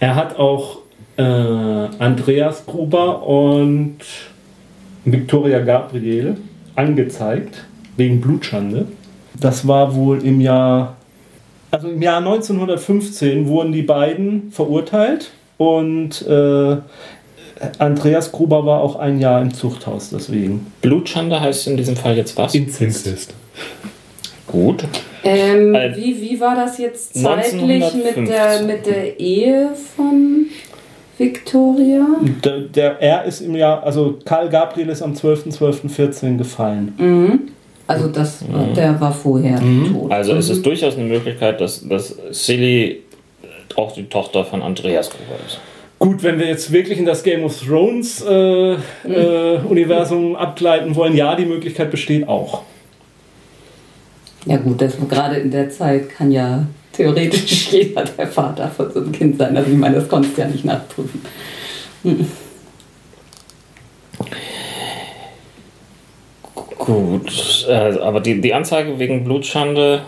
Er 0.00 0.14
hat 0.14 0.38
auch 0.38 0.78
äh, 1.16 1.22
Andreas 1.22 2.66
Gruber 2.66 3.26
und 3.26 3.98
Viktoria 5.04 5.60
Gabriel 5.60 6.36
angezeigt 6.74 7.64
wegen 7.96 8.20
Blutschande. 8.20 8.86
Das 9.38 9.66
war 9.66 9.94
wohl 9.94 10.24
im 10.24 10.40
Jahr, 10.40 10.96
also 11.70 11.88
im 11.88 12.02
Jahr 12.02 12.18
1915 12.18 13.48
wurden 13.48 13.72
die 13.72 13.82
beiden 13.82 14.50
verurteilt 14.50 15.32
und 15.58 16.22
äh, 16.26 16.76
Andreas 17.78 18.32
Gruber 18.32 18.66
war 18.66 18.80
auch 18.80 18.96
ein 18.96 19.20
Jahr 19.20 19.40
im 19.40 19.52
Zuchthaus 19.52 20.10
deswegen. 20.10 20.72
Blutschande 20.82 21.40
heißt 21.40 21.66
in 21.68 21.76
diesem 21.76 21.96
Fall 21.96 22.16
jetzt 22.16 22.36
was? 22.36 22.54
Inzest. 22.54 23.34
Gut. 24.46 24.84
Ähm, 25.24 25.74
Äh, 25.74 25.96
wie, 25.96 26.20
wie 26.20 26.40
war 26.40 26.54
das 26.54 26.78
jetzt 26.78 27.14
zeitlich 27.20 27.62
mit 27.62 27.82
1915. 27.82 28.24
der, 28.26 28.62
mit 28.62 28.86
der 28.86 29.18
Ehe 29.20 29.70
von 29.96 30.46
Victoria? 31.18 32.06
Der, 32.44 32.60
der 32.60 33.00
er 33.00 33.24
ist 33.24 33.40
im 33.40 33.54
Jahr, 33.56 33.82
also 33.82 34.18
Karl 34.24 34.48
Gabriel 34.48 34.88
ist 34.90 35.02
am 35.02 35.12
12.12.14 35.12 36.36
gefallen. 36.36 36.94
Mhm. 36.98 37.40
Also 37.86 38.08
das, 38.08 38.42
der 38.74 38.98
war 38.98 39.12
vorher 39.12 39.58
tot. 39.58 40.10
Also 40.10 40.32
es 40.34 40.48
ist 40.48 40.64
durchaus 40.64 40.96
eine 40.96 41.04
Möglichkeit, 41.04 41.60
dass, 41.60 41.86
dass 41.86 42.16
Silly 42.30 43.02
auch 43.76 43.92
die 43.92 44.04
Tochter 44.04 44.44
von 44.44 44.62
Andreas 44.62 45.10
Gruber 45.10 45.38
ist. 45.46 45.58
Gut, 46.04 46.22
wenn 46.22 46.38
wir 46.38 46.46
jetzt 46.48 46.70
wirklich 46.70 46.98
in 46.98 47.06
das 47.06 47.22
Game 47.22 47.44
of 47.44 47.58
Thrones 47.58 48.22
äh, 48.28 48.74
äh, 48.74 49.58
Universum 49.66 50.36
abgleiten 50.36 50.94
wollen, 50.94 51.16
ja, 51.16 51.34
die 51.34 51.46
Möglichkeit 51.46 51.90
besteht 51.90 52.28
auch. 52.28 52.60
Ja 54.44 54.58
gut, 54.58 54.82
das 54.82 54.98
gerade 55.08 55.36
in 55.36 55.50
der 55.50 55.70
Zeit 55.70 56.10
kann 56.10 56.30
ja 56.30 56.66
theoretisch 56.92 57.68
jeder 57.72 58.04
der 58.04 58.26
Vater 58.26 58.68
von 58.68 58.92
so 58.92 59.00
einem 59.00 59.12
Kind 59.12 59.38
sein. 59.38 59.56
Also 59.56 59.70
ich 59.70 59.78
meine, 59.78 59.94
das 59.94 60.06
konntest 60.06 60.36
du 60.36 60.42
ja 60.42 60.48
nicht 60.48 60.66
nachprüfen. 60.66 61.22
Gut, 66.76 67.66
äh, 67.66 67.72
aber 67.72 68.20
die, 68.20 68.42
die 68.42 68.52
Anzeige 68.52 68.98
wegen 68.98 69.24
Blutschande 69.24 70.02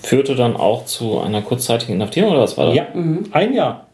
führte 0.00 0.36
dann 0.36 0.54
auch 0.54 0.84
zu 0.84 1.18
einer 1.18 1.42
kurzzeitigen 1.42 1.94
Inhaftierung 1.94 2.30
oder 2.30 2.42
was 2.42 2.56
war 2.56 2.66
das? 2.66 2.76
Ja, 2.76 2.86
ein 3.32 3.54
Jahr 3.54 3.89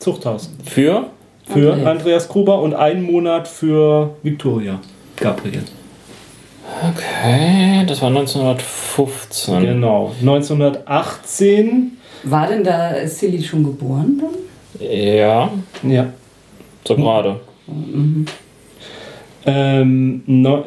Zuchthaus 0.00 0.50
Für? 0.64 1.06
für 1.46 1.72
Andreas. 1.72 1.86
Andreas 1.88 2.28
Gruber 2.28 2.60
und 2.60 2.74
einen 2.74 3.02
Monat 3.02 3.46
für 3.48 4.14
Victoria 4.22 4.80
Gabriel. 5.16 5.62
Okay, 6.88 7.84
das 7.86 8.00
war 8.00 8.08
1915. 8.08 9.60
Genau. 9.60 10.12
1918, 10.20 11.92
War 12.24 12.46
denn 12.46 12.64
da 12.64 13.06
Silly 13.06 13.42
schon 13.42 13.64
geboren 13.64 14.20
dann? 14.20 14.88
Ja, 14.88 15.50
ja. 15.82 16.06
so 16.86 16.96
gerade. 16.96 17.40
Ähm, 19.44 20.22
no, 20.26 20.64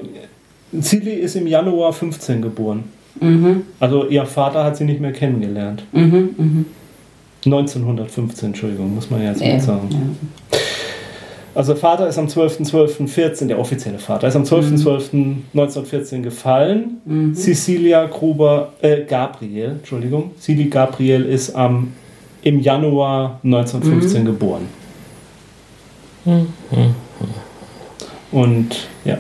Silly 0.74 1.12
ist 1.14 1.36
im 1.36 1.48
Januar 1.48 1.94
15 1.94 2.42
geboren. 2.42 2.84
Mhm, 3.20 3.64
Also 3.80 4.08
ihr 4.08 4.26
Vater 4.26 4.64
hat 4.64 4.76
sie 4.78 4.86
nicht 4.86 5.00
mehr 5.00 5.14
kennengelernt. 5.14 5.84
mhm, 5.92 6.36
mhm. 6.38 6.66
1915, 7.46 8.48
Entschuldigung, 8.50 8.94
muss 8.96 9.10
man 9.10 9.22
ja 9.22 9.30
jetzt 9.32 9.42
mal 9.42 9.60
sagen. 9.60 9.90
ja. 9.92 10.58
Also 11.56 11.76
Vater 11.76 12.08
ist 12.08 12.18
am 12.18 12.26
12.12.14, 12.26 13.46
der 13.46 13.60
offizielle 13.60 14.00
Vater, 14.00 14.28
ist 14.28 14.36
am 14.36 14.42
12.12.1914 14.44 16.22
gefallen. 16.22 16.98
Mhm. 17.06 17.36
Cecilia 17.36 18.06
Gruber, 18.06 18.74
äh, 18.82 19.02
Gabriel, 19.04 19.72
Entschuldigung, 19.80 20.32
Cili 20.40 20.66
Gabriel 20.66 21.26
ist 21.26 21.56
am, 21.56 21.94
im 22.42 22.60
Januar 22.60 23.40
1915 23.44 24.22
Mhm. 24.22 24.26
geboren. 24.26 24.68
Und 28.32 28.88
ja, 29.06 29.18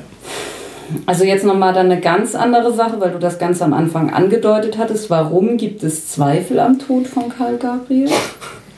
Also 1.06 1.24
jetzt 1.24 1.46
nochmal 1.46 1.74
dann 1.74 1.92
eine 1.92 2.00
ganz 2.02 2.36
andere 2.36 2.74
Sache, 2.74 3.00
weil 3.00 3.12
du 3.12 3.20
das 3.20 3.40
ganz 3.40 3.62
am 3.62 3.74
Anfang 3.74 4.10
angedeutet 4.12 4.78
hattest. 4.78 5.10
Warum 5.10 5.58
gibt 5.58 5.84
es 5.84 6.08
Zweifel 6.10 6.60
am 6.60 6.80
Tod 6.80 7.08
von 7.08 7.30
Karl 7.30 7.58
Gabriel? 7.58 8.10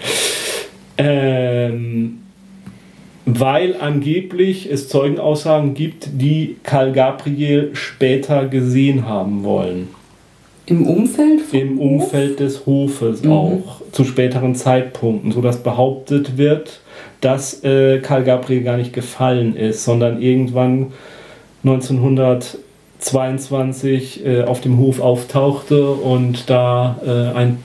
ähm, 0.97 2.20
weil 3.26 3.76
angeblich 3.80 4.72
es 4.72 4.88
Zeugenaussagen 4.88 5.74
gibt, 5.74 6.07
die 6.13 6.57
Karl 6.63 6.91
Gabriel 6.91 7.72
später 7.74 8.45
gesehen 8.45 9.07
haben 9.07 9.43
wollen. 9.43 9.89
Im 10.68 10.88
Umfeld? 10.88 11.41
Im 11.51 11.78
Hof? 11.78 12.03
Umfeld 12.03 12.39
des 12.39 12.66
Hofes 12.66 13.24
Mhm. 13.24 13.32
auch, 13.32 13.82
zu 13.91 14.03
späteren 14.03 14.55
Zeitpunkten, 14.55 15.32
sodass 15.32 15.61
behauptet 15.61 16.38
wird, 16.38 16.80
dass 17.22 17.63
äh, 17.63 17.99
Karl 17.99 18.24
Gabriel 18.24 18.63
gar 18.63 18.78
nicht 18.78 18.93
gefallen 18.93 19.55
ist, 19.55 19.84
sondern 19.84 20.22
irgendwann 20.22 20.88
1922 21.66 24.26
äh, 24.26 24.43
auf 24.43 24.61
dem 24.61 24.78
Hof 24.78 24.99
auftauchte 24.99 25.89
und 25.89 26.47
da 26.49 26.99
äh, 27.05 27.36
ein, 27.36 27.57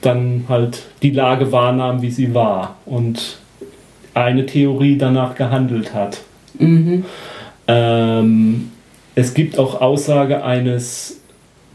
dann 0.00 0.44
halt 0.48 0.86
die 1.02 1.10
Lage 1.10 1.52
wahrnahm, 1.52 2.02
wie 2.02 2.10
sie 2.10 2.34
war 2.34 2.76
und 2.84 3.38
eine 4.12 4.44
Theorie 4.46 4.98
danach 4.98 5.36
gehandelt 5.36 5.94
hat. 5.94 6.22
Mhm. 6.58 7.04
Ähm, 7.66 8.70
es 9.14 9.34
gibt 9.34 9.58
auch 9.58 9.80
Aussage 9.80 10.44
eines 10.44 11.20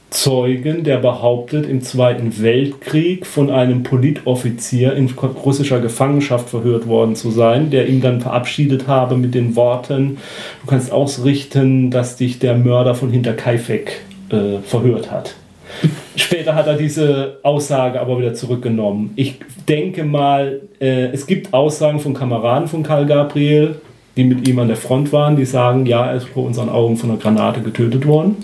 Zeugen, 0.09 0.83
der 0.83 0.97
behauptet, 0.97 1.67
im 1.67 1.81
Zweiten 1.81 2.41
Weltkrieg 2.41 3.27
von 3.27 3.51
einem 3.51 3.83
Politoffizier 3.83 4.93
in 4.93 5.09
russischer 5.09 5.79
Gefangenschaft 5.79 6.49
verhört 6.49 6.87
worden 6.87 7.15
zu 7.15 7.29
sein, 7.29 7.69
der 7.69 7.87
ihn 7.87 8.01
dann 8.01 8.19
verabschiedet 8.19 8.87
habe 8.87 9.17
mit 9.17 9.35
den 9.35 9.55
Worten, 9.55 10.17
du 10.61 10.67
kannst 10.67 10.91
ausrichten, 10.91 11.91
dass 11.91 12.17
dich 12.17 12.39
der 12.39 12.55
Mörder 12.55 12.95
von 12.95 13.11
Hinterkaifeck 13.11 14.01
äh, 14.29 14.59
verhört 14.63 15.11
hat. 15.11 15.35
Später 16.15 16.55
hat 16.55 16.67
er 16.67 16.75
diese 16.75 17.37
Aussage 17.43 18.01
aber 18.01 18.19
wieder 18.19 18.33
zurückgenommen. 18.33 19.11
Ich 19.15 19.35
denke 19.67 20.03
mal, 20.03 20.61
äh, 20.79 21.07
es 21.07 21.27
gibt 21.27 21.53
Aussagen 21.53 21.99
von 21.99 22.13
Kameraden 22.13 22.67
von 22.67 22.83
Karl 22.83 23.05
Gabriel, 23.05 23.75
die 24.17 24.23
mit 24.23 24.47
ihm 24.47 24.59
an 24.59 24.67
der 24.67 24.75
Front 24.75 25.13
waren, 25.13 25.35
die 25.35 25.45
sagen, 25.45 25.85
ja, 25.85 26.07
er 26.07 26.15
ist 26.15 26.27
vor 26.27 26.43
unseren 26.43 26.69
Augen 26.69 26.97
von 26.97 27.11
einer 27.11 27.19
Granate 27.19 27.61
getötet 27.61 28.05
worden. 28.05 28.35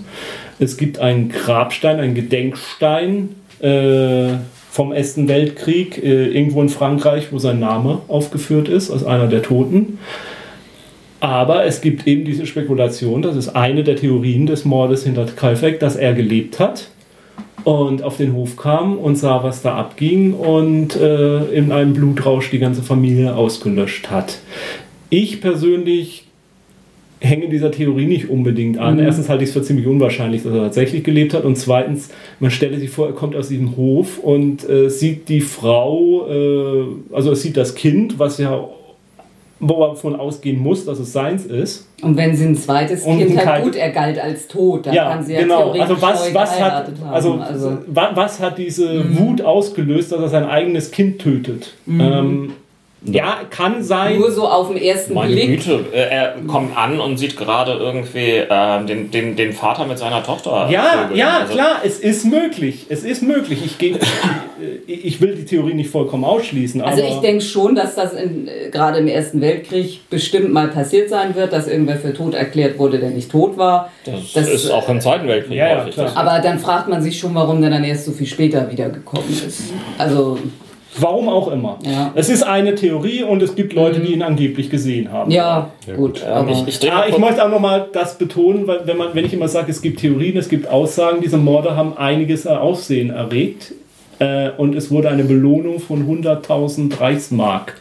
Es 0.60 0.78
gibt 0.78 1.00
einen 1.00 1.30
Grabstein, 1.30 2.00
einen 2.00 2.16
Gedenkstein 2.16 3.36
äh, 3.60 4.36
vom 4.72 4.92
Ersten 4.92 5.28
Weltkrieg, 5.28 6.02
äh, 6.04 6.28
irgendwo 6.28 6.62
in 6.62 6.70
Frankreich, 6.70 7.32
wo 7.32 7.40
sein 7.40 7.60
Name 7.60 8.02
aufgeführt 8.08 8.70
ist, 8.70 8.92
als 8.92 9.04
einer 9.04 9.28
der 9.28 9.42
Toten. 9.42 10.00
Aber 11.20 11.66
es 11.66 11.82
gibt 11.82 12.08
eben 12.08 12.26
diese 12.26 12.46
Spekulation, 12.46 13.22
das 13.22 13.36
ist 13.36 13.50
eine 13.50 13.84
der 13.84 13.96
Theorien 13.96 14.46
des 14.46 14.66
Mordes 14.66 15.04
hinter 15.04 15.26
Kalfeck, 15.26 15.80
dass 15.80 15.96
er 15.96 16.14
gelebt 16.14 16.60
hat 16.60 16.90
und 17.64 18.04
auf 18.04 18.18
den 18.18 18.34
Hof 18.34 18.58
kam 18.58 18.98
und 18.98 19.16
sah, 19.16 19.44
was 19.44 19.62
da 19.62 19.76
abging 19.76 20.34
und 20.34 20.96
äh, 20.96 21.46
in 21.46 21.72
einem 21.72 21.94
Blutrausch 21.94 22.52
die 22.52 22.60
ganze 22.60 22.84
Familie 22.84 23.36
ausgelöscht 23.36 24.12
hat. 24.12 24.38
Ich 25.10 25.42
persönlich 25.42 26.25
hänge 27.22 27.48
dieser 27.50 27.72
Theorie 27.72 28.06
nicht 28.06 28.30
unbedingt 28.30 28.78
an. 28.78 28.96
Mhm. 28.96 29.00
Erstens 29.04 29.30
halte 29.30 29.44
ich 29.44 29.50
es 29.50 29.54
für 29.54 29.62
ziemlich 29.64 29.88
unwahrscheinlich, 29.88 30.44
dass 30.44 30.54
er 30.54 30.64
tatsächlich 30.64 31.04
gelebt 31.04 31.34
hat. 31.34 31.44
Und 31.46 31.56
zweitens, 31.58 32.10
man 32.40 32.52
stelle 32.52 32.78
sich 32.78 32.90
vor, 32.90 33.08
er 33.08 33.14
kommt 33.14 33.36
aus 33.36 33.48
diesem 33.48 33.78
Hof 33.78 34.20
und 34.20 34.68
äh, 34.70 34.90
sieht 34.90 35.30
die 35.30 35.42
Frau, 35.42 36.28
äh, 36.30 36.86
also 37.16 37.30
er 37.32 37.36
sieht 37.36 37.58
das 37.58 37.74
Kind, 37.76 38.20
was 38.20 38.38
ja, 38.38 38.68
wo 39.62 39.82
er 39.84 39.88
davon 39.90 40.16
ausgehen 40.18 40.60
muss, 40.60 40.86
dass 40.86 41.00
es 41.00 41.14
seins 41.14 41.46
ist. 41.46 41.88
Und 42.02 42.18
wenn 42.18 42.36
sie 42.36 42.46
ein 42.46 42.56
zweites 42.56 43.04
Und 43.04 43.18
Kind 43.20 43.44
hat, 43.46 43.64
gut, 43.64 43.76
er 43.78 43.90
galt 43.92 44.20
als 44.20 44.48
tot, 44.50 44.86
dann 44.86 44.94
ja, 44.94 45.10
kann 45.14 45.24
sie 45.24 45.34
ja 45.34 45.42
genau. 45.42 45.72
Also 45.72 46.00
was, 46.02 46.34
was 46.34 46.62
hat, 46.62 46.92
also, 47.12 47.40
wa- 47.88 48.12
was 48.14 48.40
hat 48.42 48.58
diese 48.58 48.94
Mhm. 49.06 49.18
Wut 49.18 49.42
ausgelöst, 49.42 50.12
dass 50.12 50.20
er 50.20 50.28
sein 50.30 50.44
eigenes 50.44 50.92
Kind 50.92 51.20
tötet? 51.20 51.74
Ähm, 51.88 52.52
ja, 53.06 53.40
kann 53.50 53.84
sein. 53.84 54.18
nur 54.18 54.32
so 54.32 54.48
auf 54.48 54.70
den 54.70 54.78
ersten 54.78 55.14
Meine 55.14 55.34
Blick. 55.34 55.64
Güte, 55.64 55.86
äh, 55.94 56.10
er 56.10 56.36
kommt 56.48 56.76
an 56.78 57.00
und 57.00 57.18
sieht 57.18 57.38
gerade 57.38 57.74
irgendwie 57.74 58.38
äh, 58.38 58.86
den, 58.86 59.12
den, 59.12 59.36
den 59.36 59.54
Vater 59.54 59.86
mit 59.86 59.98
seiner 59.98 60.24
Tochter. 60.24 60.68
Ja, 60.70 61.04
vögeln. 61.04 61.20
ja, 61.20 61.40
Also, 61.40 61.54
klar, 61.54 61.82
es 61.84 62.00
ist 62.00 62.26
möglich. 62.26 62.88
Es 62.90 63.04
ist 63.04 63.22
möglich. 63.22 63.64
Ich, 63.64 63.78
geh, 63.78 63.96
ich, 64.88 65.06
ich 65.06 65.22
will 65.22 65.36
die 65.36 65.46
Theorie 65.46 65.74
nicht 65.74 65.90
vollkommen 65.90 66.24
ausschließen. 66.24 66.82
Also 66.82 67.04
ich 67.04 67.18
denke 67.18 67.44
schon, 67.44 67.76
dass 67.76 67.96
das 67.96 68.14
in, 68.14 68.48
äh, 68.48 68.70
gerade 68.72 69.00
im 69.00 69.08
Ersten 69.08 69.42
Weltkrieg 69.42 70.10
bestimmt 70.10 70.52
mal 70.52 70.68
passiert 70.70 71.10
sein 71.10 71.36
wird, 71.36 71.54
dass 71.54 71.68
irgendwer 71.68 71.98
für 71.98 72.14
tot 72.14 72.34
erklärt 72.34 72.80
wurde, 72.80 73.00
der 73.00 73.12
nicht 73.12 73.32
tot 73.32 73.58
war. 73.58 73.92
Das, 74.06 74.34
Das, 74.34 74.50
ist 74.50 74.72
auch 74.72 74.88
im 74.90 75.02
Zweiten 75.02 75.28
Weltkrieg 75.28 75.58
Ja, 75.58 75.86
ja, 75.86 75.86
klar. 75.86 76.12
Aber 76.16 76.40
dann 76.40 76.60
fragt 76.60 76.88
man 76.88 77.02
sich 77.02 77.20
schon, 77.20 77.36
warum 77.36 77.62
der 77.62 77.70
dann 77.70 77.84
erst 77.84 78.06
so 78.06 78.12
viel 78.12 78.28
später 78.28 78.72
wiedergekommen 78.72 79.30
ist. 79.30 79.74
Also, 79.98 80.40
warum 81.00 81.30
auch 81.30 81.52
immer. 81.52 81.78
Ja. 81.84 82.12
Es 82.16 82.30
ist 82.30 82.44
eine 82.44 82.76
Theorie 82.76 83.24
und 83.24 83.42
es 83.42 83.56
gibt 83.56 83.74
Leute, 83.74 84.00
die 84.00 84.14
ihn 84.14 84.22
angeblich 84.22 84.70
gesehen 84.70 85.12
haben. 85.12 85.32
ja, 85.32 85.72
Ja, 85.88 85.94
gut. 85.96 86.24
Aber 86.24 86.50
ich, 86.52 86.68
ich 86.68 86.80
drehe 86.80 86.92
Ah, 86.94 87.00
mal 87.00 87.10
ich 87.10 87.18
möchte 87.18 87.44
auch 87.46 87.50
nochmal 87.50 87.88
das 87.92 88.18
betonen, 88.18 88.68
weil 88.68 88.82
wenn, 88.86 88.98
man, 88.98 89.10
wenn 89.14 89.26
ich 89.26 89.34
immer 89.34 89.48
sage, 89.48 89.72
es 89.72 89.82
gibt 89.82 90.00
Theorien, 90.00 90.38
es 90.38 90.50
gibt 90.50 90.68
Aussagen, 90.68 91.22
diese 91.22 91.38
Morde 91.38 91.76
haben 91.76 91.98
einiges 91.98 92.48
an 92.48 92.58
Aufsehen 92.58 93.10
erregt 93.10 93.74
äh, 94.20 94.52
und 94.58 94.76
es 94.76 94.92
wurde 94.92 95.10
eine 95.10 95.24
Belohnung 95.24 95.80
von 95.80 96.08
100.000 96.08 97.00
Reichsmark 97.00 97.76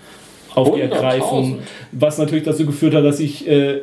auf 0.54 0.72
die 0.72 0.82
100.000? 0.82 0.92
Ergreifung, 0.92 1.58
was 1.92 2.18
natürlich 2.18 2.44
dazu 2.44 2.66
geführt 2.66 2.94
hat, 2.94 3.04
dass 3.04 3.18
sich 3.18 3.48
äh, 3.48 3.80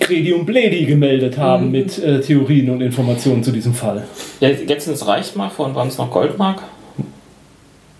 Credi 0.00 0.32
und 0.32 0.46
Bledi 0.46 0.84
gemeldet 0.84 1.38
haben 1.38 1.70
mit 1.70 2.02
äh, 2.02 2.20
Theorien 2.20 2.70
und 2.70 2.80
Informationen 2.80 3.42
zu 3.44 3.52
diesem 3.52 3.72
Fall. 3.72 4.04
Ja, 4.40 4.48
jetzt 4.48 4.84
sind 4.84 4.94
es 4.94 5.06
Reichsmark, 5.06 5.52
vorhin 5.52 5.74
waren 5.74 5.88
es 5.88 5.96
noch 5.98 6.10
Goldmark. 6.10 6.62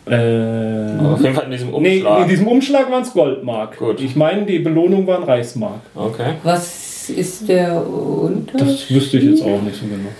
Äh, 0.05 0.99
auf 1.05 1.21
jeden 1.23 1.35
Fall 1.35 1.45
in 1.45 1.51
diesem 1.53 1.71
nee, 1.81 1.97
Umschlag. 1.99 2.23
in 2.23 2.29
diesem 2.29 2.49
Umschlag 2.49 2.91
waren 2.91 3.03
es 3.03 3.13
Goldmark. 3.13 3.79
Gut. 3.79 4.01
Ich 4.01 4.17
meine, 4.17 4.45
die 4.45 4.59
Belohnung 4.59 5.07
waren 5.07 5.23
Reichsmark. 5.23 5.81
okay. 5.95 6.35
was 6.43 7.09
ist 7.11 7.49
der 7.49 7.85
Unterschied? 7.87 8.69
Das 8.69 8.91
wüsste 8.91 9.19
ich 9.19 9.25
jetzt 9.25 9.43
auch 9.43 9.61
nicht 9.63 9.77
so 9.77 9.87
genau. 9.87 10.11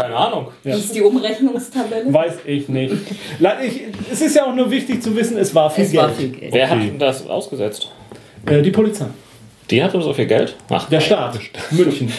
Keine 0.00 0.16
Ahnung. 0.16 0.48
Wie 0.64 0.70
ist 0.70 0.94
die 0.94 1.00
Umrechnungstabelle? 1.02 2.12
Weiß 2.12 2.38
ich 2.44 2.68
nicht. 2.68 2.92
Ich, 3.64 3.82
es 4.12 4.20
ist 4.20 4.34
ja 4.34 4.44
auch 4.46 4.54
nur 4.54 4.68
wichtig 4.70 5.00
zu 5.02 5.14
wissen, 5.14 5.36
es 5.38 5.54
war 5.54 5.70
viel 5.70 5.84
Es 5.84 5.92
Geld. 5.92 6.02
war 6.02 6.10
viel 6.10 6.28
Geld. 6.30 6.52
Wer 6.52 6.70
hat 6.70 6.78
denn 6.80 6.98
das 6.98 7.26
ausgesetzt? 7.28 7.92
Äh, 8.46 8.62
die 8.62 8.70
Polizei. 8.72 9.06
Die 9.70 9.82
hatte 9.82 10.00
so 10.02 10.12
viel 10.12 10.26
Geld? 10.26 10.56
Ach, 10.70 10.88
Der 10.88 11.00
Staat. 11.00 11.38
München. 11.70 12.12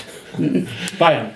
Bayern. 1.00 1.28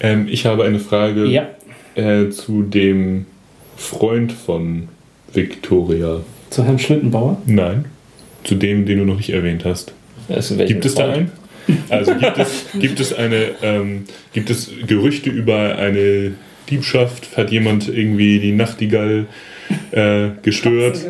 Ähm, 0.00 0.26
ich 0.30 0.44
habe 0.44 0.64
eine 0.64 0.78
Frage 0.78 1.26
Ja. 1.26 1.46
äh, 1.94 2.28
zu 2.30 2.62
dem 2.62 3.26
Freund 3.82 4.32
von 4.32 4.88
Victoria. 5.32 6.20
Zu 6.50 6.64
Herrn 6.64 6.78
Schlittenbauer. 6.78 7.40
Nein, 7.46 7.86
zu 8.44 8.54
dem, 8.54 8.86
den 8.86 8.98
du 8.98 9.04
noch 9.04 9.16
nicht 9.16 9.30
erwähnt 9.30 9.64
hast. 9.64 9.92
welchem 10.28 10.66
Gibt 10.66 10.84
es 10.84 10.94
da 10.94 11.04
Freund? 11.04 11.16
einen? 11.16 11.84
Also 11.90 12.14
gibt 12.14 12.38
es, 12.38 12.66
gibt 12.78 13.00
es 13.00 13.12
eine, 13.12 13.50
ähm, 13.62 14.04
gibt 14.32 14.50
es 14.50 14.70
Gerüchte 14.86 15.30
über 15.30 15.76
eine 15.76 16.32
Diebschaft? 16.70 17.36
Hat 17.36 17.50
jemand 17.50 17.88
irgendwie 17.88 18.40
die 18.40 18.52
Nachtigall 18.52 19.26
äh, 19.90 20.30
gestört? 20.42 21.00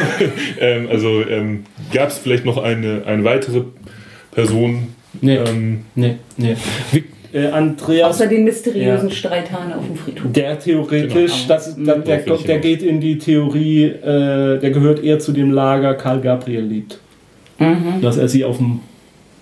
ähm, 0.60 0.88
also 0.88 1.22
ähm, 1.28 1.64
gab 1.92 2.10
es 2.10 2.18
vielleicht 2.18 2.44
noch 2.44 2.58
eine, 2.58 3.02
eine 3.06 3.24
weitere 3.24 3.62
Person? 4.32 4.88
Nee. 5.20 5.36
Ähm, 5.36 5.80
Nee, 5.94 6.16
nee. 6.36 6.56
Äh, 7.32 7.46
Andreas, 7.48 8.10
Außer 8.16 8.26
den 8.28 8.44
mysteriösen 8.44 9.08
Ja. 9.08 9.14
Streithahn 9.14 9.72
auf 9.72 9.84
dem 9.86 9.96
Friedhof. 9.96 10.32
der 10.32 10.58
theoretisch, 10.58 11.12
Genau. 11.12 11.48
das, 11.48 11.68
ist- 11.68 11.78
der, 11.86 11.98
der, 11.98 12.26
ich 12.26 12.42
der 12.44 12.58
geht 12.58 12.82
in 12.82 13.00
die 13.00 13.18
Theorie, 13.18 13.84
äh, 13.84 14.58
der 14.58 14.70
gehört 14.70 15.02
eher 15.02 15.18
zu 15.18 15.32
dem 15.32 15.50
Lager 15.52 15.94
Karl 15.94 16.20
Gabriel 16.20 16.62
liebt. 16.64 16.98
Mhm. 17.58 18.00
Dass 18.02 18.16
er 18.18 18.28
sie 18.28 18.44
auf 18.44 18.58
dem 18.58 18.80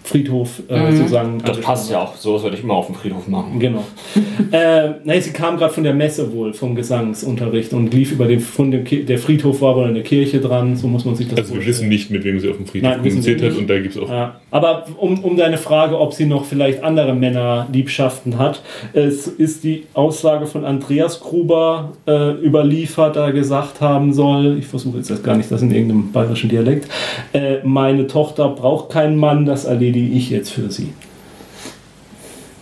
Friedhof 0.04 0.62
äh, 0.68 0.78
Mhm. 0.78 0.96
sozusagen. 0.96 1.38
Das 1.44 1.60
passt 1.60 1.90
ja 1.90 2.02
auch. 2.02 2.14
So 2.14 2.34
was 2.34 2.42
würde 2.42 2.56
ich 2.56 2.62
immer 2.62 2.74
auf 2.74 2.86
dem 2.86 2.94
Friedhof 2.94 3.26
machen. 3.26 3.58
Genau. 3.58 3.84
äh, 4.52 4.90
nein, 5.02 5.22
sie 5.22 5.30
kam 5.32 5.56
gerade 5.56 5.72
von 5.72 5.82
der 5.82 5.94
Messe 5.94 6.30
wohl, 6.32 6.52
vom 6.52 6.74
Gesangsunterricht 6.74 7.72
und 7.72 7.92
lief 7.92 8.12
über 8.12 8.26
den, 8.26 8.40
von 8.40 8.70
dem 8.70 8.84
Ki 8.84 9.04
der 9.04 9.18
Friedhof 9.18 9.62
war 9.62 9.76
wohl 9.76 9.84
an 9.84 9.94
der 9.94 10.02
Kirche 10.02 10.40
dran, 10.40 10.76
so 10.76 10.86
muss 10.88 11.04
man 11.06 11.16
sich 11.16 11.28
das 11.28 11.38
also 11.38 11.54
wir 11.54 11.64
wissen 11.66 11.88
nicht, 11.88 12.10
mit 12.10 12.22
wem 12.22 12.38
sie 12.38 12.50
auf 12.50 12.56
dem 12.58 12.66
Friedhof 12.66 12.90
Nein, 12.90 12.98
kommuniziert 13.02 13.42
hat 13.42 13.56
und 13.56 13.68
da 13.68 13.78
gibt 13.80 13.96
es 13.96 14.02
auch 14.02 14.08
Ja, 14.10 14.40
aber 14.50 14.84
um, 14.98 15.18
um 15.24 15.36
deine 15.36 15.56
Frage, 15.58 15.98
ob 15.98 16.12
sie 16.12 16.26
noch 16.26 16.44
vielleicht 16.44 16.82
andere 16.82 17.14
Männerliebschaften 17.14 18.38
hat, 18.38 18.62
es 18.92 19.26
ist 19.26 19.64
die 19.64 19.84
Aussage 19.94 20.46
von 20.46 20.64
Andreas 20.64 21.20
Gruber 21.20 21.92
äh, 22.06 22.32
überliefert, 22.44 23.16
da 23.16 23.30
gesagt 23.30 23.80
haben 23.80 24.12
soll, 24.12 24.56
ich 24.58 24.66
versuche 24.66 24.98
jetzt 24.98 25.24
gar 25.24 25.36
nicht 25.36 25.50
das 25.50 25.62
in 25.62 25.70
irgendeinem 25.70 26.12
bayerischen 26.12 26.50
Dialekt, 26.50 26.88
äh, 27.32 27.56
meine 27.64 28.06
Tochter 28.06 28.48
braucht 28.50 28.90
keinen 28.90 29.16
Mann, 29.16 29.46
das 29.46 29.64
erledige 29.94 30.16
ich 30.16 30.30
jetzt 30.30 30.50
für 30.50 30.70
sie. 30.70 30.92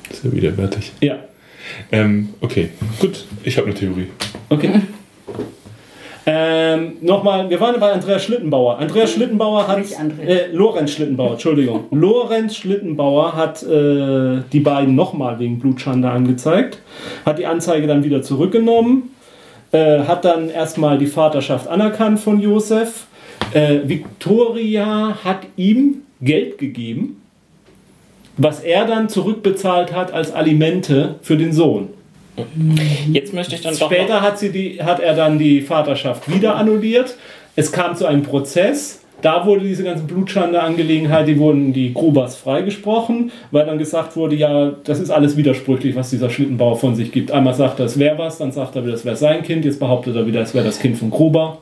Das 0.09 0.19
ist 0.19 0.25
ja 0.25 0.33
widerwärtig. 0.33 0.93
Ja, 1.01 1.17
Ähm, 1.91 2.31
okay, 2.41 2.71
gut, 3.01 3.25
ich 3.45 3.57
habe 3.57 3.69
eine 3.69 3.75
Theorie. 3.77 4.09
okay. 4.51 4.71
Ähm, 6.25 6.93
Nochmal, 7.01 7.49
wir 7.51 7.59
waren 7.61 7.81
bei 7.81 7.91
Andreas 7.93 8.25
Schlittenbauer. 8.25 8.79
Andreas 8.79 9.13
Schlittenbauer 9.13 9.67
hat. 9.67 9.79
Äh, 10.25 10.53
Lorenz 10.53 10.93
Schlittenbauer, 10.93 11.33
Entschuldigung. 11.33 11.85
Lorenz 11.91 12.57
Schlittenbauer 12.57 13.35
hat 13.35 13.63
äh, 13.63 14.43
die 14.53 14.61
beiden 14.61 14.95
nochmal 14.95 15.39
wegen 15.39 15.59
Blutschande 15.59 16.09
angezeigt, 16.11 16.79
hat 17.25 17.39
die 17.39 17.47
Anzeige 17.47 17.87
dann 17.87 18.05
wieder 18.05 18.23
zurückgenommen, 18.23 19.11
äh, 19.73 20.01
hat 20.01 20.25
dann 20.25 20.49
erstmal 20.51 20.99
die 20.99 21.07
Vaterschaft 21.09 21.67
anerkannt 21.69 22.21
von 22.21 22.41
Josef. 22.41 23.07
Äh, 23.53 23.81
Victoria 23.87 25.19
hat 25.25 25.41
ihm 25.57 26.03
Geld 26.21 26.59
gegeben, 26.59 27.22
was 28.37 28.61
er 28.61 28.87
dann 28.87 29.09
zurückbezahlt 29.09 29.93
hat 29.93 30.13
als 30.13 30.33
Alimente 30.33 31.17
für 31.23 31.37
den 31.37 31.53
Sohn. 31.53 31.89
Jetzt 33.13 33.35
möchte 33.35 33.55
ich 33.55 33.61
dann 33.61 33.77
doch. 33.77 33.91
Später 33.91 34.23
hat, 34.23 34.39
sie 34.39 34.51
die, 34.51 34.83
hat 34.83 35.01
er 35.01 35.15
dann 35.15 35.39
die 35.39 35.61
Vaterschaft 35.61 36.33
wieder 36.33 36.57
annulliert. 36.57 37.17
Es 37.57 37.73
kam 37.73 37.95
zu 37.95 38.07
einem 38.07 38.23
Prozess. 38.23 39.01
Da 39.21 39.47
wurde 39.47 39.65
diese 39.65 39.85
ganze 39.85 40.03
Blutschande-Angelegenheit, 40.03 41.29
die 41.29 41.39
wurden 41.39 41.73
die 41.73 41.95
Grubers 41.95 42.35
freigesprochen, 42.35 43.31
weil 43.53 43.65
dann 43.67 43.79
gesagt 43.79 44.17
wurde, 44.17 44.35
ja, 44.35 44.73
das 44.83 44.99
ist 44.99 45.11
alles 45.11 45.37
widersprüchlich, 45.37 45.95
was 45.95 46.11
dieser 46.11 46.29
Schlittenbauer 46.29 46.77
von 46.77 46.97
sich 46.97 47.13
gibt. 47.13 47.31
Einmal 47.31 47.55
sagt 47.55 47.79
er, 47.79 47.87
es 47.87 48.01
wäre 48.01 48.19
was, 48.19 48.39
dann 48.39 48.51
sagt 48.51 48.75
er 48.75 48.85
wieder, 48.85 48.95
es 48.95 49.05
wäre 49.05 49.15
sein 49.15 49.45
Kind, 49.45 49.65
jetzt 49.65 49.79
behauptet 49.79 50.17
er 50.17 50.27
wieder, 50.27 50.41
es 50.41 50.55
wäre 50.55 50.65
das 50.65 50.81
Kind 50.81 50.99
von 50.99 51.11
Gruber. 51.11 51.59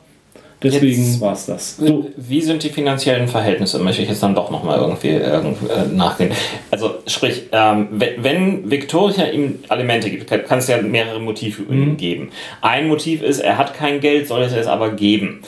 Deswegen 0.63 1.03
Jetzt- 1.05 1.21
war 1.21 1.33
es 1.33 1.45
das. 1.47 1.77
So, 1.77 2.11
Wie 2.17 2.39
sind 2.41 2.61
die 2.63 2.69
finanziellen 2.69 3.27
Verhältnisse? 3.27 3.79
Möchte 3.79 4.03
ich 4.03 4.09
jetzt 4.09 4.21
dann 4.21 4.35
doch 4.35 4.51
nochmal 4.51 4.79
irgendwie 4.79 5.09
irgend, 5.09 5.57
äh, 5.69 5.87
nachgehen. 5.91 6.31
Also, 6.69 6.95
sprich, 7.07 7.43
ähm, 7.51 7.87
wenn, 7.91 8.23
wenn 8.23 8.69
Victoria 8.69 9.25
ihm 9.31 9.59
Alimente 9.69 10.09
gibt, 10.11 10.27
kann 10.27 10.45
kann 10.45 10.59
es 10.59 10.67
ja 10.67 10.79
mehrere 10.81 11.19
Motive 11.19 11.63
Mhm. 11.63 11.97
geben. 11.97 12.29
Ein 12.61 12.87
Motiv 12.87 13.23
ist, 13.23 13.39
er 13.39 13.57
hat 13.57 13.73
kein 13.73 13.99
Geld, 14.01 14.27
soll 14.27 14.43
es 14.43 14.53
es 14.53 14.67
aber 14.67 14.91
geben. 14.91 15.41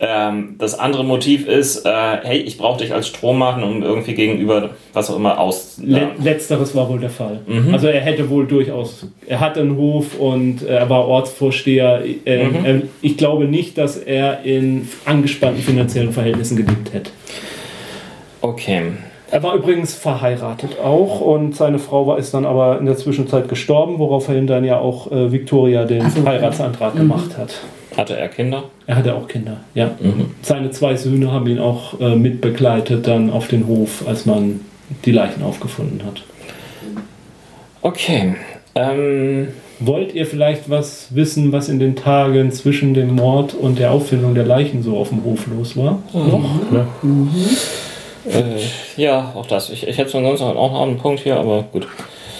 Ähm, 0.00 0.56
das 0.58 0.76
andere 0.78 1.04
Motiv 1.04 1.46
ist, 1.46 1.86
äh, 1.86 1.90
hey, 2.22 2.38
ich 2.38 2.58
brauche 2.58 2.78
dich 2.82 2.92
als 2.92 3.06
Strohmann, 3.08 3.62
um 3.62 3.82
irgendwie 3.82 4.14
gegenüber 4.14 4.70
was 4.92 5.08
auch 5.08 5.16
immer 5.16 5.38
aus. 5.38 5.78
Le 5.82 6.08
Letzteres 6.22 6.74
war 6.74 6.88
wohl 6.88 6.98
der 6.98 7.10
Fall. 7.10 7.40
Mhm. 7.46 7.72
Also 7.72 7.86
er 7.86 8.00
hätte 8.00 8.28
wohl 8.28 8.44
durchaus, 8.46 9.06
er 9.26 9.38
hatte 9.40 9.60
einen 9.60 9.76
Hof 9.76 10.18
und 10.18 10.62
er 10.64 10.90
war 10.90 11.06
Ortsvorsteher. 11.06 12.02
Äh, 12.24 12.44
Mhm. 12.44 12.64
äh, 12.64 12.80
Ich 13.02 13.16
glaube 13.16 13.44
nicht, 13.44 13.78
dass 13.78 13.96
er 13.96 14.42
in 14.42 14.88
angespannten 15.04 15.62
finanziellen 15.62 16.12
Verhältnissen 16.12 16.56
gelebt 16.56 16.92
hätte. 16.92 17.10
Okay. 18.40 18.82
Er 19.30 19.42
war 19.42 19.54
übrigens 19.54 19.94
verheiratet 19.94 20.78
auch 20.82 21.20
und 21.20 21.56
seine 21.56 21.78
Frau 21.78 22.06
war, 22.06 22.18
ist 22.18 22.34
dann 22.34 22.44
aber 22.44 22.78
in 22.78 22.86
der 22.86 22.96
Zwischenzeit 22.96 23.48
gestorben, 23.48 23.98
woraufhin 23.98 24.46
dann 24.46 24.64
ja 24.64 24.78
auch 24.78 25.10
äh, 25.10 25.32
Victoria 25.32 25.84
den 25.84 26.02
Ach 26.02 26.10
so, 26.10 26.20
okay. 26.20 26.30
Heiratsantrag 26.30 26.94
gemacht 26.94 27.36
hat. 27.38 27.54
Hatte 27.96 28.16
er 28.16 28.28
Kinder? 28.28 28.64
Er 28.86 28.96
hatte 28.96 29.14
auch 29.14 29.28
Kinder, 29.28 29.58
ja. 29.74 29.92
Mhm. 30.00 30.34
Seine 30.42 30.70
zwei 30.70 30.96
Söhne 30.96 31.32
haben 31.32 31.46
ihn 31.46 31.58
auch 31.58 31.98
äh, 32.00 32.16
mitbegleitet 32.16 33.06
dann 33.06 33.30
auf 33.30 33.48
den 33.48 33.66
Hof, 33.66 34.06
als 34.06 34.26
man 34.26 34.60
die 35.04 35.12
Leichen 35.12 35.42
aufgefunden 35.42 36.02
hat. 36.04 36.22
Okay. 37.80 38.34
Ähm, 38.74 39.48
Wollt 39.80 40.14
ihr 40.14 40.24
vielleicht 40.24 40.70
was 40.70 41.08
wissen, 41.14 41.52
was 41.52 41.68
in 41.68 41.80
den 41.80 41.96
Tagen 41.96 42.52
zwischen 42.52 42.94
dem 42.94 43.14
Mord 43.16 43.54
und 43.54 43.78
der 43.78 43.90
Auffindung 43.90 44.34
der 44.34 44.44
Leichen 44.44 44.82
so 44.82 44.96
auf 44.96 45.08
dem 45.08 45.24
Hof 45.24 45.46
los 45.46 45.76
war? 45.76 46.00
Noch? 46.12 46.44
Ja. 46.72 46.86
äh, 48.30 48.60
ja, 48.96 49.32
auch 49.34 49.46
das. 49.46 49.70
Ich, 49.70 49.86
ich 49.86 49.98
hätte 49.98 50.10
sonst 50.10 50.40
auch 50.40 50.72
noch 50.72 50.82
einen 50.82 50.98
Punkt 50.98 51.20
hier, 51.20 51.36
aber 51.36 51.64
gut. 51.72 51.88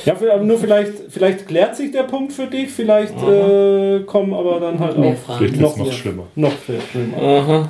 Ja, 0.05 0.15
aber 0.15 0.43
nur 0.43 0.59
vielleicht, 0.59 0.93
vielleicht 1.11 1.47
klärt 1.49 1.77
sich 1.77 1.91
der 1.93 2.03
Punkt 2.05 2.33
für 2.33 2.47
dich, 2.47 2.71
vielleicht 2.71 3.15
äh, 3.23 4.01
kommen 4.01 4.35
aber 4.35 4.61
dann 4.61 4.79
halt 4.79 4.99
Mehr 4.99 5.13
auch 5.13 5.17
Fragen. 5.17 5.61
Noch- 5.61 5.77
noch 5.77 5.93
schlimmer. 5.93 6.25
noch 6.35 6.53
viel 6.53 6.81
schlimmer. 6.91 7.17
Aha. 7.19 7.69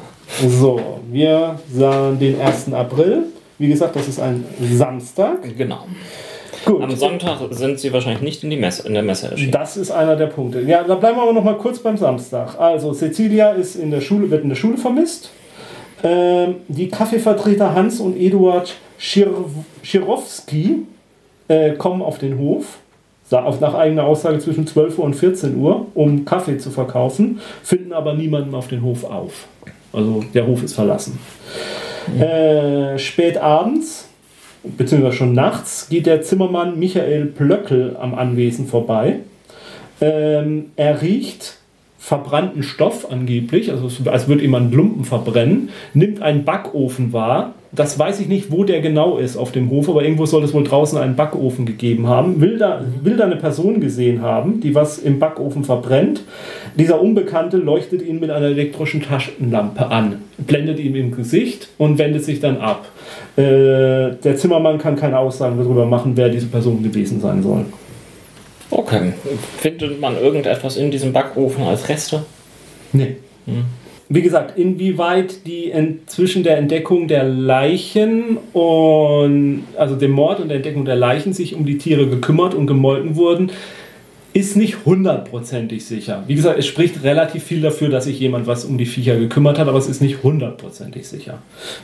So, 0.48 0.80
wir 1.10 1.58
sahen 1.72 2.18
den 2.18 2.40
1. 2.40 2.72
April. 2.72 3.24
Wie 3.58 3.68
gesagt, 3.68 3.94
das 3.94 4.08
ist 4.08 4.18
ein 4.20 4.44
Samstag. 4.60 5.38
Genau. 5.56 5.86
Gut. 6.64 6.82
Am 6.82 6.96
Sonntag 6.96 7.38
sind 7.50 7.78
sie 7.78 7.92
wahrscheinlich 7.92 8.22
nicht 8.22 8.42
in, 8.42 8.50
die 8.50 8.56
Messe, 8.56 8.88
in 8.88 8.94
der 8.94 9.02
Messe 9.02 9.30
erschienen. 9.30 9.52
Das 9.52 9.76
ist 9.76 9.90
einer 9.90 10.16
der 10.16 10.26
Punkte. 10.28 10.62
Ja, 10.62 10.82
da 10.82 10.94
bleiben 10.94 11.18
wir 11.18 11.22
aber 11.22 11.34
noch 11.34 11.44
mal 11.44 11.56
kurz 11.58 11.78
beim 11.78 11.96
Samstag. 11.98 12.58
Also 12.58 12.92
Cecilia 12.94 13.50
ist 13.50 13.76
in 13.76 13.90
der 13.90 14.00
Schule, 14.00 14.30
wird 14.30 14.42
in 14.44 14.48
der 14.48 14.56
Schule 14.56 14.78
vermisst. 14.78 15.30
Ähm, 16.02 16.56
die 16.68 16.88
Kaffeevertreter 16.88 17.74
Hans 17.74 18.00
und 18.00 18.16
Eduard 18.16 18.74
Schir 18.98 19.28
Schirowski 19.82 20.86
äh, 21.48 21.72
kommen 21.72 22.02
auf 22.02 22.18
den 22.18 22.38
Hof, 22.38 22.78
auf, 23.30 23.60
nach 23.60 23.74
eigener 23.74 24.04
Aussage 24.04 24.38
zwischen 24.38 24.66
12 24.66 24.98
Uhr 24.98 25.04
und 25.06 25.14
14 25.14 25.56
Uhr, 25.56 25.86
um 25.94 26.24
Kaffee 26.24 26.58
zu 26.58 26.70
verkaufen, 26.70 27.40
finden 27.62 27.92
aber 27.92 28.14
niemanden 28.14 28.54
auf 28.54 28.68
den 28.68 28.82
Hof 28.82 29.02
auf. 29.04 29.46
Also 29.92 30.22
der 30.34 30.46
Hof 30.46 30.62
ist 30.62 30.74
verlassen. 30.74 31.18
Äh, 32.18 32.98
spät 32.98 33.38
abends, 33.38 34.08
beziehungsweise 34.62 35.16
schon 35.16 35.32
nachts, 35.32 35.88
geht 35.88 36.06
der 36.06 36.22
Zimmermann 36.22 36.78
Michael 36.78 37.26
Plöckel 37.26 37.96
am 38.00 38.14
Anwesen 38.14 38.66
vorbei. 38.66 39.20
Ähm, 40.00 40.66
er 40.76 41.00
riecht 41.02 41.58
verbrannten 41.98 42.62
Stoff 42.62 43.10
angeblich, 43.10 43.70
also 43.72 43.86
es- 43.86 44.06
als 44.06 44.28
würde 44.28 44.42
jemand 44.42 44.74
Lumpen 44.74 45.04
verbrennen, 45.04 45.70
nimmt 45.94 46.20
einen 46.20 46.44
Backofen 46.44 47.12
wahr. 47.12 47.54
Das 47.74 47.98
weiß 47.98 48.20
ich 48.20 48.28
nicht, 48.28 48.52
wo 48.52 48.64
der 48.64 48.80
genau 48.80 49.16
ist 49.16 49.36
auf 49.36 49.50
dem 49.50 49.70
Hof, 49.70 49.88
aber 49.88 50.04
irgendwo 50.04 50.26
soll 50.26 50.44
es 50.44 50.54
wohl 50.54 50.64
draußen 50.64 50.96
einen 50.98 51.16
Backofen 51.16 51.66
gegeben 51.66 52.06
haben. 52.06 52.40
Will 52.40 52.58
da, 52.58 52.84
will 53.02 53.16
da 53.16 53.24
eine 53.24 53.36
Person 53.36 53.80
gesehen 53.80 54.22
haben, 54.22 54.60
die 54.60 54.74
was 54.74 54.98
im 54.98 55.18
Backofen 55.18 55.64
verbrennt. 55.64 56.22
Dieser 56.78 57.00
Unbekannte 57.00 57.56
leuchtet 57.56 58.02
ihn 58.02 58.20
mit 58.20 58.30
einer 58.30 58.46
elektrischen 58.46 59.02
Taschenlampe 59.02 59.86
an, 59.86 60.22
blendet 60.38 60.78
ihm 60.78 60.94
im 60.94 61.16
Gesicht 61.16 61.68
und 61.78 61.98
wendet 61.98 62.24
sich 62.24 62.40
dann 62.40 62.58
ab. 62.58 62.86
Äh, 63.36 63.42
der 64.22 64.36
Zimmermann 64.36 64.78
kann 64.78 64.96
keine 64.96 65.18
Aussagen 65.18 65.58
darüber 65.58 65.86
machen, 65.86 66.12
wer 66.16 66.28
diese 66.28 66.46
Person 66.46 66.82
gewesen 66.82 67.20
sein 67.20 67.42
soll. 67.42 67.64
Okay. 68.70 69.12
Findet 69.58 70.00
man 70.00 70.16
irgendetwas 70.20 70.76
in 70.76 70.90
diesem 70.90 71.12
Backofen 71.12 71.64
als 71.64 71.88
Reste? 71.88 72.24
Nee. 72.92 73.16
Wie 74.08 74.20
gesagt, 74.20 74.58
inwieweit 74.58 75.46
die 75.46 75.72
zwischen 76.06 76.42
der 76.42 76.58
Entdeckung 76.58 77.08
der 77.08 77.24
Leichen 77.24 78.36
und 78.52 79.64
also 79.78 79.96
dem 79.96 80.10
Mord 80.10 80.40
und 80.40 80.48
der 80.48 80.58
Entdeckung 80.58 80.84
der 80.84 80.96
Leichen 80.96 81.32
sich 81.32 81.54
um 81.54 81.64
die 81.64 81.78
Tiere 81.78 82.06
gekümmert 82.06 82.54
und 82.54 82.66
gemolken 82.66 83.16
wurden, 83.16 83.50
ist 84.34 84.56
nicht 84.56 84.84
hundertprozentig 84.84 85.86
sicher. 85.86 86.24
Wie 86.26 86.34
gesagt, 86.34 86.58
es 86.58 86.66
spricht 86.66 87.02
relativ 87.02 87.44
viel 87.44 87.62
dafür, 87.62 87.88
dass 87.88 88.04
sich 88.04 88.18
jemand 88.18 88.46
was 88.46 88.64
um 88.64 88.76
die 88.76 88.84
Viecher 88.84 89.16
gekümmert 89.16 89.58
hat, 89.58 89.68
aber 89.68 89.78
es 89.78 89.88
ist 89.88 90.02
nicht 90.02 90.22
hundertprozentig 90.22 91.08
sicher. 91.08 91.38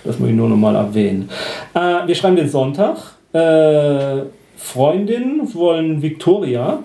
Das 0.05 0.19
muss 0.19 0.29
ich 0.29 0.35
nur 0.35 0.49
nochmal 0.49 0.75
erwähnen. 0.75 1.31
Äh, 1.75 2.07
wir 2.07 2.15
schreiben 2.15 2.37
den 2.37 2.49
Sonntag. 2.49 2.99
Äh, 3.33 4.25
Freundinnen 4.57 5.55
wollen 5.55 6.03
Victoria 6.03 6.83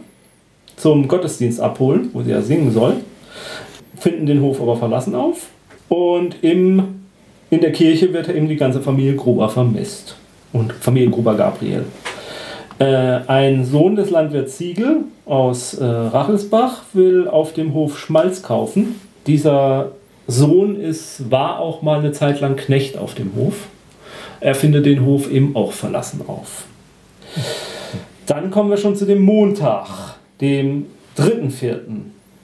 zum 0.78 1.08
Gottesdienst 1.08 1.60
abholen, 1.60 2.10
wo 2.14 2.22
sie 2.22 2.32
ja 2.32 2.42
singen 2.42 2.72
soll 2.72 2.98
finden 4.06 4.28
den 4.28 4.42
Hof 4.44 4.62
aber 4.62 4.78
verlassen 4.78 5.16
auf. 5.16 5.48
Und 5.90 6.44
im, 6.44 7.02
in 7.50 7.62
der 7.62 7.72
Kirche 7.72 8.14
wird 8.14 8.30
eben 8.30 8.48
die 8.48 8.56
ganze 8.56 8.80
Familie 8.80 9.16
Gruber 9.16 9.50
vermisst. 9.50 10.16
Und 10.54 10.74
Familie 10.74 11.10
Gruber 11.10 11.34
Gabriel. 11.34 11.86
Äh, 12.78 12.86
ein 12.86 13.66
Sohn 13.66 13.96
des 13.96 14.12
Landwirts 14.12 14.60
Siegel 14.60 15.06
aus 15.26 15.74
äh, 15.74 15.84
Rachelsbach 15.84 16.84
will 16.94 17.28
auf 17.28 17.54
dem 17.54 17.74
Hof 17.74 17.98
Schmalz 17.98 18.44
kaufen. 18.44 19.02
Dieser 19.26 19.94
Sohn 20.28 20.80
ist, 20.80 21.32
war 21.32 21.60
auch 21.60 21.82
mal 21.82 21.98
eine 21.98 22.12
Zeit 22.12 22.40
lang 22.42 22.58
Knecht 22.58 23.00
auf 23.00 23.16
dem 23.16 23.34
Hof. 23.36 23.56
Er 24.40 24.54
findet 24.54 24.86
den 24.86 25.04
Hof 25.04 25.32
eben 25.32 25.56
auch 25.56 25.72
verlassen 25.72 26.22
auf. 26.28 26.66
Dann 28.28 28.52
kommen 28.52 28.70
wir 28.70 28.78
schon 28.78 28.96
zu 28.96 29.06
dem 29.06 29.24
Montag, 29.24 29.88
dem 30.42 30.86
3.4. 31.18 31.80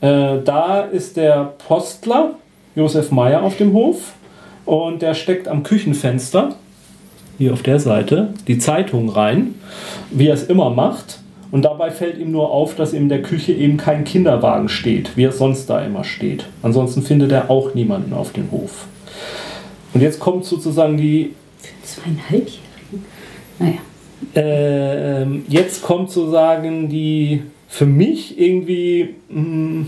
Äh, 0.02 0.40
da 0.44 0.82
ist 0.82 1.16
der 1.16 1.54
Postler 1.68 2.32
Josef 2.76 3.12
Meyer 3.12 3.44
auf 3.44 3.58
dem 3.58 3.74
Hof 3.74 4.14
und 4.66 5.02
der 5.02 5.14
steckt 5.14 5.48
am 5.48 5.64
Küchenfenster, 5.64 6.56
hier 7.38 7.54
auf 7.54 7.64
der 7.64 7.80
Seite, 7.80 8.34
die 8.48 8.58
Zeitung 8.58 9.10
rein, 9.10 9.56
wie 10.10 10.28
er 10.28 10.34
es 10.34 10.44
immer 10.44 10.70
macht. 10.70 11.20
Und 11.52 11.64
dabei 11.64 11.92
fällt 11.92 12.18
ihm 12.18 12.32
nur 12.32 12.50
auf, 12.50 12.76
dass 12.76 12.94
in 12.94 13.10
der 13.10 13.22
Küche 13.22 13.52
eben 13.52 13.76
kein 13.76 14.06
Kinderwagen 14.06 14.70
steht, 14.70 15.18
wie 15.18 15.26
er 15.26 15.34
sonst 15.34 15.70
da 15.70 15.84
immer 15.84 16.06
steht. 16.06 16.46
Ansonsten 16.62 17.02
findet 17.02 17.32
er 17.32 17.50
auch 17.50 17.74
niemanden 17.74 18.14
auf 18.14 18.32
dem 18.32 18.52
Hof. 18.52 18.86
Und 19.94 20.02
jetzt 20.02 20.20
kommt 20.20 20.46
sozusagen 20.46 20.96
die 20.96 21.34
Zweieinhalbjährigen? 21.84 23.06
Naja. 23.60 23.80
ähm, 24.36 25.46
jetzt 25.50 25.82
kommt 25.82 26.10
sozusagen 26.12 26.88
die 26.88 27.44
für 27.72 27.86
mich 27.86 28.38
irgendwie. 28.38 29.16
mh, 29.30 29.86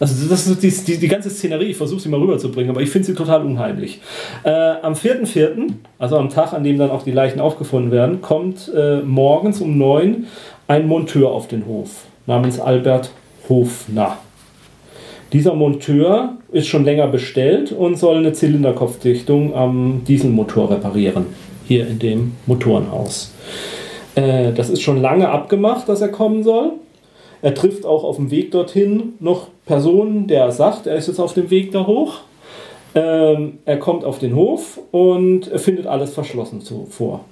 also, 0.00 0.28
das 0.28 0.48
ist 0.48 0.62
die, 0.62 0.70
die, 0.70 0.98
die 0.98 1.08
ganze 1.08 1.30
Szenerie, 1.30 1.66
ich 1.66 1.76
versuche 1.76 2.00
sie 2.00 2.08
mal 2.08 2.20
rüberzubringen, 2.20 2.70
aber 2.70 2.82
ich 2.82 2.90
finde 2.90 3.06
sie 3.06 3.14
total 3.14 3.46
unheimlich. 3.46 4.00
Äh, 4.42 4.50
am 4.50 4.94
4.4., 4.94 5.68
also 6.00 6.18
am 6.18 6.30
Tag, 6.30 6.52
an 6.52 6.64
dem 6.64 6.78
dann 6.78 6.90
auch 6.90 7.04
die 7.04 7.12
Leichen 7.12 7.38
aufgefunden 7.40 7.92
werden, 7.92 8.20
kommt 8.20 8.70
äh, 8.74 9.00
morgens 9.02 9.60
um 9.60 9.78
9 9.78 10.26
ein 10.66 10.88
Monteur 10.88 11.30
auf 11.30 11.46
den 11.46 11.64
Hof 11.66 12.06
namens 12.26 12.58
Albert 12.58 13.12
Hofner. 13.48 14.18
Dieser 15.32 15.54
Monteur 15.54 16.36
ist 16.50 16.66
schon 16.66 16.84
länger 16.84 17.06
bestellt 17.06 17.70
und 17.70 17.96
soll 17.96 18.18
eine 18.18 18.32
Zylinderkopfdichtung 18.32 19.54
am 19.54 20.02
Dieselmotor 20.06 20.72
reparieren. 20.72 21.26
Hier 21.66 21.86
in 21.86 22.00
dem 22.00 22.32
Motorenhaus. 22.46 23.32
Äh, 24.14 24.52
das 24.52 24.70
ist 24.70 24.82
schon 24.82 25.00
lange 25.00 25.28
abgemacht, 25.28 25.88
dass 25.88 26.00
er 26.00 26.08
kommen 26.08 26.42
soll. 26.42 26.72
Er 27.42 27.54
trifft 27.54 27.84
auch 27.84 28.04
auf 28.04 28.16
dem 28.16 28.30
Weg 28.30 28.52
dorthin 28.52 29.14
noch 29.20 29.48
Personen, 29.66 30.26
der 30.26 30.50
sagt, 30.50 30.86
er 30.86 30.96
ist 30.96 31.08
jetzt 31.08 31.20
auf 31.20 31.34
dem 31.34 31.50
Weg 31.50 31.72
da 31.72 31.86
hoch. 31.86 32.20
Ähm, 32.94 33.58
er 33.64 33.78
kommt 33.78 34.04
auf 34.04 34.18
den 34.18 34.34
Hof 34.34 34.78
und 34.92 35.46
findet 35.56 35.86
alles 35.86 36.14
verschlossen 36.14 36.60
zu, 36.60 36.86
vor. 36.88 37.24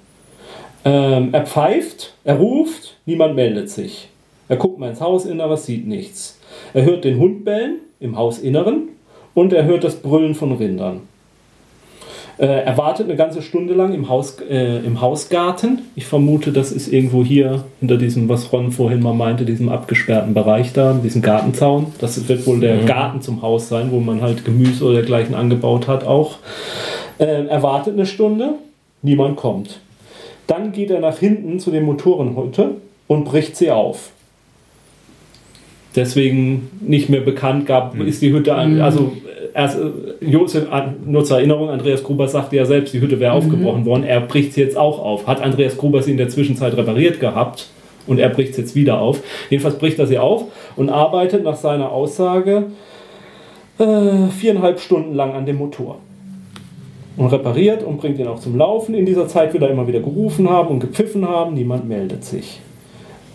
Ähm, 0.85 1.29
er 1.31 1.45
pfeift, 1.45 2.13
er 2.25 2.35
ruft, 2.35 2.97
niemand 3.05 3.35
meldet 3.35 3.69
sich. 3.69 4.09
Er 4.49 4.57
guckt 4.57 4.77
mal 4.77 4.89
ins 4.89 4.99
Hausinneres, 4.99 5.65
sieht 5.65 5.87
nichts. 5.87 6.37
Er 6.73 6.83
hört 6.83 7.05
den 7.05 7.17
Hund 7.17 7.45
bellen 7.45 7.79
im 7.99 8.17
Hausinneren 8.17 8.89
und 9.33 9.53
er 9.53 9.63
hört 9.63 9.85
das 9.85 9.95
Brüllen 9.95 10.35
von 10.35 10.51
Rindern. 10.51 11.01
Äh, 12.43 12.65
er 12.65 12.77
wartet 12.77 13.07
eine 13.07 13.15
ganze 13.15 13.41
Stunde 13.41 13.73
lang 13.73 13.93
im, 13.93 14.09
Haus, 14.09 14.35
äh, 14.49 14.79
im 14.79 14.99
Hausgarten. 14.99 15.83
Ich 15.95 16.05
vermute, 16.05 16.51
das 16.51 16.73
ist 16.73 16.91
irgendwo 16.91 17.23
hier 17.23 17.63
hinter 17.79 17.95
diesem, 17.95 18.27
was 18.27 18.51
Ron 18.51 18.73
vorhin 18.73 19.01
mal 19.01 19.13
meinte, 19.13 19.45
diesem 19.45 19.69
abgesperrten 19.69 20.33
Bereich 20.33 20.73
da, 20.73 20.91
diesem 21.01 21.21
Gartenzaun. 21.21 21.93
Das 21.99 22.27
wird 22.27 22.45
wohl 22.45 22.59
der 22.59 22.83
Garten 22.83 23.21
zum 23.21 23.41
Haus 23.41 23.69
sein, 23.69 23.91
wo 23.91 24.01
man 24.01 24.21
halt 24.21 24.43
Gemüse 24.43 24.83
oder 24.83 24.95
dergleichen 24.95 25.35
angebaut 25.35 25.87
hat 25.87 26.03
auch. 26.03 26.39
Äh, 27.17 27.45
er 27.45 27.63
wartet 27.63 27.93
eine 27.93 28.05
Stunde, 28.05 28.55
niemand 29.01 29.37
kommt. 29.37 29.79
Dann 30.45 30.73
geht 30.73 30.91
er 30.91 30.99
nach 30.99 31.19
hinten 31.19 31.61
zu 31.61 31.71
den 31.71 31.85
Motorenhütte 31.85 32.71
und 33.07 33.23
bricht 33.23 33.55
sie 33.55 33.71
auf. 33.71 34.11
Deswegen 35.95 36.69
nicht 36.81 37.07
mehr 37.07 37.21
bekannt 37.21 37.67
gab, 37.67 37.97
ist 37.99 38.21
die 38.21 38.33
Hütte, 38.33 38.55
an, 38.55 38.81
also 38.81 39.13
äh, 39.25 39.32
erst, 39.53 39.77
äh, 39.79 40.25
Josef, 40.25 40.67
nur 41.05 41.23
zur 41.23 41.37
Erinnerung, 41.37 41.69
Andreas 41.69 42.03
Gruber 42.03 42.27
sagte 42.27 42.55
ja 42.55 42.65
selbst, 42.65 42.93
die 42.93 43.01
Hütte 43.01 43.19
wäre 43.19 43.33
aufgebrochen 43.33 43.85
worden. 43.85 44.03
Er 44.03 44.21
bricht 44.21 44.53
sie 44.53 44.61
jetzt 44.61 44.77
auch 44.77 44.99
auf. 44.99 45.27
Hat 45.27 45.41
Andreas 45.41 45.77
Gruber 45.77 46.01
sie 46.01 46.11
in 46.11 46.17
der 46.17 46.29
Zwischenzeit 46.29 46.75
repariert 46.75 47.19
gehabt 47.19 47.67
und 48.07 48.19
er 48.19 48.29
bricht 48.29 48.55
sie 48.55 48.61
jetzt 48.61 48.75
wieder 48.75 48.99
auf. 48.99 49.21
Jedenfalls 49.49 49.77
bricht 49.77 49.99
er 49.99 50.07
sie 50.07 50.17
auf 50.17 50.45
und 50.75 50.89
arbeitet 50.89 51.43
nach 51.43 51.55
seiner 51.55 51.91
Aussage 51.91 52.65
äh, 53.79 54.27
viereinhalb 54.37 54.79
Stunden 54.79 55.13
lang 55.15 55.33
an 55.33 55.45
dem 55.45 55.57
Motor. 55.57 55.97
und 57.15 57.27
repariert 57.27 57.83
und 57.83 57.97
bringt 57.97 58.17
ihn 58.19 58.27
auch 58.27 58.39
zum 58.39 58.57
Laufen. 58.57 58.95
In 58.95 59.05
dieser 59.05 59.27
Zeit 59.27 59.53
will 59.53 59.61
er 59.61 59.69
immer 59.69 59.87
wieder 59.87 59.99
gerufen 59.99 60.49
haben 60.49 60.69
und 60.69 60.79
gepfiffen 60.79 61.27
haben, 61.27 61.53
niemand 61.53 61.87
meldet 61.87 62.23
sich. 62.23 62.59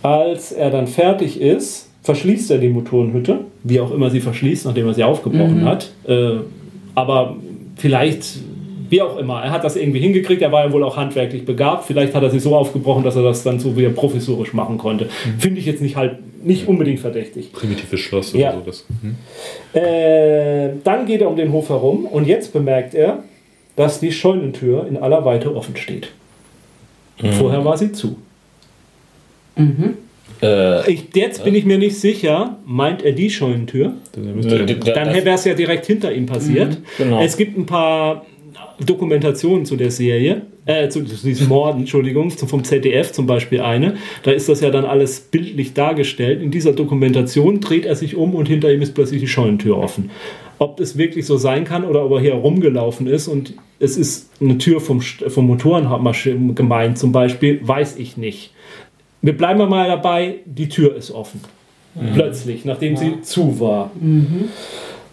Als 0.03 0.53
er 0.53 0.70
dann 0.70 0.86
fertig 0.86 1.40
ist, 1.40 1.90
verschließt 2.03 2.51
er 2.51 2.59
die 2.59 2.69
Motorenhütte, 2.69 3.40
wie 3.64 3.80
auch 3.80 3.90
immer 3.90 4.10
sie 4.10 4.20
verschließt, 4.20 4.66
nachdem 4.66 4.86
er 4.86 4.94
sie 4.94 5.05
aufgebrochen 5.05 5.64
hat. 5.64 5.90
Äh, 6.06 6.36
aber 6.94 7.36
vielleicht, 7.76 8.24
wie 8.90 9.02
auch 9.02 9.16
immer, 9.18 9.43
er 9.43 9.51
hat 9.51 9.64
das 9.64 9.76
irgendwie 9.76 10.01
hingekriegt, 10.01 10.43
er 10.43 10.51
war 10.52 10.64
ja 10.64 10.72
wohl 10.72 10.82
auch 10.85 10.97
handwerklich 10.97 11.44
begabt. 11.44 11.85
Vielleicht 11.85 12.14
hat 12.14 12.22
er 12.22 12.30
sie 12.30 12.40
so 12.40 12.56
aufgebrochen, 12.56 13.05
dass 13.05 13.16
er 13.16 13.22
das 13.22 13.43
dann 13.43 13.59
so 13.60 13.76
wieder 13.76 13.90
professorisch 13.90 14.52
machen 14.55 14.78
konnte. 14.78 15.09
Finde 15.39 15.60
ich 15.60 15.66
jetzt 15.66 15.82
nicht 15.82 15.97
halt 15.97 16.16
nicht 16.44 16.68
unbedingt 16.68 17.01
verdächtig. 17.01 17.52
Primitives 17.52 17.98
Schloss 18.01 18.32
oder 18.32 18.43
Ja. 18.43 18.52
so. 18.52 18.60
Das. 18.64 18.85
Mhm. 19.02 19.16
Äh, 19.80 20.70
dann 20.85 21.05
geht 21.06 21.20
er 21.20 21.28
um 21.28 21.36
den 21.36 21.51
Hof 21.52 21.68
herum 21.68 22.06
und 22.06 22.26
jetzt 22.28 22.52
bemerkt 22.52 22.94
er, 22.94 23.24
dass 23.74 24.01
die 24.01 24.12
Scheunentür 24.12 24.86
in 24.89 24.97
aller 24.97 25.24
Weite 25.24 25.55
offen 25.55 25.76
steht. 25.76 26.10
Vorher 27.39 27.64
war 27.64 27.76
sie 27.76 27.90
zu. 27.93 28.16
Äh, 30.43 30.90
Ich, 30.93 31.05
jetzt 31.15 31.44
bin 31.44 31.55
ich 31.55 31.65
mir 31.65 31.78
nicht 31.78 31.97
sicher, 31.97 32.59
meint 32.65 33.02
er 33.02 33.12
die 33.12 33.31
Scheunentür? 33.31 33.93
Dann 34.94 35.09
wäre 35.24 35.35
es 35.35 35.44
ja 35.44 35.55
direkt 35.55 35.86
hinter 35.86 36.12
ihm 36.12 36.27
passiert. 36.27 36.78
genau. 36.97 37.20
Es 37.23 37.36
gibt 37.36 37.56
ein 37.59 37.66
paar 37.66 38.24
Dokumentationen 38.85 39.65
zu 39.66 39.77
der 39.77 39.90
Serie, 39.90 40.43
äh, 40.65 40.89
zu, 40.89 41.05
zu 41.05 41.27
diesen 41.27 41.48
Morden, 41.48 41.81
Entschuldigung, 41.81 42.31
vom 42.31 42.62
ZDF 42.62 43.10
zum 43.12 43.27
Beispiel 43.27 43.60
eine. 43.60 43.94
Da 44.23 44.31
ist 44.31 44.48
das 44.48 44.60
ja 44.60 44.70
dann 44.70 44.85
alles 44.85 45.20
bildlich 45.20 45.74
dargestellt. 45.74 46.43
In 46.43 46.51
dieser 46.51 46.73
Dokumentation 46.73 47.60
dreht 47.60 47.85
er 47.86 47.97
sich 47.97 48.15
um 48.16 48.35
und 48.35 48.47
hinter 48.47 48.73
ihm 48.73 48.81
ist 48.82 48.94
plötzlich 48.94 49.20
die 49.20 49.27
Scheunentür 49.28 49.77
offen. 49.78 50.10
Ob 50.60 50.77
das 50.77 50.97
wirklich 50.98 51.27
so 51.27 51.36
sein 51.36 51.65
kann 51.65 51.85
oder 51.85 52.05
ob 52.05 52.12
er 52.12 52.20
hier 52.20 52.35
rumgelaufen 52.35 53.06
ist 53.06 53.28
und 53.28 53.55
es 53.81 53.97
ist 53.97 54.31
eine 54.40 54.59
Tür 54.59 54.81
vom, 54.81 54.98
St- 55.01 55.28
vom 55.31 55.47
Motorenmaschinen 55.47 56.55
gemeint 56.55 56.98
zum 56.98 57.12
Beispiel, 57.12 57.60
weiß 57.62 57.97
ich 57.97 58.16
nicht. 58.16 58.52
Wir 59.23 59.36
bleiben 59.36 59.69
mal 59.69 59.89
dabei, 59.89 60.36
die 60.45 60.69
Tür 60.69 60.95
ist 60.97 61.11
offen. 61.11 61.40
Plötzlich, 62.15 62.65
nachdem 62.65 62.97
sie 62.97 63.23
zu 63.23 63.59
war. 63.59 63.90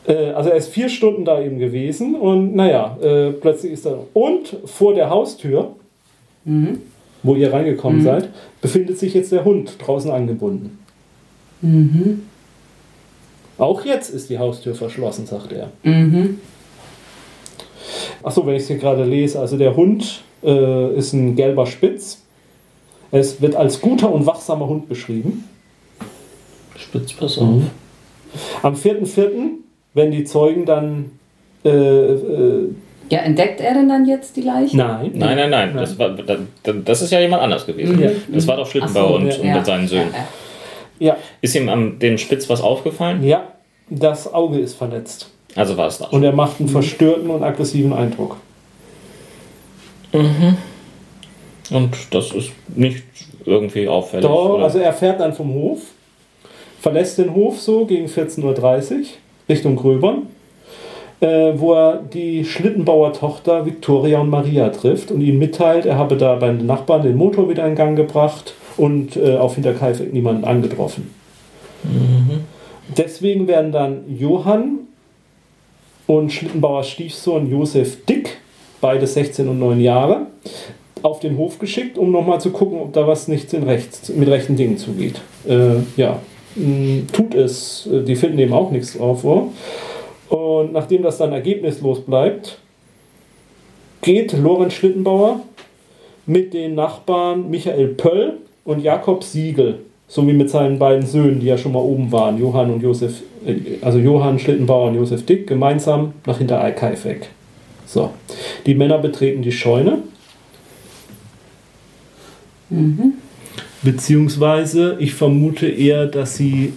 Äh, 0.08 0.32
also 0.32 0.52
er 0.52 0.58
ist 0.58 0.70
vier 0.70 0.90
Stunden 0.90 1.26
da 1.26 1.42
eben 1.42 1.58
gewesen 1.58 2.14
und 2.16 2.56
naja, 2.56 2.96
äh, 3.02 3.32
plötzlich 3.32 3.72
ist 3.72 3.86
er. 3.88 4.00
Und 4.14 4.56
vor 4.66 4.94
der 4.94 5.10
Haustür, 5.10 5.76
wo 7.24 7.36
ihr 7.36 7.52
reingekommen 7.52 8.02
seid, 8.04 8.30
befindet 8.62 9.00
sich 9.00 9.16
jetzt 9.16 9.32
der 9.32 9.44
Hund 9.46 9.78
draußen 9.80 10.12
angebunden. 10.12 10.78
Auch 13.58 13.84
jetzt 13.86 14.12
ist 14.12 14.30
die 14.30 14.38
Haustür 14.38 14.76
verschlossen, 14.76 15.26
sagt 15.26 15.52
er. 15.54 15.72
Achso, 18.22 18.46
wenn 18.46 18.56
ich 18.56 18.64
es 18.64 18.68
hier 18.68 18.78
gerade 18.78 19.06
lese, 19.06 19.40
also 19.40 19.58
der 19.58 19.76
Hund 19.76 20.22
äh, 20.44 20.94
ist 20.96 21.14
ein 21.14 21.36
gelber 21.36 21.66
Spitz. 21.66 22.22
Es 23.18 23.40
wird 23.42 23.56
als 23.56 23.80
guter 23.80 24.12
und 24.12 24.26
wachsamer 24.26 24.68
Hund 24.68 24.90
beschrieben. 24.90 25.46
Spitz, 26.76 27.14
pass 27.14 27.38
auf. 27.38 27.62
Am 28.62 28.74
4.4., 28.76 29.30
wenn 29.94 30.12
die 30.12 30.26
Zeugen 30.26 30.66
dann. 30.66 31.12
Äh, 31.64 31.70
äh, 31.70 32.68
Ja, 33.10 33.20
entdeckt 33.20 33.62
er 33.62 33.74
denn 33.76 33.88
dann 33.88 34.06
jetzt 34.06 34.36
die 34.36 34.42
Leiche? 34.42 34.76
nein. 34.76 35.12
Nein, 35.14 35.38
nein, 35.38 35.50
nein. 35.50 35.74
Das, 35.78 35.98
war, 35.98 36.10
da- 36.10 36.38
da- 36.64 36.74
das 36.74 37.02
ist 37.02 37.12
ja 37.12 37.22
jemand 37.22 37.42
anders 37.42 37.66
gewesen. 37.66 37.98
Ja. 38.02 38.10
Das 38.28 38.46
war 38.48 38.58
doch 38.58 38.68
Schlittenbauer 38.68 39.08
so, 39.08 39.16
und, 39.16 39.28
ja, 39.28 39.36
und 39.40 39.54
mit 39.54 39.66
seinen 39.66 39.88
Söhnen. 39.88 40.10
ja, 40.12 40.20
ja. 40.20 40.26
Ja, 41.14 41.18
Ist 41.42 41.56
ihm 41.56 41.70
am 41.70 41.98
dem 42.00 42.18
Spitz 42.18 42.50
was 42.50 42.60
aufgefallen? 42.62 43.24
ja, 43.24 43.48
das 43.90 44.34
Auge 44.34 44.60
ist 44.60 44.74
verletzt. 44.76 45.30
Also 45.56 45.78
war 45.78 45.88
es 45.88 46.00
das. 46.00 46.10
Und 46.10 46.24
er 46.24 46.34
macht 46.34 46.60
einen 46.60 46.68
verstörten 46.68 47.30
und 47.30 47.44
aggressiven 47.44 47.94
Eindruck. 47.94 48.36
Und 51.72 51.96
das 52.12 52.32
ist 52.32 52.52
nicht 52.76 53.04
irgendwie 53.46 53.88
auffällig. 53.88 54.26
Doch, 54.26 54.60
also 54.60 54.80
er 54.80 54.94
fährt 54.94 55.20
dann 55.20 55.34
vom 55.34 55.54
Hof, 55.54 55.80
verlässt 56.80 57.18
den 57.18 57.34
Hof 57.34 57.60
so 57.60 57.86
gegen 57.86 58.08
14.30 58.08 58.44
Uhr 58.44 59.06
Richtung 59.50 59.76
Gröbern, 59.76 60.28
äh, 61.22 61.54
wo 61.56 61.74
er 61.74 61.98
die 61.98 62.46
Schlittenbauer 62.46 63.14
Tochter 63.14 63.66
Victoria 63.66 64.20
und 64.20 64.30
Maria 64.30 64.70
trifft 64.70 65.12
und 65.12 65.22
ihnen 65.22 65.40
mitteilt, 65.40 65.86
er 65.86 65.98
habe 65.98 66.18
da 66.18 66.36
bei 66.36 66.48
den 66.48 66.66
Nachbarn 66.66 67.04
den 67.04 67.16
Motor 67.16 67.50
wieder 67.50 67.66
in 67.68 67.76
Gang 67.76 67.96
gebracht 67.96 68.54
und 68.78 69.16
äh, 69.16 69.38
auf 69.38 69.56
Hinterkaifeck 69.56 70.14
niemanden 70.14 70.46
angetroffen. 70.46 71.14
Deswegen 72.98 73.48
werden 73.48 73.72
dann 73.72 74.04
Johann 74.08 74.80
und 76.08 76.32
Schlittenbauers 76.32 76.90
Stiefsohn 76.90 77.50
Josef 77.50 78.06
Dick, 78.06 78.38
beide 78.82 79.08
16 79.08 79.48
und 79.48 79.60
9 79.60 79.80
Jahre, 79.80 80.28
auf 81.06 81.20
den 81.20 81.38
Hof 81.38 81.60
geschickt, 81.60 81.98
um 81.98 82.12
nochmal 82.12 82.42
zu 82.42 82.50
gucken, 82.52 82.80
ob 82.80 82.94
da 82.94 83.08
was 83.08 83.28
nicht 83.28 83.54
rechts, 83.54 84.10
mit 84.10 84.28
rechten 84.28 84.56
Dingen 84.56 84.78
zugeht. 84.78 85.22
Äh, 85.48 85.78
ja, 85.96 86.20
mh, 86.56 87.04
tut 87.14 87.36
es. 87.36 87.88
Äh, 87.92 88.02
Die 88.04 88.16
finden 88.16 88.40
eben 88.40 88.54
auch 88.54 88.72
nichts 88.72 88.98
drauf 88.98 89.22
vor. 89.22 89.50
Und 90.30 90.74
nachdem 90.74 91.04
das 91.04 91.18
dann 91.18 91.32
ergebnislos 91.32 92.02
bleibt, 92.02 92.58
geht 94.02 94.34
Lorenz 94.34 94.74
Schlittenbauer 94.74 95.42
mit 96.26 96.54
den 96.54 96.74
Nachbarn 96.76 97.50
Michael 97.50 97.90
Pöll 97.90 98.34
und 98.64 98.82
Jakob 98.82 99.24
Siegel, 99.24 99.80
sowie 100.08 100.34
mit 100.34 100.50
seinen 100.50 100.80
beiden 100.80 101.06
Söhnen, 101.06 101.40
die 101.40 101.48
ja 101.48 101.58
schon 101.58 101.74
mal 101.74 101.80
oben 101.80 102.12
waren, 102.12 102.40
Johann 102.40 102.72
und 102.72 102.82
Josef, 102.82 103.22
äh, 103.46 103.56
also 103.82 104.00
Johann 104.00 104.40
Schlittenbauer 104.40 104.90
und 104.90 104.96
Josef 104.96 105.26
Dick, 105.26 105.46
gemeinsam 105.46 106.14
nach 106.26 106.40
Hintereikaifeck. 106.40 107.30
So, 107.86 108.10
die 108.66 108.74
Männer 108.74 108.98
betreten 108.98 109.44
die 109.44 109.52
Scheune. 109.52 110.00
Beziehungsweise, 113.84 114.98
ich 115.00 115.14
vermute 115.14 115.68
eher, 115.68 116.08
dass 116.08 116.36
sie. 116.36 116.74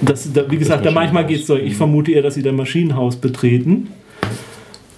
Das, 0.00 0.32
da, 0.32 0.50
wie 0.50 0.56
gesagt, 0.56 0.86
da 0.86 0.90
manchmal 0.90 1.26
geht 1.26 1.40
es 1.40 1.46
so. 1.46 1.56
Ich 1.56 1.76
vermute 1.76 2.12
eher, 2.12 2.22
dass 2.22 2.34
sie 2.34 2.42
das 2.42 2.54
Maschinenhaus 2.54 3.16
betreten, 3.16 3.88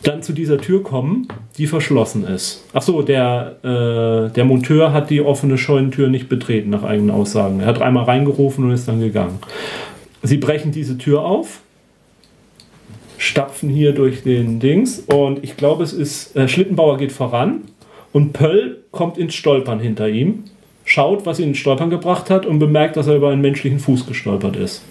dann 0.04 0.22
zu 0.22 0.32
dieser 0.32 0.58
Tür 0.58 0.82
kommen, 0.84 1.26
die 1.58 1.66
verschlossen 1.66 2.24
ist. 2.24 2.64
Achso, 2.72 3.02
der, 3.02 3.56
äh, 3.62 4.32
der 4.32 4.44
Monteur 4.44 4.92
hat 4.92 5.10
die 5.10 5.20
offene 5.20 5.58
Scheunentür 5.58 6.08
nicht 6.08 6.28
betreten, 6.28 6.70
nach 6.70 6.84
eigenen 6.84 7.10
Aussagen. 7.10 7.60
Er 7.60 7.66
hat 7.66 7.82
einmal 7.82 8.04
reingerufen 8.04 8.64
und 8.64 8.70
ist 8.70 8.86
dann 8.86 9.00
gegangen. 9.00 9.38
Sie 10.22 10.36
brechen 10.36 10.70
diese 10.70 10.98
Tür 10.98 11.24
auf, 11.24 11.62
stapfen 13.18 13.68
hier 13.68 13.92
durch 13.92 14.22
den 14.22 14.60
Dings 14.60 15.00
und 15.00 15.42
ich 15.42 15.56
glaube, 15.56 15.82
es 15.82 15.92
ist. 15.92 16.36
Äh, 16.36 16.46
Schlittenbauer 16.48 16.96
geht 16.96 17.10
voran 17.10 17.62
und 18.12 18.32
Pöll 18.32 18.78
kommt 18.90 19.18
ins 19.18 19.34
Stolpern 19.34 19.80
hinter 19.80 20.08
ihm, 20.08 20.44
schaut, 20.84 21.26
was 21.26 21.38
ihn 21.38 21.48
ins 21.48 21.58
Stolpern 21.58 21.90
gebracht 21.90 22.30
hat 22.30 22.46
und 22.46 22.58
bemerkt, 22.58 22.96
dass 22.96 23.06
er 23.06 23.16
über 23.16 23.30
einen 23.30 23.40
menschlichen 23.40 23.78
Fuß 23.78 24.06
gestolpert 24.06 24.56
ist. 24.56 24.82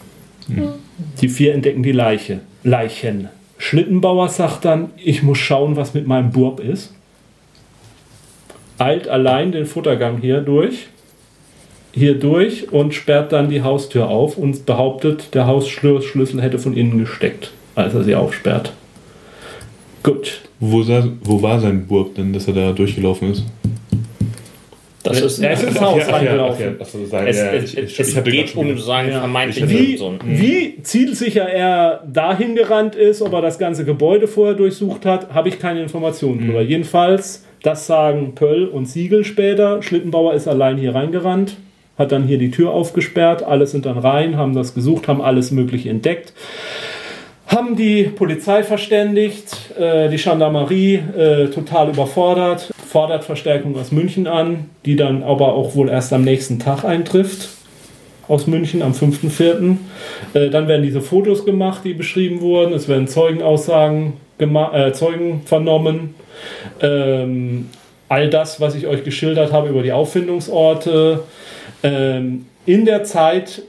Die 1.21 1.29
vier 1.29 1.53
entdecken 1.53 1.83
die 1.83 1.91
Leiche. 1.91 2.39
Leichen. 2.63 3.29
Schlittenbauer 3.57 4.29
sagt 4.29 4.65
dann, 4.65 4.89
ich 4.97 5.21
muss 5.23 5.37
schauen, 5.37 5.75
was 5.75 5.93
mit 5.93 6.07
meinem 6.07 6.31
Burb 6.31 6.59
ist. 6.59 6.93
Eilt 8.79 9.07
allein 9.07 9.51
den 9.51 9.67
Futtergang 9.67 10.17
hier 10.19 10.41
durch, 10.41 10.87
hier 11.91 12.17
durch 12.17 12.71
und 12.71 12.93
sperrt 12.95 13.31
dann 13.31 13.49
die 13.49 13.61
Haustür 13.61 14.07
auf 14.09 14.37
und 14.37 14.65
behauptet, 14.65 15.35
der 15.35 15.45
Hausschlüssel 15.45 16.41
hätte 16.41 16.57
von 16.57 16.75
innen 16.75 16.97
gesteckt, 16.97 17.51
als 17.75 17.93
er 17.93 18.03
sie 18.03 18.15
aufsperrt. 18.15 18.73
Gut. 20.01 20.41
Wo, 20.61 20.83
sa- 20.83 21.07
wo 21.23 21.41
war 21.41 21.59
sein 21.59 21.85
Burg 21.87 22.15
denn, 22.15 22.31
dass 22.31 22.47
er 22.47 22.53
da 22.53 22.71
durchgelaufen 22.71 23.31
ist? 23.31 23.43
das 25.03 25.19
ist, 25.19 25.39
er 25.39 25.53
ist 25.53 25.63
ins 25.63 25.81
Haus 25.81 26.07
reingelaufen. 26.07 26.75
Es, 27.25 28.23
geht 28.23 28.55
um 28.55 28.77
seinen 28.77 29.11
vermeintlichen 29.11 29.69
Wie, 29.69 29.97
Sohn. 29.97 30.19
wie 30.23 30.81
zielsicher 30.83 31.49
er 31.49 32.03
dahin 32.11 32.55
gerannt 32.55 32.95
ist, 32.95 33.21
ob 33.23 33.33
er 33.33 33.41
das 33.41 33.57
ganze 33.57 33.83
Gebäude 33.83 34.27
vorher 34.27 34.53
durchsucht 34.55 35.05
hat, 35.05 35.33
habe 35.33 35.49
ich 35.49 35.59
keine 35.59 35.81
Informationen 35.81 36.45
drüber. 36.45 36.61
Jedenfalls, 36.61 37.43
das 37.63 37.87
sagen 37.87 38.33
Pöll 38.35 38.65
und 38.65 38.85
Siegel 38.85 39.23
später. 39.25 39.81
Schlittenbauer 39.81 40.35
ist 40.35 40.47
allein 40.47 40.77
hier 40.77 40.93
reingerannt, 40.93 41.57
hat 41.97 42.11
dann 42.11 42.25
hier 42.27 42.37
die 42.37 42.51
Tür 42.51 42.69
aufgesperrt, 42.71 43.41
alle 43.41 43.65
sind 43.65 43.87
dann 43.87 43.97
rein, 43.97 44.37
haben 44.37 44.53
das 44.53 44.75
gesucht, 44.75 45.07
haben 45.07 45.21
alles 45.21 45.49
Mögliche 45.51 45.89
entdeckt. 45.89 46.33
Haben 47.51 47.75
die 47.75 48.03
Polizei 48.03 48.63
verständigt, 48.63 49.71
äh, 49.77 50.07
die 50.07 50.15
Gendarmerie 50.15 50.95
äh, 50.95 51.47
total 51.47 51.89
überfordert, 51.89 52.71
fordert 52.87 53.25
Verstärkung 53.25 53.77
aus 53.77 53.91
München 53.91 54.25
an, 54.25 54.69
die 54.85 54.95
dann 54.95 55.21
aber 55.21 55.53
auch 55.53 55.75
wohl 55.75 55.89
erst 55.89 56.13
am 56.13 56.23
nächsten 56.23 56.59
Tag 56.59 56.85
eintrifft 56.85 57.49
aus 58.29 58.47
München 58.47 58.81
am 58.81 58.93
5.4. 58.93 59.75
Äh, 60.33 60.49
dann 60.49 60.69
werden 60.69 60.83
diese 60.83 61.01
Fotos 61.01 61.43
gemacht, 61.43 61.81
die 61.83 61.93
beschrieben 61.93 62.39
wurden. 62.39 62.73
Es 62.73 62.87
werden 62.87 63.09
Zeugenaussagen 63.09 64.13
äh, 64.39 64.93
Zeugen 64.93 65.41
vernommen. 65.43 66.15
Ähm, 66.81 67.69
all 68.07 68.29
das, 68.29 68.61
was 68.61 68.75
ich 68.75 68.87
euch 68.87 69.03
geschildert 69.03 69.51
habe 69.51 69.67
über 69.67 69.83
die 69.83 69.91
Auffindungsorte. 69.91 71.23
Ähm, 71.83 72.45
in 72.65 72.85
der 72.85 73.03
Zeit 73.03 73.63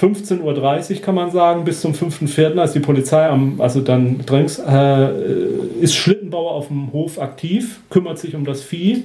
15.30 0.00 0.96
Uhr 0.96 1.02
kann 1.02 1.14
man 1.14 1.30
sagen, 1.30 1.64
bis 1.64 1.80
zum 1.80 1.92
5.4., 1.92 2.58
als 2.58 2.72
die 2.72 2.80
Polizei 2.80 3.26
am, 3.28 3.60
also 3.60 3.80
dann 3.80 4.20
drängs, 4.24 4.58
äh, 4.58 5.08
ist 5.80 5.94
Schlittenbauer 5.94 6.52
auf 6.52 6.68
dem 6.68 6.92
Hof 6.92 7.20
aktiv, 7.20 7.80
kümmert 7.90 8.18
sich 8.18 8.34
um 8.34 8.44
das 8.44 8.62
Vieh, 8.62 9.04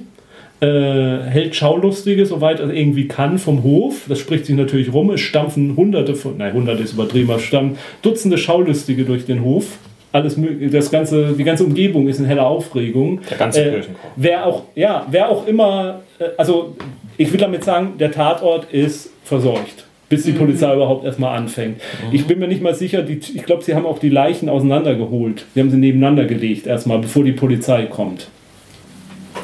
äh, 0.60 0.66
hält 0.66 1.54
Schaulustige, 1.54 2.26
soweit 2.26 2.58
er 2.60 2.70
irgendwie 2.70 3.06
kann, 3.06 3.38
vom 3.38 3.62
Hof. 3.62 4.06
Das 4.08 4.18
spricht 4.18 4.46
sich 4.46 4.56
natürlich 4.56 4.92
rum. 4.92 5.10
Es 5.10 5.20
stampfen 5.20 5.76
hunderte 5.76 6.14
von, 6.16 6.36
nein, 6.36 6.52
hunderte 6.52 6.82
ist 6.82 6.94
übertrieben, 6.94 7.30
es 7.30 7.42
stampfen 7.42 7.78
Dutzende 8.02 8.38
Schaulustige 8.38 9.04
durch 9.04 9.24
den 9.24 9.44
Hof. 9.44 9.78
Alles, 10.10 10.36
das 10.72 10.90
ganze, 10.90 11.34
die 11.34 11.44
ganze 11.44 11.64
Umgebung 11.64 12.08
ist 12.08 12.18
in 12.18 12.24
heller 12.24 12.46
Aufregung. 12.46 13.20
Der 13.30 13.36
ganze 13.36 13.60
Äh, 13.62 13.70
Kirchenchor. 13.72 14.10
wer 14.16 14.46
auch, 14.46 14.62
ja, 14.74 15.06
wer 15.10 15.28
auch 15.28 15.46
immer, 15.46 16.00
äh, 16.18 16.24
also 16.38 16.74
ich 17.18 17.30
will 17.30 17.38
damit 17.38 17.62
sagen, 17.62 17.92
der 17.98 18.10
Tatort 18.10 18.72
ist 18.72 19.10
verseucht, 19.22 19.86
bis 20.08 20.24
die 20.24 20.32
Polizei 20.32 20.74
überhaupt 20.74 21.04
erstmal 21.04 21.36
anfängt. 21.36 21.80
Ich 22.12 22.26
bin 22.26 22.38
mir 22.38 22.48
nicht 22.48 22.62
mal 22.62 22.74
sicher, 22.74 23.02
die, 23.02 23.18
ich 23.18 23.44
glaube, 23.44 23.62
sie 23.62 23.74
haben 23.74 23.86
auch 23.86 23.98
die 23.98 24.08
Leichen 24.08 24.48
auseinandergeholt. 24.48 25.44
Sie 25.54 25.60
haben 25.60 25.70
sie 25.70 25.76
nebeneinander 25.76 26.24
gelegt 26.24 26.66
erstmal, 26.66 26.98
bevor 26.98 27.24
die 27.24 27.32
Polizei 27.32 27.84
kommt. 27.86 28.28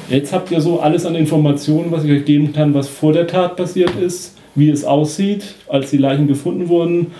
Jetzt 0.08 0.32
habt 0.32 0.50
ihr 0.50 0.60
so 0.60 0.80
alles 0.80 1.06
an 1.06 1.14
Informationen, 1.14 1.90
was 1.90 2.04
ich 2.04 2.10
euch 2.10 2.24
geben 2.24 2.52
kann, 2.52 2.74
was 2.74 2.88
vor 2.88 3.12
der 3.12 3.26
Tat 3.26 3.56
passiert 3.56 3.94
ist, 3.96 4.36
wie 4.54 4.70
es 4.70 4.84
aussieht, 4.84 5.54
als 5.68 5.90
die 5.90 5.98
Leichen 5.98 6.26
gefunden 6.26 6.68
wurden 6.68 7.12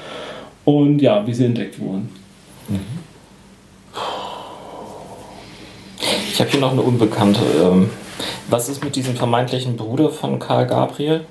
und 0.65 1.01
ja, 1.01 1.27
wie 1.27 1.35
sie 1.35 1.45
entdeckt 1.45 1.79
wurden. 1.79 2.09
Ich 6.33 6.41
habe 6.41 6.51
hier 6.51 6.61
noch 6.61 6.73
eine 6.73 6.83
Unbekannte. 6.83 7.41
Ähm, 7.63 7.91
was 8.49 8.69
ist 8.69 8.85
mit 8.85 8.97
diesem 8.97 9.15
vermeintlichen 9.15 9.77
Bruder 9.77 10.11
von 10.11 10.39
Karl 10.39 10.67
Gabriel? 10.67 11.23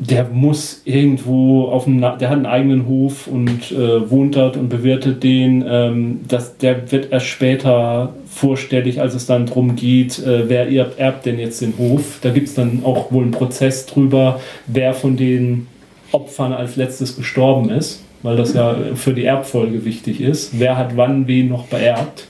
Der 0.00 0.28
muss 0.28 0.82
irgendwo 0.84 1.64
auf 1.64 1.84
dem, 1.84 2.00
der 2.00 2.12
hat 2.12 2.30
einen 2.30 2.46
eigenen 2.46 2.86
Hof 2.86 3.26
und 3.26 3.72
äh, 3.72 4.08
wohnt 4.08 4.36
dort 4.36 4.56
und 4.56 4.68
bewirtet 4.68 5.24
den. 5.24 5.64
Ähm, 5.68 6.20
das, 6.28 6.56
der 6.56 6.92
wird 6.92 7.10
erst 7.10 7.26
später 7.26 8.14
vorstellig, 8.26 9.00
als 9.00 9.14
es 9.14 9.26
dann 9.26 9.46
darum 9.46 9.74
geht, 9.74 10.20
äh, 10.20 10.48
wer 10.48 10.70
erbt, 10.70 11.00
erbt 11.00 11.26
denn 11.26 11.40
jetzt 11.40 11.60
den 11.62 11.74
Hof. 11.78 12.20
Da 12.22 12.30
gibt 12.30 12.46
es 12.46 12.54
dann 12.54 12.82
auch 12.84 13.10
wohl 13.10 13.24
einen 13.24 13.32
Prozess 13.32 13.86
drüber, 13.86 14.40
wer 14.68 14.94
von 14.94 15.16
den 15.16 15.66
Opfern 16.12 16.52
als 16.52 16.76
letztes 16.76 17.16
gestorben 17.16 17.68
ist, 17.70 18.04
weil 18.22 18.36
das 18.36 18.54
ja 18.54 18.76
für 18.94 19.12
die 19.12 19.24
Erbfolge 19.24 19.84
wichtig 19.84 20.20
ist. 20.20 20.60
Wer 20.60 20.76
hat 20.76 20.96
wann 20.96 21.26
wen 21.26 21.48
noch 21.48 21.66
beerbt. 21.66 22.28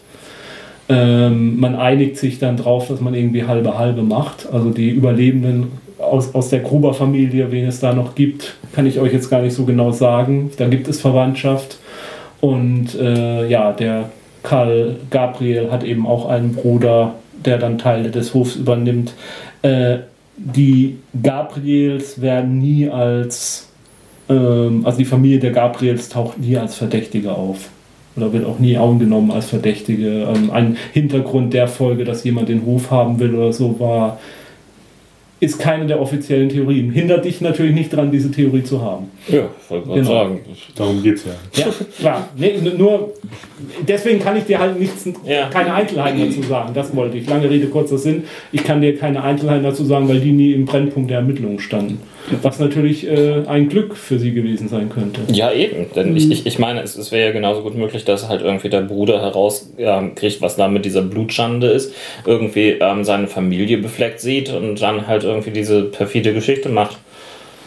Ähm, 0.89 1.61
man 1.61 1.77
einigt 1.77 2.16
sich 2.16 2.39
dann 2.39 2.57
drauf, 2.57 2.89
dass 2.89 3.03
man 3.03 3.12
irgendwie 3.12 3.45
halbe 3.45 3.78
halbe 3.78 4.03
macht. 4.03 4.49
Also 4.51 4.70
die 4.70 4.89
Überlebenden 4.89 5.88
aus, 6.09 6.35
aus 6.35 6.49
der 6.49 6.61
Gruber-Familie, 6.61 7.51
wen 7.51 7.67
es 7.67 7.81
da 7.81 7.93
noch 7.93 8.15
gibt, 8.15 8.57
kann 8.73 8.87
ich 8.87 8.99
euch 8.99 9.13
jetzt 9.13 9.31
gar 9.31 9.43
nicht 9.43 9.55
so 9.55 9.65
genau 9.65 9.93
sagen. 9.93 10.51
Da 10.57 10.69
gibt 10.69 10.89
es 10.89 11.01
Verwandtschaft. 11.01 11.79
Und 12.41 12.95
äh, 12.95 13.49
ja, 13.49 13.73
der 13.73 14.11
Karl 14.43 14.97
Gabriel 15.11 15.71
hat 15.71 15.85
eben 15.85 16.07
auch 16.07 16.29
einen 16.29 16.55
Bruder, 16.55 17.15
der 17.45 17.59
dann 17.59 17.79
Teile 17.79 18.11
des 18.11 18.35
Hofs 18.35 18.57
übernimmt. 18.57 19.15
Äh, 19.63 19.99
die 20.37 20.99
Gabriels 21.21 22.21
werden 22.21 22.59
nie 22.59 22.89
als, 22.89 23.69
ähm, 24.29 24.83
also 24.85 24.99
die 24.99 25.05
Familie 25.05 25.41
der 25.41 25.51
Gabriels 25.51 26.09
taucht 26.09 26.39
nie 26.39 26.57
als 26.57 26.77
Verdächtige 26.77 27.33
auf 27.33 27.71
oder 28.17 28.33
wird 28.33 28.47
auch 28.47 28.59
nie 28.59 28.77
angenommen 28.77 29.31
als 29.31 29.47
Verdächtige. 29.47 30.29
Ähm, 30.35 30.51
ein 30.51 30.77
Hintergrund 30.93 31.55
der 31.55 31.69
Folge, 31.69 32.05
dass 32.05 32.25
jemand 32.25 32.49
den 32.49 32.65
Hof 32.65 32.91
haben 32.91 33.19
will 33.19 33.35
oder 33.35 33.53
so, 33.53 33.79
war, 33.81 34.19
ist 35.40 35.59
keine 35.59 35.86
der 35.86 36.01
offiziellen 36.01 36.48
Theorien. 36.48 36.90
Hindert 36.90 37.24
dich 37.24 37.40
natürlich 37.40 37.74
nicht 37.74 37.93
daran, 37.93 38.10
diese 38.10 38.31
Theorie 38.31 38.62
zu 38.65 38.82
haben. 38.82 39.06
Ja, 39.28 39.48
wollte 39.69 39.86
gerade 39.86 40.01
Genau. 40.01 40.10
sagen. 40.12 40.40
Darum 40.74 41.02
geht's 41.02 41.24
ja. 41.24 41.62
Ja, 41.65 41.66
klar. 41.98 42.28
Nee, 42.36 42.55
nur 42.77 43.12
deswegen 43.86 44.19
kann 44.19 44.36
ich 44.36 44.44
dir 44.44 44.59
halt 44.59 44.78
nichts, 44.81 45.09
Ja. 45.27 45.48
keine 45.48 45.73
Einzelheiten 45.74 46.19
dazu 46.28 46.43
sagen. 46.43 46.73
Das 46.74 46.94
wollte 46.97 47.19
ich. 47.19 47.28
Lange 47.28 47.48
Rede, 47.48 47.66
kurzer 47.69 47.98
Sinn. 47.98 48.24
Ich 48.52 48.65
kann 48.65 48.81
dir 48.81 48.97
keine 48.97 49.23
Einzelheiten 49.23 49.62
dazu 49.62 49.85
sagen, 49.85 50.09
weil 50.09 50.20
die 50.20 50.32
nie 50.32 50.52
im 50.52 50.65
Brennpunkt 50.65 51.10
der 51.10 51.19
Ermittlungen 51.19 51.60
standen. 51.60 52.01
Was 52.43 52.59
natürlich 52.59 53.07
äh, 53.07 53.45
ein 53.47 53.69
Glück 53.69 53.97
für 53.97 54.19
sie 54.19 54.33
gewesen 54.33 54.69
sein 54.69 54.91
könnte. 54.91 55.21
Ja, 55.33 55.53
eben. 55.53 55.87
Denn 55.95 56.17
ich, 56.17 56.31
ich, 56.31 56.47
ich 56.47 56.59
meine, 56.59 56.83
es, 56.83 56.97
es 56.97 57.13
wäre 57.13 57.29
ja 57.29 57.33
genauso 57.33 57.63
gut 57.63 57.75
möglich, 57.75 58.05
dass 58.05 58.29
halt 58.29 58.43
irgendwie 58.43 58.69
der 58.69 58.83
Bruder 58.83 59.21
herauskriegt, 59.21 59.79
ähm, 59.79 60.41
was 60.41 60.57
da 60.57 60.69
mit 60.69 60.85
dieser 60.85 61.03
Blutschande 61.03 61.69
ist, 61.69 61.95
irgendwie 62.27 62.71
ähm, 62.81 63.05
seine 63.05 63.29
Familie 63.29 63.79
befleckt 63.79 64.21
sieht 64.21 64.53
und 64.53 64.81
dann 64.81 65.07
halt 65.07 65.25
irgendwie 65.25 65.51
diese 65.51 65.83
perfide 65.83 66.33
Geschichte 66.33 66.69
macht. 66.69 66.99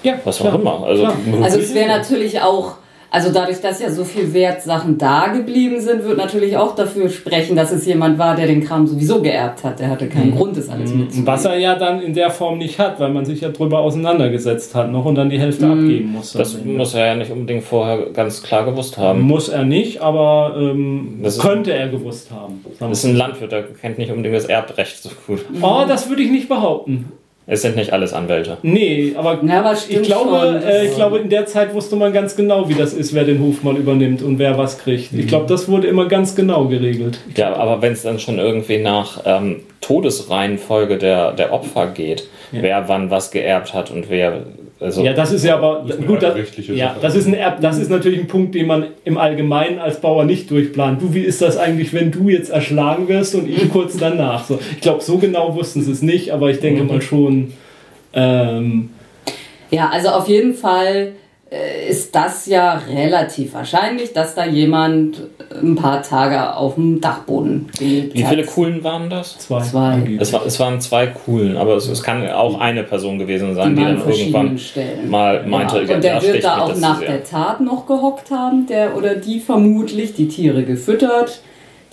Ja, 0.04 0.20
Was 0.24 0.42
auch 0.42 0.54
immer. 0.54 0.84
Also. 0.84 1.08
Also 1.42 1.60
es 1.60 1.74
wäre 1.74 1.88
natürlich 1.88 2.42
auch, 2.42 2.76
also 3.14 3.30
dadurch, 3.30 3.60
dass 3.60 3.82
ja 3.82 3.92
so 3.92 4.06
viel 4.06 4.34
Wertsachen 4.34 4.98
da 4.98 5.28
geblieben 5.28 5.82
sind, 5.82 6.06
wird 6.06 6.18
natürlich 6.18 6.56
auch 6.56 6.76
dafür 6.76 7.10
sprechen, 7.10 7.58
dass 7.58 7.74
es 7.74 7.86
jemand 7.86 8.18
war, 8.18 8.38
der 8.38 8.48
den 8.48 8.64
Kram 8.64 8.88
sowieso 8.88 9.22
geerbt 9.22 9.66
hat. 9.66 9.80
Der 9.80 9.90
hatte 9.90 10.08
keinen 10.08 10.34
Grund, 10.34 10.56
das 10.56 10.70
alles 10.70 10.94
mitzunehmen. 10.94 11.28
Was 11.28 11.44
er 11.44 11.58
ja 11.58 11.76
dann 11.76 12.02
in 12.02 12.14
der 12.14 12.30
Form 12.32 12.58
nicht 12.58 12.80
hat, 12.80 13.02
weil 13.02 13.12
man 13.12 13.26
sich 13.26 13.42
ja 13.42 13.50
drüber 13.50 13.80
auseinandergesetzt 13.80 14.74
hat 14.76 14.90
noch 14.92 15.04
und 15.04 15.16
dann 15.16 15.30
die 15.30 15.40
Hälfte 15.40 15.68
abgeben 15.68 16.14
muss. 16.14 16.32
das 16.32 16.64
muss 16.64 16.94
er 16.94 17.08
ja 17.08 17.16
nicht 17.16 17.32
unbedingt 17.32 17.66
vorher 17.66 18.12
ganz 18.12 18.42
klar 18.42 18.64
gewusst 18.64 18.98
haben. 18.98 19.22
Muss 19.22 19.50
er 19.50 19.66
nicht, 19.66 20.02
aber 20.02 20.56
ähm, 20.58 21.20
Das 21.22 21.38
könnte 21.38 21.74
er 21.74 21.90
gewusst 21.90 22.32
haben. 22.32 22.64
Das 22.80 23.00
ist 23.00 23.04
ein 23.04 23.18
Landwirt, 23.18 23.52
der 23.52 23.64
kennt 23.64 23.98
nicht 23.98 24.12
unbedingt 24.12 24.38
das 24.38 24.46
Erbrecht 24.46 25.04
so 25.04 25.10
gut. 25.28 25.44
Oh, 25.62 25.84
das 25.86 26.08
würde 26.08 26.24
ich 26.24 26.32
nicht 26.32 26.48
behaupten. 26.48 27.12
Es 27.48 27.64
sind 27.64 27.76
nicht 27.76 27.92
alles 27.92 28.14
Anwälte. 28.14 28.58
Nee, 28.62 29.14
aber 29.18 29.40
Ja, 29.44 29.60
aber 29.62 29.74
ich 29.74 30.02
glaube, 30.04 30.62
äh, 30.64 30.88
ich 30.88 30.96
glaube, 30.96 31.20
in 31.20 31.30
der 31.30 31.48
Zeit 31.48 31.74
wusste 31.74 31.96
man 31.96 32.14
ganz 32.14 32.36
genau, 32.36 32.70
wie 32.70 32.76
das 32.76 32.94
ist, 32.94 33.14
wer 33.14 33.24
den 33.24 33.40
Hof 33.40 33.64
mal 33.64 33.76
übernimmt 33.76 34.22
und 34.22 34.38
wer 34.38 34.58
was 34.58 34.78
kriegt. 34.78 35.12
Ich 35.14 35.28
glaube, 35.28 35.48
das 35.48 35.68
wurde 35.68 35.88
immer 35.88 36.08
ganz 36.08 36.36
genau 36.36 36.66
geregelt. 36.66 37.20
Ja, 37.36 37.56
aber 37.56 37.82
wenn 37.82 37.94
es 37.94 38.04
dann 38.04 38.20
schon 38.20 38.38
irgendwie 38.38 38.78
nach 38.78 39.22
ähm, 39.26 39.62
Todesreihenfolge 39.82 40.98
der, 40.98 41.32
der 41.34 41.52
Opfer 41.52 41.88
geht, 41.88 42.28
Ja. 42.52 42.62
wer 42.62 42.88
wann 42.88 43.10
was 43.10 43.32
geerbt 43.32 43.74
hat 43.74 43.92
und 43.92 44.10
wer. 44.10 44.44
Also, 44.80 45.04
Ja, 45.04 45.14
das 45.14 45.32
ist 45.32 45.46
ja 45.46 45.56
aber 45.58 45.86
Das 45.88 45.98
ist 45.98 46.08
gut. 46.08 46.24
Das, 46.24 46.36
ja, 46.68 46.96
das 47.00 47.16
ist 47.16 47.28
ein 47.28 47.36
Erb, 47.36 47.62
das 47.62 47.78
ist 47.78 47.90
natürlich 47.92 48.20
ein 48.20 48.28
Punkt, 48.28 48.56
den 48.56 48.66
man 48.66 48.88
im 49.06 49.18
Allgemeinen 49.18 49.78
als 49.80 50.02
Bauer 50.02 50.26
nicht 50.26 50.50
durchplant. 50.50 51.02
Du, 51.02 51.14
wie 51.14 51.22
ist 51.22 51.42
das 51.42 51.58
eigentlich, 51.58 51.94
wenn 51.94 52.12
du 52.12 52.30
jetzt 52.30 52.50
erschlagen 52.50 53.08
wirst 53.08 53.36
und 53.36 53.48
ich 53.48 53.70
kurz 53.70 53.96
danach? 53.98 54.44
So, 54.46 54.60
ich 54.74 54.82
glaube, 54.82 55.02
so 55.04 55.18
genau 55.20 55.56
wussten 55.56 55.82
sie 55.84 55.92
es 55.92 56.02
nicht, 56.02 56.32
aber 56.32 56.50
ich 56.50 56.60
denke 56.60 56.84
mal 56.84 57.02
schon. 57.02 57.54
Ähm, 58.14 58.90
Ja, 59.70 59.90
also 59.90 60.10
auf 60.10 60.28
jeden 60.28 60.54
Fall 60.56 61.14
ist 61.90 62.16
das 62.16 62.46
ja 62.46 62.82
relativ 62.90 63.54
wahrscheinlich, 63.54 64.14
dass 64.14 64.36
da 64.36 64.46
jemand 64.46 65.22
ein 65.62 65.76
paar 65.76 66.02
Tage 66.02 66.56
auf 66.56 66.76
dem 66.76 67.02
Dachboden 67.02 67.68
gelebt 67.78 68.14
wie 68.16 68.24
hat. 68.24 68.30
viele 68.32 68.46
Kuhlen 68.46 68.82
waren 68.86 69.10
das? 69.10 69.38
zwei. 69.38 69.60
Zwei. 69.62 70.18
Es, 70.18 70.32
war, 70.32 70.46
es 70.46 70.58
waren 70.62 70.80
zwei 70.80 71.08
Kuhlen, 71.08 71.58
aber 71.58 71.76
es, 71.76 71.90
es 71.90 72.02
kann 72.02 72.26
auch 72.30 72.58
eine 72.58 72.84
Person 72.84 73.20
gewesen 73.20 73.54
sein, 73.54 73.76
Die 73.76 73.82
die, 73.82 73.84
dann 73.84 73.98
irgendwann 74.10 74.58
Stellen. 74.58 75.10
mal 75.10 75.46
meinte, 75.46 75.82
Genau. 75.82 75.96
Und 75.96 76.04
der 76.06 76.22
wird 76.22 76.44
da 76.46 76.58
auch 76.60 76.76
nach 76.78 77.02
der 77.02 77.24
Tat 77.26 77.60
noch 77.60 77.86
gehockt 77.86 78.32
haben, 78.32 78.66
der 78.68 78.96
oder 78.96 79.16
die 79.16 79.42
vermutlich 79.42 80.14
die 80.14 80.30
Tiere 80.30 80.64
gefüttert, 80.64 81.42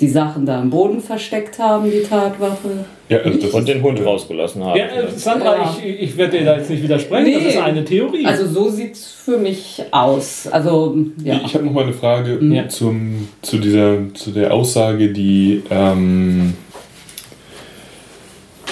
die 0.00 0.08
Sachen 0.08 0.46
da 0.46 0.60
im 0.62 0.70
Boden 0.70 1.00
versteckt 1.00 1.58
haben, 1.58 1.90
die 1.90 2.02
Tatwaffe. 2.02 2.84
Ja, 3.08 3.18
also 3.18 3.38
das 3.40 3.50
Und 3.50 3.66
den 3.66 3.82
Hund 3.82 4.04
rausgelassen 4.04 4.62
haben. 4.62 4.76
Ja, 4.78 4.84
äh, 4.86 5.10
Sandra, 5.10 5.56
Ja. 5.56 5.76
ich, 5.84 6.02
ich 6.02 6.16
werde 6.16 6.38
dir 6.38 6.44
da 6.44 6.56
jetzt 6.58 6.70
nicht 6.70 6.82
widersprechen, 6.82 7.32
das 7.32 7.42
Nee. 7.42 7.48
ist 7.48 7.58
eine 7.58 7.84
Theorie. 7.84 8.24
Also 8.26 8.46
so 8.46 8.68
sieht's 8.68 9.10
für 9.10 9.38
mich 9.38 9.82
aus. 9.90 10.46
Also 10.46 10.96
ja. 11.24 11.40
Ich 11.44 11.54
habe 11.54 11.64
noch 11.64 11.72
mal 11.72 11.84
eine 11.84 11.92
Frage 11.94 12.38
Ja. 12.42 12.68
zum, 12.68 13.28
zu, 13.42 13.58
dieser, 13.58 13.96
zu 14.14 14.30
der 14.30 14.52
Aussage, 14.54 15.08
die 15.12 15.62
ähm, 15.70 16.54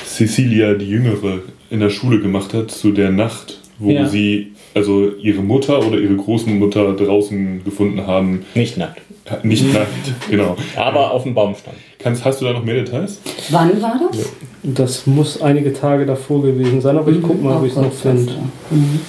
Cecilia, 0.05 0.75
die 0.75 0.89
Jüngere, 0.89 1.41
in 1.71 1.81
der 1.81 1.91
Schule 1.91 2.21
gemacht 2.21 2.55
hat, 2.55 2.71
zu 2.71 2.93
der 2.93 3.11
Nacht, 3.11 3.59
wo 3.79 3.91
Ja. 3.91 4.07
sie 4.07 4.53
also 4.75 5.11
ihre 5.17 5.41
Mutter 5.43 5.79
oder 5.87 5.99
ihre 5.99 6.17
Großmutter 6.17 6.93
draußen 6.93 7.65
gefunden 7.65 8.07
haben. 8.07 8.45
Nicht 8.55 8.77
nackt. 8.77 9.01
Nicht 9.43 9.73
nackt, 9.73 10.29
genau. 10.31 10.57
Aber 10.77 11.11
auf 11.11 11.25
dem 11.25 11.35
Baum 11.35 11.55
stand. 11.55 11.77
Kannst, 11.99 12.25
hast 12.25 12.41
du 12.41 12.45
da 12.45 12.53
noch 12.53 12.65
mehr 12.65 12.77
Details? 12.77 13.21
Wann 13.51 13.81
war 13.83 14.01
das? 14.11 14.27
das 14.63 15.07
muss 15.07 15.41
einige 15.41 15.73
Tage 15.73 16.07
davor 16.07 16.43
gewesen 16.43 16.81
sein, 16.81 16.97
aber 16.99 17.11
ich 17.11 17.23
guck 17.23 17.43
mal, 17.43 17.57
ob 17.57 17.65
ich 17.65 17.73
es 17.73 17.79
Oh 17.79 17.83
noch 17.83 17.93
finde. 17.93 18.33
Mhm. 18.71 19.01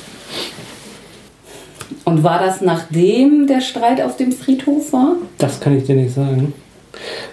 Und 2.05 2.23
war 2.23 2.39
das 2.39 2.61
nachdem 2.61 3.47
der 3.47 3.61
Streit 3.61 4.01
auf 4.01 4.17
dem 4.17 4.31
Friedhof 4.31 4.93
war? 4.93 5.15
Das 5.37 5.59
kann 5.59 5.77
ich 5.77 5.83
dir 5.83 5.95
nicht 5.95 6.13
sagen. 6.13 6.53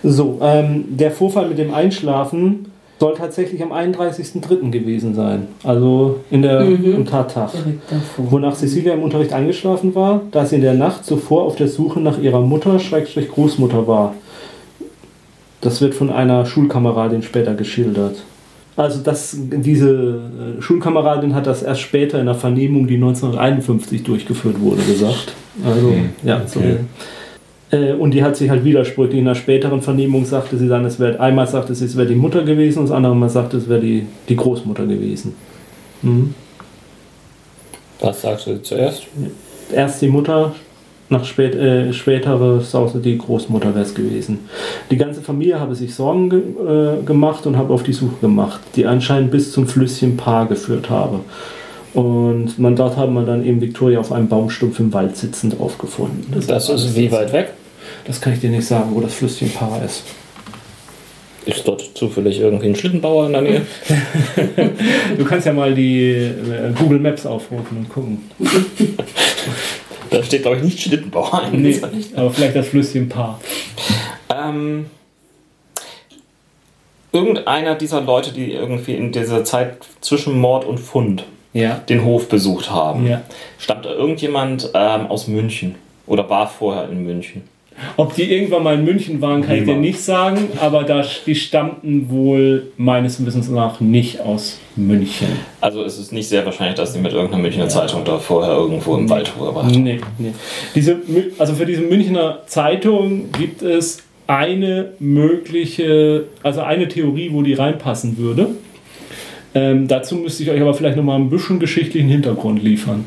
So, 0.03 0.39
ähm, 0.43 0.85
der 0.89 1.11
Vorfall 1.11 1.49
mit 1.49 1.59
dem 1.59 1.73
Einschlafen 1.73 2.73
soll 3.01 3.15
tatsächlich 3.17 3.63
am 3.63 3.73
31.03. 3.73 4.71
gewesen 4.71 5.15
sein. 5.15 5.49
Also 5.65 6.21
in 6.31 6.43
der, 6.43 6.65
Mhm. 6.65 6.95
am 6.97 7.05
Tattag. 7.07 7.51
Wonach 8.17 8.55
Cecilia 8.55 8.95
im 8.95 9.03
Unterricht 9.03 9.33
eingeschlafen 9.33 9.95
war, 9.95 10.23
da 10.31 10.47
sie 10.47 10.57
in 10.57 10.63
der 10.63 10.75
Nacht 10.75 11.05
zuvor 11.05 11.43
auf 11.43 11.57
der 11.57 11.69
Suche 11.69 12.01
nach 12.01 12.19
ihrer 12.19 12.41
Mutter, 12.41 12.79
Schrägstrich 12.79 13.29
Großmutter 13.29 13.87
war. 13.87 14.15
Das 15.61 15.81
wird 15.81 15.95
von 15.95 16.11
einer 16.11 16.45
Schulkameradin 16.47 17.23
später 17.23 17.55
geschildert. 17.55 18.17
Also 18.77 19.01
das, 19.03 19.37
diese 19.39 19.91
äh, 20.59 20.61
Schulkameradin 20.63 21.35
hat 21.35 21.47
das 21.47 21.63
erst 21.63 21.81
später 21.81 22.19
in 22.19 22.27
der 22.27 22.35
Vernehmung, 22.35 22.87
die 22.87 22.95
1951 22.97 24.03
durchgeführt 24.03 24.61
wurde, 24.61 24.83
gesagt. 24.83 25.33
Also, 25.65 25.91
Hm, 25.91 26.11
ja, 26.25 26.43
so. 26.47 26.59
okay. 26.59 26.71
Äh, 26.73 26.77
und 27.99 28.13
die 28.13 28.23
hat 28.23 28.37
sich 28.37 28.51
halt 28.51 28.65
widersprüchlich. 28.65 29.19
In 29.19 29.25
der 29.25 29.35
späteren 29.35 29.83
Vernehmung 29.83 30.25
sagte 30.25 30.57
sie 30.57 30.69
dann, 30.69 30.85
es 30.85 31.01
wäre, 31.01 31.19
einmal 31.21 31.47
sagte 31.47 31.75
sie, 31.75 31.87
es 31.87 31.97
wäre 31.97 32.07
die 32.07 32.15
Mutter 32.15 32.43
gewesen, 32.43 32.81
und 32.81 32.89
das 32.89 32.97
andere 32.97 33.17
Mal 33.17 33.29
sagte, 33.29 33.57
es 33.57 33.69
wäre 33.69 33.81
die, 33.81 34.07
die 34.29 34.37
Großmutter 34.37 34.87
gewesen. 34.87 35.35
Mhm. 36.03 36.35
Was 38.01 38.23
sagst 38.23 38.47
du 38.47 38.63
zuerst? 38.63 39.05
Erst 39.73 40.03
die 40.03 40.09
Mutter, 40.09 40.55
nach 41.09 41.25
spät, 41.25 41.55
äh, 41.55 41.93
spätere 41.93 42.61
sagte 42.61 42.99
die 42.99 43.19
Großmutter 43.19 43.75
wäre 43.75 43.85
es 43.85 43.95
gewesen. 43.95 44.41
Die 44.91 44.97
ganze 44.97 45.21
Familie 45.23 45.61
habe 45.61 45.75
sich 45.75 45.95
Sorgen 45.95 46.31
ge 46.31 46.41
äh, 46.41 47.03
gemacht 47.05 47.47
und 47.47 47.57
habe 47.57 47.73
auf 47.73 47.83
die 47.83 47.93
Suche 47.93 48.17
gemacht, 48.21 48.61
die 48.77 48.87
anscheinend 48.87 49.31
bis 49.31 49.53
zum 49.53 49.67
Flüsschen 49.67 50.17
Paar 50.17 50.47
geführt 50.47 50.91
habe. 50.91 51.21
Und 51.95 52.59
man, 52.59 52.75
dort 52.75 52.97
hat 52.97 53.11
man 53.11 53.25
dann 53.25 53.47
eben 53.47 53.61
Victoria 53.61 54.01
auf 54.01 54.11
einem 54.11 54.29
Baumstumpf 54.29 54.81
im 54.81 54.93
Wald 54.93 55.17
sitzend 55.17 55.61
aufgefunden. 55.61 56.27
Das 56.47 56.69
ist 56.69 56.97
wie 56.97 57.11
weit 57.13 57.33
weg? 57.33 57.53
Das 58.05 58.21
kann 58.21 58.33
ich 58.33 58.41
dir 58.41 58.51
nicht 58.51 58.67
sagen, 58.67 58.91
wo 58.93 59.01
das 59.01 59.15
Flüsschen 59.15 59.49
Paar 59.51 59.83
ist. 59.85 60.03
Ist 61.47 61.69
dort 61.69 61.83
zufällig 61.95 62.41
irgendwie 62.41 62.67
ein 62.69 62.75
Schlittenbauer 62.77 63.27
in 63.27 63.33
der 63.33 63.43
Nähe? 63.43 63.63
Du 65.19 65.25
kannst 65.25 65.47
ja 65.47 65.53
mal 65.53 65.75
die 65.75 66.11
äh, 66.11 66.73
Google 66.77 66.99
Maps 66.99 67.27
aufrufen 67.27 67.79
und 67.79 67.89
gucken. 67.89 68.31
Da 70.11 70.23
steht, 70.23 70.43
glaube 70.43 70.59
ich, 70.59 70.63
nicht 70.63 70.81
Schlittenbauer 70.81 71.49
Nee, 71.51 71.75
angezeigt. 71.75 72.17
aber 72.17 72.31
vielleicht 72.31 72.55
das 72.55 72.69
Flüsschen 72.69 73.09
Paar. 73.09 73.41
Ähm, 74.33 74.87
irgendeiner 77.13 77.75
dieser 77.75 78.01
Leute, 78.01 78.31
die 78.33 78.53
irgendwie 78.53 78.95
in 78.95 79.11
dieser 79.11 79.43
Zeit 79.45 79.79
zwischen 80.01 80.39
Mord 80.39 80.65
und 80.65 80.79
Fund 80.79 81.25
Ja. 81.55 81.81
den 81.89 82.05
Hof 82.05 82.29
besucht 82.29 82.71
haben, 82.71 83.07
Ja. 83.07 83.23
stammt 83.59 83.87
da 83.87 83.91
irgendjemand 83.95 84.71
ähm, 84.75 85.07
aus 85.07 85.29
München 85.29 85.77
oder 86.07 86.29
war 86.29 86.47
vorher 86.49 86.89
in 86.91 87.05
München? 87.05 87.43
Ob 87.97 88.15
die 88.15 88.23
irgendwann 88.33 88.63
mal 88.63 88.75
in 88.75 88.85
München 88.85 89.21
waren, 89.21 89.43
kann 89.43 89.55
ich 89.57 89.61
dir 89.63 89.67
Niemand. 89.67 89.81
nicht 89.81 90.01
sagen, 90.01 90.49
aber 90.61 90.85
da, 90.85 91.05
die 91.27 91.35
stammten 91.35 92.09
wohl 92.09 92.69
meines 92.77 93.25
Wissens 93.27 93.49
nach 93.49 93.81
nicht 93.81 94.21
aus 94.21 94.59
München. 94.77 95.27
Also 95.61 95.83
es 95.83 95.99
ist 95.99 96.13
nicht 96.13 96.29
sehr 96.29 96.45
wahrscheinlich, 96.45 96.77
dass 96.77 96.93
die 96.93 97.01
mit 97.01 97.13
irgendeiner 97.13 97.43
Münchner 97.43 97.69
Zeitung 97.69 98.05
da 98.05 98.19
vorher 98.19 98.53
irgendwo 98.55 98.97
im 98.97 99.11
Wald 99.11 99.33
waren. 99.41 99.67
Nee, 99.83 99.99
nee. 100.19 100.33
Diese, 100.77 100.99
also 101.37 101.55
für 101.55 101.67
diese 101.67 101.83
Münchner 101.83 102.43
Zeitung 102.47 103.33
gibt 103.33 103.63
es 103.63 103.99
eine 104.29 104.93
mögliche, 105.01 106.25
also 106.43 106.61
eine 106.61 106.89
Theorie, 106.89 107.31
wo 107.33 107.43
die 107.43 107.55
reinpassen 107.55 108.19
würde. 108.19 108.49
Ähm, 109.55 109.87
dazu 109.89 110.17
müsste 110.17 110.43
ich 110.43 110.51
euch 110.51 110.61
aber 110.61 110.75
vielleicht 110.75 110.97
noch 110.97 111.05
mal 111.05 111.17
ein 111.17 111.31
bisschen 111.31 111.61
geschichtlichen 111.61 112.09
Hintergrund 112.09 112.63
liefern. 112.63 113.05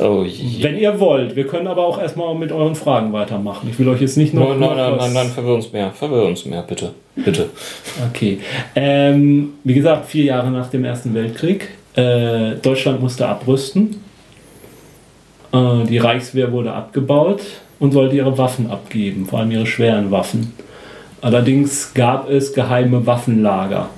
Oh 0.00 0.22
je. 0.24 0.62
Wenn 0.62 0.78
ihr 0.78 1.00
wollt. 1.00 1.34
Wir 1.34 1.46
können 1.46 1.66
aber 1.66 1.84
auch 1.84 2.00
erstmal 2.00 2.34
mit 2.34 2.52
euren 2.52 2.76
Fragen 2.76 3.12
weitermachen. 3.12 3.68
Ich 3.70 3.78
will 3.78 3.88
euch 3.88 4.00
jetzt 4.00 4.16
nicht 4.16 4.32
noch. 4.32 4.50
Nein, 4.50 4.60
nein, 4.60 4.76
nein, 4.76 4.96
nein, 4.96 5.12
nein, 5.12 5.26
verwirr 5.28 5.54
uns 5.54 5.72
mehr. 5.72 5.90
Verwirr 5.90 6.24
uns 6.24 6.44
mehr, 6.44 6.62
bitte. 6.62 6.92
Bitte. 7.16 7.50
Okay. 8.08 8.38
Ähm, 8.76 9.54
wie 9.64 9.74
gesagt, 9.74 10.06
vier 10.06 10.24
Jahre 10.24 10.50
nach 10.50 10.70
dem 10.70 10.84
Ersten 10.84 11.14
Weltkrieg. 11.14 11.68
Äh, 11.96 12.56
Deutschland 12.62 13.00
musste 13.00 13.26
abrüsten. 13.26 13.96
Äh, 15.52 15.84
die 15.88 15.98
Reichswehr 15.98 16.52
wurde 16.52 16.72
abgebaut 16.72 17.40
und 17.80 17.92
sollte 17.92 18.16
ihre 18.16 18.36
Waffen 18.38 18.70
abgeben, 18.70 19.26
vor 19.26 19.40
allem 19.40 19.50
ihre 19.50 19.66
schweren 19.66 20.10
Waffen. 20.10 20.52
Allerdings 21.20 21.92
gab 21.94 22.30
es 22.30 22.52
geheime 22.52 23.04
Waffenlager, 23.06 23.88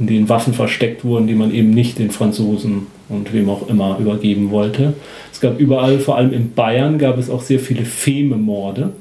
in 0.00 0.06
denen 0.06 0.28
Waffen 0.28 0.54
versteckt 0.54 1.04
wurden, 1.04 1.26
die 1.26 1.34
man 1.34 1.54
eben 1.54 1.70
nicht 1.70 1.98
den 1.98 2.10
Franzosen 2.10 2.86
und 3.08 3.32
wem 3.32 3.48
auch 3.50 3.68
immer 3.68 3.98
übergeben 4.00 4.50
wollte. 4.50 4.94
Es 5.32 5.40
gab 5.40 5.60
überall, 5.60 5.98
vor 5.98 6.16
allem 6.16 6.32
in 6.32 6.52
Bayern, 6.52 6.98
gab 6.98 7.18
es 7.18 7.30
auch 7.30 7.42
sehr 7.42 7.60
viele 7.60 7.84
Fememorde. 7.84 8.92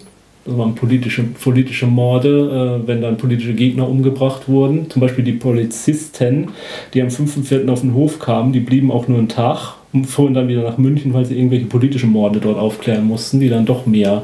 Das 0.46 0.58
waren 0.58 0.76
politische, 0.76 1.24
politische 1.24 1.86
Morde, 1.86 2.82
äh, 2.84 2.88
wenn 2.88 3.02
dann 3.02 3.18
politische 3.18 3.54
Gegner 3.54 3.88
umgebracht 3.88 4.48
wurden. 4.48 4.90
Zum 4.90 5.00
Beispiel 5.00 5.24
die 5.24 5.34
Polizisten, 5.34 6.50
die 6.94 7.02
am 7.02 7.10
5.4. 7.10 7.70
auf 7.70 7.82
den 7.82 7.94
Hof 7.94 8.20
kamen, 8.20 8.52
die 8.52 8.60
blieben 8.60 8.92
auch 8.92 9.08
nur 9.08 9.20
einen 9.20 9.30
Tag 9.30 9.76
und 9.94 10.06
fuhren 10.06 10.34
dann 10.34 10.48
wieder 10.48 10.64
nach 10.64 10.78
München, 10.78 11.14
weil 11.14 11.26
sie 11.26 11.38
irgendwelche 11.38 11.66
politischen 11.66 12.10
Morde 12.10 12.40
dort 12.40 12.58
aufklären 12.58 13.06
mussten, 13.06 13.40
die 13.40 13.50
dann 13.50 13.66
doch 13.66 13.86
mehr 13.86 14.24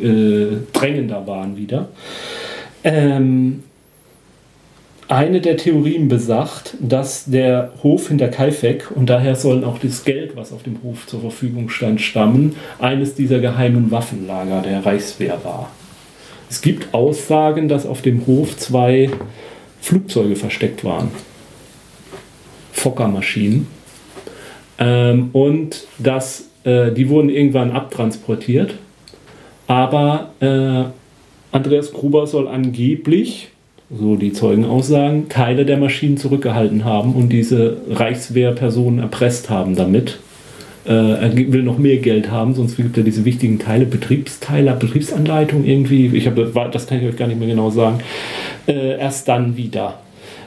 äh, 0.00 0.46
drängender 0.72 1.26
waren 1.26 1.56
wieder. 1.56 1.88
Ähm, 2.82 3.60
eine 5.10 5.40
der 5.40 5.56
Theorien 5.56 6.06
besagt, 6.08 6.76
dass 6.80 7.24
der 7.24 7.72
Hof 7.82 8.08
hinter 8.08 8.28
Kaifek, 8.28 8.90
und 8.94 9.10
daher 9.10 9.34
sollen 9.34 9.64
auch 9.64 9.78
das 9.78 10.04
Geld, 10.04 10.36
was 10.36 10.52
auf 10.52 10.62
dem 10.62 10.82
Hof 10.84 11.06
zur 11.06 11.20
Verfügung 11.20 11.68
stand, 11.68 12.00
stammen, 12.00 12.54
eines 12.78 13.16
dieser 13.16 13.40
geheimen 13.40 13.90
Waffenlager 13.90 14.62
der 14.62 14.86
Reichswehr 14.86 15.38
war. 15.42 15.70
Es 16.48 16.60
gibt 16.60 16.94
Aussagen, 16.94 17.68
dass 17.68 17.86
auf 17.86 18.02
dem 18.02 18.26
Hof 18.26 18.56
zwei 18.56 19.10
Flugzeuge 19.80 20.36
versteckt 20.36 20.84
waren. 20.84 21.10
Fokker-Maschinen. 22.72 23.66
Ähm, 24.78 25.30
und 25.32 25.86
dass 25.98 26.48
äh, 26.64 26.92
die 26.92 27.08
wurden 27.08 27.30
irgendwann 27.30 27.72
abtransportiert. 27.72 28.74
Aber 29.66 30.30
äh, 30.40 30.84
Andreas 31.52 31.92
Gruber 31.92 32.26
soll 32.26 32.46
angeblich, 32.46 33.49
so 33.92 34.14
die 34.16 34.32
Zeugen 34.32 34.64
aussagen, 34.64 35.28
Teile 35.28 35.64
der 35.64 35.76
Maschinen 35.76 36.16
zurückgehalten 36.16 36.84
haben 36.84 37.14
und 37.14 37.30
diese 37.30 37.78
Reichswehrpersonen 37.88 39.00
erpresst 39.00 39.50
haben 39.50 39.74
damit. 39.74 40.18
Äh, 40.86 40.92
er 40.92 41.36
will 41.36 41.62
noch 41.62 41.78
mehr 41.78 41.98
Geld 41.98 42.30
haben, 42.30 42.54
sonst 42.54 42.76
gibt 42.76 42.96
er 42.96 43.02
diese 43.02 43.24
wichtigen 43.24 43.58
Teile, 43.58 43.86
Betriebsteile, 43.86 44.72
Betriebsanleitung 44.72 45.64
irgendwie, 45.64 46.06
ich 46.16 46.26
habe 46.26 46.50
das 46.72 46.86
kann 46.86 47.00
ich 47.00 47.08
euch 47.08 47.16
gar 47.16 47.26
nicht 47.26 47.38
mehr 47.38 47.48
genau 47.48 47.70
sagen, 47.70 47.98
äh, 48.66 48.98
erst 48.98 49.28
dann 49.28 49.56
wieder. 49.56 49.98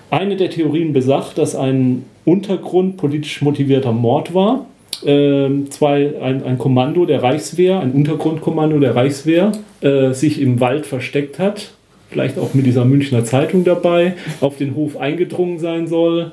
Eine 0.09 0.37
der 0.37 0.49
Theorien 0.49 0.93
besagt, 0.93 1.37
dass 1.37 1.55
ein 1.55 2.03
Untergrund 2.25 2.97
politisch 2.97 3.41
motivierter 3.41 3.91
Mord 3.91 4.33
war. 4.33 4.65
Ähm, 5.05 5.69
zwei, 5.69 6.13
ein, 6.21 6.43
ein 6.43 6.57
Kommando 6.57 7.05
der 7.05 7.21
Reichswehr, 7.21 7.79
ein 7.79 7.91
Untergrundkommando 7.91 8.79
der 8.79 8.95
Reichswehr, 8.95 9.51
äh, 9.81 10.13
sich 10.13 10.39
im 10.39 10.59
Wald 10.59 10.85
versteckt 10.85 11.39
hat, 11.39 11.71
vielleicht 12.13 12.37
auch 12.37 12.53
mit 12.53 12.65
dieser 12.65 12.85
Münchner 12.85 13.25
Zeitung 13.25 13.63
dabei, 13.63 14.13
auf 14.39 14.57
den 14.57 14.75
Hof 14.75 14.97
eingedrungen 14.97 15.59
sein 15.59 15.87
soll, 15.87 16.31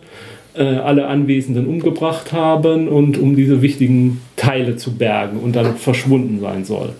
äh, 0.55 0.63
alle 0.63 1.07
Anwesenden 1.07 1.67
umgebracht 1.67 2.33
haben 2.33 2.87
und 2.89 3.19
um 3.19 3.35
diese 3.35 3.63
wichtigen 3.63 4.21
Teile 4.37 4.77
zu 4.77 4.97
bergen 4.97 5.39
und 5.39 5.57
dann 5.57 5.77
verschwunden 5.77 6.39
sein 6.41 6.65
soll. 6.65 6.91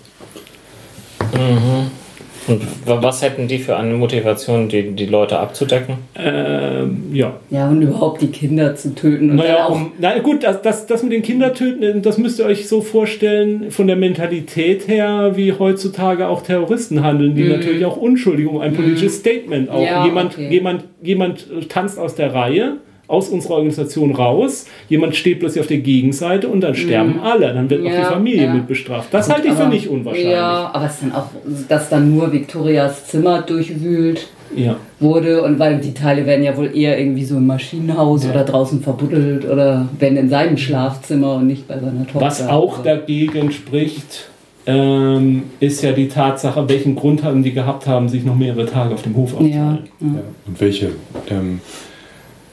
Und 2.47 2.61
wa- 2.87 2.97
was 3.03 3.21
hätten 3.21 3.47
die 3.47 3.59
für 3.59 3.77
eine 3.77 3.93
Motivation, 3.93 4.67
die, 4.67 4.91
die 4.91 5.05
Leute 5.05 5.37
abzudecken? 5.37 5.95
Ähm, 6.15 7.03
ja, 7.13 7.33
Ja, 7.49 7.69
und 7.69 7.81
überhaupt 7.81 8.21
die 8.21 8.27
Kinder 8.27 8.75
zu 8.75 8.95
töten 8.95 9.29
und 9.31 9.35
Naja, 9.37 9.65
auch. 9.67 9.71
um, 9.75 9.91
na 9.99 10.17
gut, 10.19 10.43
das, 10.43 10.61
das, 10.61 10.87
das 10.87 11.03
mit 11.03 11.11
den 11.11 11.21
Kindertöten, 11.21 12.01
das 12.01 12.17
müsst 12.17 12.39
ihr 12.39 12.45
euch 12.45 12.67
so 12.67 12.81
vorstellen, 12.81 13.69
von 13.71 13.87
der 13.87 13.95
Mentalität 13.95 14.87
her, 14.87 15.33
wie 15.35 15.53
heutzutage 15.53 16.27
auch 16.27 16.41
Terroristen 16.41 17.03
handeln, 17.03 17.35
die 17.35 17.43
natürlich 17.47 17.85
auch 17.85 17.97
unschuldig 17.97 18.47
um 18.47 18.59
ein 18.59 18.73
politisches 18.73 19.17
Statement 19.17 19.69
auch. 19.69 19.79
Mhm. 19.79 19.85
Ja, 19.85 20.05
jemand, 20.05 20.33
okay. 20.33 20.49
jemand, 20.49 20.83
jemand 21.03 21.47
tanzt 21.69 21.99
aus 21.99 22.15
der 22.15 22.33
Reihe, 22.33 22.77
aus 23.11 23.29
unserer 23.29 23.55
Organisation 23.55 24.15
raus, 24.15 24.65
jemand 24.89 25.15
steht 25.15 25.39
plötzlich 25.39 25.61
auf 25.61 25.67
der 25.67 25.77
Gegenseite 25.79 26.47
und 26.47 26.61
dann 26.61 26.75
sterben 26.75 27.19
alle, 27.21 27.53
dann 27.53 27.69
wird 27.69 27.81
auch 27.81 27.85
die 27.85 27.91
Mhm. 27.91 27.95
Ja, 27.97 28.05
Familie 28.11 28.43
ja. 28.45 28.53
mit 28.53 28.67
bestraft. 28.67 29.09
Das 29.13 29.25
Gut, 29.27 29.35
halte 29.35 29.47
ich 29.49 29.53
für 29.53 29.61
aber- 29.61 29.69
nicht 29.73 29.87
unwahrscheinlich. 29.89 30.31
Ja, 30.31 30.71
aber 30.73 30.85
es 30.85 30.93
ist 30.93 31.03
dann 31.03 31.11
auch, 31.13 31.27
dass 31.67 31.89
dann 31.89 32.15
nur 32.15 32.31
Victorias 32.31 33.07
Zimmer 33.07 33.41
durchwühlt 33.41 34.27
Ja. 34.55 34.75
wurde 34.99 35.43
und 35.43 35.59
weil 35.59 35.79
die 35.79 35.93
Teile 35.93 36.25
werden 36.25 36.43
ja 36.43 36.55
wohl 36.57 36.75
eher 36.75 36.99
irgendwie 36.99 37.23
so 37.23 37.37
im 37.37 37.47
Maschinenhaus 37.47 38.25
oder 38.27 38.43
draußen 38.43 38.81
verbuddelt 38.81 39.45
oder 39.49 39.87
wenn 39.99 40.17
in 40.17 40.29
seinem 40.29 40.57
Schlafzimmer 40.57 41.35
und 41.35 41.47
nicht 41.47 41.67
bei 41.67 41.79
seiner 41.79 42.05
Tochter. 42.05 42.21
Was 42.25 42.47
auch 42.47 42.71
Also, 42.79 42.83
dagegen 42.83 43.51
spricht, 43.51 44.27
ähm, 44.67 45.43
ist 45.59 45.81
ja 45.81 45.91
die 45.91 46.07
Tatsache, 46.07 46.67
welchen 46.69 46.95
Grund 46.95 47.23
haben 47.23 47.41
die 47.43 47.51
gehabt 47.53 47.87
haben, 47.87 48.09
sich 48.09 48.23
noch 48.23 48.35
mehrere 48.35 48.65
Tage 48.65 48.93
auf 48.93 49.01
dem 49.01 49.15
Hof 49.15 49.31
Ja, 49.31 49.37
aufzuhalten. 49.39 49.87
ja. 50.01 50.21
Und 50.47 50.61
welche, 50.61 50.89
ähm, 51.29 51.61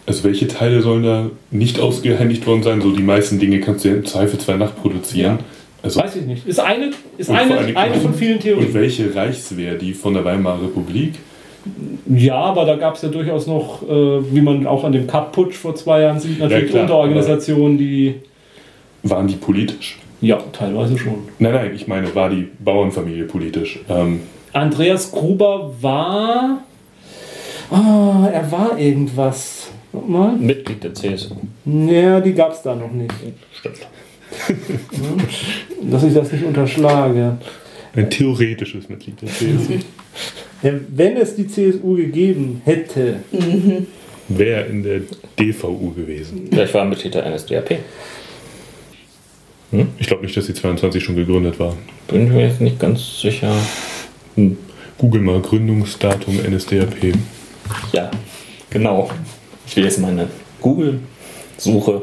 also 0.09 0.24
welche 0.24 0.48
Teile 0.48 0.80
sollen 0.80 1.02
da 1.02 1.30
nicht 1.51 1.78
ausgehändigt 1.78 2.47
worden 2.47 2.62
sein? 2.62 2.80
So 2.80 2.90
die 2.93 3.02
meisten 3.02 3.39
Dinge 3.39 3.60
kannst 3.60 3.85
du 3.85 3.90
ja 3.90 3.94
im 3.94 4.06
Zweifel 4.06 4.39
zwei 4.40 4.56
nachproduzieren. 4.56 5.39
Also, 5.82 6.01
Weiß 6.01 6.16
ich 6.16 6.22
nicht. 6.24 6.47
Ist 6.47 6.59
eine, 6.59 6.90
ist 7.18 7.28
Und 7.30 7.36
eine, 7.36 7.76
eine 7.76 7.94
von 7.97 8.14
vielen 8.14 8.35
und 8.35 8.43
Theorien. 8.43 8.74
welche 8.74 9.14
Reichswehr? 9.14 9.74
Die 9.74 9.93
von 9.93 10.14
der 10.14 10.24
Weimarer 10.24 10.62
Republik? 10.62 11.14
Ja, 12.09 12.36
aber 12.36 12.64
da 12.64 12.76
gab 12.76 12.97
es 12.97 13.02
ja 13.02 13.10
durchaus 13.10 13.47
noch, 13.47 13.82
äh, 13.82 14.35
wie 14.35 14.40
man 14.40 14.66
auch 14.66 14.82
an 14.85 14.93
dem 14.93 15.06
Cup-Putsch 15.06 15.55
vor 15.56 15.74
zwei 15.74 16.01
Jahren 16.01 16.18
sieht, 16.18 16.39
natürlich 16.39 16.70
klar, 16.70 16.82
Unterorganisationen, 16.82 17.76
die. 17.76 18.14
Waren 19.02 19.28
die 19.28 19.36
politisch? 19.36 19.98
Ja, 20.20 20.39
teilweise 20.52 20.98
schon. 20.98 21.28
Nein, 21.39 21.52
nein, 21.52 21.72
ich 21.74 21.86
meine, 21.86 22.12
war 22.14 22.30
die 22.30 22.48
Bauernfamilie 22.59 23.24
politisch? 23.24 23.78
Ähm, 23.89 24.20
Andreas 24.52 25.12
Gruber 25.12 25.70
war. 25.80 26.62
Oh, 27.70 28.26
er 28.32 28.51
war 28.51 28.78
irgendwas. 28.78 29.57
Guck 29.93 30.09
mal. 30.09 30.36
Mitglied 30.36 30.85
der 30.85 30.94
CSU. 30.94 31.36
Ja, 31.65 32.20
die 32.20 32.35
gab 32.35 32.52
es 32.52 32.62
da 32.62 32.74
noch 32.74 32.93
nicht. 32.93 33.12
Stimmt. 33.59 33.86
Dass 35.90 36.05
ich 36.05 36.15
das 36.15 36.32
nicht 36.32 36.44
unterschlage. 36.44 37.39
Ein 37.94 38.10
theoretisches 38.10 38.89
Mitglied 38.89 39.20
der 39.23 39.28
CSU. 39.28 39.74
Ja, 40.60 40.73
wenn 40.89 41.16
es 41.16 41.36
die 41.36 41.47
CSU 41.47 41.94
gegeben 41.94 42.62
hätte, 42.65 43.20
Wäre 44.28 44.66
in 44.66 44.82
der 44.82 45.01
DVU 45.39 45.93
gewesen. 45.94 46.48
Vielleicht 46.51 46.74
war 46.74 46.82
er 46.82 46.89
Mitglied 46.89 47.15
der 47.15 47.31
NSDAP. 47.31 47.78
Ich 49.98 50.06
glaube 50.06 50.23
nicht, 50.23 50.36
dass 50.36 50.47
die 50.47 50.55
22 50.55 51.02
schon 51.02 51.16
gegründet 51.16 51.59
war. 51.59 51.77
Bin 52.09 52.27
ich 52.27 52.32
mir 52.32 52.47
jetzt 52.48 52.60
nicht 52.60 52.78
ganz 52.78 53.20
sicher. 53.20 53.55
Google 54.98 55.23
mal 55.23 55.40
Gründungsdatum 55.40 56.36
NSDAP. 56.36 57.15
Ja, 57.93 58.10
genau. 58.69 59.10
Ich 59.69 59.77
will 59.77 59.85
jetzt 59.85 59.99
meine 59.99 60.28
Google-Suche 60.62 62.03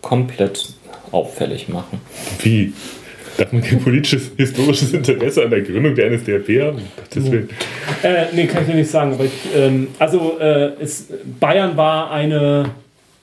komplett 0.00 0.74
auffällig 1.10 1.68
machen. 1.68 2.00
Wie? 2.40 2.72
Darf 3.36 3.52
man 3.52 3.62
kein 3.62 3.80
politisches, 3.80 4.30
historisches 4.36 4.94
Interesse 4.94 5.44
an 5.44 5.50
der 5.50 5.60
Gründung 5.60 5.94
der 5.94 6.10
NSDAP 6.10 6.48
haben? 6.60 6.78
Um 6.78 6.82
Gottes 6.96 7.30
Willen. 7.30 7.50
Äh, 8.02 8.24
nee, 8.32 8.46
kann 8.46 8.62
ich 8.62 8.68
dir 8.68 8.76
nicht 8.76 8.90
sagen. 8.90 9.12
Aber 9.12 9.24
ich, 9.24 9.32
ähm, 9.54 9.88
also 9.98 10.38
äh, 10.38 10.72
es, 10.80 11.08
Bayern 11.38 11.76
war 11.76 12.10
eine 12.10 12.70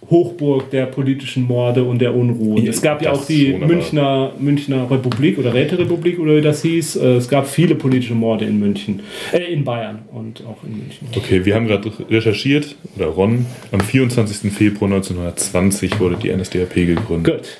Hochburg 0.10 0.72
der 0.72 0.86
politischen 0.86 1.44
Morde 1.44 1.84
und 1.84 2.00
der 2.00 2.16
Unruhen. 2.16 2.64
Ja, 2.64 2.72
Es 2.72 2.82
gab 2.82 3.02
ja 3.02 3.12
das 3.12 3.20
auch 3.20 3.26
die 3.28 3.54
Münchner, 3.54 4.32
Münchner 4.40 4.90
Republik 4.90 5.38
oder 5.38 5.54
Räterepublik 5.54 6.20
oder 6.20 6.38
wie 6.38 6.42
das 6.42 6.62
hieß. 6.62 6.96
Äh, 6.96 7.06
es 7.18 7.28
gab 7.28 7.48
viele 7.48 7.76
politische 7.76 8.16
Morde 8.16 8.46
in 8.46 8.60
München, 8.60 9.02
äh, 9.32 9.54
in 9.54 9.64
Bayern 9.64 10.00
und 10.12 10.44
auch 10.46 10.64
in 10.64 10.78
München. 10.78 11.08
Okay, 11.16 11.46
wir 11.46 11.54
haben 11.54 11.68
gerade 11.68 11.92
recherchiert, 12.10 12.76
oder 12.96 13.08
Ron, 13.08 13.46
am 13.72 13.82
24. 13.82 14.52
Februar 14.52 14.92
1920 14.92 16.00
wurde 16.00 16.16
die 16.16 16.30
NSDAP 16.36 16.74
gegründet. 16.74 17.60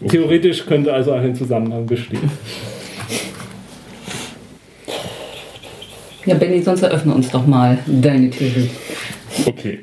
Gut. 0.00 0.10
Theoretisch 0.10 0.66
könnte 0.66 0.92
also 0.92 1.12
ein 1.12 1.34
Zusammenhang 1.34 1.86
bestehen. 1.86 2.30
Ja, 6.26 6.34
Benny, 6.34 6.60
sonst 6.60 6.82
eröffne 6.82 7.14
uns 7.14 7.30
doch 7.30 7.46
mal 7.46 7.78
deine 7.86 8.28
Theorie. 8.30 8.68
Okay. 9.46 9.78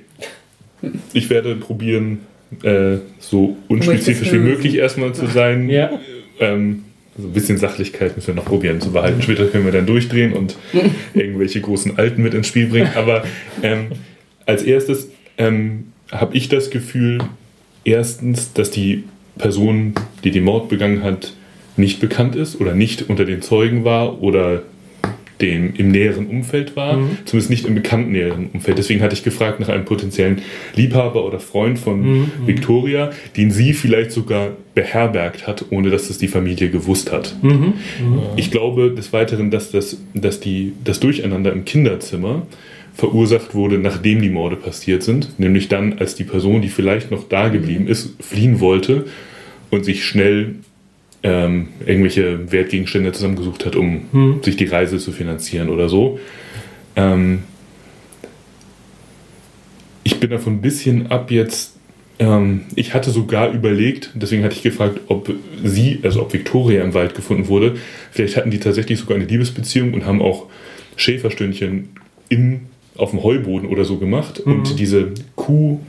Ich 1.14 1.30
werde 1.30 1.56
probieren, 1.56 2.20
äh, 2.64 2.98
so 3.20 3.58
unspezifisch 3.68 4.32
wie 4.32 4.38
möglich 4.38 4.76
erstmal 4.76 5.14
zu 5.14 5.28
sein. 5.28 5.70
Ja. 5.70 6.00
Ähm, 6.40 6.84
so 7.18 7.28
ein 7.28 7.34
bisschen 7.34 7.58
Sachlichkeit 7.58 8.16
müssen 8.16 8.28
wir 8.28 8.36
noch 8.36 8.46
probieren 8.46 8.82
zu 8.82 8.92
behalten. 8.92 9.22
Später 9.22 9.46
können 9.46 9.66
wir 9.66 9.72
dann 9.72 9.86
durchdrehen 9.86 10.34
und 10.34 10.58
irgendwelche 11.14 11.62
großen 11.62 11.98
Alten 11.98 12.24
mit 12.24 12.34
ins 12.34 12.48
Spiel 12.48 12.68
bringen. 12.68 12.90
Aber 12.96 13.24
ähm, 13.62 13.88
als 14.46 14.64
erstes 14.64 15.10
ähm, 15.38 15.86
habe 16.12 16.36
ich 16.36 16.50
das 16.50 16.70
Gefühl, 16.70 17.20
erstens, 17.84 18.54
dass 18.54 18.72
die 18.72 19.04
Person, 19.38 19.94
die 20.24 20.32
den 20.32 20.44
Mord 20.44 20.70
begangen 20.70 21.04
hat, 21.04 21.34
nicht 21.76 22.00
bekannt 22.00 22.36
ist 22.36 22.60
oder 22.60 22.76
nicht 22.76 23.10
unter 23.10 23.26
den 23.26 23.42
Zeugen 23.42 23.84
war 23.84 24.22
oder 24.22 24.64
dem 25.42 25.74
im 25.76 25.90
näheren 25.92 26.28
Umfeld 26.28 26.76
war, 26.76 26.98
zumindest 27.26 27.50
nicht 27.50 27.66
im 27.66 27.76
bekannten 27.76 28.12
näheren 28.12 28.50
Umfeld. 28.54 28.78
Deswegen 28.78 29.02
hatte 29.02 29.14
ich 29.16 29.24
gefragt 29.24 29.60
nach 29.60 29.70
einem 29.70 29.86
potenziellen 29.86 30.42
Liebhaber 30.76 31.26
oder 31.26 31.40
Freund 31.40 31.80
von 31.80 32.32
Victoria, 32.46 33.12
den 33.36 33.52
sie 33.52 33.74
vielleicht 33.74 34.12
sogar 34.12 34.52
beherbergt 34.76 35.46
hat, 35.48 35.66
ohne 35.70 35.90
dass 35.90 36.10
es 36.10 36.18
die 36.18 36.28
Familie 36.28 36.70
gewusst 36.70 37.12
hat. 37.12 37.36
Ich 38.36 38.52
glaube 38.52 38.92
des 38.92 39.12
Weiteren, 39.14 39.52
dass 39.52 39.72
das, 39.72 39.98
dass 40.14 40.40
die, 40.40 40.74
das 40.84 41.00
Durcheinander 41.00 41.52
im 41.52 41.66
Kinderzimmer 41.66 42.48
verursacht 42.94 43.56
wurde, 43.56 43.80
nachdem 43.80 44.22
die 44.22 44.30
Morde 44.30 44.56
passiert 44.56 45.04
sind, 45.04 45.40
nämlich 45.40 45.68
dann, 45.68 45.98
als 46.00 46.16
die 46.16 46.24
Person, 46.24 46.62
die 46.62 46.70
vielleicht 46.70 47.10
noch 47.12 47.28
da 47.28 47.50
geblieben 47.50 47.88
ist, 47.88 48.22
fliehen 48.22 48.60
wollte 48.60 49.06
und 49.72 49.84
sich 49.84 50.06
schnell 50.06 50.56
ähm, 51.24 51.70
irgendwelche 51.86 52.52
Wertgegenstände 52.52 53.12
zusammengesucht 53.14 53.66
hat, 53.66 53.76
um 53.76 54.40
sich 54.44 54.58
die 54.58 54.66
Reise 54.66 54.98
zu 54.98 55.12
finanzieren 55.12 55.70
oder 55.70 55.88
so. 55.90 56.20
Ähm, 56.95 57.44
ich 60.04 60.20
bin 60.20 60.30
davon 60.30 60.54
ein 60.54 60.62
bisschen 60.62 61.08
ab 61.08 61.32
jetzt. 61.32 61.78
Ähm, 62.20 62.64
ich 62.76 62.94
hatte 62.94 63.10
sogar 63.10 63.52
überlegt, 63.52 64.12
deswegen 64.16 64.44
hatte 64.44 64.56
ich 64.56 64.64
gefragt, 64.64 65.00
ob 65.08 65.34
sie, 65.64 66.00
also 66.04 66.22
ob 66.22 66.34
Victoria 66.34 66.84
im 66.84 66.94
Wald 66.94 67.16
gefunden 67.16 67.48
wurde. 67.48 67.76
Vielleicht 68.12 68.36
hatten 68.36 68.52
die 68.52 68.60
tatsächlich 68.60 69.00
sogar 69.00 69.16
eine 69.16 69.26
Liebesbeziehung 69.26 69.94
und 69.94 70.06
haben 70.06 70.22
auch 70.22 70.48
Schäferstündchen 70.98 71.90
im, 72.30 72.62
auf 72.98 73.12
dem 73.12 73.24
Heuboden 73.24 73.68
oder 73.68 73.86
so 73.86 73.98
gemacht. 73.98 74.40
Und 74.40 74.80
diese 74.80 75.12
Kuh. 75.36 75.80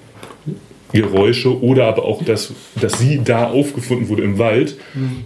Geräusche 0.95 1.61
oder 1.61 1.87
aber 1.87 2.05
auch, 2.05 2.25
dass, 2.25 2.53
dass 2.81 2.99
sie 3.01 3.21
da 3.25 3.49
aufgefunden 3.49 4.09
wurde 4.09 4.23
im 4.23 4.39
Wald, 4.39 4.77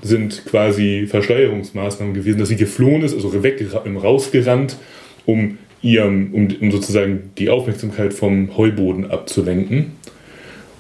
sind 0.03 0.45
quasi 0.47 1.07
Verschleierungsmaßnahmen 1.07 2.15
gewesen, 2.15 2.39
dass 2.39 2.49
sie 2.49 2.57
geflohen 2.57 3.03
ist, 3.03 3.15
also 3.15 3.43
weg, 3.43 3.63
rausgerannt, 4.03 4.79
um, 5.27 5.59
ihrem, 5.83 6.33
um, 6.33 6.49
um 6.61 6.71
sozusagen 6.73 7.31
die 7.37 7.51
Aufmerksamkeit 7.51 8.15
vom 8.15 8.57
Heuboden 8.57 9.11
abzulenken. 9.11 9.93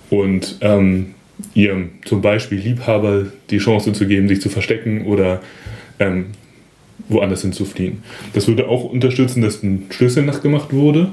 Und 0.08 0.56
ähm, 0.62 1.14
ihrem 1.52 1.90
zum 2.06 2.22
Beispiel 2.22 2.58
Liebhaber 2.58 3.26
die 3.50 3.58
Chance 3.58 3.92
zu 3.92 4.06
geben, 4.06 4.26
sich 4.26 4.40
zu 4.40 4.48
verstecken 4.48 5.04
oder 5.04 5.42
ähm, 5.98 6.26
woanders 7.10 7.42
hinzufliehen. 7.42 8.02
Das 8.32 8.48
würde 8.48 8.68
auch 8.68 8.84
unterstützen, 8.84 9.42
dass 9.42 9.62
ein 9.62 9.86
Schlüssel 9.90 10.24
nachgemacht 10.24 10.72
wurde 10.72 11.12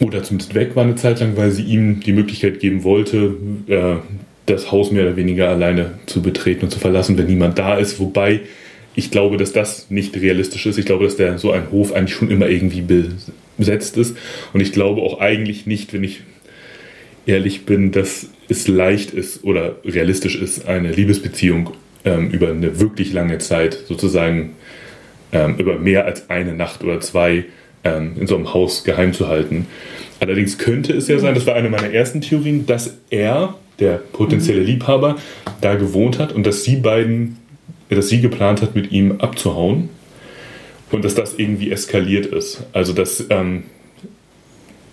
oder 0.00 0.22
zumindest 0.22 0.54
weg 0.54 0.76
war 0.76 0.84
eine 0.84 0.96
Zeit 0.96 1.20
lang, 1.20 1.36
weil 1.36 1.50
sie 1.50 1.62
ihm 1.62 2.00
die 2.00 2.12
Möglichkeit 2.12 2.60
geben 2.60 2.84
wollte, 2.84 3.34
äh, 3.66 3.96
das 4.46 4.72
Haus 4.72 4.90
mehr 4.90 5.04
oder 5.04 5.16
weniger 5.16 5.48
alleine 5.48 5.92
zu 6.06 6.22
betreten 6.22 6.64
und 6.64 6.70
zu 6.70 6.78
verlassen, 6.78 7.18
wenn 7.18 7.26
niemand 7.26 7.58
da 7.58 7.76
ist. 7.76 8.00
Wobei 8.00 8.40
ich 8.94 9.10
glaube, 9.10 9.36
dass 9.36 9.52
das 9.52 9.90
nicht 9.90 10.16
realistisch 10.16 10.66
ist. 10.66 10.78
Ich 10.78 10.86
glaube, 10.86 11.04
dass 11.04 11.16
der 11.16 11.38
so 11.38 11.52
ein 11.52 11.70
Hof 11.70 11.92
eigentlich 11.92 12.14
schon 12.14 12.30
immer 12.30 12.48
irgendwie 12.48 12.84
besetzt 13.56 13.96
ist. 13.96 14.16
Und 14.52 14.60
ich 14.60 14.72
glaube 14.72 15.02
auch 15.02 15.20
eigentlich 15.20 15.66
nicht, 15.66 15.92
wenn 15.92 16.04
ich 16.04 16.22
ehrlich 17.26 17.64
bin, 17.66 17.92
dass 17.92 18.28
es 18.48 18.66
leicht 18.66 19.12
ist 19.12 19.44
oder 19.44 19.76
realistisch 19.84 20.36
ist, 20.36 20.66
eine 20.66 20.90
Liebesbeziehung 20.90 21.70
ähm, 22.04 22.30
über 22.30 22.50
eine 22.50 22.80
wirklich 22.80 23.12
lange 23.12 23.38
Zeit 23.38 23.78
sozusagen 23.86 24.54
ähm, 25.32 25.56
über 25.58 25.78
mehr 25.78 26.06
als 26.06 26.28
eine 26.28 26.54
Nacht 26.54 26.82
oder 26.82 27.00
zwei 27.00 27.44
ähm, 27.84 28.12
in 28.18 28.26
so 28.26 28.36
einem 28.36 28.52
Haus 28.52 28.84
geheim 28.84 29.12
zu 29.12 29.28
halten. 29.28 29.66
Allerdings 30.20 30.58
könnte 30.58 30.92
es 30.92 31.08
ja 31.08 31.18
sein, 31.18 31.34
das 31.34 31.46
war 31.46 31.54
eine 31.54 31.70
meiner 31.70 31.92
ersten 31.92 32.20
Theorien, 32.20 32.66
dass 32.66 32.98
er, 33.08 33.54
der 33.78 33.94
potenzielle 34.12 34.60
Liebhaber, 34.60 35.16
da 35.60 35.74
gewohnt 35.74 36.18
hat 36.18 36.32
und 36.32 36.44
dass 36.46 36.64
sie 36.64 36.76
beiden, 36.76 37.38
dass 37.88 38.08
sie 38.08 38.20
geplant 38.20 38.60
hat, 38.60 38.74
mit 38.74 38.92
ihm 38.92 39.20
abzuhauen 39.20 39.88
und 40.90 41.04
dass 41.04 41.14
das 41.14 41.34
irgendwie 41.38 41.70
eskaliert 41.70 42.26
ist. 42.26 42.64
Also 42.72 42.92
dass, 42.92 43.24
ähm, 43.30 43.64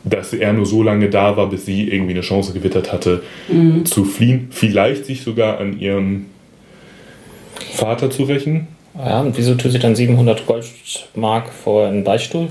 dass 0.06 0.32
er 0.32 0.54
nur 0.54 0.66
so 0.66 0.82
lange 0.82 1.10
da 1.10 1.36
war, 1.36 1.50
bis 1.50 1.66
sie 1.66 1.90
irgendwie 1.90 2.14
eine 2.14 2.22
Chance 2.22 2.54
gewittert 2.54 2.94
hatte, 2.94 3.24
zu 3.84 4.06
fliehen. 4.06 4.48
Vielleicht 4.52 5.06
sich 5.06 5.22
sogar 5.22 5.60
an 5.60 5.80
ihrem 5.80 6.28
Vater 7.74 8.10
zu 8.10 8.24
rächen, 8.24 8.68
Ja, 8.98 9.22
und 9.22 9.38
wieso 9.38 9.56
tut 9.56 9.72
sie 9.72 9.80
dann 9.80 9.96
700 9.96 10.46
Goldmark 10.46 11.50
vor 11.54 11.88
einen 11.88 12.04
Beichtstuhl? 12.04 12.50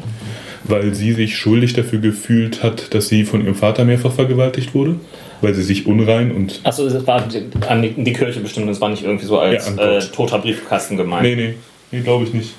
weil 0.69 0.93
sie 0.97 1.13
sich 1.13 1.37
schuldig 1.37 1.75
dafür 1.75 2.01
gefühlt 2.01 2.65
hat, 2.65 2.93
dass 2.93 3.09
sie 3.09 3.25
von 3.25 3.41
ihrem 3.41 3.55
Vater 3.55 3.85
mehrfach 3.85 4.11
vergewaltigt 4.11 4.75
wurde, 4.75 4.97
weil 5.41 5.55
sie 5.55 5.63
sich 5.63 5.87
unrein 5.87 6.33
und 6.33 6.61
Achso, 6.65 6.87
es 6.87 7.07
war 7.07 7.23
die- 7.29 7.45
an 7.69 7.83
die, 7.83 7.91
die 7.91 8.13
Kirche 8.13 8.41
bestimmt, 8.41 8.69
das 8.69 8.81
war 8.81 8.89
nicht 8.89 9.05
irgendwie 9.05 9.27
so 9.27 9.39
als 9.39 9.73
Ja, 9.77 9.99
äh, 9.99 10.01
toter 10.01 10.41
Briefkasten 10.41 10.97
gemeint. 10.97 11.23
nee, 11.23 11.37
nee, 11.37 11.55
nee 11.93 12.01
glaube 12.01 12.25
ich 12.25 12.35
nicht. 12.35 12.55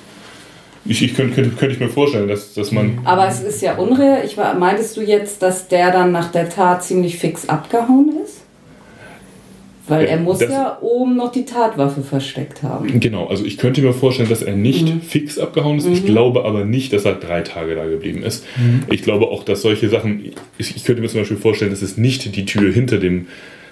Ich, 0.86 1.02
ich 1.02 1.14
könnte, 1.14 1.34
könnte, 1.34 1.50
könnte 1.56 1.74
ich 1.74 1.80
mir 1.80 1.90
vorstellen, 1.90 2.28
dass, 2.28 2.54
dass 2.54 2.72
man 2.72 3.00
Aber 3.04 3.28
es 3.28 3.40
ist 3.40 3.60
ja 3.60 3.76
unreal. 3.76 4.22
Ich 4.24 4.38
war, 4.38 4.54
meintest 4.54 4.96
du 4.96 5.02
jetzt, 5.02 5.42
dass 5.42 5.68
der 5.68 5.90
dann 5.90 6.10
nach 6.10 6.32
der 6.32 6.48
Tat 6.48 6.82
ziemlich 6.82 7.18
fix 7.18 7.46
abgehauen 7.46 8.14
ist? 8.24 8.37
Weil 9.88 10.06
er 10.06 10.18
muss 10.18 10.38
das- 10.38 10.50
ja 10.50 10.78
oben 10.80 11.16
noch 11.16 11.32
die 11.32 11.44
Tatwaffe 11.44 12.02
versteckt 12.02 12.62
haben. 12.62 13.00
Genau, 13.00 13.26
also 13.26 13.44
ich 13.44 13.56
könnte 13.58 13.80
mir 13.82 13.92
vorstellen, 13.92 14.28
dass 14.28 14.42
er 14.42 14.54
nicht 14.54 14.86
fix 15.06 15.38
abgehauen 15.38 15.78
ist. 15.78 15.86
Ich 15.86 16.04
glaube 16.04 16.44
aber 16.44 16.64
nicht, 16.64 16.92
dass 16.92 17.04
er 17.04 17.14
drei 17.14 17.40
Tage 17.42 17.74
da 17.74 17.86
geblieben 17.86 18.22
ist. 18.22 18.44
Ich 18.90 19.02
glaube 19.02 19.26
auch, 19.28 19.44
dass 19.44 19.62
solche 19.62 19.88
Sachen, 19.88 20.22
ich, 20.58 20.76
ich 20.76 20.84
könnte 20.84 21.02
mir 21.02 21.08
zum 21.08 21.20
Beispiel 21.20 21.36
vorstellen, 21.36 21.70
dass 21.70 21.82
es 21.82 21.96
nicht 21.96 22.34
die 22.36 22.44
Tür 22.44 22.72
hinter 22.72 22.98
dem, 22.98 23.26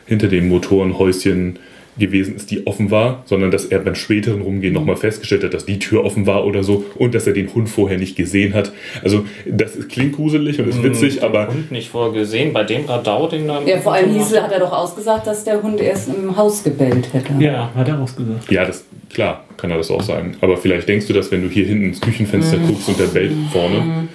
hinter 0.07 0.29
dem 0.29 0.49
Motorenhäuschen 0.49 1.59
gewesen 1.99 2.37
ist, 2.37 2.51
die 2.51 2.67
offen 2.67 2.91
war, 2.91 3.23
sondern 3.27 3.51
dass 3.51 3.65
er 3.65 3.79
beim 3.79 3.95
späteren 3.95 4.43
Rumgehen 4.43 4.75
nochmal 4.75 4.97
festgestellt 4.97 5.45
hat, 5.45 5.55
dass 5.55 5.65
die 5.65 5.79
Tür 5.79 6.05
offen 6.05 6.27
war 6.27 6.45
oder 6.45 6.63
so 6.63 6.85
und 6.97 7.15
dass 7.15 7.27
er 7.27 7.33
den 7.33 7.53
Hund 7.55 7.69
vorher 7.69 7.99
nicht 7.99 8.17
gesehen 8.17 8.53
hat. 8.55 8.73
Also 9.03 9.25
das 9.47 9.77
ist- 9.77 9.89
klingt 9.89 10.17
gruselig 10.17 10.59
und 10.61 10.69
ist 10.69 10.83
witzig, 10.83 11.23
aber 11.23 11.49
Und 11.49 11.71
nicht 11.73 11.89
vorgesehen, 11.89 12.53
bei 12.53 12.65
dem 12.65 12.85
Radau, 12.87 13.29
den 13.29 13.49
da. 13.49 13.63
Ja, 13.65 13.79
vor 13.79 13.95
allem 13.95 14.11
hieß, 14.13 14.41
hat 14.41 14.53
er 14.53 14.61
doch 14.61 14.73
ausgesagt, 14.73 15.27
dass 15.27 15.45
der 15.45 15.63
Hund 15.63 15.81
erst 15.81 16.09
im 16.09 16.37
Haus 16.37 16.63
gebellt 16.63 17.13
hätte. 17.13 17.33
Ja, 17.39 17.71
hat 17.75 17.89
er 17.89 17.99
ausgesagt. 18.01 18.51
Ja, 18.51 18.65
das, 18.65 18.85
klar, 19.13 19.45
kann 19.57 19.71
er 19.71 19.79
das 19.79 19.91
auch 19.91 20.03
sagen. 20.03 20.37
Aber 20.41 20.57
vielleicht 20.57 20.89
denkst 20.89 21.07
du 21.07 21.13
das, 21.13 21.31
wenn 21.31 21.43
du 21.43 21.49
hier 21.49 21.65
hinten 21.67 21.85
ins 21.87 22.01
Küchenfenster 22.01 22.59
guckst 22.59 22.89
und 22.89 22.99
der 22.99 23.07
bellt 23.07 23.33
vorne. 23.53 24.09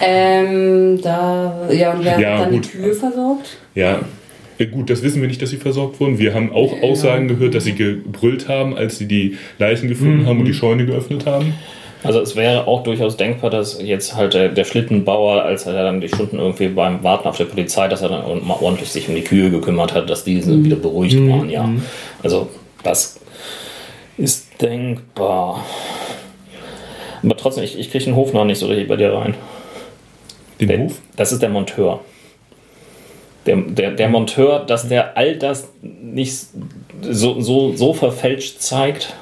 Ähm, 0.00 1.00
da, 1.02 1.68
ja, 1.70 1.92
und 1.92 2.04
wer 2.04 2.18
Ja, 2.18 2.38
hat 2.38 2.46
dann 2.46 2.52
gut. 2.52 2.64
die 2.66 2.68
Kühe 2.78 2.94
versorgt? 2.94 3.56
Ja, 3.74 4.00
gut, 4.70 4.88
das 4.90 5.02
wissen 5.02 5.20
wir 5.20 5.28
nicht, 5.28 5.42
dass 5.42 5.50
sie 5.50 5.56
versorgt 5.56 6.00
wurden. 6.00 6.18
Wir 6.18 6.34
haben 6.34 6.52
auch 6.52 6.76
Ja. 6.76 6.82
Aussagen 6.88 7.28
gehört, 7.28 7.54
dass 7.54 7.64
sie 7.64 7.74
gebrüllt 7.74 8.48
haben, 8.48 8.76
als 8.76 8.98
sie 8.98 9.06
die 9.06 9.36
Leichen 9.58 9.88
gefunden 9.88 10.26
haben 10.26 10.38
und 10.40 10.44
die 10.46 10.54
Scheune 10.54 10.86
geöffnet 10.86 11.26
haben. 11.26 11.54
Also 12.02 12.20
es 12.20 12.36
wäre 12.36 12.66
auch 12.66 12.82
durchaus 12.82 13.16
denkbar, 13.16 13.48
dass 13.50 13.80
jetzt 13.82 14.14
halt 14.14 14.34
der, 14.34 14.50
der 14.50 14.64
Schlittenbauer, 14.64 15.42
als 15.42 15.64
er 15.66 15.72
dann 15.72 16.02
die 16.02 16.08
Stunden 16.08 16.38
irgendwie 16.38 16.68
beim 16.68 17.02
Warten 17.02 17.26
auf 17.26 17.38
der 17.38 17.46
Polizei, 17.46 17.88
dass 17.88 18.02
er 18.02 18.10
dann 18.10 18.46
mal 18.46 18.58
ordentlich 18.60 18.90
sich 18.90 19.08
um 19.08 19.14
die 19.14 19.22
Kühe 19.22 19.50
gekümmert 19.50 19.94
hat, 19.94 20.10
dass 20.10 20.22
diese 20.22 20.62
wieder 20.62 20.76
beruhigt 20.76 21.16
waren, 21.28 21.48
ja. 21.48 21.66
Also 22.22 22.50
das 22.82 23.18
ist 24.18 24.60
denkbar. 24.60 25.64
Aber 27.22 27.36
trotzdem, 27.38 27.64
ich, 27.64 27.78
ich 27.78 27.90
kriege 27.90 28.04
den 28.04 28.16
Hof 28.16 28.34
noch 28.34 28.44
nicht 28.44 28.58
so 28.58 28.66
richtig 28.66 28.86
bei 28.86 28.96
dir 28.96 29.12
rein. 29.14 29.34
Den 30.60 30.68
Der, 30.68 30.78
Hof? 30.80 31.00
das 31.16 31.32
ist 31.32 31.40
der 31.40 31.48
Monteur. 31.48 32.00
Der, 33.46 33.56
der, 33.56 33.90
der 33.92 34.08
Monteur, 34.08 34.60
dass 34.66 34.88
der 34.88 35.16
all 35.16 35.36
das 35.36 35.68
nicht 35.82 36.34
so, 37.02 37.40
so, 37.40 37.72
so 37.76 37.92
verfälscht 37.92 38.60
zeigt. 38.60 39.14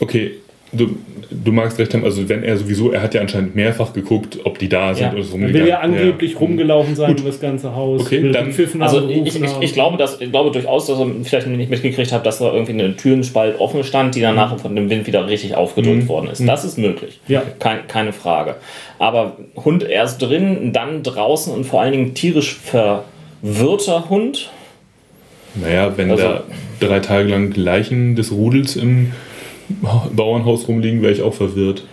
Okay, 0.00 0.32
du, 0.72 0.96
du 1.30 1.52
magst 1.52 1.78
recht 1.78 1.92
haben, 1.92 2.04
also 2.04 2.26
wenn 2.28 2.42
er 2.42 2.56
sowieso, 2.56 2.92
er 2.92 3.02
hat 3.02 3.12
ja 3.14 3.20
anscheinend 3.20 3.54
mehrfach 3.54 3.92
geguckt, 3.92 4.38
ob 4.44 4.58
die 4.58 4.68
da 4.70 4.94
sind 4.94 5.06
Ja. 5.08 5.12
oder 5.12 5.22
so 5.22 5.36
Er 5.36 5.52
will 5.52 5.66
ja 5.68 5.80
angeblich 5.80 6.32
Ja. 6.32 6.38
rumgelaufen 6.38 6.94
sein 6.96 7.08
Gut. 7.10 7.20
um 7.20 7.26
das 7.26 7.40
ganze 7.40 7.74
Haus. 7.74 8.02
Okay, 8.02 8.32
dann- 8.32 8.46
gepfiffen 8.46 8.82
Also 8.82 9.06
ich, 9.08 9.26
ich, 9.36 9.42
ich, 9.60 9.72
glaube, 9.74 9.96
dass, 9.98 10.20
ich 10.20 10.30
glaube 10.30 10.50
durchaus, 10.52 10.86
dass 10.86 10.98
er 10.98 11.06
vielleicht 11.24 11.46
nicht 11.48 11.70
mitgekriegt 11.70 12.12
hat, 12.12 12.24
dass 12.24 12.38
da 12.38 12.52
irgendwie 12.52 12.72
eine 12.72 12.96
Türenspalt 12.96 13.60
offen 13.60 13.84
stand, 13.84 14.14
die 14.14 14.20
danach 14.22 14.58
von 14.58 14.74
dem 14.74 14.88
Wind 14.88 15.06
wieder 15.06 15.26
richtig 15.28 15.54
aufgedrückt 15.54 16.08
worden 16.08 16.28
ist. 16.30 16.46
Das 16.48 16.64
ist 16.64 16.78
möglich. 16.78 17.20
Ja. 17.28 17.42
Kein, 17.58 17.86
keine 17.88 18.12
Frage. 18.14 18.54
Aber 18.98 19.36
Hund 19.62 19.82
erst 19.82 20.22
drin, 20.22 20.72
dann 20.72 21.02
draußen 21.02 21.52
und 21.52 21.64
vor 21.64 21.82
allen 21.82 21.92
Dingen 21.92 22.14
tierisch 22.14 22.54
verwirrter 22.56 23.04
Hund. 24.08 24.50
Naja, 25.54 25.96
wenn 25.96 26.10
Also- 26.10 26.22
da 26.24 26.44
drei 26.80 27.00
Tage 27.00 27.28
lang 27.28 27.54
Leichen 27.54 28.16
des 28.16 28.32
Rudels 28.32 28.76
im 28.76 29.12
Bauernhaus 30.12 30.68
rumliegen, 30.68 31.02
wäre 31.02 31.12
ich 31.12 31.22
auch 31.22 31.34
verwirrt. 31.34 31.84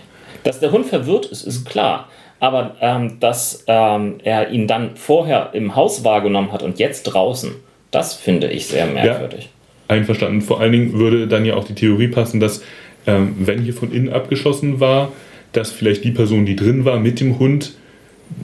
Dass 0.42 0.60
der 0.60 0.72
Hund 0.72 0.86
verwirrt 0.86 1.26
ist, 1.26 1.42
ist 1.46 1.64
klar. 1.64 2.08
Aber 2.40 2.76
ähm, 2.80 3.18
dass 3.20 3.64
ähm, 3.68 4.16
er 4.22 4.50
ihn 4.50 4.66
dann 4.66 4.96
vorher 4.96 5.50
im 5.54 5.76
Haus 5.76 6.04
wahrgenommen 6.04 6.52
hat 6.52 6.62
und 6.62 6.78
jetzt 6.78 7.04
draußen, 7.04 7.52
das 7.90 8.14
finde 8.14 8.50
ich 8.50 8.66
sehr 8.66 8.86
merkwürdig. 8.86 9.48
Einverstanden. 9.88 10.42
Vor 10.42 10.60
allen 10.60 10.72
Dingen 10.72 10.92
würde 10.94 11.26
dann 11.26 11.44
ja 11.44 11.54
auch 11.54 11.64
die 11.64 11.74
Theorie 11.74 12.08
passen, 12.08 12.40
dass 12.40 12.62
ähm, 13.06 13.36
wenn 13.38 13.62
hier 13.62 13.74
von 13.74 13.92
innen 13.92 14.12
abgeschossen 14.12 14.80
war, 14.80 15.12
dass 15.52 15.70
vielleicht 15.70 16.04
die 16.04 16.10
Person, 16.10 16.44
die 16.46 16.56
drin 16.56 16.84
war, 16.84 16.98
mit 16.98 17.20
dem 17.20 17.38
Hund 17.38 17.74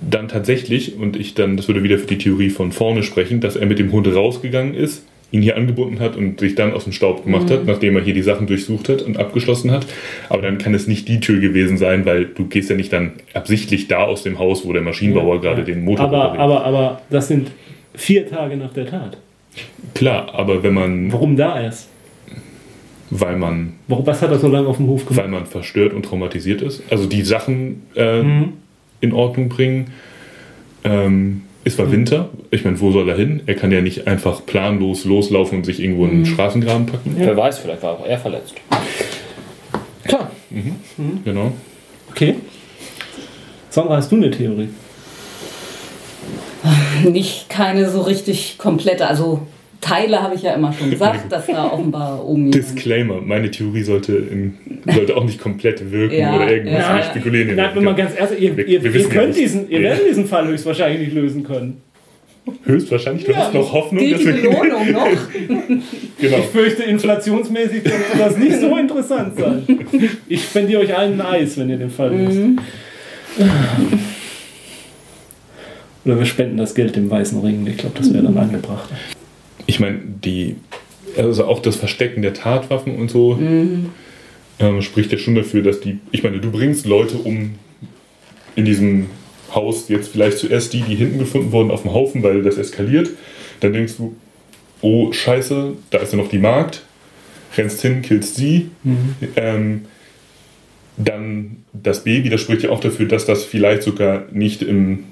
dann 0.08 0.28
tatsächlich, 0.28 0.96
und 0.98 1.16
ich 1.16 1.34
dann, 1.34 1.56
das 1.56 1.68
würde 1.68 1.82
wieder 1.82 1.98
für 1.98 2.06
die 2.06 2.18
Theorie 2.18 2.50
von 2.50 2.72
vorne 2.72 3.02
sprechen, 3.02 3.40
dass 3.40 3.56
er 3.56 3.66
mit 3.66 3.78
dem 3.78 3.92
Hund 3.92 4.06
rausgegangen 4.12 4.74
ist, 4.74 5.04
ihn 5.32 5.42
hier 5.42 5.56
angebunden 5.56 6.00
hat 6.00 6.16
und 6.16 6.40
sich 6.40 6.56
dann 6.56 6.72
aus 6.72 6.84
dem 6.84 6.92
Staub 6.92 7.24
gemacht 7.24 7.50
hat, 7.52 7.64
nachdem 7.64 7.94
er 7.96 8.02
hier 8.02 8.14
die 8.14 8.22
Sachen 8.22 8.48
durchsucht 8.48 8.88
hat 8.88 9.00
und 9.02 9.16
abgeschlossen 9.16 9.70
hat. 9.70 9.86
Aber 10.28 10.42
dann 10.42 10.58
kann 10.58 10.74
es 10.74 10.88
nicht 10.88 11.06
die 11.06 11.20
Tür 11.20 11.38
gewesen 11.38 11.78
sein, 11.78 12.04
weil 12.04 12.24
du 12.24 12.46
gehst 12.46 12.68
ja 12.68 12.74
nicht 12.76 12.92
dann 12.92 13.12
absichtlich 13.32 13.86
da 13.86 14.02
aus 14.04 14.24
dem 14.24 14.38
Haus, 14.40 14.64
wo 14.66 14.72
der 14.72 14.82
Maschinenbauer 14.82 15.40
gerade 15.40 15.62
den 15.62 15.84
Motor 15.84 16.06
aber, 16.06 16.18
repariert. 16.32 16.40
aber, 16.40 16.64
aber 16.64 17.02
das 17.10 17.28
sind 17.28 17.52
vier 17.94 18.28
Tage 18.28 18.56
nach 18.56 18.72
der 18.72 18.86
Tat. 18.86 19.18
Klar, 19.94 20.34
aber 20.34 20.62
wenn 20.64 20.74
man, 20.74 21.12
Warum 21.12 21.36
da 21.36 21.60
erst? 21.62 21.88
weil 23.10 23.36
man 23.36 23.74
Warum, 23.88 24.06
was 24.06 24.22
hat 24.22 24.30
er 24.30 24.38
so 24.38 24.48
lange 24.48 24.68
auf 24.68 24.76
dem 24.76 24.86
Hof 24.86 25.04
gemacht? 25.06 25.24
weil 25.24 25.30
man 25.30 25.46
verstört 25.46 25.92
und 25.92 26.04
traumatisiert 26.04 26.62
ist. 26.62 26.82
Also 26.90 27.06
die 27.06 27.22
Sachen 27.22 27.82
äh, 27.96 28.22
Mhm. 28.22 28.52
In 29.00 29.12
Ordnung 29.12 29.48
bringen. 29.48 29.92
Ähm, 30.84 31.42
es 31.64 31.78
war 31.78 31.90
Winter. 31.92 32.30
Ich 32.50 32.64
meine, 32.64 32.80
wo 32.80 32.90
soll 32.90 33.08
er 33.08 33.16
hin? 33.16 33.42
Er 33.46 33.54
kann 33.54 33.70
ja 33.70 33.80
nicht 33.82 34.06
einfach 34.06 34.44
planlos 34.46 35.04
loslaufen 35.04 35.58
und 35.58 35.64
sich 35.64 35.80
irgendwo 35.80 36.04
in 36.04 36.10
Mhm. 36.10 36.16
einen 36.16 36.26
Straßengraben 36.26 36.86
packen. 36.86 37.14
Wer 37.16 37.36
weiß, 37.36 37.58
vielleicht 37.58 37.82
war 37.82 37.92
auch 38.00 38.06
er 38.06 38.18
verletzt. 38.18 38.54
Klar. 40.04 40.30
Genau. 41.24 41.52
Okay. 42.10 42.36
Sandra, 43.68 43.96
hast 43.96 44.10
du 44.10 44.16
eine 44.16 44.30
Theorie? 44.30 44.68
Nicht 47.04 47.48
keine 47.48 47.88
so 47.90 48.02
richtig 48.02 48.56
komplette, 48.58 49.06
also 49.06 49.46
Teile 49.80 50.22
habe 50.22 50.34
ich 50.34 50.42
ja 50.42 50.54
immer 50.54 50.72
schon 50.72 50.90
gesagt, 50.90 51.30
dass 51.32 51.46
da 51.46 51.66
offenbar 51.72 52.24
oben 52.24 52.52
jemand- 52.52 52.54
Disclaimer, 52.54 53.20
meine 53.20 53.50
Theorie 53.50 53.82
sollte, 53.82 54.14
in, 54.16 54.54
sollte 54.92 55.16
auch 55.16 55.24
nicht 55.24 55.40
komplett 55.40 55.90
wirken 55.90 56.16
Ja, 56.18 56.36
oder 56.36 56.50
irgendwas. 56.52 56.78
ja. 56.80 57.02
Spekulieren 57.04 57.54
nicht. 57.56 57.74
wenn 57.76 57.84
man 57.84 57.96
ganz 57.96 58.12
ehrlich, 58.18 58.40
ihr, 58.40 58.56
Wir- 58.56 58.66
ihr, 58.66 58.82
wir 58.84 58.94
ihr, 58.94 59.00
ja 59.00 59.08
könnt 59.08 59.36
diesen, 59.36 59.70
ihr 59.70 59.80
werdet 59.82 60.08
diesen 60.08 60.26
Fall 60.26 60.46
höchstwahrscheinlich 60.48 61.00
nicht 61.00 61.14
lösen 61.14 61.42
können. 61.44 61.80
Höchstwahrscheinlich, 62.64 63.24
du 63.24 63.32
Ja, 63.32 63.38
hast 63.38 63.54
noch 63.54 63.72
Hoffnung, 63.72 64.00
Gilt 64.02 64.14
dass 64.14 64.20
die 64.20 64.26
wir 64.26 64.50
Belohnung 64.50 64.92
noch? 64.92 65.08
genau. 66.18 66.38
Ich 66.38 66.44
fürchte, 66.46 66.82
inflationsmäßig 66.84 67.84
könnte 67.84 68.18
das 68.18 68.36
nicht 68.38 68.56
so 68.60 68.76
interessant 68.76 69.38
sein. 69.38 69.62
Ich 70.28 70.44
spendiere 70.44 70.80
euch 70.82 70.96
allen 70.96 71.20
ein 71.20 71.26
Eis, 71.26 71.56
wenn 71.58 71.68
ihr 71.70 71.76
den 71.76 71.90
Fall 71.90 72.14
löst. 72.16 72.38
Oder 76.04 76.18
wir 76.18 76.26
spenden 76.26 76.56
das 76.56 76.74
Geld 76.74 76.96
dem 76.96 77.10
Weißen 77.10 77.40
Ring. 77.40 77.66
Ich 77.66 77.76
glaube, 77.76 77.96
das 77.98 78.12
wäre 78.12 78.24
dann 78.24 78.36
angebracht. 78.38 78.88
Ich 79.70 79.78
meine, 79.78 80.00
die, 80.24 80.56
also 81.16 81.44
auch 81.44 81.62
das 81.62 81.76
Verstecken 81.76 82.22
der 82.22 82.34
Tatwaffen 82.34 82.96
und 82.96 83.08
so 83.08 83.38
ähm, 84.58 84.82
spricht 84.82 85.12
ja 85.12 85.18
schon 85.18 85.36
dafür, 85.36 85.62
dass 85.62 85.78
die, 85.78 86.00
ich 86.10 86.24
meine, 86.24 86.40
du 86.40 86.50
bringst 86.50 86.86
Leute 86.86 87.18
um 87.18 87.54
in 88.56 88.64
diesem 88.64 89.06
Haus 89.54 89.88
jetzt 89.88 90.08
vielleicht 90.08 90.38
zuerst 90.38 90.72
die, 90.72 90.80
die 90.80 90.96
hinten 90.96 91.20
gefunden 91.20 91.52
wurden, 91.52 91.70
auf 91.70 91.82
dem 91.82 91.92
Haufen, 91.92 92.24
weil 92.24 92.42
das 92.42 92.56
eskaliert. 92.58 93.10
Dann 93.60 93.72
denkst 93.72 93.92
du, 93.98 94.16
oh 94.80 95.12
Scheiße, 95.12 95.74
da 95.90 95.98
ist 95.98 96.10
ja 96.10 96.18
noch 96.18 96.28
die 96.28 96.38
Magd. 96.38 96.82
Rennst 97.56 97.80
hin, 97.80 98.02
killst 98.02 98.34
sie. 98.34 98.72
Ähm, 99.36 99.82
dann 100.96 101.58
das 101.72 102.02
Baby, 102.02 102.28
das 102.28 102.40
spricht 102.40 102.64
ja 102.64 102.70
auch 102.70 102.80
dafür, 102.80 103.06
dass 103.06 103.24
das 103.24 103.44
vielleicht 103.44 103.84
sogar 103.84 104.24
nicht 104.32 104.62
im, 104.62 105.04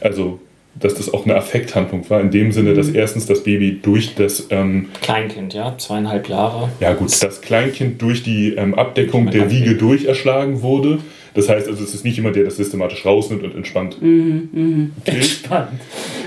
also 0.00 0.40
dass 0.74 0.94
das 0.94 1.12
auch 1.12 1.24
eine 1.24 1.34
Affekthandlung 1.34 2.08
war, 2.08 2.20
in 2.20 2.30
dem 2.30 2.52
Sinne, 2.52 2.74
dass 2.74 2.88
erstens 2.88 3.26
das 3.26 3.42
Baby 3.42 3.80
durch 3.82 4.14
das, 4.14 4.46
ähm, 4.50 4.88
Kleinkind, 5.02 5.52
ja, 5.52 5.76
zweieinhalb 5.76 6.28
Jahre. 6.28 6.70
ja 6.80 6.92
gut, 6.92 7.10
das 7.22 7.40
Kleinkind 7.40 8.00
durch 8.00 8.22
die 8.22 8.54
ähm, 8.54 8.74
Abdeckung 8.74 9.30
der 9.30 9.50
Wiege 9.50 9.74
durcherschlagen 9.74 10.62
wurde. 10.62 10.98
Das 11.34 11.48
heißt 11.48 11.68
also, 11.68 11.84
es 11.84 11.94
ist 11.94 12.04
nicht 12.04 12.16
jemand, 12.16 12.34
der 12.34 12.44
das 12.44 12.56
systematisch 12.56 13.06
rausnimmt 13.06 13.44
und 13.44 13.54
entspannt 13.54 13.96
killt. 14.00 15.24
Spannend. 15.24 15.80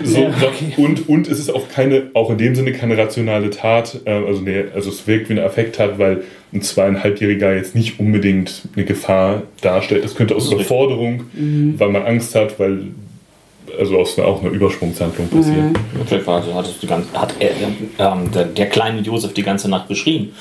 So, 0.04 0.20
Ja, 0.22 0.34
so, 0.78 0.82
und, 0.82 1.10
und 1.10 1.28
es 1.28 1.40
ist 1.40 1.54
auch 1.54 1.68
keine, 1.68 2.10
auch 2.14 2.30
in 2.30 2.38
dem 2.38 2.56
Sinne 2.56 2.72
keine 2.72 2.98
rationale 2.98 3.50
Tat, 3.50 4.00
äh, 4.06 4.12
also, 4.12 4.42
nee, 4.42 4.64
also 4.74 4.90
es 4.90 5.06
wirkt 5.06 5.30
wie 5.30 5.34
eine 5.34 5.44
Affekttat, 5.44 6.00
weil 6.00 6.24
ein 6.54 6.62
zweieinhalbjähriger 6.62 7.54
jetzt 7.54 7.76
nicht 7.76 8.00
unbedingt 8.00 8.62
eine 8.76 8.86
Gefahr 8.86 9.44
darstellt. 9.62 10.04
Das 10.04 10.16
könnte 10.16 10.36
aus. 10.36 10.52
Überforderung, 10.52 11.24
weil 11.78 11.90
man 11.90 12.04
Angst 12.04 12.36
hat, 12.36 12.60
weil 12.60 12.84
also 13.80 13.98
aus 14.00 14.18
einer, 14.18 14.28
auch 14.28 14.42
einer 14.42 14.52
Übersprungshandlung 14.52 15.28
passieren. 15.30 15.74
Vielleicht 16.06 16.28
war, 16.28 16.38
also 16.38 16.54
hat, 16.54 16.66
es 16.68 16.80
die 16.80 16.88
ganze, 16.88 17.12
hat 17.20 17.34
er, 17.40 17.52
ähm, 18.00 18.32
der, 18.32 18.46
der 18.46 18.68
kleine 18.68 19.02
Josef 19.02 19.34
die 19.34 19.44
ganze 19.44 19.70
Nacht 19.70 19.88
geschrien. 19.88 20.34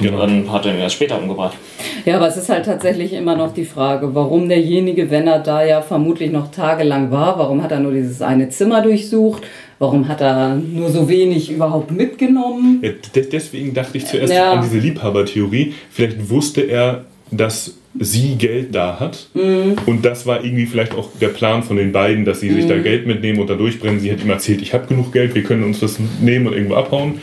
Genau. 0.00 0.22
Und 0.22 0.30
dann 0.30 0.52
hat 0.52 0.64
er 0.64 0.74
ihn 0.74 0.80
erst 0.80 0.94
später 0.94 1.20
umgebracht. 1.20 1.56
Ja, 2.04 2.16
aber 2.16 2.28
es 2.28 2.36
ist 2.36 2.48
halt 2.48 2.64
tatsächlich 2.66 3.12
immer 3.12 3.34
noch 3.34 3.52
die 3.52 3.64
Frage, 3.64 4.14
warum 4.14 4.48
derjenige, 4.48 5.10
wenn 5.10 5.26
er 5.26 5.40
da 5.40 5.64
ja 5.64 5.82
vermutlich 5.82 6.30
noch 6.30 6.52
tagelang 6.52 7.10
war, 7.10 7.36
warum 7.38 7.62
hat 7.64 7.72
er 7.72 7.80
nur 7.80 7.92
dieses 7.92 8.22
eine 8.22 8.48
Zimmer 8.48 8.80
durchsucht? 8.80 9.42
Warum 9.80 10.06
hat 10.08 10.20
er 10.20 10.54
nur 10.56 10.88
so 10.90 11.08
wenig 11.08 11.50
überhaupt 11.50 11.90
mitgenommen? 11.90 12.80
Ja, 12.82 12.90
de- 13.14 13.28
deswegen 13.30 13.74
dachte 13.74 13.98
ich 13.98 14.06
zuerst 14.06 14.32
Ja. 14.32 14.52
an 14.52 14.62
diese 14.62 14.78
Liebhabertheorie. 14.78 15.74
Vielleicht 15.90 16.30
wusste 16.30 16.62
er, 16.62 17.04
dass 17.30 17.74
sie 17.98 18.36
Geld 18.36 18.74
da 18.74 19.00
hat. 19.00 19.28
Mhm. 19.34 19.76
Und 19.86 20.04
das 20.04 20.24
war 20.26 20.44
irgendwie 20.44 20.66
vielleicht 20.66 20.94
auch 20.94 21.08
der 21.20 21.28
Plan 21.28 21.62
von 21.62 21.76
den 21.76 21.92
beiden, 21.92 22.24
dass 22.24 22.40
sie 22.40 22.50
sich 22.50 22.64
Mhm. 22.64 22.68
da 22.68 22.78
Geld 22.78 23.06
mitnehmen 23.06 23.40
und 23.40 23.48
da 23.50 23.54
durchbrennen. 23.54 23.98
Sie 24.00 24.10
hat 24.12 24.20
ihm 24.22 24.30
erzählt, 24.30 24.62
ich 24.62 24.72
habe 24.74 24.86
genug 24.86 25.12
Geld, 25.12 25.34
wir 25.34 25.42
können 25.42 25.64
uns 25.64 25.80
das 25.80 25.98
nehmen 26.20 26.46
und 26.46 26.52
irgendwo 26.54 26.74
abhauen. 26.76 27.20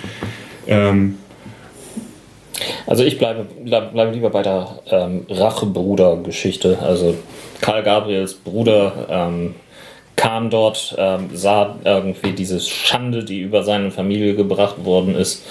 Ähm, 0.67 1.15
Also 2.87 3.03
ich 3.03 3.17
bleibe, 3.17 3.45
bleib, 3.65 3.91
bleibe 3.93 4.11
lieber 4.13 4.29
bei 4.29 4.41
der 4.41 4.79
ähm, 4.89 5.25
Rachebruder-Geschichte. 5.29 6.79
Also 6.81 7.15
Karl 7.61 7.83
Gabriels 7.83 8.33
Bruder 8.33 9.07
ähm, 9.09 9.55
kam 10.15 10.49
dort, 10.49 10.95
ähm, 10.97 11.29
sah 11.33 11.75
irgendwie 11.83 12.31
diese 12.31 12.59
Schande, 12.59 13.23
die 13.23 13.39
über 13.39 13.63
seine 13.63 13.91
Familie 13.91 14.35
gebracht 14.35 14.85
worden 14.85 15.15
ist 15.15 15.43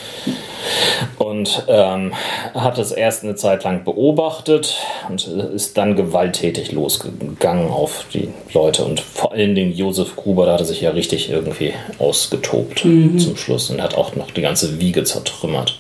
und 1.19 1.65
ähm, 1.69 2.13
hat 2.55 2.79
es 2.79 2.93
erst 2.93 3.25
eine 3.25 3.35
Zeit 3.35 3.65
lang 3.65 3.85
beobachtet 3.85 4.77
und 5.09 5.27
ist 5.27 5.77
dann 5.77 5.97
gewalttätig 5.97 6.73
losgegangen 6.73 7.71
auf 7.71 8.07
die 8.13 8.29
Leute 8.53 8.85
und 8.85 9.01
vor 9.01 9.33
allen 9.33 9.55
Dingen 9.55 9.73
Josef 9.73 10.17
Gruber, 10.17 10.47
da 10.47 10.55
hat 10.55 10.61
er 10.61 10.67
sich 10.67 10.81
ja 10.81 10.91
richtig 10.91 11.31
irgendwie 11.31 11.75
ausgetobt 11.99 12.81
zum 12.81 13.37
Schluss 13.37 13.71
und 13.71 13.83
hat 13.83 13.97
auch 13.97 14.17
noch 14.17 14.31
die 14.31 14.43
ganze 14.43 14.81
Wiege 14.81 15.05
zertrümmert. 15.05 15.79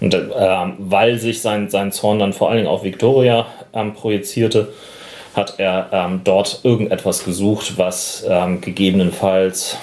Und 0.00 0.14
ähm, 0.14 0.74
weil 0.78 1.18
sich 1.18 1.40
sein, 1.42 1.68
sein 1.70 1.92
Zorn 1.92 2.18
dann 2.18 2.32
vor 2.32 2.48
allen 2.48 2.58
Dingen 2.58 2.68
auf 2.68 2.84
Victoria 2.84 3.46
ähm, 3.72 3.94
projizierte 3.94 4.72
hat 5.34 5.54
er 5.58 5.88
ähm, 5.92 6.20
dort 6.24 6.60
irgendetwas 6.64 7.24
gesucht, 7.24 7.78
was 7.78 8.24
ähm, 8.28 8.60
gegebenenfalls, 8.60 9.76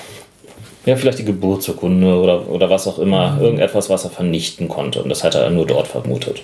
ja, 0.86 0.96
vielleicht 0.96 1.20
die 1.20 1.26
Geburtsurkunde 1.26 2.16
oder, 2.16 2.50
oder 2.50 2.70
was 2.70 2.88
auch 2.88 3.00
immer, 3.00 3.38
irgendetwas, 3.42 3.90
was 3.90 4.04
er 4.04 4.10
vernichten 4.10 4.68
konnte. 4.68 5.02
Und 5.02 5.10
das 5.10 5.24
hat 5.24 5.36
er 5.36 5.50
nur 5.50 5.66
dort 5.66 5.88
vermutet. 5.88 6.42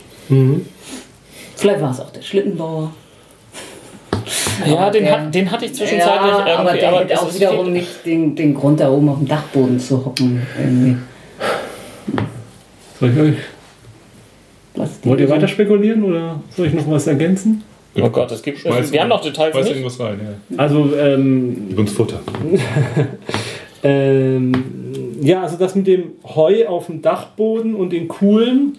Vielleicht 1.56 1.82
war 1.82 1.92
es 1.92 2.00
auch 2.00 2.10
der 2.12 2.22
Schlittenbauer. 2.22 2.92
Ja, 4.66 4.78
Aber 4.78 4.92
den, 4.92 5.04
der- 5.06 5.22
hat, 5.26 5.36
den 5.36 5.52
hatte 5.52 5.66
ich 5.66 5.74
zwischenzeitlich 5.74 6.32
Ja, 6.32 6.58
aber 6.58 6.74
der 6.74 6.88
aber 6.90 7.00
hat 7.00 7.12
das 7.12 7.20
auch 7.20 7.34
wiederum 7.34 7.66
viel- 7.66 7.74
nicht 7.74 8.06
den, 8.06 8.36
den 8.36 8.54
Grund, 8.54 8.80
da 8.80 8.90
oben 8.90 9.10
auf 9.10 9.18
dem 9.18 9.28
Dachboden 9.28 9.80
zu 9.80 10.06
hocken. 10.06 10.46
Irgendwie. 10.58 10.98
Soll 13.00 13.10
ich 13.10 13.20
euch, 13.20 13.36
Was 14.76 14.90
wollt 15.04 15.20
ihr 15.20 15.30
weiter 15.30 15.48
spekulieren 15.48 16.04
oder 16.04 16.40
soll 16.56 16.68
ich 16.68 16.74
noch 16.74 16.90
was 16.90 17.08
ergänzen? 17.08 17.64
Oh 18.02 18.10
Gott, 18.10 18.32
es 18.32 18.42
gibt. 18.42 18.60
Schmeiß- 18.60 18.92
wir 18.92 19.02
haben 19.02 19.10
noch 19.10 19.22
Details 19.22 19.56
nicht. 19.56 19.70
irgendwas 19.70 20.00
rein, 20.00 20.20
ja. 20.50 20.58
Also, 20.58 20.96
ähm, 20.98 21.66
Gib 21.70 21.80
uns 21.80 21.92
Futter. 21.92 22.20
Ähm, 23.86 24.54
ja, 25.22 25.44
also 25.44 25.58
das 25.58 25.76
mit 25.76 25.88
dem 25.88 26.12
Heu 26.24 26.68
auf 26.68 26.86
dem 26.88 27.02
Dachboden 27.02 27.76
und 27.76 27.92
den 27.92 28.08
Kuhlen, 28.08 28.78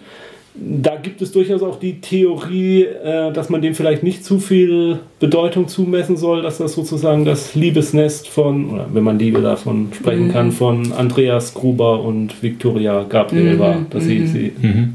da 0.57 0.95
gibt 0.95 1.21
es 1.21 1.31
durchaus 1.31 1.61
auch 1.63 1.79
die 1.79 2.01
Theorie, 2.01 2.83
äh, 2.83 3.31
dass 3.31 3.49
man 3.49 3.61
dem 3.61 3.75
vielleicht 3.75 4.03
nicht 4.03 4.23
zu 4.23 4.39
viel 4.39 4.99
Bedeutung 5.19 5.67
zumessen 5.67 6.17
soll, 6.17 6.41
dass 6.41 6.57
das 6.57 6.73
sozusagen 6.73 7.25
das 7.25 7.55
Liebesnest 7.55 8.27
von, 8.27 8.69
oder 8.69 8.85
wenn 8.91 9.03
man 9.03 9.19
Liebe 9.19 9.41
davon 9.41 9.89
sprechen 9.93 10.31
kann, 10.31 10.51
von 10.51 10.93
Andreas 10.93 11.53
Gruber 11.53 12.01
und 12.01 12.41
Victoria 12.41 13.05
Gabriel 13.07 13.55
Mhm, 13.55 13.59
war, 13.59 13.77
dass 13.89 14.03
sie, 14.05 14.19
mhm. 14.19 14.27
sie 14.27 14.53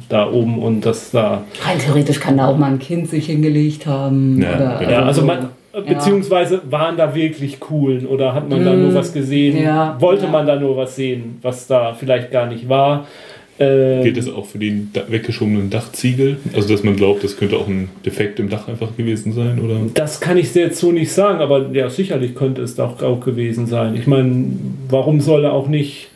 da 0.09 0.31
oben 0.31 0.59
und 0.59 0.85
das 0.85 1.11
da 1.11 1.45
Rein 1.62 1.78
theoretisch 1.78 2.20
kann 2.20 2.37
da 2.37 2.47
auch 2.47 2.59
mal 2.59 2.70
ein 2.73 2.78
Kind 2.78 3.09
sich 3.09 3.27
hingelegt 3.27 3.87
haben. 3.87 4.41
Ja, 4.41 4.57
oder, 4.57 4.77
genau. 4.78 4.91
Ja, 4.91 5.03
also 5.05 5.20
so. 5.20 5.27
man, 5.27 5.49
beziehungsweise 5.87 6.62
waren 6.70 6.97
da 6.97 7.15
wirklich 7.15 7.61
coolen 7.61 8.07
oder 8.07 8.35
hat 8.35 8.49
man 8.49 8.65
da 8.65 8.74
nur 8.74 8.95
was 8.95 9.12
gesehen? 9.12 9.62
ja, 9.62 9.97
wollte 10.01 10.24
ja. 10.24 10.31
man 10.31 10.47
da 10.47 10.57
nur 10.57 10.77
was 10.77 10.97
sehen, 10.97 11.39
was 11.43 11.66
da 11.66 11.95
vielleicht 11.95 12.31
gar 12.31 12.47
nicht 12.47 12.69
war? 12.69 13.07
Äh, 13.61 14.03
Gilt 14.05 14.16
es 14.16 14.28
auch 14.32 14.47
für 14.47 14.59
die 14.59 14.87
da- 14.93 15.03
weggeschobenen 15.09 15.69
Dachziegel? 15.69 16.39
Also, 16.55 16.69
dass 16.69 16.82
man 16.82 16.97
glaubt, 16.97 17.23
das 17.23 17.37
könnte 17.37 17.59
auch 17.59 17.69
ein 17.69 17.91
Defekt 18.07 18.41
im 18.41 18.49
Dach 18.49 18.66
einfach 18.69 18.97
gewesen 18.97 19.32
sein? 19.32 19.61
Oder? 19.61 19.77
das 19.93 20.20
kann 20.20 20.39
ich 20.39 20.55
jetzt 20.55 20.78
so 20.81 20.93
nicht 20.93 21.12
sagen, 21.12 21.41
aber 21.41 21.66
ja, 21.73 21.91
sicherlich 21.91 22.35
könnte 22.35 22.62
es 22.62 22.74
doch 22.77 23.03
auch 23.03 23.20
gewesen 23.20 23.66
sein. 23.66 23.95
Ich 23.97 24.07
meine, 24.07 24.47
warum 24.89 25.20
soll 25.20 25.45
auch 25.45 25.69
nicht 25.69 26.09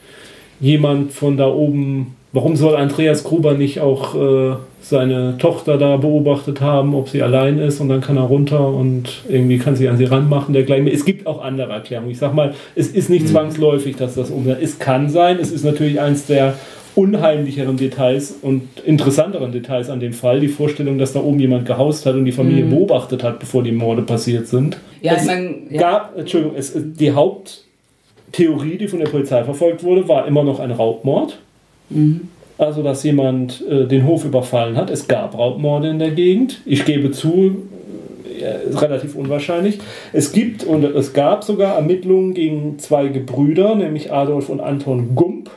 jemand 0.59 1.13
von 1.13 1.37
da 1.37 1.47
oben, 1.49 2.15
warum 2.33 2.57
soll 2.57 2.77
Andreas 2.77 3.25
Gruber 3.25 3.53
nicht 3.53 3.79
auch 3.81 4.15
äh, 4.15 4.57
seine 4.81 5.37
Tochter 5.39 5.77
da 5.77 5.99
beobachtet 5.99 6.63
haben, 6.63 6.95
ob 6.95 7.11
sie 7.11 7.23
allein 7.23 7.59
ist 7.59 7.79
und 7.81 7.91
dann 7.91 8.01
kann 8.01 8.17
er 8.17 8.23
runter 8.25 8.69
und 8.69 9.23
irgendwie 9.29 9.59
kann 9.59 9.77
sie 9.77 9.89
an 9.89 9.99
sie 9.99 10.05
ranmachen, 10.05 10.55
dergleichen. 10.55 10.87
Es 10.89 11.05
gibt 11.05 11.27
auch 11.27 11.43
andere 11.43 11.73
Erklärungen. 11.73 12.11
Ich 12.11 12.19
sag 12.19 12.35
mal, 12.35 12.55
es 12.75 12.89
ist 12.89 13.11
nicht 13.11 13.29
zwangsläufig, 13.29 13.97
dass 13.97 14.15
das 14.15 14.31
um. 14.31 14.47
Es 14.49 14.79
kann 14.79 15.11
sein, 15.11 15.39
es 15.41 15.53
ist 15.53 15.65
natürlich 15.65 16.01
eins 16.01 16.25
der 16.27 16.55
unheimlicheren 16.95 17.77
Details 17.77 18.35
und 18.41 18.63
interessanteren 18.85 19.53
Details 19.53 19.91
an 19.91 20.01
dem 20.01 20.13
Fall, 20.13 20.41
die 20.41 20.49
Vorstellung, 20.49 20.99
dass 20.99 21.13
da 21.13 21.21
oben 21.21 21.41
jemand 21.41 21.67
gehaust 21.67 22.07
hat 22.07 22.15
und 22.15 22.25
die 22.25 22.33
Familie 22.33 22.65
beobachtet 22.65 23.23
hat, 23.23 23.41
bevor 23.41 23.63
die 23.63 23.73
Morde 23.73 24.03
passiert 24.03 24.47
sind. 24.47 24.79
Ja, 25.03 25.15
es 25.15 25.25
mein, 25.25 25.67
ja. 25.71 25.81
gab, 25.81 26.19
Entschuldigung, 26.19 26.57
es, 26.57 26.73
die 26.75 27.13
Haupttheorie, 27.13 28.79
die 28.79 28.89
von 28.89 29.01
der 29.01 29.07
Polizei 29.07 29.43
verfolgt 29.43 29.83
wurde, 29.83 30.07
war 30.09 30.27
immer 30.27 30.45
noch 30.45 30.61
ein 30.61 30.71
Raubmord. 30.71 31.39
Also, 32.57 32.83
dass 32.83 33.03
jemand 33.03 33.65
äh, 33.69 33.87
den 33.87 34.07
Hof 34.07 34.25
überfallen 34.25 34.77
hat. 34.77 34.91
Es 34.91 35.09
gab 35.09 35.37
Raubmorde 35.37 35.89
in 35.89 35.99
der 35.99 36.13
Gegend. 36.13 36.61
Ich 36.65 36.85
gebe 36.85 37.11
zu, 37.11 37.57
äh, 38.41 38.69
ist 38.69 38.81
relativ 38.81 39.17
unwahrscheinlich. 39.17 39.79
Es 40.13 40.33
gibt 40.33 40.63
und 40.65 40.85
es 40.85 41.13
gab 41.13 41.43
sogar 41.43 41.77
Ermittlungen 41.77 42.33
gegen 42.33 42.79
zwei 42.79 43.09
Gebrüder, 43.09 43.75
nämlich 43.75 44.13
Adolf 44.13 44.49
und 44.49 44.61
Anton 44.61 45.17
Gump, 45.17 45.51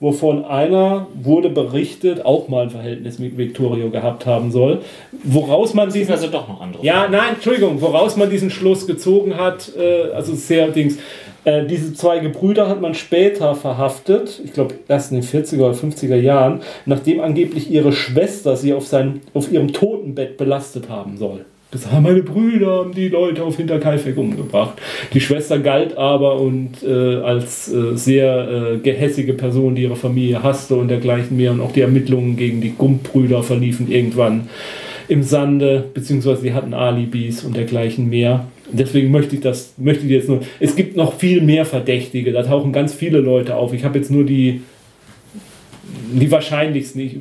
wovon 0.00 0.46
einer 0.46 1.06
wurde 1.14 1.50
berichtet, 1.50 2.24
auch 2.24 2.48
mal 2.48 2.64
ein 2.64 2.70
Verhältnis 2.70 3.18
mit 3.18 3.36
Victorio 3.36 3.90
gehabt 3.90 4.24
haben 4.24 4.50
soll. 4.50 4.80
Woraus 5.22 5.74
man 5.74 5.92
diesen 5.92 6.10
Also 6.10 6.28
doch 6.28 6.48
noch 6.48 6.60
andere. 6.62 6.84
ja, 6.84 7.06
nein, 7.08 7.34
Entschuldigung, 7.34 7.80
woraus 7.82 8.16
man 8.16 8.30
diesen 8.30 8.50
Schluss 8.50 8.86
gezogen 8.86 9.36
hat, 9.36 9.70
äh, 9.76 10.10
also 10.14 10.34
sehr 10.34 10.68
Dings. 10.68 10.96
Äh, 11.44 11.66
diese 11.66 11.94
zwei 11.94 12.18
Gebrüder 12.18 12.68
hat 12.68 12.80
man 12.80 12.94
später 12.94 13.54
verhaftet, 13.54 14.40
ich 14.42 14.52
glaube 14.54 14.74
erst 14.88 15.12
in 15.12 15.20
den 15.20 15.26
40er 15.26 15.60
oder 15.60 15.74
50er 15.74 16.16
Jahren, 16.16 16.60
nachdem 16.86 17.20
angeblich 17.20 17.70
ihre 17.70 17.92
Schwester 17.92 18.56
sie 18.56 18.72
auf, 18.72 18.86
seinem, 18.86 19.20
auf 19.34 19.52
ihrem 19.52 19.72
Totenbett 19.72 20.38
belastet 20.38 20.88
haben 20.88 21.18
soll. 21.18 21.44
Gesagt, 21.70 21.94
"Ah, 21.94 22.00
meine 22.00 22.22
Brüder 22.22 22.80
haben 22.80 22.94
die 22.94 23.08
Leute 23.08 23.44
auf 23.44 23.56
Hinterkaifeck 23.56 24.16
umgebracht. 24.16 24.74
Die 25.14 25.20
Schwester 25.20 25.60
galt 25.60 25.96
aber 25.96 26.40
und 26.40 26.82
äh, 26.82 27.16
als 27.16 27.72
äh, 27.72 27.96
sehr 27.96 28.48
äh, 28.48 28.78
gehässige 28.78 29.34
Person, 29.34 29.76
die 29.76 29.82
ihre 29.82 29.94
Familie 29.94 30.42
hasste 30.42 30.74
und 30.74 30.88
dergleichen 30.88 31.36
mehr. 31.36 31.52
Und 31.52 31.60
auch 31.60 31.72
die 31.72 31.82
Ermittlungen 31.82 32.36
gegen 32.36 32.60
die 32.60 32.74
Gump-Brüder 32.76 33.44
verliefen 33.44 33.90
irgendwann 33.90 34.48
im 35.06 35.22
Sande, 35.22 35.84
beziehungsweise 35.94 36.42
sie 36.42 36.54
hatten 36.54 36.74
Alibis 36.74 37.44
und 37.44 37.56
dergleichen 37.56 38.08
mehr. 38.08 38.46
Deswegen 38.72 39.10
möchte 39.10 39.34
ich 39.34 39.40
das, 39.40 39.74
möchte 39.76 40.04
ich 40.04 40.10
jetzt 40.10 40.28
nur. 40.28 40.40
Es 40.60 40.76
gibt 40.76 40.96
noch 40.96 41.14
viel 41.14 41.40
mehr 41.40 41.64
Verdächtige, 41.64 42.32
da 42.32 42.42
tauchen 42.42 42.72
ganz 42.72 42.94
viele 42.94 43.18
Leute 43.18 43.56
auf. 43.56 43.72
Ich 43.74 43.84
habe 43.84 43.98
jetzt 43.98 44.10
nur 44.10 44.24
die, 44.24 44.62
die 46.12 46.30
wahrscheinlichsten. 46.30 47.00
Ich, 47.00 47.16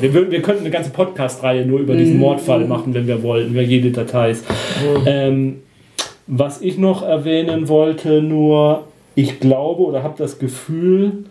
wir, 0.00 0.12
würden, 0.14 0.30
wir 0.30 0.42
könnten 0.42 0.62
eine 0.62 0.70
ganze 0.70 0.90
Podcast-Reihe 0.90 1.66
nur 1.66 1.80
über 1.80 1.94
diesen 1.94 2.18
Mordfall 2.18 2.66
machen, 2.66 2.94
wenn 2.94 3.06
wir 3.06 3.22
wollten, 3.22 3.52
über 3.52 3.62
jede 3.62 3.90
Details. 3.90 4.42
Ähm, 5.06 5.56
was 6.26 6.60
ich 6.60 6.76
noch 6.78 7.02
erwähnen 7.02 7.68
wollte, 7.68 8.20
nur, 8.20 8.84
ich 9.14 9.40
glaube 9.40 9.82
oder 9.82 10.02
habe 10.02 10.14
das 10.18 10.38
Gefühl, 10.38 11.24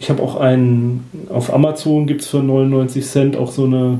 ich 0.00 0.08
habe 0.08 0.22
auch 0.22 0.36
einen, 0.36 1.04
auf 1.28 1.52
Amazon 1.52 2.06
gibt 2.06 2.22
es 2.22 2.28
für 2.28 2.42
99 2.42 3.04
Cent 3.04 3.36
auch 3.36 3.50
so 3.52 3.64
eine 3.64 3.98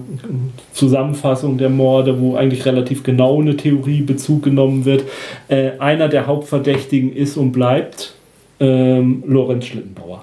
Zusammenfassung 0.72 1.58
der 1.58 1.68
Morde, 1.68 2.18
wo 2.20 2.36
eigentlich 2.36 2.64
relativ 2.64 3.02
genau 3.02 3.40
eine 3.40 3.54
Theorie 3.56 4.00
Bezug 4.00 4.42
genommen 4.44 4.86
wird. 4.86 5.04
Äh, 5.48 5.72
einer 5.78 6.08
der 6.08 6.26
Hauptverdächtigen 6.26 7.12
ist 7.12 7.36
und 7.36 7.52
bleibt 7.52 8.14
ähm, 8.60 9.22
Lorenz 9.26 9.66
Schlittenbauer. 9.66 10.22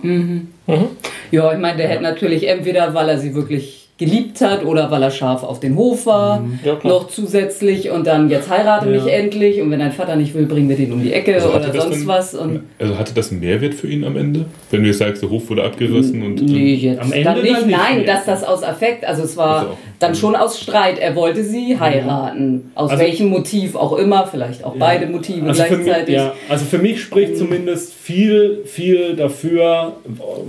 Ja, 1.32 1.52
ich 1.54 1.60
meine, 1.60 1.78
der 1.78 1.88
hätte 1.88 2.04
natürlich 2.04 2.48
entweder, 2.48 2.94
weil 2.94 3.10
er 3.10 3.18
sie 3.18 3.34
wirklich 3.36 3.84
geliebt 3.98 4.42
hat 4.42 4.64
oder 4.64 4.92
weil 4.92 5.02
er 5.02 5.10
scharf 5.10 5.42
auf 5.44 5.60
den 5.60 5.76
Hof 5.76 6.06
war, 6.06 6.46
Ja, 6.64 6.76
klar. 6.76 6.94
noch 6.94 7.08
zusätzlich 7.08 7.90
und 7.90 8.06
dann 8.06 8.30
jetzt 8.30 8.48
heirate 8.48 8.86
mich 8.86 9.04
Ja. 9.06 9.10
endlich 9.14 9.60
und 9.60 9.72
wenn 9.72 9.80
dein 9.80 9.92
Vater 9.92 10.16
nicht 10.16 10.36
will, 10.36 10.46
bringen 10.46 10.70
wir 10.70 10.76
den 10.76 10.94
um 10.94 11.02
die 11.02 11.12
Ecke 11.14 11.34
Also 11.34 11.50
oder 11.50 11.74
sonst 11.74 12.02
denn- 12.02 12.08
was 12.08 12.36
und 12.36 12.60
Also 12.80 12.96
hatte 13.00 13.16
das 13.16 13.32
einen 13.32 13.40
Mehrwert 13.40 13.74
für 13.74 13.88
ihn 13.88 14.04
am 14.04 14.16
Ende? 14.16 14.46
Wenn 14.70 14.84
du 14.84 14.88
jetzt 14.90 15.00
sagst, 15.00 15.24
der 15.24 15.32
Hof 15.32 15.50
wurde 15.50 15.64
abgerissen 15.64 16.22
und. 16.22 16.44
nee, 16.44 16.76
jetzt 16.76 17.02
Am 17.02 17.12
Ende 17.12 17.24
dann 17.24 17.42
nicht, 17.42 17.56
dann 17.56 17.68
nicht 17.68 17.76
nein, 17.78 17.96
mehr. 17.98 18.06
dass 18.06 18.26
das 18.26 18.44
aus 18.44 18.62
Affekt, 18.62 19.04
also 19.04 19.24
es 19.24 19.36
war 19.36 19.60
Also. 19.62 19.78
Dann 20.00 20.14
schon 20.16 20.36
aus 20.36 20.60
Streit, 20.60 21.00
er 21.00 21.16
wollte 21.16 21.44
sie 21.44 21.80
heiraten, 21.80 22.72
aus 22.76 22.92
Also- 22.92 23.04
welchem 23.04 23.30
Motiv 23.30 23.76
auch 23.76 23.98
immer, 23.98 24.28
vielleicht 24.28 24.64
auch 24.64 24.76
beide 24.78 25.08
Motive 25.08 25.48
Also 25.48 25.64
für, 25.64 25.78
mich, 25.78 25.86
gleichzeitig. 25.86 26.16
ja, 26.16 26.34
also 26.50 26.66
für 26.66 26.78
mich 26.78 27.02
spricht 27.02 27.38
zumindest 27.38 27.94
viel, 27.94 28.60
viel 28.66 29.16
dafür, 29.16 29.94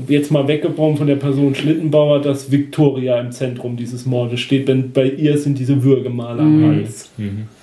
jetzt 0.07 0.31
mal 0.31 0.47
weggebrochen 0.49 0.97
von 0.99 1.07
der 1.07 1.17
Person 1.17 1.55
Schlittenbauer, 1.55 2.21
dass 2.21 2.51
Victoria 2.51 3.19
im 3.21 3.33
Zentrum 3.33 3.77
dieses 3.77 4.05
Mordes 4.07 4.41
steht, 4.41 4.69
denn 4.69 4.93
bei 4.93 5.05
ihr 5.07 5.39
sind 5.39 5.59
diese 5.59 5.83
Würgemale 5.83 6.43
am 6.43 6.65
Hals. 6.77 7.11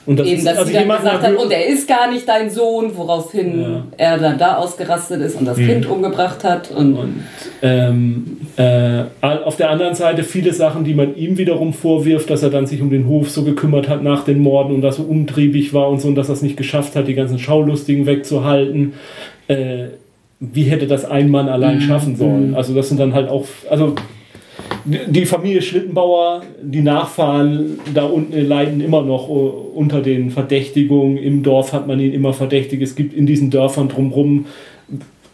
Und 0.05 0.19
das 0.19 0.27
Eben, 0.27 0.37
ist, 0.37 0.45
dass 0.45 0.57
also 0.57 0.67
sie 0.67 0.73
dann 0.73 0.87
gesagt 0.87 1.23
hat, 1.23 1.35
und 1.35 1.51
er 1.51 1.65
ist 1.65 1.87
gar 1.87 2.11
nicht 2.11 2.27
dein 2.27 2.49
Sohn, 2.51 2.95
woraufhin 2.95 3.59
Ja. 3.59 3.83
er 3.97 4.17
dann 4.19 4.37
da 4.37 4.57
ausgerastet 4.57 5.19
ist 5.21 5.35
und 5.35 5.45
das 5.45 5.57
Kind 5.57 5.87
umgebracht 5.89 6.43
hat. 6.43 6.69
Und, 6.69 6.93
Und 6.95 7.23
ähm, 7.63 8.37
äh, 8.57 9.03
auf 9.21 9.57
der 9.57 9.71
anderen 9.71 9.95
Seite 9.95 10.23
viele 10.23 10.53
Sachen, 10.53 10.83
die 10.83 10.93
man 10.93 11.15
ihm 11.15 11.37
wiederum 11.37 11.73
vorwirft, 11.73 12.29
dass 12.29 12.43
er 12.43 12.51
dann 12.51 12.67
sich 12.67 12.81
um 12.81 12.91
den 12.91 13.07
Hof 13.07 13.31
so 13.31 13.43
gekümmert 13.43 13.89
hat 13.89 14.03
nach 14.03 14.23
den 14.23 14.39
Morden 14.39 14.75
und 14.75 14.81
dass 14.81 14.97
so 14.97 15.03
umtriebig 15.03 15.73
war 15.73 15.89
und 15.89 15.99
so 16.01 16.07
und 16.07 16.15
dass 16.15 16.29
er 16.29 16.33
es 16.33 16.41
nicht 16.43 16.57
geschafft 16.57 16.95
hat, 16.95 17.07
die 17.07 17.15
ganzen 17.15 17.39
Schaulustigen 17.39 18.05
wegzuhalten. 18.05 18.93
Äh, 19.47 19.85
wie 20.39 20.63
hätte 20.63 20.85
das 20.85 21.05
ein 21.05 21.29
Mann 21.31 21.49
allein 21.49 21.81
schaffen 21.81 22.15
sollen? 22.15 22.53
Also 22.55 22.75
das 22.75 22.89
sind 22.89 22.99
dann 22.99 23.13
halt 23.13 23.29
auch, 23.29 23.45
also 23.69 23.95
die 24.85 25.25
Familie 25.25 25.61
Schlittenbauer, 25.61 26.43
die 26.61 26.81
Nachfahren 26.81 27.79
da 27.93 28.05
unten 28.05 28.39
leiden 28.47 28.81
immer 28.81 29.01
noch 29.01 29.29
äh, 29.29 29.31
unter 29.31 30.01
den 30.01 30.29
Verdächtigungen. 30.29 31.17
Im 31.17 31.43
Dorf 31.43 31.73
hat 31.73 31.87
man 31.87 31.99
ihn 31.99 32.13
immer 32.13 32.33
verdächtigt. 32.33 32.83
Es 32.83 32.95
gibt 32.95 33.13
in 33.13 33.25
diesen 33.25 33.49
Dörfern 33.49 33.89
drumherum 33.89 34.45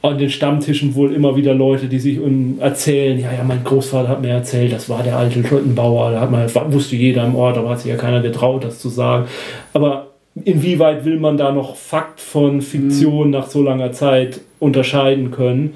an 0.02 0.18
den 0.18 0.30
Stammtischen 0.30 0.96
wohl 0.96 1.14
immer 1.14 1.36
wieder 1.36 1.54
Leute, 1.54 1.88
die 1.88 2.00
sich 2.00 2.20
erzählen, 2.60 3.20
ja, 3.20 3.32
ja, 3.34 3.44
mein 3.44 3.64
Großvater 3.64 4.10
hat 4.10 4.22
mir 4.22 4.30
erzählt, 4.30 4.74
das 4.74 4.90
war 4.90 5.04
der 5.04 5.16
alte 5.16 5.44
Schlittenbauer, 5.44 6.12
da 6.12 6.22
hat 6.22 6.32
man, 6.32 6.74
wusste 6.74 6.96
jeder 6.96 7.24
im 7.24 7.36
Ort, 7.36 7.58
aber 7.58 7.70
hat 7.70 7.82
sich 7.82 7.92
ja 7.92 7.98
keiner 7.98 8.22
getraut, 8.22 8.64
das 8.64 8.80
zu 8.80 8.90
sagen. 8.90 9.28
Aber 9.74 10.08
inwieweit 10.44 11.06
will 11.06 11.20
man 11.20 11.38
da 11.38 11.52
noch 11.52 11.76
Fakt 11.76 12.20
von 12.20 12.62
Fiktion 12.62 13.30
nach 13.30 13.48
so 13.48 13.62
langer 13.62 13.92
Zeit 13.92 14.42
unterscheiden 14.60 15.30
können? 15.30 15.76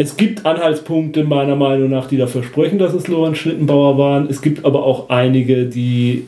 Es 0.00 0.16
gibt 0.16 0.46
Anhaltspunkte 0.46 1.24
meiner 1.24 1.56
Meinung 1.56 1.90
nach, 1.90 2.06
die 2.06 2.16
dafür 2.16 2.44
sprechen, 2.44 2.78
dass 2.78 2.94
es 2.94 3.08
Lorenz 3.08 3.38
Schlittenbauer 3.38 3.98
waren. 3.98 4.28
Es 4.30 4.40
gibt 4.42 4.64
aber 4.64 4.84
auch 4.84 5.10
einige, 5.10 5.66
die 5.66 6.26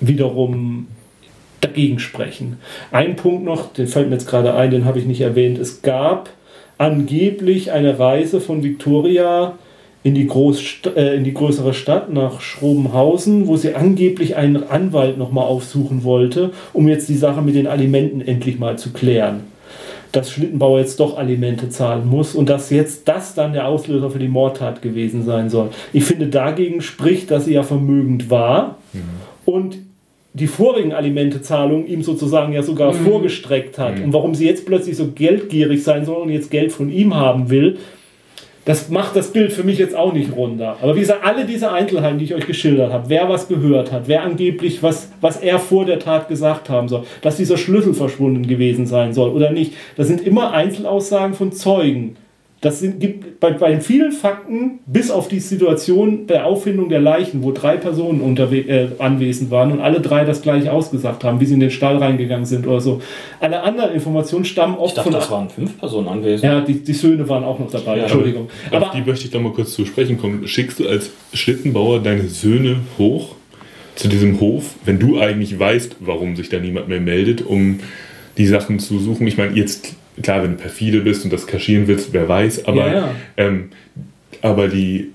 wiederum 0.00 0.86
dagegen 1.60 1.98
sprechen. 1.98 2.58
Ein 2.92 3.16
Punkt 3.16 3.44
noch, 3.44 3.72
den 3.72 3.88
fällt 3.88 4.08
mir 4.08 4.14
jetzt 4.14 4.28
gerade 4.28 4.54
ein, 4.54 4.70
den 4.70 4.84
habe 4.84 5.00
ich 5.00 5.06
nicht 5.06 5.20
erwähnt. 5.20 5.58
Es 5.58 5.82
gab 5.82 6.30
angeblich 6.78 7.72
eine 7.72 7.98
Reise 7.98 8.40
von 8.40 8.62
Victoria 8.62 9.54
in 10.04 10.14
die, 10.14 10.28
Großst 10.28 10.86
äh, 10.96 11.16
in 11.16 11.24
die 11.24 11.34
größere 11.34 11.74
Stadt 11.74 12.12
nach 12.12 12.40
Schrobenhausen, 12.40 13.48
wo 13.48 13.56
sie 13.56 13.74
angeblich 13.74 14.36
einen 14.36 14.70
Anwalt 14.70 15.18
nochmal 15.18 15.46
aufsuchen 15.46 16.04
wollte, 16.04 16.52
um 16.72 16.86
jetzt 16.86 17.08
die 17.08 17.16
Sache 17.16 17.42
mit 17.42 17.56
den 17.56 17.66
Alimenten 17.66 18.20
endlich 18.20 18.60
mal 18.60 18.78
zu 18.78 18.92
klären. 18.92 19.40
Dass 20.12 20.30
Schlittenbauer 20.30 20.80
jetzt 20.80 21.00
doch 21.00 21.18
Alimente 21.18 21.68
zahlen 21.68 22.08
muss 22.08 22.34
und 22.34 22.48
dass 22.48 22.70
jetzt 22.70 23.08
das 23.08 23.34
dann 23.34 23.52
der 23.52 23.68
Auslöser 23.68 24.10
für 24.10 24.18
die 24.18 24.28
Mordtat 24.28 24.80
gewesen 24.80 25.24
sein 25.24 25.50
soll. 25.50 25.70
Ich 25.92 26.04
finde, 26.04 26.28
dagegen 26.28 26.80
spricht, 26.80 27.30
dass 27.30 27.44
sie 27.44 27.54
ja 27.54 27.62
vermögend 27.62 28.30
war 28.30 28.78
und 29.44 29.78
die 30.34 30.46
vorigen 30.46 30.92
Alimentezahlungen 30.92 31.86
ihm 31.86 32.02
sozusagen 32.02 32.52
ja 32.52 32.62
sogar 32.62 32.92
vorgestreckt 32.92 33.78
hat. 33.78 34.00
Und 34.00 34.12
warum 34.12 34.34
sie 34.34 34.46
jetzt 34.46 34.66
plötzlich 34.66 34.96
so 34.96 35.08
geldgierig 35.12 35.82
sein 35.82 36.04
soll 36.04 36.22
und 36.22 36.30
jetzt 36.30 36.50
Geld 36.50 36.72
von 36.72 36.90
ihm 36.90 37.14
haben 37.14 37.50
will, 37.50 37.78
das 38.68 38.90
macht 38.90 39.16
das 39.16 39.32
Bild 39.32 39.50
für 39.50 39.64
mich 39.64 39.78
jetzt 39.78 39.96
auch 39.96 40.12
nicht 40.12 40.36
runter. 40.36 40.76
Aber 40.82 40.94
wie 40.94 41.00
gesagt, 41.00 41.24
alle 41.24 41.46
diese 41.46 41.72
Einzelheiten, 41.72 42.18
die 42.18 42.26
ich 42.26 42.34
euch 42.34 42.46
geschildert 42.46 42.92
habe, 42.92 43.08
wer 43.08 43.26
was 43.26 43.48
gehört 43.48 43.90
hat, 43.90 44.08
wer 44.08 44.22
angeblich 44.22 44.82
was, 44.82 45.08
was 45.22 45.38
er 45.38 45.58
vor 45.58 45.86
der 45.86 45.98
Tat 45.98 46.28
gesagt 46.28 46.68
haben 46.68 46.86
soll, 46.86 47.04
dass 47.22 47.38
dieser 47.38 47.56
Schlüssel 47.56 47.94
verschwunden 47.94 48.46
gewesen 48.46 48.84
sein 48.84 49.14
soll 49.14 49.30
oder 49.30 49.52
nicht, 49.52 49.72
das 49.96 50.06
sind 50.08 50.20
immer 50.20 50.52
Einzelaussagen 50.52 51.32
von 51.32 51.50
Zeugen. 51.50 52.18
Das 52.60 52.80
sind, 52.80 52.98
gibt 52.98 53.38
bei, 53.38 53.52
bei 53.52 53.78
vielen 53.80 54.10
Fakten, 54.10 54.80
bis 54.86 55.12
auf 55.12 55.28
die 55.28 55.38
Situation 55.38 56.26
der 56.26 56.44
Auffindung 56.44 56.88
der 56.88 56.98
Leichen, 56.98 57.44
wo 57.44 57.52
drei 57.52 57.76
Personen 57.76 58.20
unterwe 58.20 58.56
äh, 58.58 58.88
anwesend 58.98 59.52
waren 59.52 59.70
und 59.70 59.80
alle 59.80 60.00
drei 60.00 60.24
das 60.24 60.42
gleiche 60.42 60.72
ausgesagt 60.72 61.22
haben, 61.22 61.38
wie 61.40 61.46
sie 61.46 61.54
in 61.54 61.60
den 61.60 61.70
Stall 61.70 61.98
reingegangen 61.98 62.46
sind 62.46 62.66
oder 62.66 62.80
so. 62.80 63.00
Alle 63.38 63.62
anderen 63.62 63.92
Informationen 63.94 64.44
stammen 64.44 64.74
Ich 64.74 64.80
oft 64.80 64.96
dachte, 64.96 65.10
von. 65.12 65.20
das 65.20 65.30
waren 65.30 65.48
fünf 65.50 65.78
Personen 65.78 66.08
anwesend. 66.08 66.42
ja, 66.42 66.60
die, 66.60 66.80
die 66.82 66.92
Söhne 66.94 67.28
waren 67.28 67.44
auch 67.44 67.60
noch 67.60 67.70
dabei, 67.70 67.98
Ja. 67.98 68.02
Entschuldigung. 68.02 68.48
Auf 68.72 68.76
Aber 68.82 68.90
die 68.92 69.08
möchte 69.08 69.26
ich 69.26 69.30
da 69.30 69.38
mal 69.38 69.52
kurz 69.52 69.72
zu 69.74 69.84
sprechen 69.86 70.18
kommen. 70.18 70.48
Schickst 70.48 70.80
du 70.80 70.88
als 70.88 71.10
Schlittenbauer 71.32 72.00
deine 72.00 72.24
Söhne 72.26 72.80
hoch 72.98 73.36
zu 73.94 74.08
diesem 74.08 74.40
Hof, 74.40 74.74
wenn 74.84 74.98
du 74.98 75.20
eigentlich 75.20 75.56
weißt, 75.56 75.96
warum 76.00 76.34
sich 76.34 76.48
da 76.48 76.58
niemand 76.58 76.88
mehr 76.88 77.00
meldet, 77.00 77.46
um 77.46 77.78
die 78.36 78.46
Sachen 78.46 78.80
zu 78.80 78.98
suchen? 78.98 79.28
Ich 79.28 79.36
meine, 79.36 79.54
jetzt, 79.56 79.94
klar, 80.22 80.42
wenn 80.42 80.52
du 80.52 80.56
perfide 80.56 81.00
bist 81.00 81.24
und 81.24 81.32
das 81.32 81.46
kaschieren 81.46 81.86
willst, 81.88 82.12
wer 82.12 82.28
weiß, 82.28 82.66
aber, 82.66 82.86
Ja, 82.86 82.92
ja. 82.94 83.08
Ähm, 83.36 83.70
aber 84.42 84.68
die. 84.68 85.10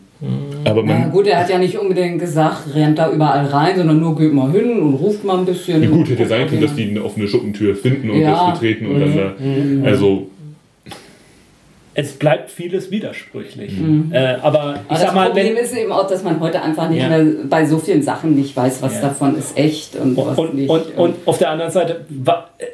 Aber 0.63 0.83
Na 0.85 0.99
man, 0.99 1.11
gut, 1.11 1.27
er 1.27 1.39
hat 1.41 1.49
ja 1.49 1.57
nicht 1.57 1.77
unbedingt 1.77 2.17
gesagt, 2.19 2.73
rennt 2.73 2.97
da 2.97 3.11
überall 3.11 3.45
rein, 3.45 3.75
sondern 3.75 3.99
nur 3.99 4.17
geht 4.17 4.33
mal 4.33 4.49
hin 4.51 4.79
und 4.79 4.93
ruft 4.93 5.25
mal 5.25 5.37
ein 5.39 5.45
bisschen. 5.45 5.83
Ja, 5.83 5.89
gut, 5.89 6.09
hätte 6.09 6.25
sein 6.25 6.47
können, 6.47 6.61
dass 6.61 6.75
die 6.75 6.89
eine 6.89 7.03
offene 7.03 7.27
Schuppentür 7.27 7.75
finden 7.75 8.09
und 8.09 8.21
Ja. 8.21 8.31
das 8.31 8.53
betreten 8.59 8.85
und 8.87 9.01
dann 9.01 9.15
da. 9.17 9.87
Also, 9.89 10.29
es 11.95 12.13
bleibt 12.13 12.49
vieles 12.49 12.89
widersprüchlich. 12.91 13.73
Äh, 14.11 14.17
aber 14.41 14.41
ich 14.41 14.51
Aber 14.51 14.75
das 14.89 15.01
sag 15.01 15.13
mal, 15.15 15.25
Problem 15.27 15.55
wenn, 15.55 15.63
ist 15.63 15.75
eben 15.77 15.91
auch, 15.91 16.07
dass 16.07 16.23
man 16.23 16.39
heute 16.39 16.61
einfach 16.61 16.89
nicht 16.89 17.01
Ja. 17.01 17.09
mehr 17.09 17.25
bei 17.49 17.65
so 17.65 17.77
vielen 17.77 18.01
Sachen 18.01 18.35
nicht 18.35 18.55
weiß, 18.55 18.81
was 18.81 18.95
Ja. 18.95 19.01
davon 19.09 19.37
ist 19.37 19.57
echt 19.57 19.95
und 19.95 20.17
was 20.17 20.37
und, 20.37 20.55
nicht. 20.55 20.69
und, 20.69 20.97
und 20.97 21.15
auf 21.25 21.37
der 21.37 21.51
anderen 21.51 21.71
Seite, 21.71 22.05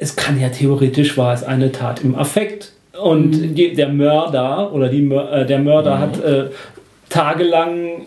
es 0.00 0.16
kann 0.16 0.40
ja 0.40 0.48
theoretisch 0.48 1.18
war 1.18 1.34
es 1.34 1.42
eine 1.44 1.70
Tat 1.72 2.02
im 2.02 2.14
Affekt. 2.14 2.72
Und 3.00 3.30
Mhm. 3.40 3.54
die, 3.54 3.72
der 3.74 3.88
Mörder 3.88 4.72
oder 4.72 4.88
die, 4.88 5.04
äh, 5.10 5.46
der 5.46 5.58
Mörder 5.58 5.98
hat 5.98 6.22
äh, 6.22 6.46
tagelang 7.08 8.06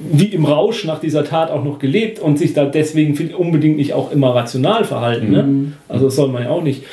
wie 0.00 0.26
im 0.26 0.44
Rausch 0.44 0.84
nach 0.84 1.00
dieser 1.00 1.24
Tat 1.24 1.50
auch 1.50 1.64
noch 1.64 1.80
gelebt 1.80 2.20
und 2.20 2.38
sich 2.38 2.54
da 2.54 2.64
deswegen 2.66 3.34
unbedingt 3.34 3.76
nicht 3.78 3.94
auch 3.94 4.12
immer 4.12 4.32
rational 4.34 4.84
verhalten. 4.84 5.30
Ne? 5.32 5.72
Also 5.88 6.04
das 6.04 6.14
soll 6.14 6.28
man 6.28 6.44
ja 6.44 6.50
auch 6.50 6.62
nicht. 6.62 6.84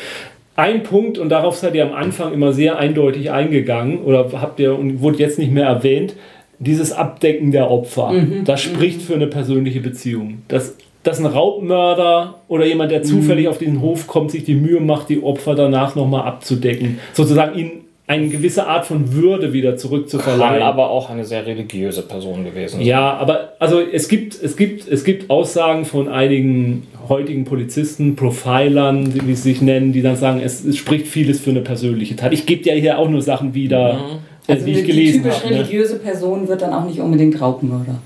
Ein 0.55 0.83
Punkt, 0.83 1.17
und 1.17 1.29
darauf 1.29 1.57
seid 1.57 1.75
ihr 1.75 1.85
am 1.85 1.93
Anfang 1.93 2.33
immer 2.33 2.53
sehr 2.53 2.77
eindeutig 2.77 3.31
eingegangen, 3.31 3.99
oder 3.99 4.29
habt 4.33 4.59
ihr 4.59 4.77
und 4.77 5.01
wurde 5.01 5.17
jetzt 5.19 5.37
nicht 5.37 5.51
mehr 5.51 5.65
erwähnt, 5.65 6.15
dieses 6.59 6.93
Abdecken 6.93 7.51
der 7.51 7.69
Opfer. 7.69 8.13
Das 8.45 8.61
spricht 8.61 9.01
für 9.01 9.15
eine 9.15 9.27
persönliche 9.27 9.81
Beziehung. 9.81 10.43
Dass, 10.47 10.77
dass 11.03 11.19
ein 11.19 11.25
Raubmörder 11.25 12.35
oder 12.47 12.65
jemand, 12.65 12.91
der 12.91 13.03
zufällig 13.03 13.49
auf 13.49 13.57
diesen 13.57 13.81
Hof 13.81 14.07
kommt, 14.07 14.31
sich 14.31 14.45
die 14.45 14.55
Mühe 14.55 14.79
macht, 14.79 15.09
die 15.09 15.21
Opfer 15.21 15.55
danach 15.55 15.95
nochmal 15.95 16.23
abzudecken. 16.23 16.99
Sozusagen 17.11 17.59
ihnen 17.59 17.71
eine 18.07 18.27
gewisse 18.27 18.67
Art 18.67 18.85
von 18.85 19.13
Würde 19.13 19.51
wieder 19.51 19.71
Kann 19.71 19.79
zurückzuverleihen. 19.79 20.61
aber 20.61 20.89
auch 20.89 21.09
eine 21.09 21.25
sehr 21.25 21.45
religiöse 21.45 22.03
Person 22.03 22.43
gewesen 22.43 22.77
sein. 22.77 22.85
Ja, 22.85 23.13
aber 23.15 23.53
also 23.59 23.81
es 23.81 24.07
gibt, 24.07 24.41
es 24.41 24.55
gibt, 24.55 24.87
es 24.87 25.03
gibt 25.03 25.29
Aussagen 25.29 25.85
von 25.85 26.07
einigen 26.07 26.85
heutigen 27.09 27.45
Polizisten, 27.45 28.15
Profilern, 28.15 29.13
wie 29.13 29.35
sie 29.35 29.53
sich 29.53 29.61
nennen, 29.61 29.91
die 29.91 30.01
dann 30.01 30.17
sagen, 30.17 30.39
es, 30.43 30.63
es 30.63 30.77
spricht 30.77 31.07
vieles 31.07 31.39
für 31.39 31.49
eine 31.49 31.61
persönliche 31.61 32.15
Tat. 32.15 32.31
Ich 32.33 32.45
gebe 32.45 32.61
dir 32.61 32.73
hier 32.73 32.99
auch 32.99 33.09
nur 33.09 33.21
Sachen 33.21 33.53
wieder, 33.55 34.19
äh, 34.47 34.51
also 34.51 34.65
die 34.65 34.73
ich 34.73 34.85
gelesen 34.85 35.23
typisch 35.23 35.39
habe. 35.39 35.53
Ne? 35.53 35.59
religiöse 35.59 35.97
Person 35.97 36.47
wird 36.47 36.61
dann 36.61 36.73
auch 36.73 36.85
nicht 36.85 36.99
unbedingt 36.99 37.41
Raubmörder. 37.41 37.99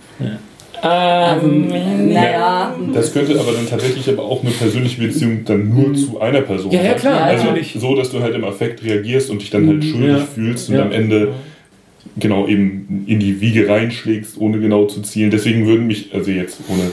Ähm, 0.84 1.68
Naja, 2.14 2.76
das 2.94 3.14
könnte 3.14 3.40
aber 3.40 3.52
dann 3.52 3.68
tatsächlich 3.68 4.08
aber 4.10 4.24
auch 4.24 4.42
eine 4.42 4.52
persönliche 4.52 5.02
Beziehung 5.02 5.44
dann 5.46 5.70
nur 5.74 5.94
zu 5.94 6.20
einer 6.22 6.42
Person 6.42 6.72
Ja, 6.72 6.82
ja, 6.82 6.92
sein. 6.92 7.00
klar, 7.00 7.24
also 7.24 7.46
natürlich. 7.46 7.76
So, 7.78 7.96
dass 7.96 8.12
du 8.12 8.22
halt 8.22 8.36
im 8.36 8.44
Affekt 8.46 8.84
reagierst 8.84 9.30
und 9.30 9.42
dich 9.42 9.50
dann 9.50 9.68
halt 9.68 9.84
schuldig 9.84 10.10
Ja. 10.20 10.26
fühlst 10.26 10.70
und 10.70 10.76
Ja. 10.76 10.84
am 10.84 10.92
Ende 10.92 11.30
genau 12.18 12.48
eben 12.48 13.04
in 13.08 13.20
die 13.20 13.40
Wiege 13.42 13.68
reinschlägst, 13.68 14.40
ohne 14.40 14.60
genau 14.60 14.86
zu 14.86 15.02
zielen. 15.02 15.32
Deswegen 15.32 15.68
würden 15.68 15.88
mich, 15.88 16.14
also 16.14 16.32
jetzt 16.32 16.60
ohne 16.70 16.92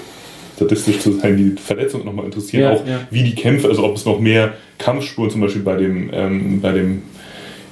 statistisch 0.57 0.99
zu 1.01 1.13
sein, 1.13 1.37
die 1.37 1.61
Verletzungen 1.61 2.05
nochmal 2.05 2.25
interessieren, 2.27 2.63
Ja, 2.65 2.71
auch 2.73 2.87
ja. 2.87 3.01
wie 3.11 3.23
die 3.23 3.35
Kämpfe, 3.35 3.69
also 3.69 3.85
ob 3.85 3.97
es 3.97 4.05
noch 4.05 4.19
mehr 4.21 4.55
Kampfspuren 4.79 5.31
zum 5.31 5.41
Beispiel 5.43 5.63
bei 5.63 5.77
dem, 5.77 6.11
ähm, 6.13 6.61
bei 6.61 6.73
dem, 6.73 7.03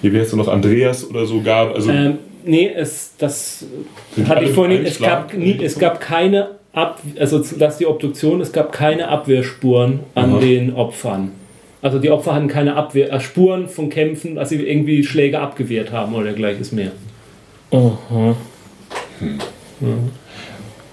wie 0.03 0.19
heißt 0.19 0.33
er 0.33 0.37
noch, 0.37 0.49
Andreas 0.49 1.09
oder 1.09 1.27
so 1.27 1.41
gab. 1.41 1.75
Also 1.75 1.91
Ähm, 1.91 2.19
nee, 2.45 2.71
es, 2.75 3.13
das 3.19 3.65
Sind 4.15 4.29
hatte 4.29 4.45
ich 4.45 4.53
vorhin. 4.53 4.85
Es 4.85 4.99
gab, 4.99 5.33
nie, 5.35 5.59
es 5.63 5.79
gab 5.79 6.01
keine 6.01 6.51
Ab, 6.75 7.01
also 7.21 7.39
das 7.39 7.75
ist 7.75 7.79
die 7.81 7.87
Obduktion, 7.87 8.41
es 8.41 8.53
gab 8.53 8.73
keine 8.73 9.07
Abwehrspuren 9.09 10.01
an 10.17 10.33
Aha. 10.33 10.41
den 10.41 10.75
Opfern. 10.75 11.31
Also 11.83 12.01
die 12.01 12.11
Opfer 12.11 12.35
hatten 12.35 12.49
keine 12.49 12.75
Abwehr, 12.75 13.13
äh, 13.13 13.21
Spuren 13.21 13.69
von 13.69 13.91
Kämpfen, 13.91 14.35
dass 14.35 14.49
sie 14.49 14.57
irgendwie 14.57 15.05
Schläge 15.05 15.39
abgewehrt 15.39 15.93
haben 15.93 16.15
oder 16.15 16.25
dergleiches 16.25 16.73
mehr. 16.73 16.91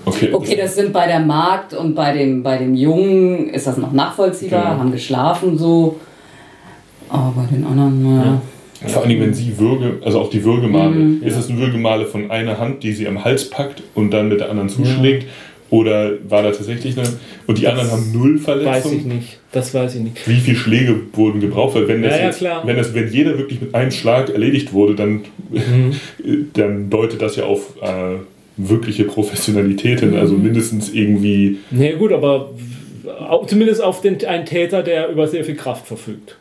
okay, 0.06 0.30
okay, 0.34 0.56
das 0.56 0.76
sind 0.76 0.94
bei 0.94 1.08
der 1.08 1.20
Magd 1.20 1.74
und 1.74 1.96
bei 1.96 2.14
dem, 2.14 2.44
bei 2.44 2.58
dem 2.58 2.76
Jungen 2.76 3.50
ist 3.50 3.66
das 3.66 3.78
noch 3.78 3.92
nachvollziehbar, 3.92 4.64
Genau. 4.64 4.80
haben 4.80 4.92
geschlafen 4.92 5.58
so. 5.58 6.00
Aber 7.10 7.34
bei 7.38 7.56
den 7.56 7.66
anderen, 7.66 8.42
Vor 8.88 9.04
allem, 9.06 9.20
wenn 9.20 9.34
sie 9.34 9.58
Würge, 9.60 10.00
also 10.04 10.20
auch 10.20 10.30
die 10.30 10.44
Würgemale, 10.44 10.96
Mhm. 10.96 11.24
ist 11.24 11.38
es 11.38 11.50
eine 11.50 11.60
Würgemale 11.60 12.06
von 12.06 12.32
einer 12.32 12.58
Hand, 12.58 12.84
die 12.84 12.94
sie 12.94 13.08
am 13.08 13.24
Hals 13.24 13.50
packt 13.50 13.84
und 13.96 14.12
dann 14.12 14.30
mit 14.30 14.40
der 14.40 14.50
anderen 14.50 14.70
zuschlägt? 14.70 15.28
Oder 15.70 16.12
war 16.28 16.44
da 16.44 16.52
tatsächlich 16.52 16.98
eine. 16.98 17.08
Und 17.48 17.58
die 17.58 17.66
anderen 17.68 17.90
haben 17.92 18.12
null 18.12 18.34
Weiß 18.36 18.40
ich 18.40 18.44
Verletzungen? 18.44 19.08
nicht. 19.08 19.40
Das 19.54 19.74
weiß 19.74 19.96
ich 19.96 20.02
nicht. 20.02 20.28
Wie 20.28 20.36
viele 20.36 20.58
Schläge 20.58 20.96
wurden 21.14 21.40
gebraucht? 21.40 21.76
Weil 21.76 21.88
wenn 21.88 22.02
das 22.02 22.12
Ja, 22.14 22.18
ja, 22.20 22.26
jetzt, 22.26 22.38
klar. 22.40 22.68
wenn 22.68 22.76
das, 22.76 22.94
wenn 22.94 23.10
jeder 23.10 23.38
wirklich 23.38 23.62
mit 23.62 23.74
einem 23.74 23.92
Schlag 23.92 24.30
erledigt 24.30 24.74
wurde, 24.74 24.96
dann, 24.96 25.22
Mhm. 25.50 25.96
dann 26.54 26.90
deutet 26.90 27.22
das 27.22 27.38
ja 27.38 27.46
auf 27.46 27.76
äh, 27.82 28.16
wirkliche 28.58 29.06
Professionalität 29.06 30.02
hin. 30.02 30.12
Mhm. 30.12 30.18
Also 30.18 30.34
mindestens 30.36 30.92
irgendwie. 30.94 31.60
Nee, 31.70 31.94
gut, 31.94 32.12
aber 32.12 32.50
zumindest 33.48 33.82
auf 33.82 34.02
den, 34.02 34.24
einen 34.26 34.46
Täter, 34.46 34.84
der 34.84 35.10
über 35.10 35.28
sehr 35.28 35.46
viel 35.46 35.56
Kraft 35.56 35.88
verfügt. 35.88 36.36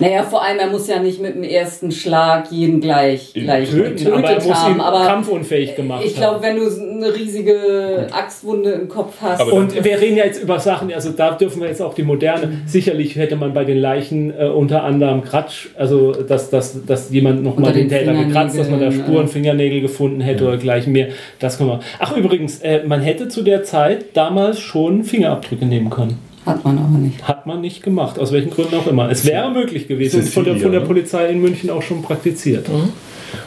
Naja, 0.00 0.22
vor 0.22 0.42
allem, 0.42 0.58
er 0.58 0.68
muss 0.68 0.88
ja 0.88 1.00
nicht 1.00 1.20
mit 1.20 1.34
dem 1.34 1.42
ersten 1.42 1.90
Schlag 1.92 2.50
jeden 2.50 2.80
gleich, 2.80 3.32
gleich 3.34 3.70
Töten, 3.70 3.96
getötet 3.96 4.12
aber 4.12 4.28
er 4.28 4.36
muss 4.36 4.46
ihn 4.46 4.54
haben. 4.54 4.80
Aber 4.80 5.06
kampfunfähig 5.06 5.76
gemacht 5.76 6.02
ich 6.04 6.16
glaube, 6.16 6.42
wenn 6.42 6.56
du 6.56 6.62
eine 6.62 7.14
riesige 7.14 8.06
Axtwunde 8.10 8.70
im 8.72 8.88
Kopf 8.88 9.16
hast. 9.20 9.40
Aber 9.40 9.52
Und 9.52 9.84
wir 9.84 10.00
reden 10.00 10.16
ja 10.16 10.24
jetzt 10.24 10.42
über 10.42 10.58
Sachen, 10.58 10.92
also 10.92 11.10
da 11.10 11.32
dürfen 11.32 11.60
wir 11.60 11.68
jetzt 11.68 11.82
auch 11.82 11.94
die 11.94 12.02
moderne. 12.02 12.62
Sicherlich 12.66 13.16
hätte 13.16 13.36
man 13.36 13.52
bei 13.52 13.64
den 13.64 13.78
Leichen 13.78 14.32
äh, 14.38 14.46
unter 14.46 14.84
anderem 14.84 15.22
Kratsch, 15.22 15.68
also 15.76 16.12
dass, 16.12 16.50
dass, 16.50 16.84
dass 16.86 17.10
jemand 17.10 17.42
nochmal 17.42 17.72
den 17.72 17.88
den 17.88 17.98
Täter 17.98 18.14
gekratzt, 18.14 18.58
dass 18.58 18.68
man 18.68 18.80
da 18.80 18.90
Spuren, 18.90 19.26
äh. 19.26 19.28
Fingernägel 19.28 19.80
gefunden 19.80 20.20
hätte 20.20 20.46
oder 20.46 20.56
gleich 20.56 20.86
mehr. 20.86 21.08
Das 21.38 21.58
können 21.58 21.70
wir. 21.70 21.80
Ach 21.98 22.16
übrigens, 22.16 22.60
äh, 22.60 22.82
man 22.84 23.00
hätte 23.00 23.28
zu 23.28 23.42
der 23.42 23.64
Zeit 23.64 24.04
damals 24.14 24.60
schon 24.60 25.04
Fingerabdrücke 25.04 25.66
nehmen 25.66 25.90
können. 25.90 26.18
Hat 26.44 26.64
man 26.64 26.78
aber 26.78 26.98
nicht. 26.98 27.22
Hat 27.22 27.46
man 27.46 27.60
nicht 27.60 27.82
gemacht, 27.82 28.18
aus 28.18 28.32
welchen 28.32 28.50
Gründen 28.50 28.74
auch 28.74 28.86
immer. 28.86 29.10
Es 29.10 29.24
wäre 29.24 29.50
möglich 29.50 29.86
gewesen, 29.86 30.22
von 30.24 30.44
der, 30.44 30.56
von 30.56 30.72
der? 30.72 30.80
Polizei 30.80 31.28
in 31.28 31.40
München 31.40 31.70
auch 31.70 31.82
schon 31.82 32.02
praktiziert. 32.02 32.66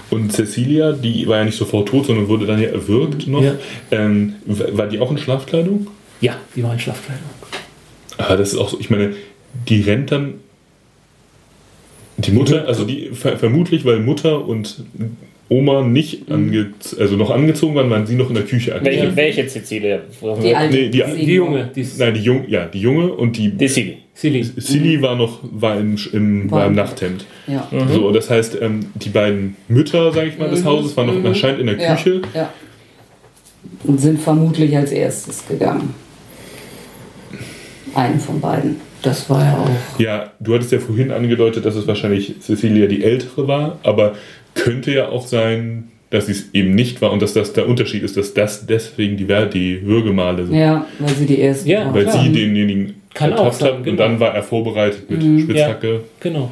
Und 0.09 0.31
Cecilia, 0.31 0.93
die 0.93 1.27
war 1.27 1.39
ja 1.39 1.45
nicht 1.45 1.57
sofort 1.57 1.89
tot, 1.89 2.05
sondern 2.05 2.29
wurde 2.29 2.45
dann 2.45 2.61
ja 2.61 2.69
erwürgt 2.69 3.27
noch. 3.27 3.43
Ja. 3.43 3.55
Ähm, 3.91 4.35
war 4.45 4.87
die 4.87 4.99
auch 4.99 5.11
in 5.11 5.17
Schlafkleidung? 5.17 5.87
Ja, 6.21 6.37
die 6.55 6.63
war 6.63 6.73
in 6.73 6.79
Schlafkleidung. 6.79 7.25
Aber 8.17 8.37
das 8.37 8.53
ist 8.53 8.59
auch 8.59 8.69
so, 8.69 8.79
ich 8.79 8.89
meine, 8.89 9.13
die 9.67 9.81
rennt 9.81 10.11
dann. 10.11 10.35
Die 12.17 12.31
Mutter, 12.31 12.65
also 12.65 12.85
die 12.85 13.09
ver 13.09 13.37
vermutlich, 13.37 13.83
weil 13.83 13.99
Mutter 13.99 14.47
und 14.47 14.85
Oma 15.47 15.83
nicht 15.83 16.31
ange 16.31 16.73
also 16.99 17.15
noch 17.17 17.29
angezogen 17.29 17.75
waren, 17.75 17.89
waren 17.89 18.07
sie 18.07 18.15
noch 18.15 18.29
in 18.29 18.35
der 18.35 18.45
Küche 18.45 18.71
Welche, 18.81 19.01
angezogen. 19.01 19.15
welche 19.15 19.47
Cecilie? 19.47 19.99
Die 20.41 20.55
alte 20.55 20.75
Nee, 20.75 20.89
die-. 20.89 21.03
Die 21.25 21.33
Junge, 21.33 21.69
die 21.75 21.85
Nein, 21.99 22.13
die 22.15 22.21
Junge, 22.21 22.45
ja, 22.49 22.65
die 22.65 22.79
Junge 22.79 23.13
und 23.13 23.37
die 23.37 23.49
Die 23.51 23.67
Silly. 23.67 23.97
Silly. 24.15 24.43
Silly 24.43 25.01
war 25.01 25.15
noch 25.15 25.39
war 25.43 25.77
im, 25.79 25.97
im, 26.13 26.49
war 26.49 26.65
im 26.67 26.73
Nachthemd. 26.73 27.25
Ja. 27.47 27.67
So, 27.91 28.11
das 28.11 28.29
heißt, 28.29 28.57
ähm, 28.61 28.85
die 28.95 29.09
beiden 29.09 29.55
Mütter, 29.67 30.11
sage 30.13 30.29
ich 30.29 30.37
mal, 30.39 30.49
des 30.49 30.63
Hauses 30.65 30.95
waren 30.97 31.07
noch 31.07 31.29
anscheinend 31.29 31.59
in 31.59 31.67
der 31.67 31.77
Ja, 31.79 31.95
Küche. 31.95 32.21
ja. 32.33 32.51
Und 33.83 33.99
sind 33.99 34.19
vermutlich 34.21 34.75
als 34.75 34.91
erstes 34.91 35.45
gegangen. 35.47 35.93
Eine 37.93 38.19
von 38.19 38.39
beiden. 38.41 38.77
Das 39.01 39.29
war 39.29 39.43
ja 39.43 39.57
auch. 39.57 39.99
Ja, 39.99 40.31
du 40.39 40.55
hattest 40.55 40.71
ja 40.71 40.79
vorhin 40.79 41.11
angedeutet, 41.11 41.65
dass 41.65 41.75
es 41.75 41.85
wahrscheinlich 41.87 42.35
Cecilia 42.41 42.87
die 42.87 43.03
ältere 43.03 43.47
war, 43.47 43.79
aber 43.83 44.15
könnte 44.55 44.91
ja 44.91 45.09
auch 45.09 45.27
sein, 45.27 45.89
dass 46.09 46.25
sie 46.27 46.31
es 46.33 46.53
eben 46.53 46.73
nicht 46.75 47.01
war 47.01 47.11
und 47.11 47.21
dass 47.21 47.33
das 47.33 47.53
der 47.53 47.67
Unterschied 47.67 48.03
ist, 48.03 48.17
dass 48.17 48.33
das 48.33 48.65
deswegen 48.65 49.17
die, 49.17 49.27
die 49.53 49.85
Würgemale 49.85 50.45
sind. 50.45 50.55
Ja, 50.55 50.85
weil 50.99 51.13
sie 51.13 51.25
die 51.25 51.39
erste 51.39 51.69
Ja. 51.69 51.93
Weil 51.93 52.05
klar. 52.05 52.23
sie 52.23 52.31
denjenigen 52.31 52.95
Kann 53.13 53.33
auch 53.33 53.45
ertappt 53.45 53.55
sein, 53.55 53.67
hat 53.73 53.77
genau. 53.83 53.91
und 53.91 53.97
dann 53.97 54.19
war 54.19 54.33
er 54.33 54.43
vorbereitet 54.43 55.09
mit 55.09 55.21
Spitzhacke. 55.43 56.01
Genau. 56.19 56.51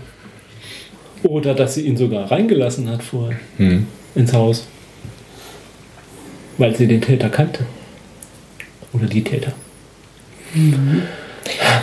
Oder 1.23 1.53
dass 1.53 1.75
sie 1.75 1.81
ihn 1.88 1.95
sogar 1.97 2.30
reingelassen 2.30 2.89
hat 2.89 3.01
vorher 3.01 3.39
Hm. 3.57 3.88
ins 4.15 4.34
Haus. 4.34 4.67
Weil 6.57 6.75
sie 6.75 6.85
den 6.88 7.01
Täter 7.01 7.30
kannte. 7.30 7.65
Oder 8.91 9.07
die 9.07 9.23
Täter. 9.23 9.53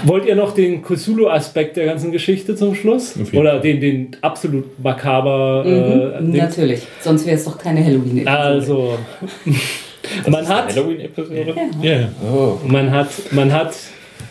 Wollt 0.04 0.24
ihr 0.24 0.34
noch 0.34 0.54
den 0.54 0.82
Cthulhu-Aspekt 0.82 1.76
der 1.76 1.86
ganzen 1.86 2.10
Geschichte 2.12 2.56
zum 2.56 2.74
Schluss? 2.74 3.14
Oder 3.32 3.58
den, 3.60 3.80
den 3.80 4.16
absolut 4.22 4.64
makaber. 4.82 5.62
Äh, 5.66 5.70
Mhm, 6.22 6.32
Ding? 6.32 6.42
natürlich. 6.42 6.82
Sonst 7.00 7.26
wäre 7.26 7.36
es 7.36 7.44
doch 7.44 7.58
keine 7.58 7.84
halloween 7.84 8.26
also, 8.26 8.98
man 10.28 10.48
hat, 10.48 10.74
Halloween-Episode? 10.74 11.54
Ja, 11.82 12.08
Oh. 12.24 12.58
man 12.66 12.90
hat, 12.90 13.08
man 13.32 13.52
hat, 13.52 13.74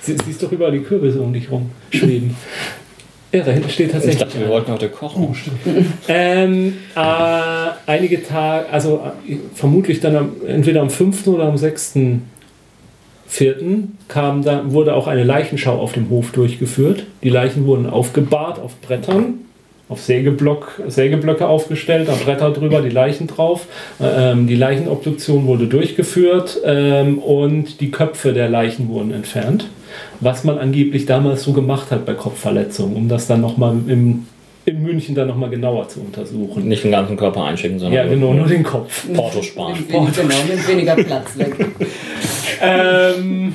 sie, 0.01 0.15
siehst 0.26 0.41
doch 0.41 0.51
überall 0.51 0.72
die 0.72 0.80
Kürbisse 0.80 1.22
um 1.22 1.31
dich 1.34 1.49
rum 1.51 1.69
schweben. 1.91 2.35
Ja, 3.31 3.43
da 3.43 3.51
hinten 3.51 3.69
steht 3.69 3.85
Ich 3.85 3.91
tatsächlich. 3.91 4.23
dachte, 4.23 4.39
wir 4.39 4.49
wollten 4.49 4.72
heute 4.72 4.89
kochen. 4.89 5.35
Ähm, 6.07 6.77
äh, 6.95 6.99
einige 7.85 8.23
Tage, 8.23 8.68
also 8.72 9.03
äh, 9.27 9.35
vermutlich 9.53 9.99
dann 9.99 10.15
am, 10.15 10.31
entweder 10.47 10.81
am 10.81 10.89
5. 10.89 11.27
oder 11.27 11.43
am 11.43 11.56
6. 11.56 11.93
Vierten 13.30 13.97
kam 14.07 14.43
da, 14.43 14.64
wurde 14.73 14.95
auch 14.95 15.06
eine 15.06 15.23
Leichenschau 15.23 15.80
auf 15.80 15.93
dem 15.93 16.10
Hof 16.10 16.31
durchgeführt. 16.31 17.06
Die 17.23 17.30
Leichen 17.30 17.68
wurden 17.68 17.85
aufgebahrt 17.85 18.60
auf 18.60 18.81
Brettern, 18.81 19.35
auf 19.88 20.01
Sägeblock, 20.01 20.81
Sägeblöcke 20.88 21.47
aufgestellt, 21.47 22.07
da 22.07 22.15
Bretter 22.15 22.49
drüber, 22.49 22.81
die 22.81 22.89
Leichen 22.89 23.27
drauf. 23.27 23.68
Ähm, 24.01 24.47
die 24.47 24.56
Leichenobduktion 24.56 25.45
wurde 25.45 25.68
durchgeführt 25.68 26.60
ähm, 26.65 27.19
und 27.19 27.81
die 27.81 27.91
Köpfe 27.91 28.34
der 28.34 28.49
Leichen 28.49 28.89
wurden 28.89 29.11
entfernt. 29.11 29.68
Was 30.19 30.43
man 30.43 30.57
angeblich 30.57 31.06
damals 31.06 31.43
so 31.43 31.53
gemacht 31.53 31.91
hat 31.91 32.06
bei 32.06 32.15
Kopfverletzungen, 32.15 32.95
um 32.95 33.10
das 33.10 33.27
dann 33.27 33.41
nochmal 33.41 33.76
im 33.88 34.26
in 34.65 34.84
München 34.84 35.15
dann 35.15 35.27
nochmal 35.27 35.49
genauer 35.49 35.88
zu 35.88 36.01
untersuchen. 36.01 36.68
Nicht 36.68 36.84
den 36.84 36.91
ganzen 36.91 37.18
Körper 37.18 37.43
einschicken, 37.45 37.80
sondern 37.80 38.06
Ja, 38.06 38.11
genau, 38.11 38.34
nur 38.34 38.45
den 38.45 38.64
Kopf. 38.64 39.07
Porto 39.14 39.41
sparen. 39.41 39.73
Nimmt 39.73 39.91
wenig, 39.91 40.14
genau, 40.14 40.35
nimmt 40.47 40.68
weniger 40.68 40.95
Platz 40.95 41.38
weg. 41.38 41.56
ähm, 42.61 43.53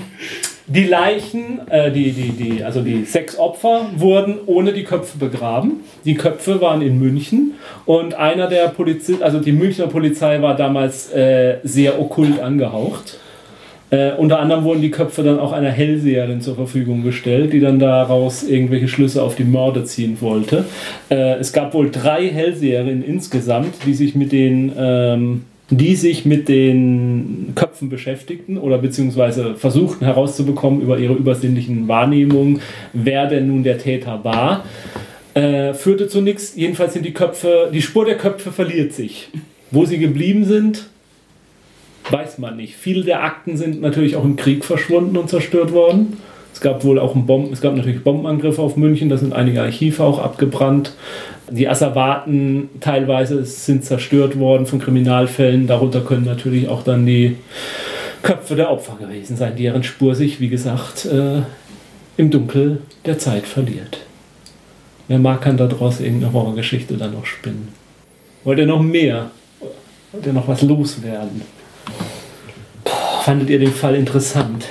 die 0.67 0.85
Leichen, 0.85 1.61
äh, 1.69 1.93
die, 1.93 2.13
die, 2.13 2.31
die, 2.31 2.65
also 2.65 2.81
die 2.81 3.05
sechs 3.05 3.39
Opfer, 3.39 3.87
wurden 3.97 4.39
ohne 4.47 4.73
die 4.73 4.85
Köpfe 4.85 5.19
begraben. 5.19 5.81
Die 6.05 6.15
Köpfe 6.15 6.61
waren 6.61 6.81
in 6.81 6.99
München 6.99 7.53
und 7.85 8.15
einer 8.15 8.49
der 8.49 8.69
Polizisten, 8.69 9.23
also 9.23 9.41
die 9.41 9.53
Münchner 9.53 9.89
Polizei 9.89 10.41
war 10.41 10.57
damals 10.57 11.13
äh, 11.13 11.59
sehr 11.65 12.01
okkult 12.01 12.41
angehaucht. 12.41 13.19
Äh, 13.91 14.13
unter 14.15 14.41
anderem 14.41 14.65
wurden 14.65 14.81
die 14.81 14.91
Köpfe 14.91 15.23
dann 15.23 15.39
auch 15.39 15.53
einer 15.53 15.71
Hellseherin 15.71 16.41
zur 16.41 16.57
Verfügung 16.57 17.05
gestellt, 17.05 17.53
die 17.53 17.61
dann 17.61 17.79
daraus 17.79 18.43
irgendwelche 18.43 18.89
Schlüsse 18.89 19.23
auf 19.23 19.37
die 19.37 19.45
Morde 19.45 19.85
ziehen 19.85 20.17
wollte. 20.21 20.65
Äh, 21.11 21.35
es 21.35 21.53
gab 21.53 21.75
wohl 21.75 21.91
drei 21.91 22.27
Hellseherinnen 22.29 23.05
insgesamt, 23.05 23.75
die 23.85 23.95
sich 23.95 24.15
mit 24.15 24.33
den, 24.33 24.73
ähm, 24.77 25.45
die 25.71 25.97
sich 25.97 26.27
mit 26.27 26.49
den 26.49 27.53
Köpfen 27.55 27.89
beschäftigten 27.89 28.59
oder 28.59 28.79
beziehungsweise 28.79 29.55
versuchten 29.55 30.05
herauszubekommen 30.05 30.81
über 30.81 30.99
ihre 30.99 31.15
übersinnlichen 31.15 31.89
Wahrnehmungen, 31.89 32.61
wer 32.93 33.27
denn 33.27 33.49
nun 33.49 33.65
der 33.65 33.79
Täter 33.79 34.25
war. 34.25 34.65
Äh, 35.33 35.75
führte 35.75 36.07
zu 36.07 36.21
nichts. 36.21 36.55
Jedenfalls 36.55 36.93
sind 36.93 37.05
die 37.05 37.15
Köpfe, 37.15 37.71
die 37.73 37.83
Spur 37.83 38.05
der 38.05 38.17
Köpfe 38.17 38.53
verliert 38.53 38.93
sich. 38.93 39.31
Wo 39.71 39.85
sie 39.85 39.99
geblieben 39.99 40.45
sind, 40.45 40.89
weiß 42.11 42.39
man 42.39 42.57
nicht. 42.57 42.77
Viele 42.77 43.03
der 43.03 43.25
Akten 43.25 43.57
sind 43.57 43.81
natürlich 43.81 44.17
auch 44.17 44.25
im 44.25 44.37
Krieg 44.37 44.65
verschwunden 44.65 45.17
und 45.17 45.29
zerstört 45.29 45.73
worden. 45.73 46.19
Es 46.55 46.61
gab 46.61 46.85
wohl 46.85 47.01
auch 47.01 47.17
einen 47.17 47.27
Bomben, 47.27 47.53
es 47.53 47.61
gab 47.61 47.75
natürlich 47.75 48.05
Bombenangriffe 48.05 48.63
auf 48.63 48.77
München, 48.77 49.09
da 49.09 49.17
sind 49.17 49.33
einige 49.33 49.61
Archive 49.61 50.03
auch 50.05 50.21
abgebrannt. 50.21 50.93
Die 51.51 51.69
Asservaten 51.69 52.71
teilweise 52.81 53.45
sind 53.45 53.85
zerstört 53.85 54.39
worden 54.39 54.65
von 54.65 54.79
Kriminalfällen. 54.79 55.67
Darunter 55.67 56.01
können 56.01 56.25
natürlich 56.25 56.69
auch 56.69 56.85
dann 56.85 57.05
die 57.05 57.37
Köpfe 58.23 58.55
der 58.55 58.71
Opfer 58.71 58.97
gewesen 58.99 59.37
sein, 59.37 59.57
deren 59.57 59.83
Spur 59.83 60.15
sich, 60.15 60.41
wie 60.41 60.49
gesagt, 60.49 61.07
äh, 61.07 61.43
im 62.17 62.31
Dunkel 62.31 62.79
der 63.05 63.19
Zeit 63.19 63.47
verliert. 63.47 63.99
Wer 65.09 65.19
mag, 65.19 65.43
kann 65.43 65.57
daraus 65.57 66.01
irgendeine 66.01 66.33
Horrorgeschichte 66.33 66.95
dann 66.95 67.15
noch 67.15 67.27
spinnen. 67.27 67.69
Wollt 68.45 68.61
ihr 68.61 68.67
noch 68.67 68.81
mehr? 68.81 69.33
Wollt 70.13 70.25
ihr 70.25 70.33
noch 70.33 70.47
was 70.47 70.63
loswerden? 70.63 71.43
Fandet 73.23 73.51
ihr 73.51 73.59
den 73.59 73.73
Fall 73.73 73.97
interessant? 73.97 74.67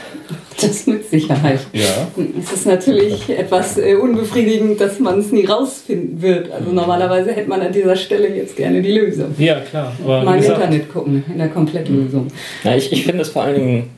Das 0.67 0.87
mit 0.87 1.09
Sicherheit. 1.09 1.59
ja. 1.73 2.07
Es 2.39 2.51
ist 2.51 2.65
natürlich 2.65 3.29
etwas 3.29 3.77
äh, 3.77 3.95
unbefriedigend, 3.95 4.79
dass 4.79 4.99
man 4.99 5.19
es 5.19 5.31
nie 5.31 5.45
rausfinden 5.45 6.21
wird. 6.21 6.51
Also 6.51 6.71
normalerweise 6.71 7.31
hätte 7.33 7.49
man 7.49 7.61
an 7.61 7.71
dieser 7.71 7.95
Stelle 7.95 8.35
jetzt 8.35 8.55
gerne 8.55 8.81
die 8.81 8.91
Lösung. 8.91 9.35
Ja, 9.37 9.59
klar. 9.59 9.93
Aber 10.03 10.23
Mal 10.23 10.35
im 10.35 10.41
gesagt, 10.41 10.61
Internet 10.61 10.91
gucken, 10.91 11.23
in 11.31 11.37
der 11.37 11.49
Komplettlösung. 11.49 12.27
Ja, 12.63 12.75
ich, 12.75 12.91
ich 12.91 13.05
finde 13.05 13.21
es 13.21 13.29
vor 13.29 13.43
allen 13.43 13.55
Dingen 13.55 13.89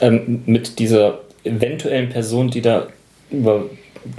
ähm, 0.00 0.42
mit 0.46 0.78
dieser 0.78 1.20
eventuellen 1.44 2.08
Person, 2.08 2.50
die 2.50 2.60
da 2.60 2.88
über 3.30 3.64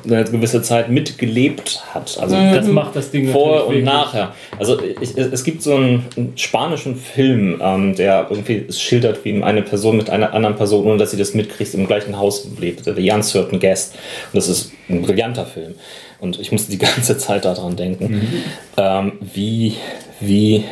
eine 0.03 0.23
gewisse 0.25 0.61
Zeit 0.61 0.89
mitgelebt 0.89 1.81
hat. 1.93 2.17
Also 2.19 2.35
das 2.35 2.67
macht 2.67 2.95
das 2.95 3.11
Ding 3.11 3.31
vor 3.31 3.59
natürlich 3.59 3.67
und 3.67 3.73
wirklich. 3.75 3.85
nachher. 3.85 4.35
Also 4.59 4.81
ich, 4.81 5.17
es 5.17 5.27
es 5.27 5.43
gibt 5.43 5.63
so 5.63 5.75
einen, 5.75 6.05
einen 6.17 6.33
spanischen 6.37 6.97
Film, 6.97 7.61
ähm, 7.61 7.95
der 7.95 8.27
irgendwie 8.29 8.65
es 8.67 8.81
schildert, 8.81 9.23
wie 9.23 9.41
eine 9.41 9.61
Person 9.61 9.95
mit 9.95 10.09
einer 10.09 10.33
anderen 10.33 10.57
Person, 10.57 10.85
ohne 10.85 10.97
dass 10.97 11.11
sie 11.11 11.17
das 11.17 11.33
mitkriegt, 11.33 11.73
im 11.73 11.87
gleichen 11.87 12.17
Haus 12.17 12.47
lebt. 12.59 12.83
The 12.83 13.11
Uncertain 13.11 13.59
Guest. 13.59 13.95
Und 14.33 14.37
das 14.37 14.49
ist 14.49 14.73
ein 14.89 15.01
brillanter 15.01 15.45
Film. 15.45 15.75
Und 16.19 16.39
ich 16.39 16.51
musste 16.51 16.69
die 16.69 16.77
ganze 16.85 17.17
Zeit 17.17 17.45
daran 17.45 17.77
denken, 17.77 18.43
ähm, 18.75 19.13
wie, 19.33 19.75
wie 20.19 20.65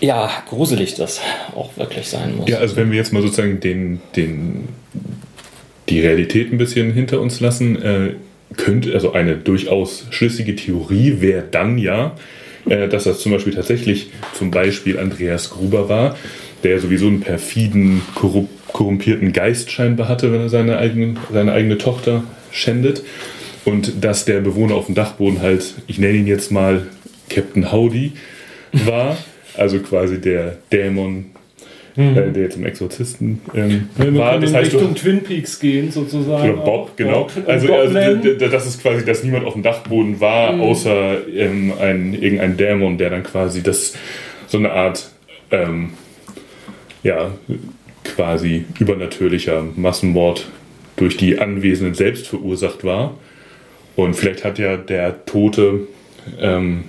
ja, 0.00 0.30
gruselig 0.50 0.96
das 0.96 1.20
auch 1.54 1.70
wirklich 1.76 2.08
sein 2.08 2.36
muss. 2.36 2.48
Ja, 2.48 2.58
also 2.58 2.76
wenn 2.76 2.90
wir 2.90 2.98
jetzt 2.98 3.12
mal 3.12 3.22
sozusagen 3.22 3.60
den, 3.60 4.02
den, 4.16 4.68
die 5.88 6.00
Realität 6.00 6.52
ein 6.52 6.58
bisschen 6.58 6.92
hinter 6.92 7.20
uns 7.20 7.40
lassen, 7.40 7.80
äh, 7.82 8.10
könnte, 8.56 8.94
also 8.94 9.12
eine 9.12 9.36
durchaus 9.36 10.06
schlüssige 10.10 10.56
Theorie 10.56 11.20
wäre 11.20 11.44
dann 11.50 11.78
ja, 11.78 12.16
äh, 12.68 12.88
dass 12.88 13.04
das 13.04 13.20
zum 13.20 13.32
Beispiel 13.32 13.54
tatsächlich 13.54 14.10
zum 14.32 14.50
Beispiel 14.50 14.98
Andreas 14.98 15.50
Gruber 15.50 15.88
war, 15.88 16.16
der 16.62 16.80
sowieso 16.80 17.06
einen 17.06 17.20
perfiden, 17.20 18.02
korrup 18.14 18.48
korrumpierten 18.72 19.32
Geist 19.32 19.70
scheinbar 19.70 20.08
hatte, 20.08 20.32
wenn 20.32 20.40
er 20.40 20.48
seine, 20.48 20.78
eigenen, 20.78 21.16
seine 21.32 21.52
eigene 21.52 21.78
Tochter 21.78 22.24
schändet. 22.50 23.04
Und 23.64 24.04
dass 24.04 24.24
der 24.24 24.40
Bewohner 24.40 24.74
auf 24.74 24.86
dem 24.86 24.96
Dachboden 24.96 25.40
halt, 25.40 25.74
ich 25.86 26.00
nenne 26.00 26.18
ihn 26.18 26.26
jetzt 26.26 26.50
mal 26.50 26.88
Captain 27.30 27.70
Howdy, 27.70 28.14
war. 28.72 29.16
Also 29.56 29.78
quasi 29.78 30.20
der 30.20 30.58
Dämon, 30.72 31.26
äh, 31.96 32.30
der 32.32 32.50
zum 32.50 32.64
Exorzisten 32.66 33.40
ähm, 33.54 33.88
Wir 33.96 34.14
war. 34.18 34.30
können 34.32 34.42
Das 34.42 34.50
in 34.50 34.56
heißt, 34.56 34.72
du, 34.72 34.76
Richtung 34.78 34.94
Twin 34.96 35.22
Peaks 35.22 35.60
gehen, 35.60 35.90
sozusagen. 35.92 36.52
oder 36.54 36.62
Bob, 36.64 36.96
genau. 36.96 37.24
Bob, 37.24 37.32
Also, 37.48 37.72
also 37.72 37.94
das 38.50 38.66
ist 38.66 38.82
quasi, 38.82 39.04
dass 39.04 39.22
niemand 39.22 39.44
auf 39.46 39.52
dem 39.54 39.62
Dachboden 39.62 40.20
war, 40.20 40.52
Mhm. 40.52 40.60
außer 40.60 41.28
ähm, 41.28 41.72
ein, 41.80 42.14
irgendein 42.14 42.56
Dämon, 42.56 42.98
der 42.98 43.10
dann 43.10 43.22
quasi 43.22 43.62
das 43.62 43.94
so 44.46 44.58
eine 44.58 44.72
Art 44.72 45.10
ähm, 45.50 45.90
ja, 47.02 47.30
quasi 48.02 48.64
übernatürlicher 48.78 49.64
Massenmord 49.76 50.48
durch 50.96 51.16
die 51.16 51.38
Anwesenden 51.38 51.94
selbst 51.94 52.26
verursacht 52.26 52.82
war. 52.84 53.16
Und 53.96 54.14
vielleicht 54.14 54.44
hat 54.44 54.58
ja 54.58 54.76
der 54.76 55.24
tote, 55.26 55.80
ähm, 56.40 56.84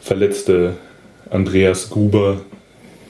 verletzte 0.00 0.76
Andreas 1.30 1.90
Gruber 1.90 2.40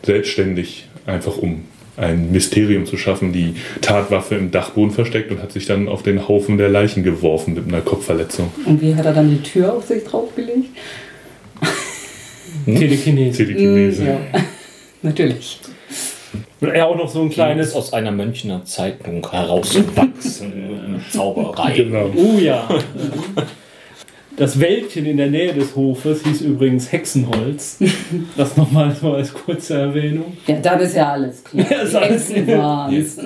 selbstständig 0.02 0.88
einfach 1.08 1.36
um 1.38 1.64
ein 1.96 2.30
Mysterium 2.30 2.86
zu 2.86 2.96
schaffen, 2.96 3.32
die 3.32 3.54
Tatwaffe 3.80 4.36
im 4.36 4.52
Dachboden 4.52 4.92
versteckt 4.92 5.32
und 5.32 5.42
hat 5.42 5.50
sich 5.50 5.66
dann 5.66 5.88
auf 5.88 6.02
den 6.04 6.28
Haufen 6.28 6.56
der 6.56 6.68
Leichen 6.68 7.02
geworfen 7.02 7.54
mit 7.54 7.66
einer 7.66 7.80
Kopfverletzung. 7.80 8.52
Und 8.66 8.80
wie 8.80 8.94
hat 8.94 9.04
er 9.04 9.12
dann 9.12 9.28
die 9.30 9.42
Tür 9.42 9.74
auf 9.74 9.86
sich 9.86 10.04
draufgelegt? 10.04 10.68
Telekinese. 12.64 13.44
Telekinese. 13.44 14.04
Ja. 14.06 14.20
Natürlich. 15.02 15.58
Und 16.60 16.68
er 16.68 16.86
auch 16.86 16.96
noch 16.96 17.08
so 17.08 17.22
ein 17.22 17.28
Ist 17.28 17.34
kleines. 17.34 17.74
aus 17.74 17.92
einer 17.92 18.10
Münchner 18.10 18.64
Zeitung 18.64 19.26
herausgewachsen. 19.30 21.00
Zauberei. 21.10 21.72
Genau. 21.72 22.10
Oh 22.14 22.38
ja. 22.38 22.68
Das 24.38 24.60
Wäldchen 24.60 25.04
in 25.06 25.16
der 25.16 25.30
Nähe 25.30 25.52
des 25.52 25.74
Hofes 25.74 26.22
hieß 26.24 26.42
übrigens 26.42 26.90
Hexenholz. 26.92 27.78
Das 28.36 28.56
nochmal 28.56 28.94
so 28.94 29.12
als 29.14 29.32
kurze 29.34 29.74
Erwähnung. 29.74 30.36
Ja, 30.46 30.56
dann 30.60 30.80
ist 30.80 30.94
ja 30.94 31.12
alles 31.12 31.42
klar. 31.44 31.66
Ja, 31.70 31.78
ist 31.82 31.94
alles- 31.94 32.28
Hexen 32.30 32.46
waren's. 32.58 32.94
Jetzt, 32.94 33.20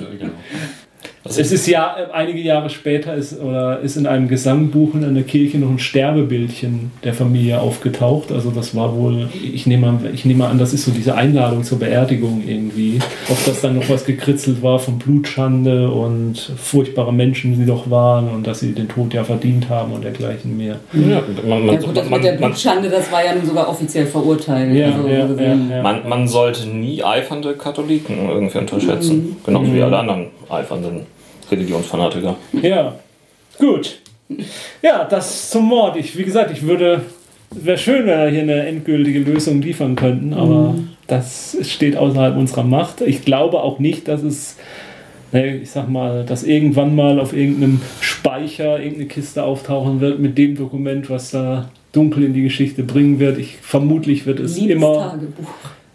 genau. 1.24 1.40
Es 1.40 1.53
ist 1.53 1.66
ja 1.66 1.97
äh, 1.97 2.12
einige 2.12 2.40
Jahre 2.40 2.70
später 2.70 3.15
ist, 3.15 3.39
oder 3.40 3.81
ist 3.81 3.97
in 3.97 4.07
einem 4.07 4.28
Gesangbuch 4.28 4.94
in 4.94 5.05
einer 5.05 5.23
Kirche 5.23 5.59
noch 5.59 5.70
ein 5.70 5.78
Sterbebildchen 5.78 6.90
der 7.05 7.15
Familie 7.15 7.61
aufgetaucht. 7.61 8.32
Also 8.32 8.51
das 8.51 8.74
war 8.74 8.97
wohl, 8.97 9.28
ich 9.32 9.66
nehme 9.66 9.89
an, 9.89 10.07
ich 10.12 10.24
nehme 10.24 10.47
an, 10.47 10.59
das 10.59 10.73
ist 10.73 10.85
so 10.85 10.90
diese 10.90 11.15
Einladung 11.15 11.65
zur 11.65 11.78
Beerdigung 11.78 12.43
irgendwie. 12.47 12.99
Ob 13.28 13.44
das 13.44 13.61
dann 13.61 13.77
noch 13.77 13.89
was 13.89 14.05
gekritzelt 14.05 14.62
war 14.62 14.78
von 14.78 14.99
Blutschande 14.99 15.90
und 15.90 16.36
furchtbare 16.57 17.12
Menschen 17.12 17.57
sie 17.57 17.66
doch 17.66 17.90
waren 17.90 18.28
und 18.28 18.47
dass 18.47 18.61
sie 18.61 18.73
den 18.73 18.89
Tod 18.89 19.15
ja 19.15 19.24
verdient 19.24 19.69
haben 19.69 19.93
und 19.93 20.05
dergleichen 20.05 20.57
mehr. 20.57 20.77
Ja, 20.93 21.23
man, 21.47 21.66
man, 21.66 21.74
Ja 21.74 21.81
gut, 21.81 21.97
das 21.97 22.09
man, 22.09 22.20
mit 22.20 22.28
der 22.28 22.36
Blutschande, 22.36 22.89
das 22.89 23.11
war 23.12 23.24
ja 23.24 23.35
nun 23.35 23.47
sogar 23.47 23.69
offiziell 23.69 24.07
verurteilt. 24.07 24.74
Ja, 24.74 24.86
Also, 24.86 25.09
ja, 25.09 25.55
ja, 25.55 25.82
man, 25.82 26.09
man 26.09 26.28
sollte 26.28 26.69
nie 26.69 27.03
eifernde 27.03 27.55
Katholiken 27.55 28.28
irgendwie 28.28 28.59
unterschätzen. 28.59 29.36
Genauso 29.44 29.74
wie 29.74 29.82
alle 29.82 29.99
anderen 29.99 30.27
eifernden 30.52 31.06
Religionsfanatiker. 31.50 32.36
Ja, 32.60 32.94
gut. 33.58 33.98
Ja, 34.80 35.04
das 35.04 35.50
zum 35.50 35.66
Mord. 35.66 35.96
Ich, 35.96 36.16
wie 36.16 36.24
gesagt, 36.24 36.50
ich 36.50 36.62
würde. 36.62 37.02
Wäre 37.54 37.76
schön, 37.76 38.06
wenn 38.06 38.18
wir 38.18 38.28
hier 38.28 38.42
eine 38.42 38.66
endgültige 38.66 39.18
Lösung 39.18 39.60
liefern 39.60 39.94
könnten, 39.94 40.32
aber 40.32 40.74
das 41.06 41.54
steht 41.60 41.98
außerhalb 41.98 42.34
unserer 42.34 42.62
Macht. 42.62 43.02
Ich 43.02 43.26
glaube 43.26 43.60
auch 43.62 43.78
nicht, 43.78 44.08
dass 44.08 44.22
es, 44.22 44.56
ne, 45.32 45.56
ich 45.58 45.70
sag 45.70 45.90
mal, 45.90 46.24
dass 46.24 46.44
irgendwann 46.44 46.96
mal 46.96 47.20
auf 47.20 47.34
irgendeinem 47.34 47.82
Speicher 48.00 48.78
irgendeine 48.78 49.04
Kiste 49.04 49.42
auftauchen 49.44 50.00
wird 50.00 50.18
mit 50.18 50.38
dem 50.38 50.56
Dokument, 50.56 51.10
was 51.10 51.30
da 51.32 51.68
dunkel 51.92 52.24
in 52.24 52.32
die 52.32 52.42
Geschichte 52.42 52.84
bringen 52.84 53.18
wird. 53.18 53.36
Ich 53.36 53.56
vermutlich 53.60 54.24
wird 54.24 54.40
es 54.40 54.56
Liebes 54.56 54.76
immer, 54.76 55.10
Tagebuch. 55.10 55.50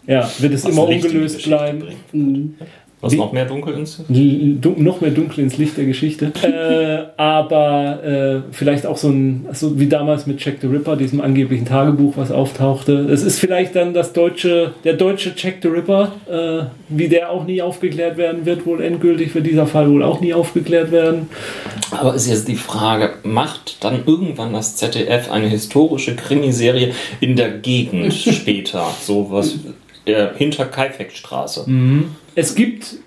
ja, 0.06 0.30
wird 0.38 0.54
es 0.54 0.64
Was 0.64 0.70
immer 0.72 0.86
Geschichte 0.86 1.48
bleiben. 1.48 1.82
Mhm. 2.12 2.54
Was 3.00 3.14
noch 3.14 3.32
mehr 3.32 3.44
dunkel 3.44 3.74
ins 3.74 4.00
L- 4.10 4.56
dun- 4.60 4.82
noch 4.82 5.00
mehr 5.00 5.12
dunkel 5.12 5.44
ins 5.44 5.56
Licht 5.56 5.76
der 5.76 5.84
Geschichte. 5.84 6.32
äh, 6.42 7.20
aber 7.20 8.02
äh, 8.02 8.52
vielleicht 8.52 8.86
auch 8.86 8.96
so 8.96 9.08
ein, 9.08 9.46
so 9.52 9.78
wie 9.78 9.86
damals 9.86 10.26
mit 10.26 10.44
Jack 10.44 10.56
the 10.60 10.66
Ripper, 10.66 10.96
diesem 10.96 11.20
angeblichen 11.20 11.64
Tagebuch, 11.64 12.14
was 12.16 12.32
auftauchte. 12.32 12.92
Es 13.10 13.22
ist 13.22 13.38
vielleicht 13.38 13.76
dann 13.76 13.94
das 13.94 14.12
deutsche, 14.12 14.72
der 14.82 14.94
deutsche 14.94 15.32
Jack 15.36 15.58
the 15.62 15.68
Ripper, 15.68 16.12
äh, 16.28 16.64
wie 16.88 17.08
der 17.08 17.30
auch 17.30 17.44
nie 17.44 17.62
aufgeklärt 17.62 18.16
werden 18.16 18.44
wird, 18.46 18.66
wohl 18.66 18.82
endgültig 18.82 19.32
wird 19.34 19.46
dieser 19.46 19.66
Fall 19.68 19.88
wohl 19.90 20.02
auch 20.02 20.20
nie 20.20 20.34
aufgeklärt 20.34 20.90
werden. 20.90 21.28
Aber 21.92 22.14
ist 22.14 22.28
jetzt 22.28 22.48
die 22.48 22.56
Frage, 22.56 23.10
macht 23.22 23.84
dann 23.84 24.00
irgendwann 24.06 24.52
das 24.52 24.74
ZDF 24.76 25.30
eine 25.30 25.46
historische 25.46 26.16
Krimiserie 26.16 26.92
in 27.20 27.36
der 27.36 27.50
Gegend 27.50 28.12
später? 28.14 28.86
Sowas 29.00 29.54
äh, 30.04 30.26
hinter 30.36 30.64
Kaifeckstraße. 30.64 31.64
Es 32.38 32.54
gibt, 32.54 32.98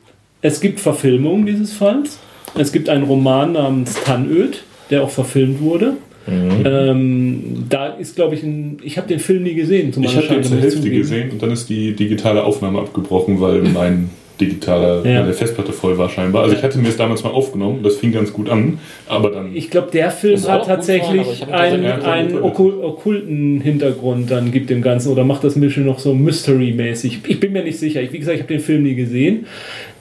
es 0.41 0.59
gibt 0.59 0.81
Verfilmungen 0.81 1.45
dieses 1.45 1.71
Falls. 1.71 2.19
Es 2.59 2.73
gibt 2.73 2.89
einen 2.89 3.05
Roman 3.05 3.53
namens 3.53 3.93
Tannöd, 4.03 4.63
der 4.89 5.03
auch 5.03 5.09
verfilmt 5.09 5.61
wurde. 5.61 5.93
Ähm, 6.27 7.65
da 7.69 7.87
ist, 7.87 8.17
glaube 8.17 8.35
ich, 8.35 8.43
ein. 8.43 8.79
Ich 8.83 8.97
habe 8.97 9.07
den 9.07 9.19
Film 9.19 9.43
nie 9.43 9.53
gesehen. 9.53 9.93
Ich 10.01 10.17
habe 10.17 10.27
den 10.27 10.43
zur 10.43 10.59
Hälfte 10.59 10.89
gesehen 10.89 11.31
und 11.31 11.41
dann 11.41 11.49
ist 11.51 11.69
die 11.69 11.95
digitale 11.95 12.43
Aufnahme 12.43 12.79
abgebrochen, 12.79 13.39
weil 13.39 13.61
mein 13.61 14.09
digitaler, 14.41 15.05
Ja. 15.05 15.22
meine 15.22 15.34
Festplatte 15.34 15.72
voll 15.72 15.97
war 15.97 16.09
scheinbar. 16.09 16.43
Also 16.43 16.55
ich 16.55 16.63
hatte 16.63 16.77
mir 16.80 16.89
es 16.89 16.97
damals 16.97 17.23
mal 17.23 17.30
aufgenommen, 17.30 17.81
das 17.84 17.97
fing 17.97 18.11
ganz 18.11 18.34
gut 18.34 18.49
an, 18.49 18.80
aber 19.07 19.30
dann 19.30 19.55
Ich 19.55 19.69
glaube, 19.69 19.89
der 19.93 20.11
Film 20.11 20.41
hat 20.47 20.65
tatsächlich 20.65 21.45
einen, 21.51 21.85
einen 21.85 22.41
okkulten 22.41 23.61
Hintergrund 23.61 24.30
dann 24.31 24.51
gibt 24.51 24.69
dem 24.69 24.81
Ganzen 24.81 25.11
oder 25.11 25.23
macht 25.23 25.43
das 25.43 25.55
ein 25.55 25.61
bisschen 25.61 25.85
noch 25.85 25.99
so 25.99 26.13
Mystery-mäßig. 26.13 27.19
Ich 27.27 27.39
bin 27.39 27.53
mir 27.53 27.63
nicht 27.63 27.80
sicher. 27.80 28.01
Ich, 28.01 28.11
wie 28.11 28.19
gesagt, 28.19 28.35
ich 28.35 28.41
habe 28.43 28.53
den 28.53 28.61
Film 28.61 28.84
nie 28.84 28.95
gesehen. 28.95 29.45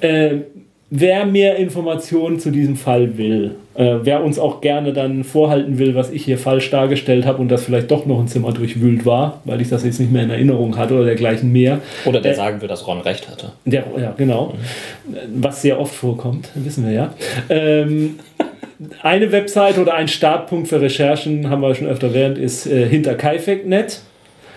Äh, 0.00 0.30
wer 0.90 1.26
mehr 1.26 1.56
Informationen 1.56 2.38
zu 2.38 2.50
diesem 2.50 2.76
Fall 2.76 3.16
will, 3.16 3.52
äh, 3.80 4.04
wer 4.04 4.22
uns 4.22 4.38
auch 4.38 4.60
gerne 4.60 4.92
dann 4.92 5.24
vorhalten 5.24 5.78
will, 5.78 5.94
was 5.94 6.10
ich 6.10 6.24
hier 6.24 6.36
falsch 6.36 6.68
dargestellt 6.70 7.24
habe 7.24 7.38
und 7.38 7.48
das 7.48 7.64
vielleicht 7.64 7.90
doch 7.90 8.04
noch 8.04 8.20
ein 8.20 8.28
Zimmer 8.28 8.52
durchwühlt 8.52 9.06
war, 9.06 9.40
weil 9.44 9.62
ich 9.62 9.70
das 9.70 9.84
jetzt 9.84 9.98
nicht 9.98 10.12
mehr 10.12 10.22
in 10.22 10.30
Erinnerung 10.30 10.76
hatte 10.76 10.94
oder 10.94 11.06
dergleichen 11.06 11.50
mehr. 11.50 11.80
Oder 12.04 12.20
der 12.20 12.32
Äh, 12.32 12.34
sagen 12.34 12.60
will, 12.60 12.68
dass 12.68 12.86
Ron 12.86 13.00
recht 13.00 13.28
hatte. 13.30 13.52
Der, 13.64 13.84
ja, 13.98 14.12
genau. 14.14 14.52
Was 15.34 15.62
sehr 15.62 15.80
oft 15.80 15.94
vorkommt, 15.94 16.50
wissen 16.56 16.86
wir 16.86 16.92
ja. 16.92 17.14
Ähm, 17.48 18.18
eine 19.02 19.32
Webseite 19.32 19.80
oder 19.80 19.94
ein 19.94 20.08
Startpunkt 20.08 20.68
für 20.68 20.80
Recherchen, 20.80 21.48
haben 21.48 21.62
wir 21.62 21.74
schon 21.74 21.86
öfter 21.86 22.08
erwähnt, 22.08 22.36
ist 22.36 22.66
äh, 22.66 22.86
hinterkaifek.net. 22.86 24.00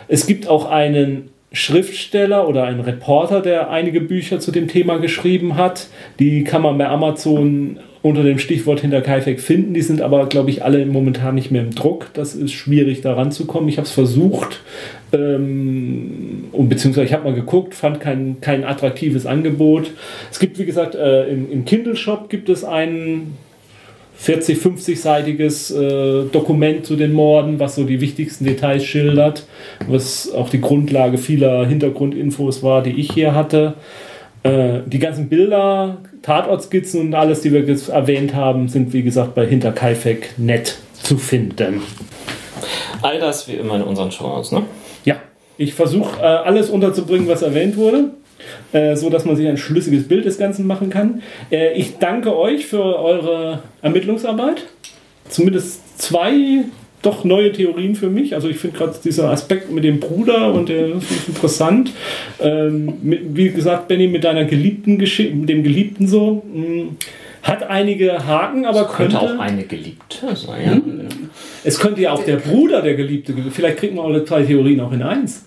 Es 0.10 0.28
gibt 0.28 0.50
auch 0.50 0.70
einen 0.70 1.30
Schriftsteller 1.54 2.48
oder 2.48 2.64
einen 2.64 2.82
Reporter, 2.82 3.40
der 3.42 3.70
einige 3.70 4.02
Bücher 4.02 4.40
zu 4.40 4.52
dem 4.52 4.68
Thema 4.68 4.98
geschrieben 4.98 5.56
hat. 5.56 5.88
Die 6.20 6.44
kann 6.44 6.64
man 6.64 6.78
bei 6.78 6.88
Amazon 6.88 7.80
unter 8.02 8.24
dem 8.24 8.38
Stichwort 8.38 8.82
hinter 8.82 9.02
Kaifek 9.02 9.40
finden. 9.40 9.74
Die 9.74 9.82
sind 9.82 10.02
aber, 10.02 10.26
glaube 10.26 10.50
ich, 10.50 10.64
alle 10.64 10.86
momentan 10.86 11.36
nicht 11.36 11.52
mehr 11.52 11.62
im 11.62 11.74
Druck. 11.74 12.10
Das 12.16 12.36
ist 12.36 12.52
schwierig, 12.52 13.02
da 13.02 13.14
ranzukommen. 13.14 13.70
Ich 13.70 13.78
habe 13.78 13.86
es 13.86 13.94
versucht, 13.94 14.62
ähm, 15.14 16.46
und 16.52 16.70
beziehungsweise 16.70 17.06
ich 17.06 17.14
habe 17.14 17.24
mal 17.24 17.36
geguckt, 17.36 17.76
fand 17.76 18.02
kein, 18.02 18.42
kein 18.42 18.66
attraktives 18.66 19.26
Angebot. 19.26 19.92
Es 20.32 20.40
gibt, 20.40 20.60
wie 20.60 20.66
gesagt, 20.66 20.96
äh, 20.96 21.30
im, 21.30 21.52
im 21.52 21.66
Kindle-Shop 21.66 22.30
gibt 22.30 22.50
es 22.50 22.64
einen 22.64 23.38
40, 24.24 24.58
50-seitiges 24.58 25.76
äh, 25.76 26.30
Dokument 26.32 26.86
zu 26.86 26.96
den 26.96 27.12
Morden, 27.12 27.60
was 27.60 27.76
so 27.76 27.84
die 27.84 28.00
wichtigsten 28.00 28.46
Details 28.46 28.86
schildert, 28.86 29.46
was 29.86 30.32
auch 30.32 30.48
die 30.48 30.62
Grundlage 30.62 31.18
vieler 31.18 31.66
Hintergrundinfos 31.66 32.64
war, 32.64 32.82
die 32.84 32.92
ich 32.92 33.12
hier 33.12 33.36
hatte. 33.36 33.74
Äh, 34.44 34.80
die 34.86 35.00
ganzen 35.00 35.28
Bilder, 35.28 35.98
Tatortskizzen 36.22 37.02
und 37.02 37.14
alles, 37.16 37.42
die 37.42 37.52
wir 37.52 37.66
jetzt 37.66 37.90
erwähnt 37.90 38.34
haben, 38.34 38.70
sind 38.70 38.94
wie 38.94 39.04
gesagt 39.04 39.36
bei 39.36 39.46
hinterkaifek.net 39.46 40.78
zu 40.94 41.18
finden. 41.18 41.82
All 43.02 43.20
das 43.20 43.50
wie 43.50 43.56
immer 43.56 43.76
in 43.76 43.82
unseren 43.82 44.12
Shows, 44.12 44.54
ne? 44.54 44.64
Ja, 45.04 45.18
ich 45.58 45.74
versuche 45.74 46.22
äh, 46.22 46.24
alles 46.24 46.70
unterzubringen, 46.70 47.28
was 47.28 47.42
erwähnt 47.42 47.76
wurde, 47.76 48.12
äh, 48.72 48.96
so 48.96 49.10
dass 49.10 49.26
man 49.26 49.36
sich 49.36 49.48
ein 49.48 49.58
schlüssiges 49.58 50.08
Bild 50.08 50.26
des 50.26 50.38
Ganzen 50.38 50.68
machen 50.68 50.90
kann. 50.90 51.22
Äh, 51.52 51.74
ich 51.74 51.98
danke 51.98 52.36
euch 52.38 52.66
für 52.66 52.84
eure 53.00 53.64
Ermittlungsarbeit. 53.82 54.66
Zumindest 55.30 56.00
zwei 56.02 56.66
doch 57.04 57.24
neue 57.26 57.52
Theorien 57.52 57.96
für 57.96 58.10
mich. 58.10 58.34
Also 58.34 58.50
ich 58.50 58.58
finde 58.58 58.78
gerade 58.78 58.96
dieser 59.04 59.30
Aspekt 59.30 59.72
mit 59.72 59.84
dem 59.84 60.00
Bruder 60.00 60.54
und 60.54 60.70
der 60.70 60.88
ist 60.96 61.28
interessant. 61.28 61.92
Ähm, 62.42 62.94
mit, 63.04 63.36
wie 63.36 63.50
gesagt, 63.52 63.88
Benny 63.88 64.08
mit 64.08 64.24
deiner 64.24 64.46
geliebten 64.46 64.98
Geschichte, 64.98 65.36
mit 65.36 65.50
dem 65.50 65.64
Geliebten 65.64 66.08
so, 66.08 66.44
mh, 66.54 66.96
hat 67.44 67.64
einige 67.70 68.26
Haken, 68.26 68.66
aber 68.66 68.86
Könnte 68.88 69.18
könnte, 69.18 69.36
auch 69.36 69.40
eine 69.40 69.64
Geliebte 69.64 70.34
sein. 70.34 71.10
es 71.66 71.78
könnte 71.78 72.02
ja 72.02 72.14
auch 72.14 72.24
der 72.24 72.38
Bruder 72.38 72.82
der 72.82 72.96
Geliebte. 72.96 73.34
Vielleicht 73.52 73.78
kriegt 73.78 73.96
man 73.96 74.06
alle 74.06 74.24
zwei 74.24 74.44
Theorien 74.44 74.80
auch 74.80 74.94
in 74.94 75.04
eins. 75.04 75.46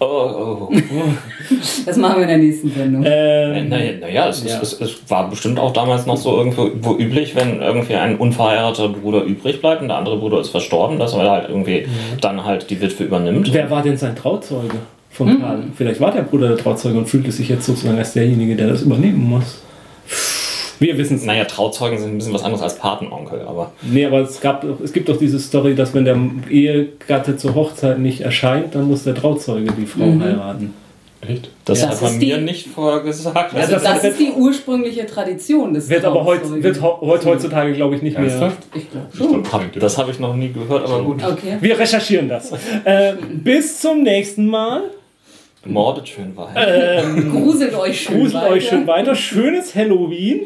Oh, 0.00 0.68
oh. 0.70 0.72
Das 1.84 1.96
machen 1.96 2.16
wir 2.16 2.22
in 2.22 2.28
der 2.28 2.38
nächsten 2.38 2.70
Sendung. 2.70 3.02
Ähm, 3.06 3.68
Naja, 3.68 3.92
naja 4.00 4.28
es, 4.28 4.44
Ja. 4.44 4.58
es, 4.62 4.80
es 4.80 4.96
war 5.08 5.28
bestimmt 5.28 5.58
auch 5.58 5.72
damals 5.72 6.06
noch 6.06 6.16
so 6.16 6.36
irgendwo 6.38 6.70
wo 6.80 6.96
üblich, 6.96 7.34
wenn 7.36 7.60
irgendwie 7.60 7.94
ein 7.96 8.16
unverheirateter 8.16 8.88
Bruder 8.88 9.22
übrig 9.24 9.60
bleibt 9.60 9.82
und 9.82 9.88
der 9.88 9.98
andere 9.98 10.16
Bruder 10.16 10.40
ist 10.40 10.50
verstorben, 10.50 10.98
dass 10.98 11.12
er 11.12 11.30
halt 11.30 11.48
irgendwie 11.48 11.86
dann 12.20 12.44
halt 12.44 12.70
die 12.70 12.80
Witwe 12.80 13.04
übernimmt. 13.04 13.52
Wer 13.52 13.70
war 13.70 13.82
denn 13.82 13.96
sein 13.96 14.16
Trauzeuge 14.16 14.76
von 15.10 15.38
Karl? 15.40 15.64
Vielleicht 15.76 16.00
war 16.00 16.12
der 16.12 16.22
Bruder 16.22 16.48
der 16.48 16.56
Trauzeuge 16.56 16.96
und 16.98 17.06
fühlte 17.08 17.30
sich 17.30 17.48
jetzt 17.48 17.66
sozusagen 17.66 17.98
als 17.98 18.14
derjenige, 18.14 18.56
der 18.56 18.68
das 18.68 18.82
übernehmen 18.82 19.28
muss. 19.28 19.60
Wir 20.80 20.98
wissen 20.98 21.16
es. 21.18 21.24
Naja, 21.24 21.44
Trauzeugen 21.44 21.98
sind 21.98 22.12
ein 22.14 22.18
bisschen 22.18 22.32
was 22.34 22.42
anderes 22.42 22.62
als 22.62 22.76
Patenonkel, 22.78 23.42
aber 23.42 23.70
Nee, 23.82 24.04
aber 24.06 24.20
es, 24.20 24.40
gab, 24.40 24.64
es 24.82 24.92
gibt 24.92 25.08
doch 25.08 25.18
diese 25.18 25.38
Story, 25.38 25.74
dass 25.76 25.94
wenn 25.94 26.04
der 26.04 26.18
Ehegatte 26.50 27.36
zur 27.36 27.54
Hochzeit 27.54 27.98
nicht 28.00 28.22
erscheint, 28.22 28.74
dann 28.74 28.88
muss 28.88 29.04
der 29.04 29.14
Trauzeuge 29.14 29.72
die 29.78 29.86
Frau 29.86 30.06
heiraten. 30.18 30.74
echt? 31.28 31.50
das 31.66 31.80
Ja, 31.80 31.86
hat 31.86 31.92
das 31.92 32.00
man 32.02 32.18
mir 32.18 32.38
nicht 32.38 32.66
vorher 32.68 33.00
gesagt. 33.02 33.52
Ja, 33.52 33.58
Also 33.60 33.72
das 33.74 33.82
das, 33.82 34.02
wird- 34.02 34.12
ist 34.14 34.20
die 34.20 34.30
ursprüngliche 34.32 35.04
Tradition 35.06 35.74
des 35.74 35.88
Wird 35.90 36.04
aber 36.04 36.24
heut, 36.24 36.40
Trauzeugen. 36.40 36.64
wird 36.64 36.80
heutzutage, 37.26 37.72
glaube 37.74 37.96
ich, 37.96 38.02
nicht 38.02 38.18
mehr. 38.18 38.28
Ernsthaft? 38.30 38.58
Ich 38.74 38.90
glaube 38.90 39.06
schon. 39.14 39.52
Hab, 39.52 39.72
das 39.78 39.98
habe 39.98 40.10
ich 40.10 40.18
noch 40.18 40.34
nie 40.34 40.50
gehört, 40.50 40.84
aber 40.88 41.02
gut. 41.02 41.22
Okay. 41.22 41.58
Wir 41.60 41.78
recherchieren 41.78 42.28
das. 42.30 42.52
äh, 42.84 43.12
bis 43.34 43.80
zum 43.82 44.02
nächsten 44.02 44.46
Mal. 44.46 44.82
Mordet 45.66 46.08
schön 46.08 46.34
weiter. 46.38 47.02
Gruselt 47.30 47.74
euch 47.74 48.00
schön 48.00 48.14
Gruselt 48.20 48.34
weiter. 48.34 48.50
euch 48.54 48.66
schön 48.66 48.86
weiter. 48.86 49.14
Schönes 49.14 49.74
Halloween. 49.74 50.40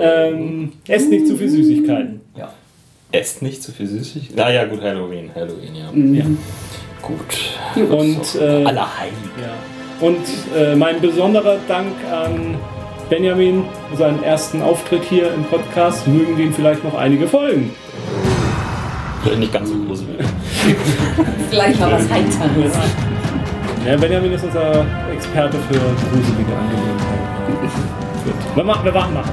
Ähm, 0.00 0.72
esst 0.88 1.10
nicht 1.10 1.26
zu 1.26 1.36
viel 1.36 1.48
Süßigkeiten. 1.48 2.20
Esst 3.12 3.42
nicht 3.42 3.62
zu 3.62 3.70
viel 3.70 3.86
süßig. 3.86 4.34
Naja, 4.34 4.64
gut, 4.64 4.82
Halloween, 4.82 5.30
Halloween, 5.32 5.72
ja. 5.76 6.20
Ja. 6.20 6.24
Gut. 7.00 7.90
Und, 7.92 8.34
äh, 8.40 8.64
Allerheiligen. 8.64 9.30
ja. 9.40 9.54
Und 10.04 10.18
äh, 10.56 10.74
mein 10.74 11.00
besonderer 11.00 11.58
Dank 11.68 11.92
an 12.10 12.56
Benjamin 13.08 13.66
für 13.90 13.96
seinen 13.98 14.20
ersten 14.24 14.62
Auftritt 14.62 15.04
hier 15.04 15.32
im 15.32 15.44
Podcast. 15.44 16.08
Mögen 16.08 16.36
den 16.36 16.52
vielleicht 16.52 16.82
noch 16.82 16.94
einige 16.94 17.28
folgen. 17.28 17.70
Nicht 19.38 19.52
ganz 19.52 19.68
so 19.70 19.76
gruselig. 19.86 20.16
Vielleicht 21.50 21.80
mal 21.80 21.92
was 21.92 22.10
Heiteres. 22.10 22.72
Ja, 23.86 23.96
Benjamin 23.96 24.32
ist 24.32 24.44
unser 24.44 24.84
Experte 25.14 25.56
für 25.70 25.78
gruselige 25.78 26.52
Angelegenheiten. 26.52 28.03
Gut. 28.24 28.34
Wir, 28.54 28.64
machen, 28.64 28.84
wir 28.84 28.94
warten 28.94 29.14
mal. 29.14 29.24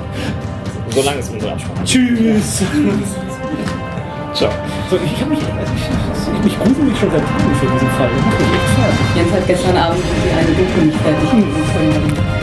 So 0.90 1.02
lange 1.02 1.20
ist 1.20 1.32
unsere 1.32 1.54
Absprache. 1.54 1.84
Tschüss. 1.86 2.62
Ciao. 4.34 4.52
So, 4.90 4.98
ich 4.98 5.22
habe 5.22 5.30
mich, 5.30 5.40
also 5.40 5.74
ich, 5.74 6.38
ich, 6.38 6.44
mich 6.44 6.60
grusel 6.60 6.84
mich 6.84 7.00
schon 7.00 7.12
seit 7.12 7.22
Tagen 7.22 7.56
für 7.60 7.68
diesen 7.68 7.90
Fall. 7.92 8.10
Das 8.10 8.26
macht 8.26 8.40
mich 8.40 8.48
echt 8.52 8.70
fertig. 8.76 9.16
Jens 9.16 9.32
hat 9.32 9.48
gestern 9.48 9.78
Abend 9.78 10.04
die 10.04 10.32
eine 10.32 10.52
Doku 10.52 10.86
nicht 10.86 11.00
fertig 11.00 11.30
gesehen. 11.32 12.41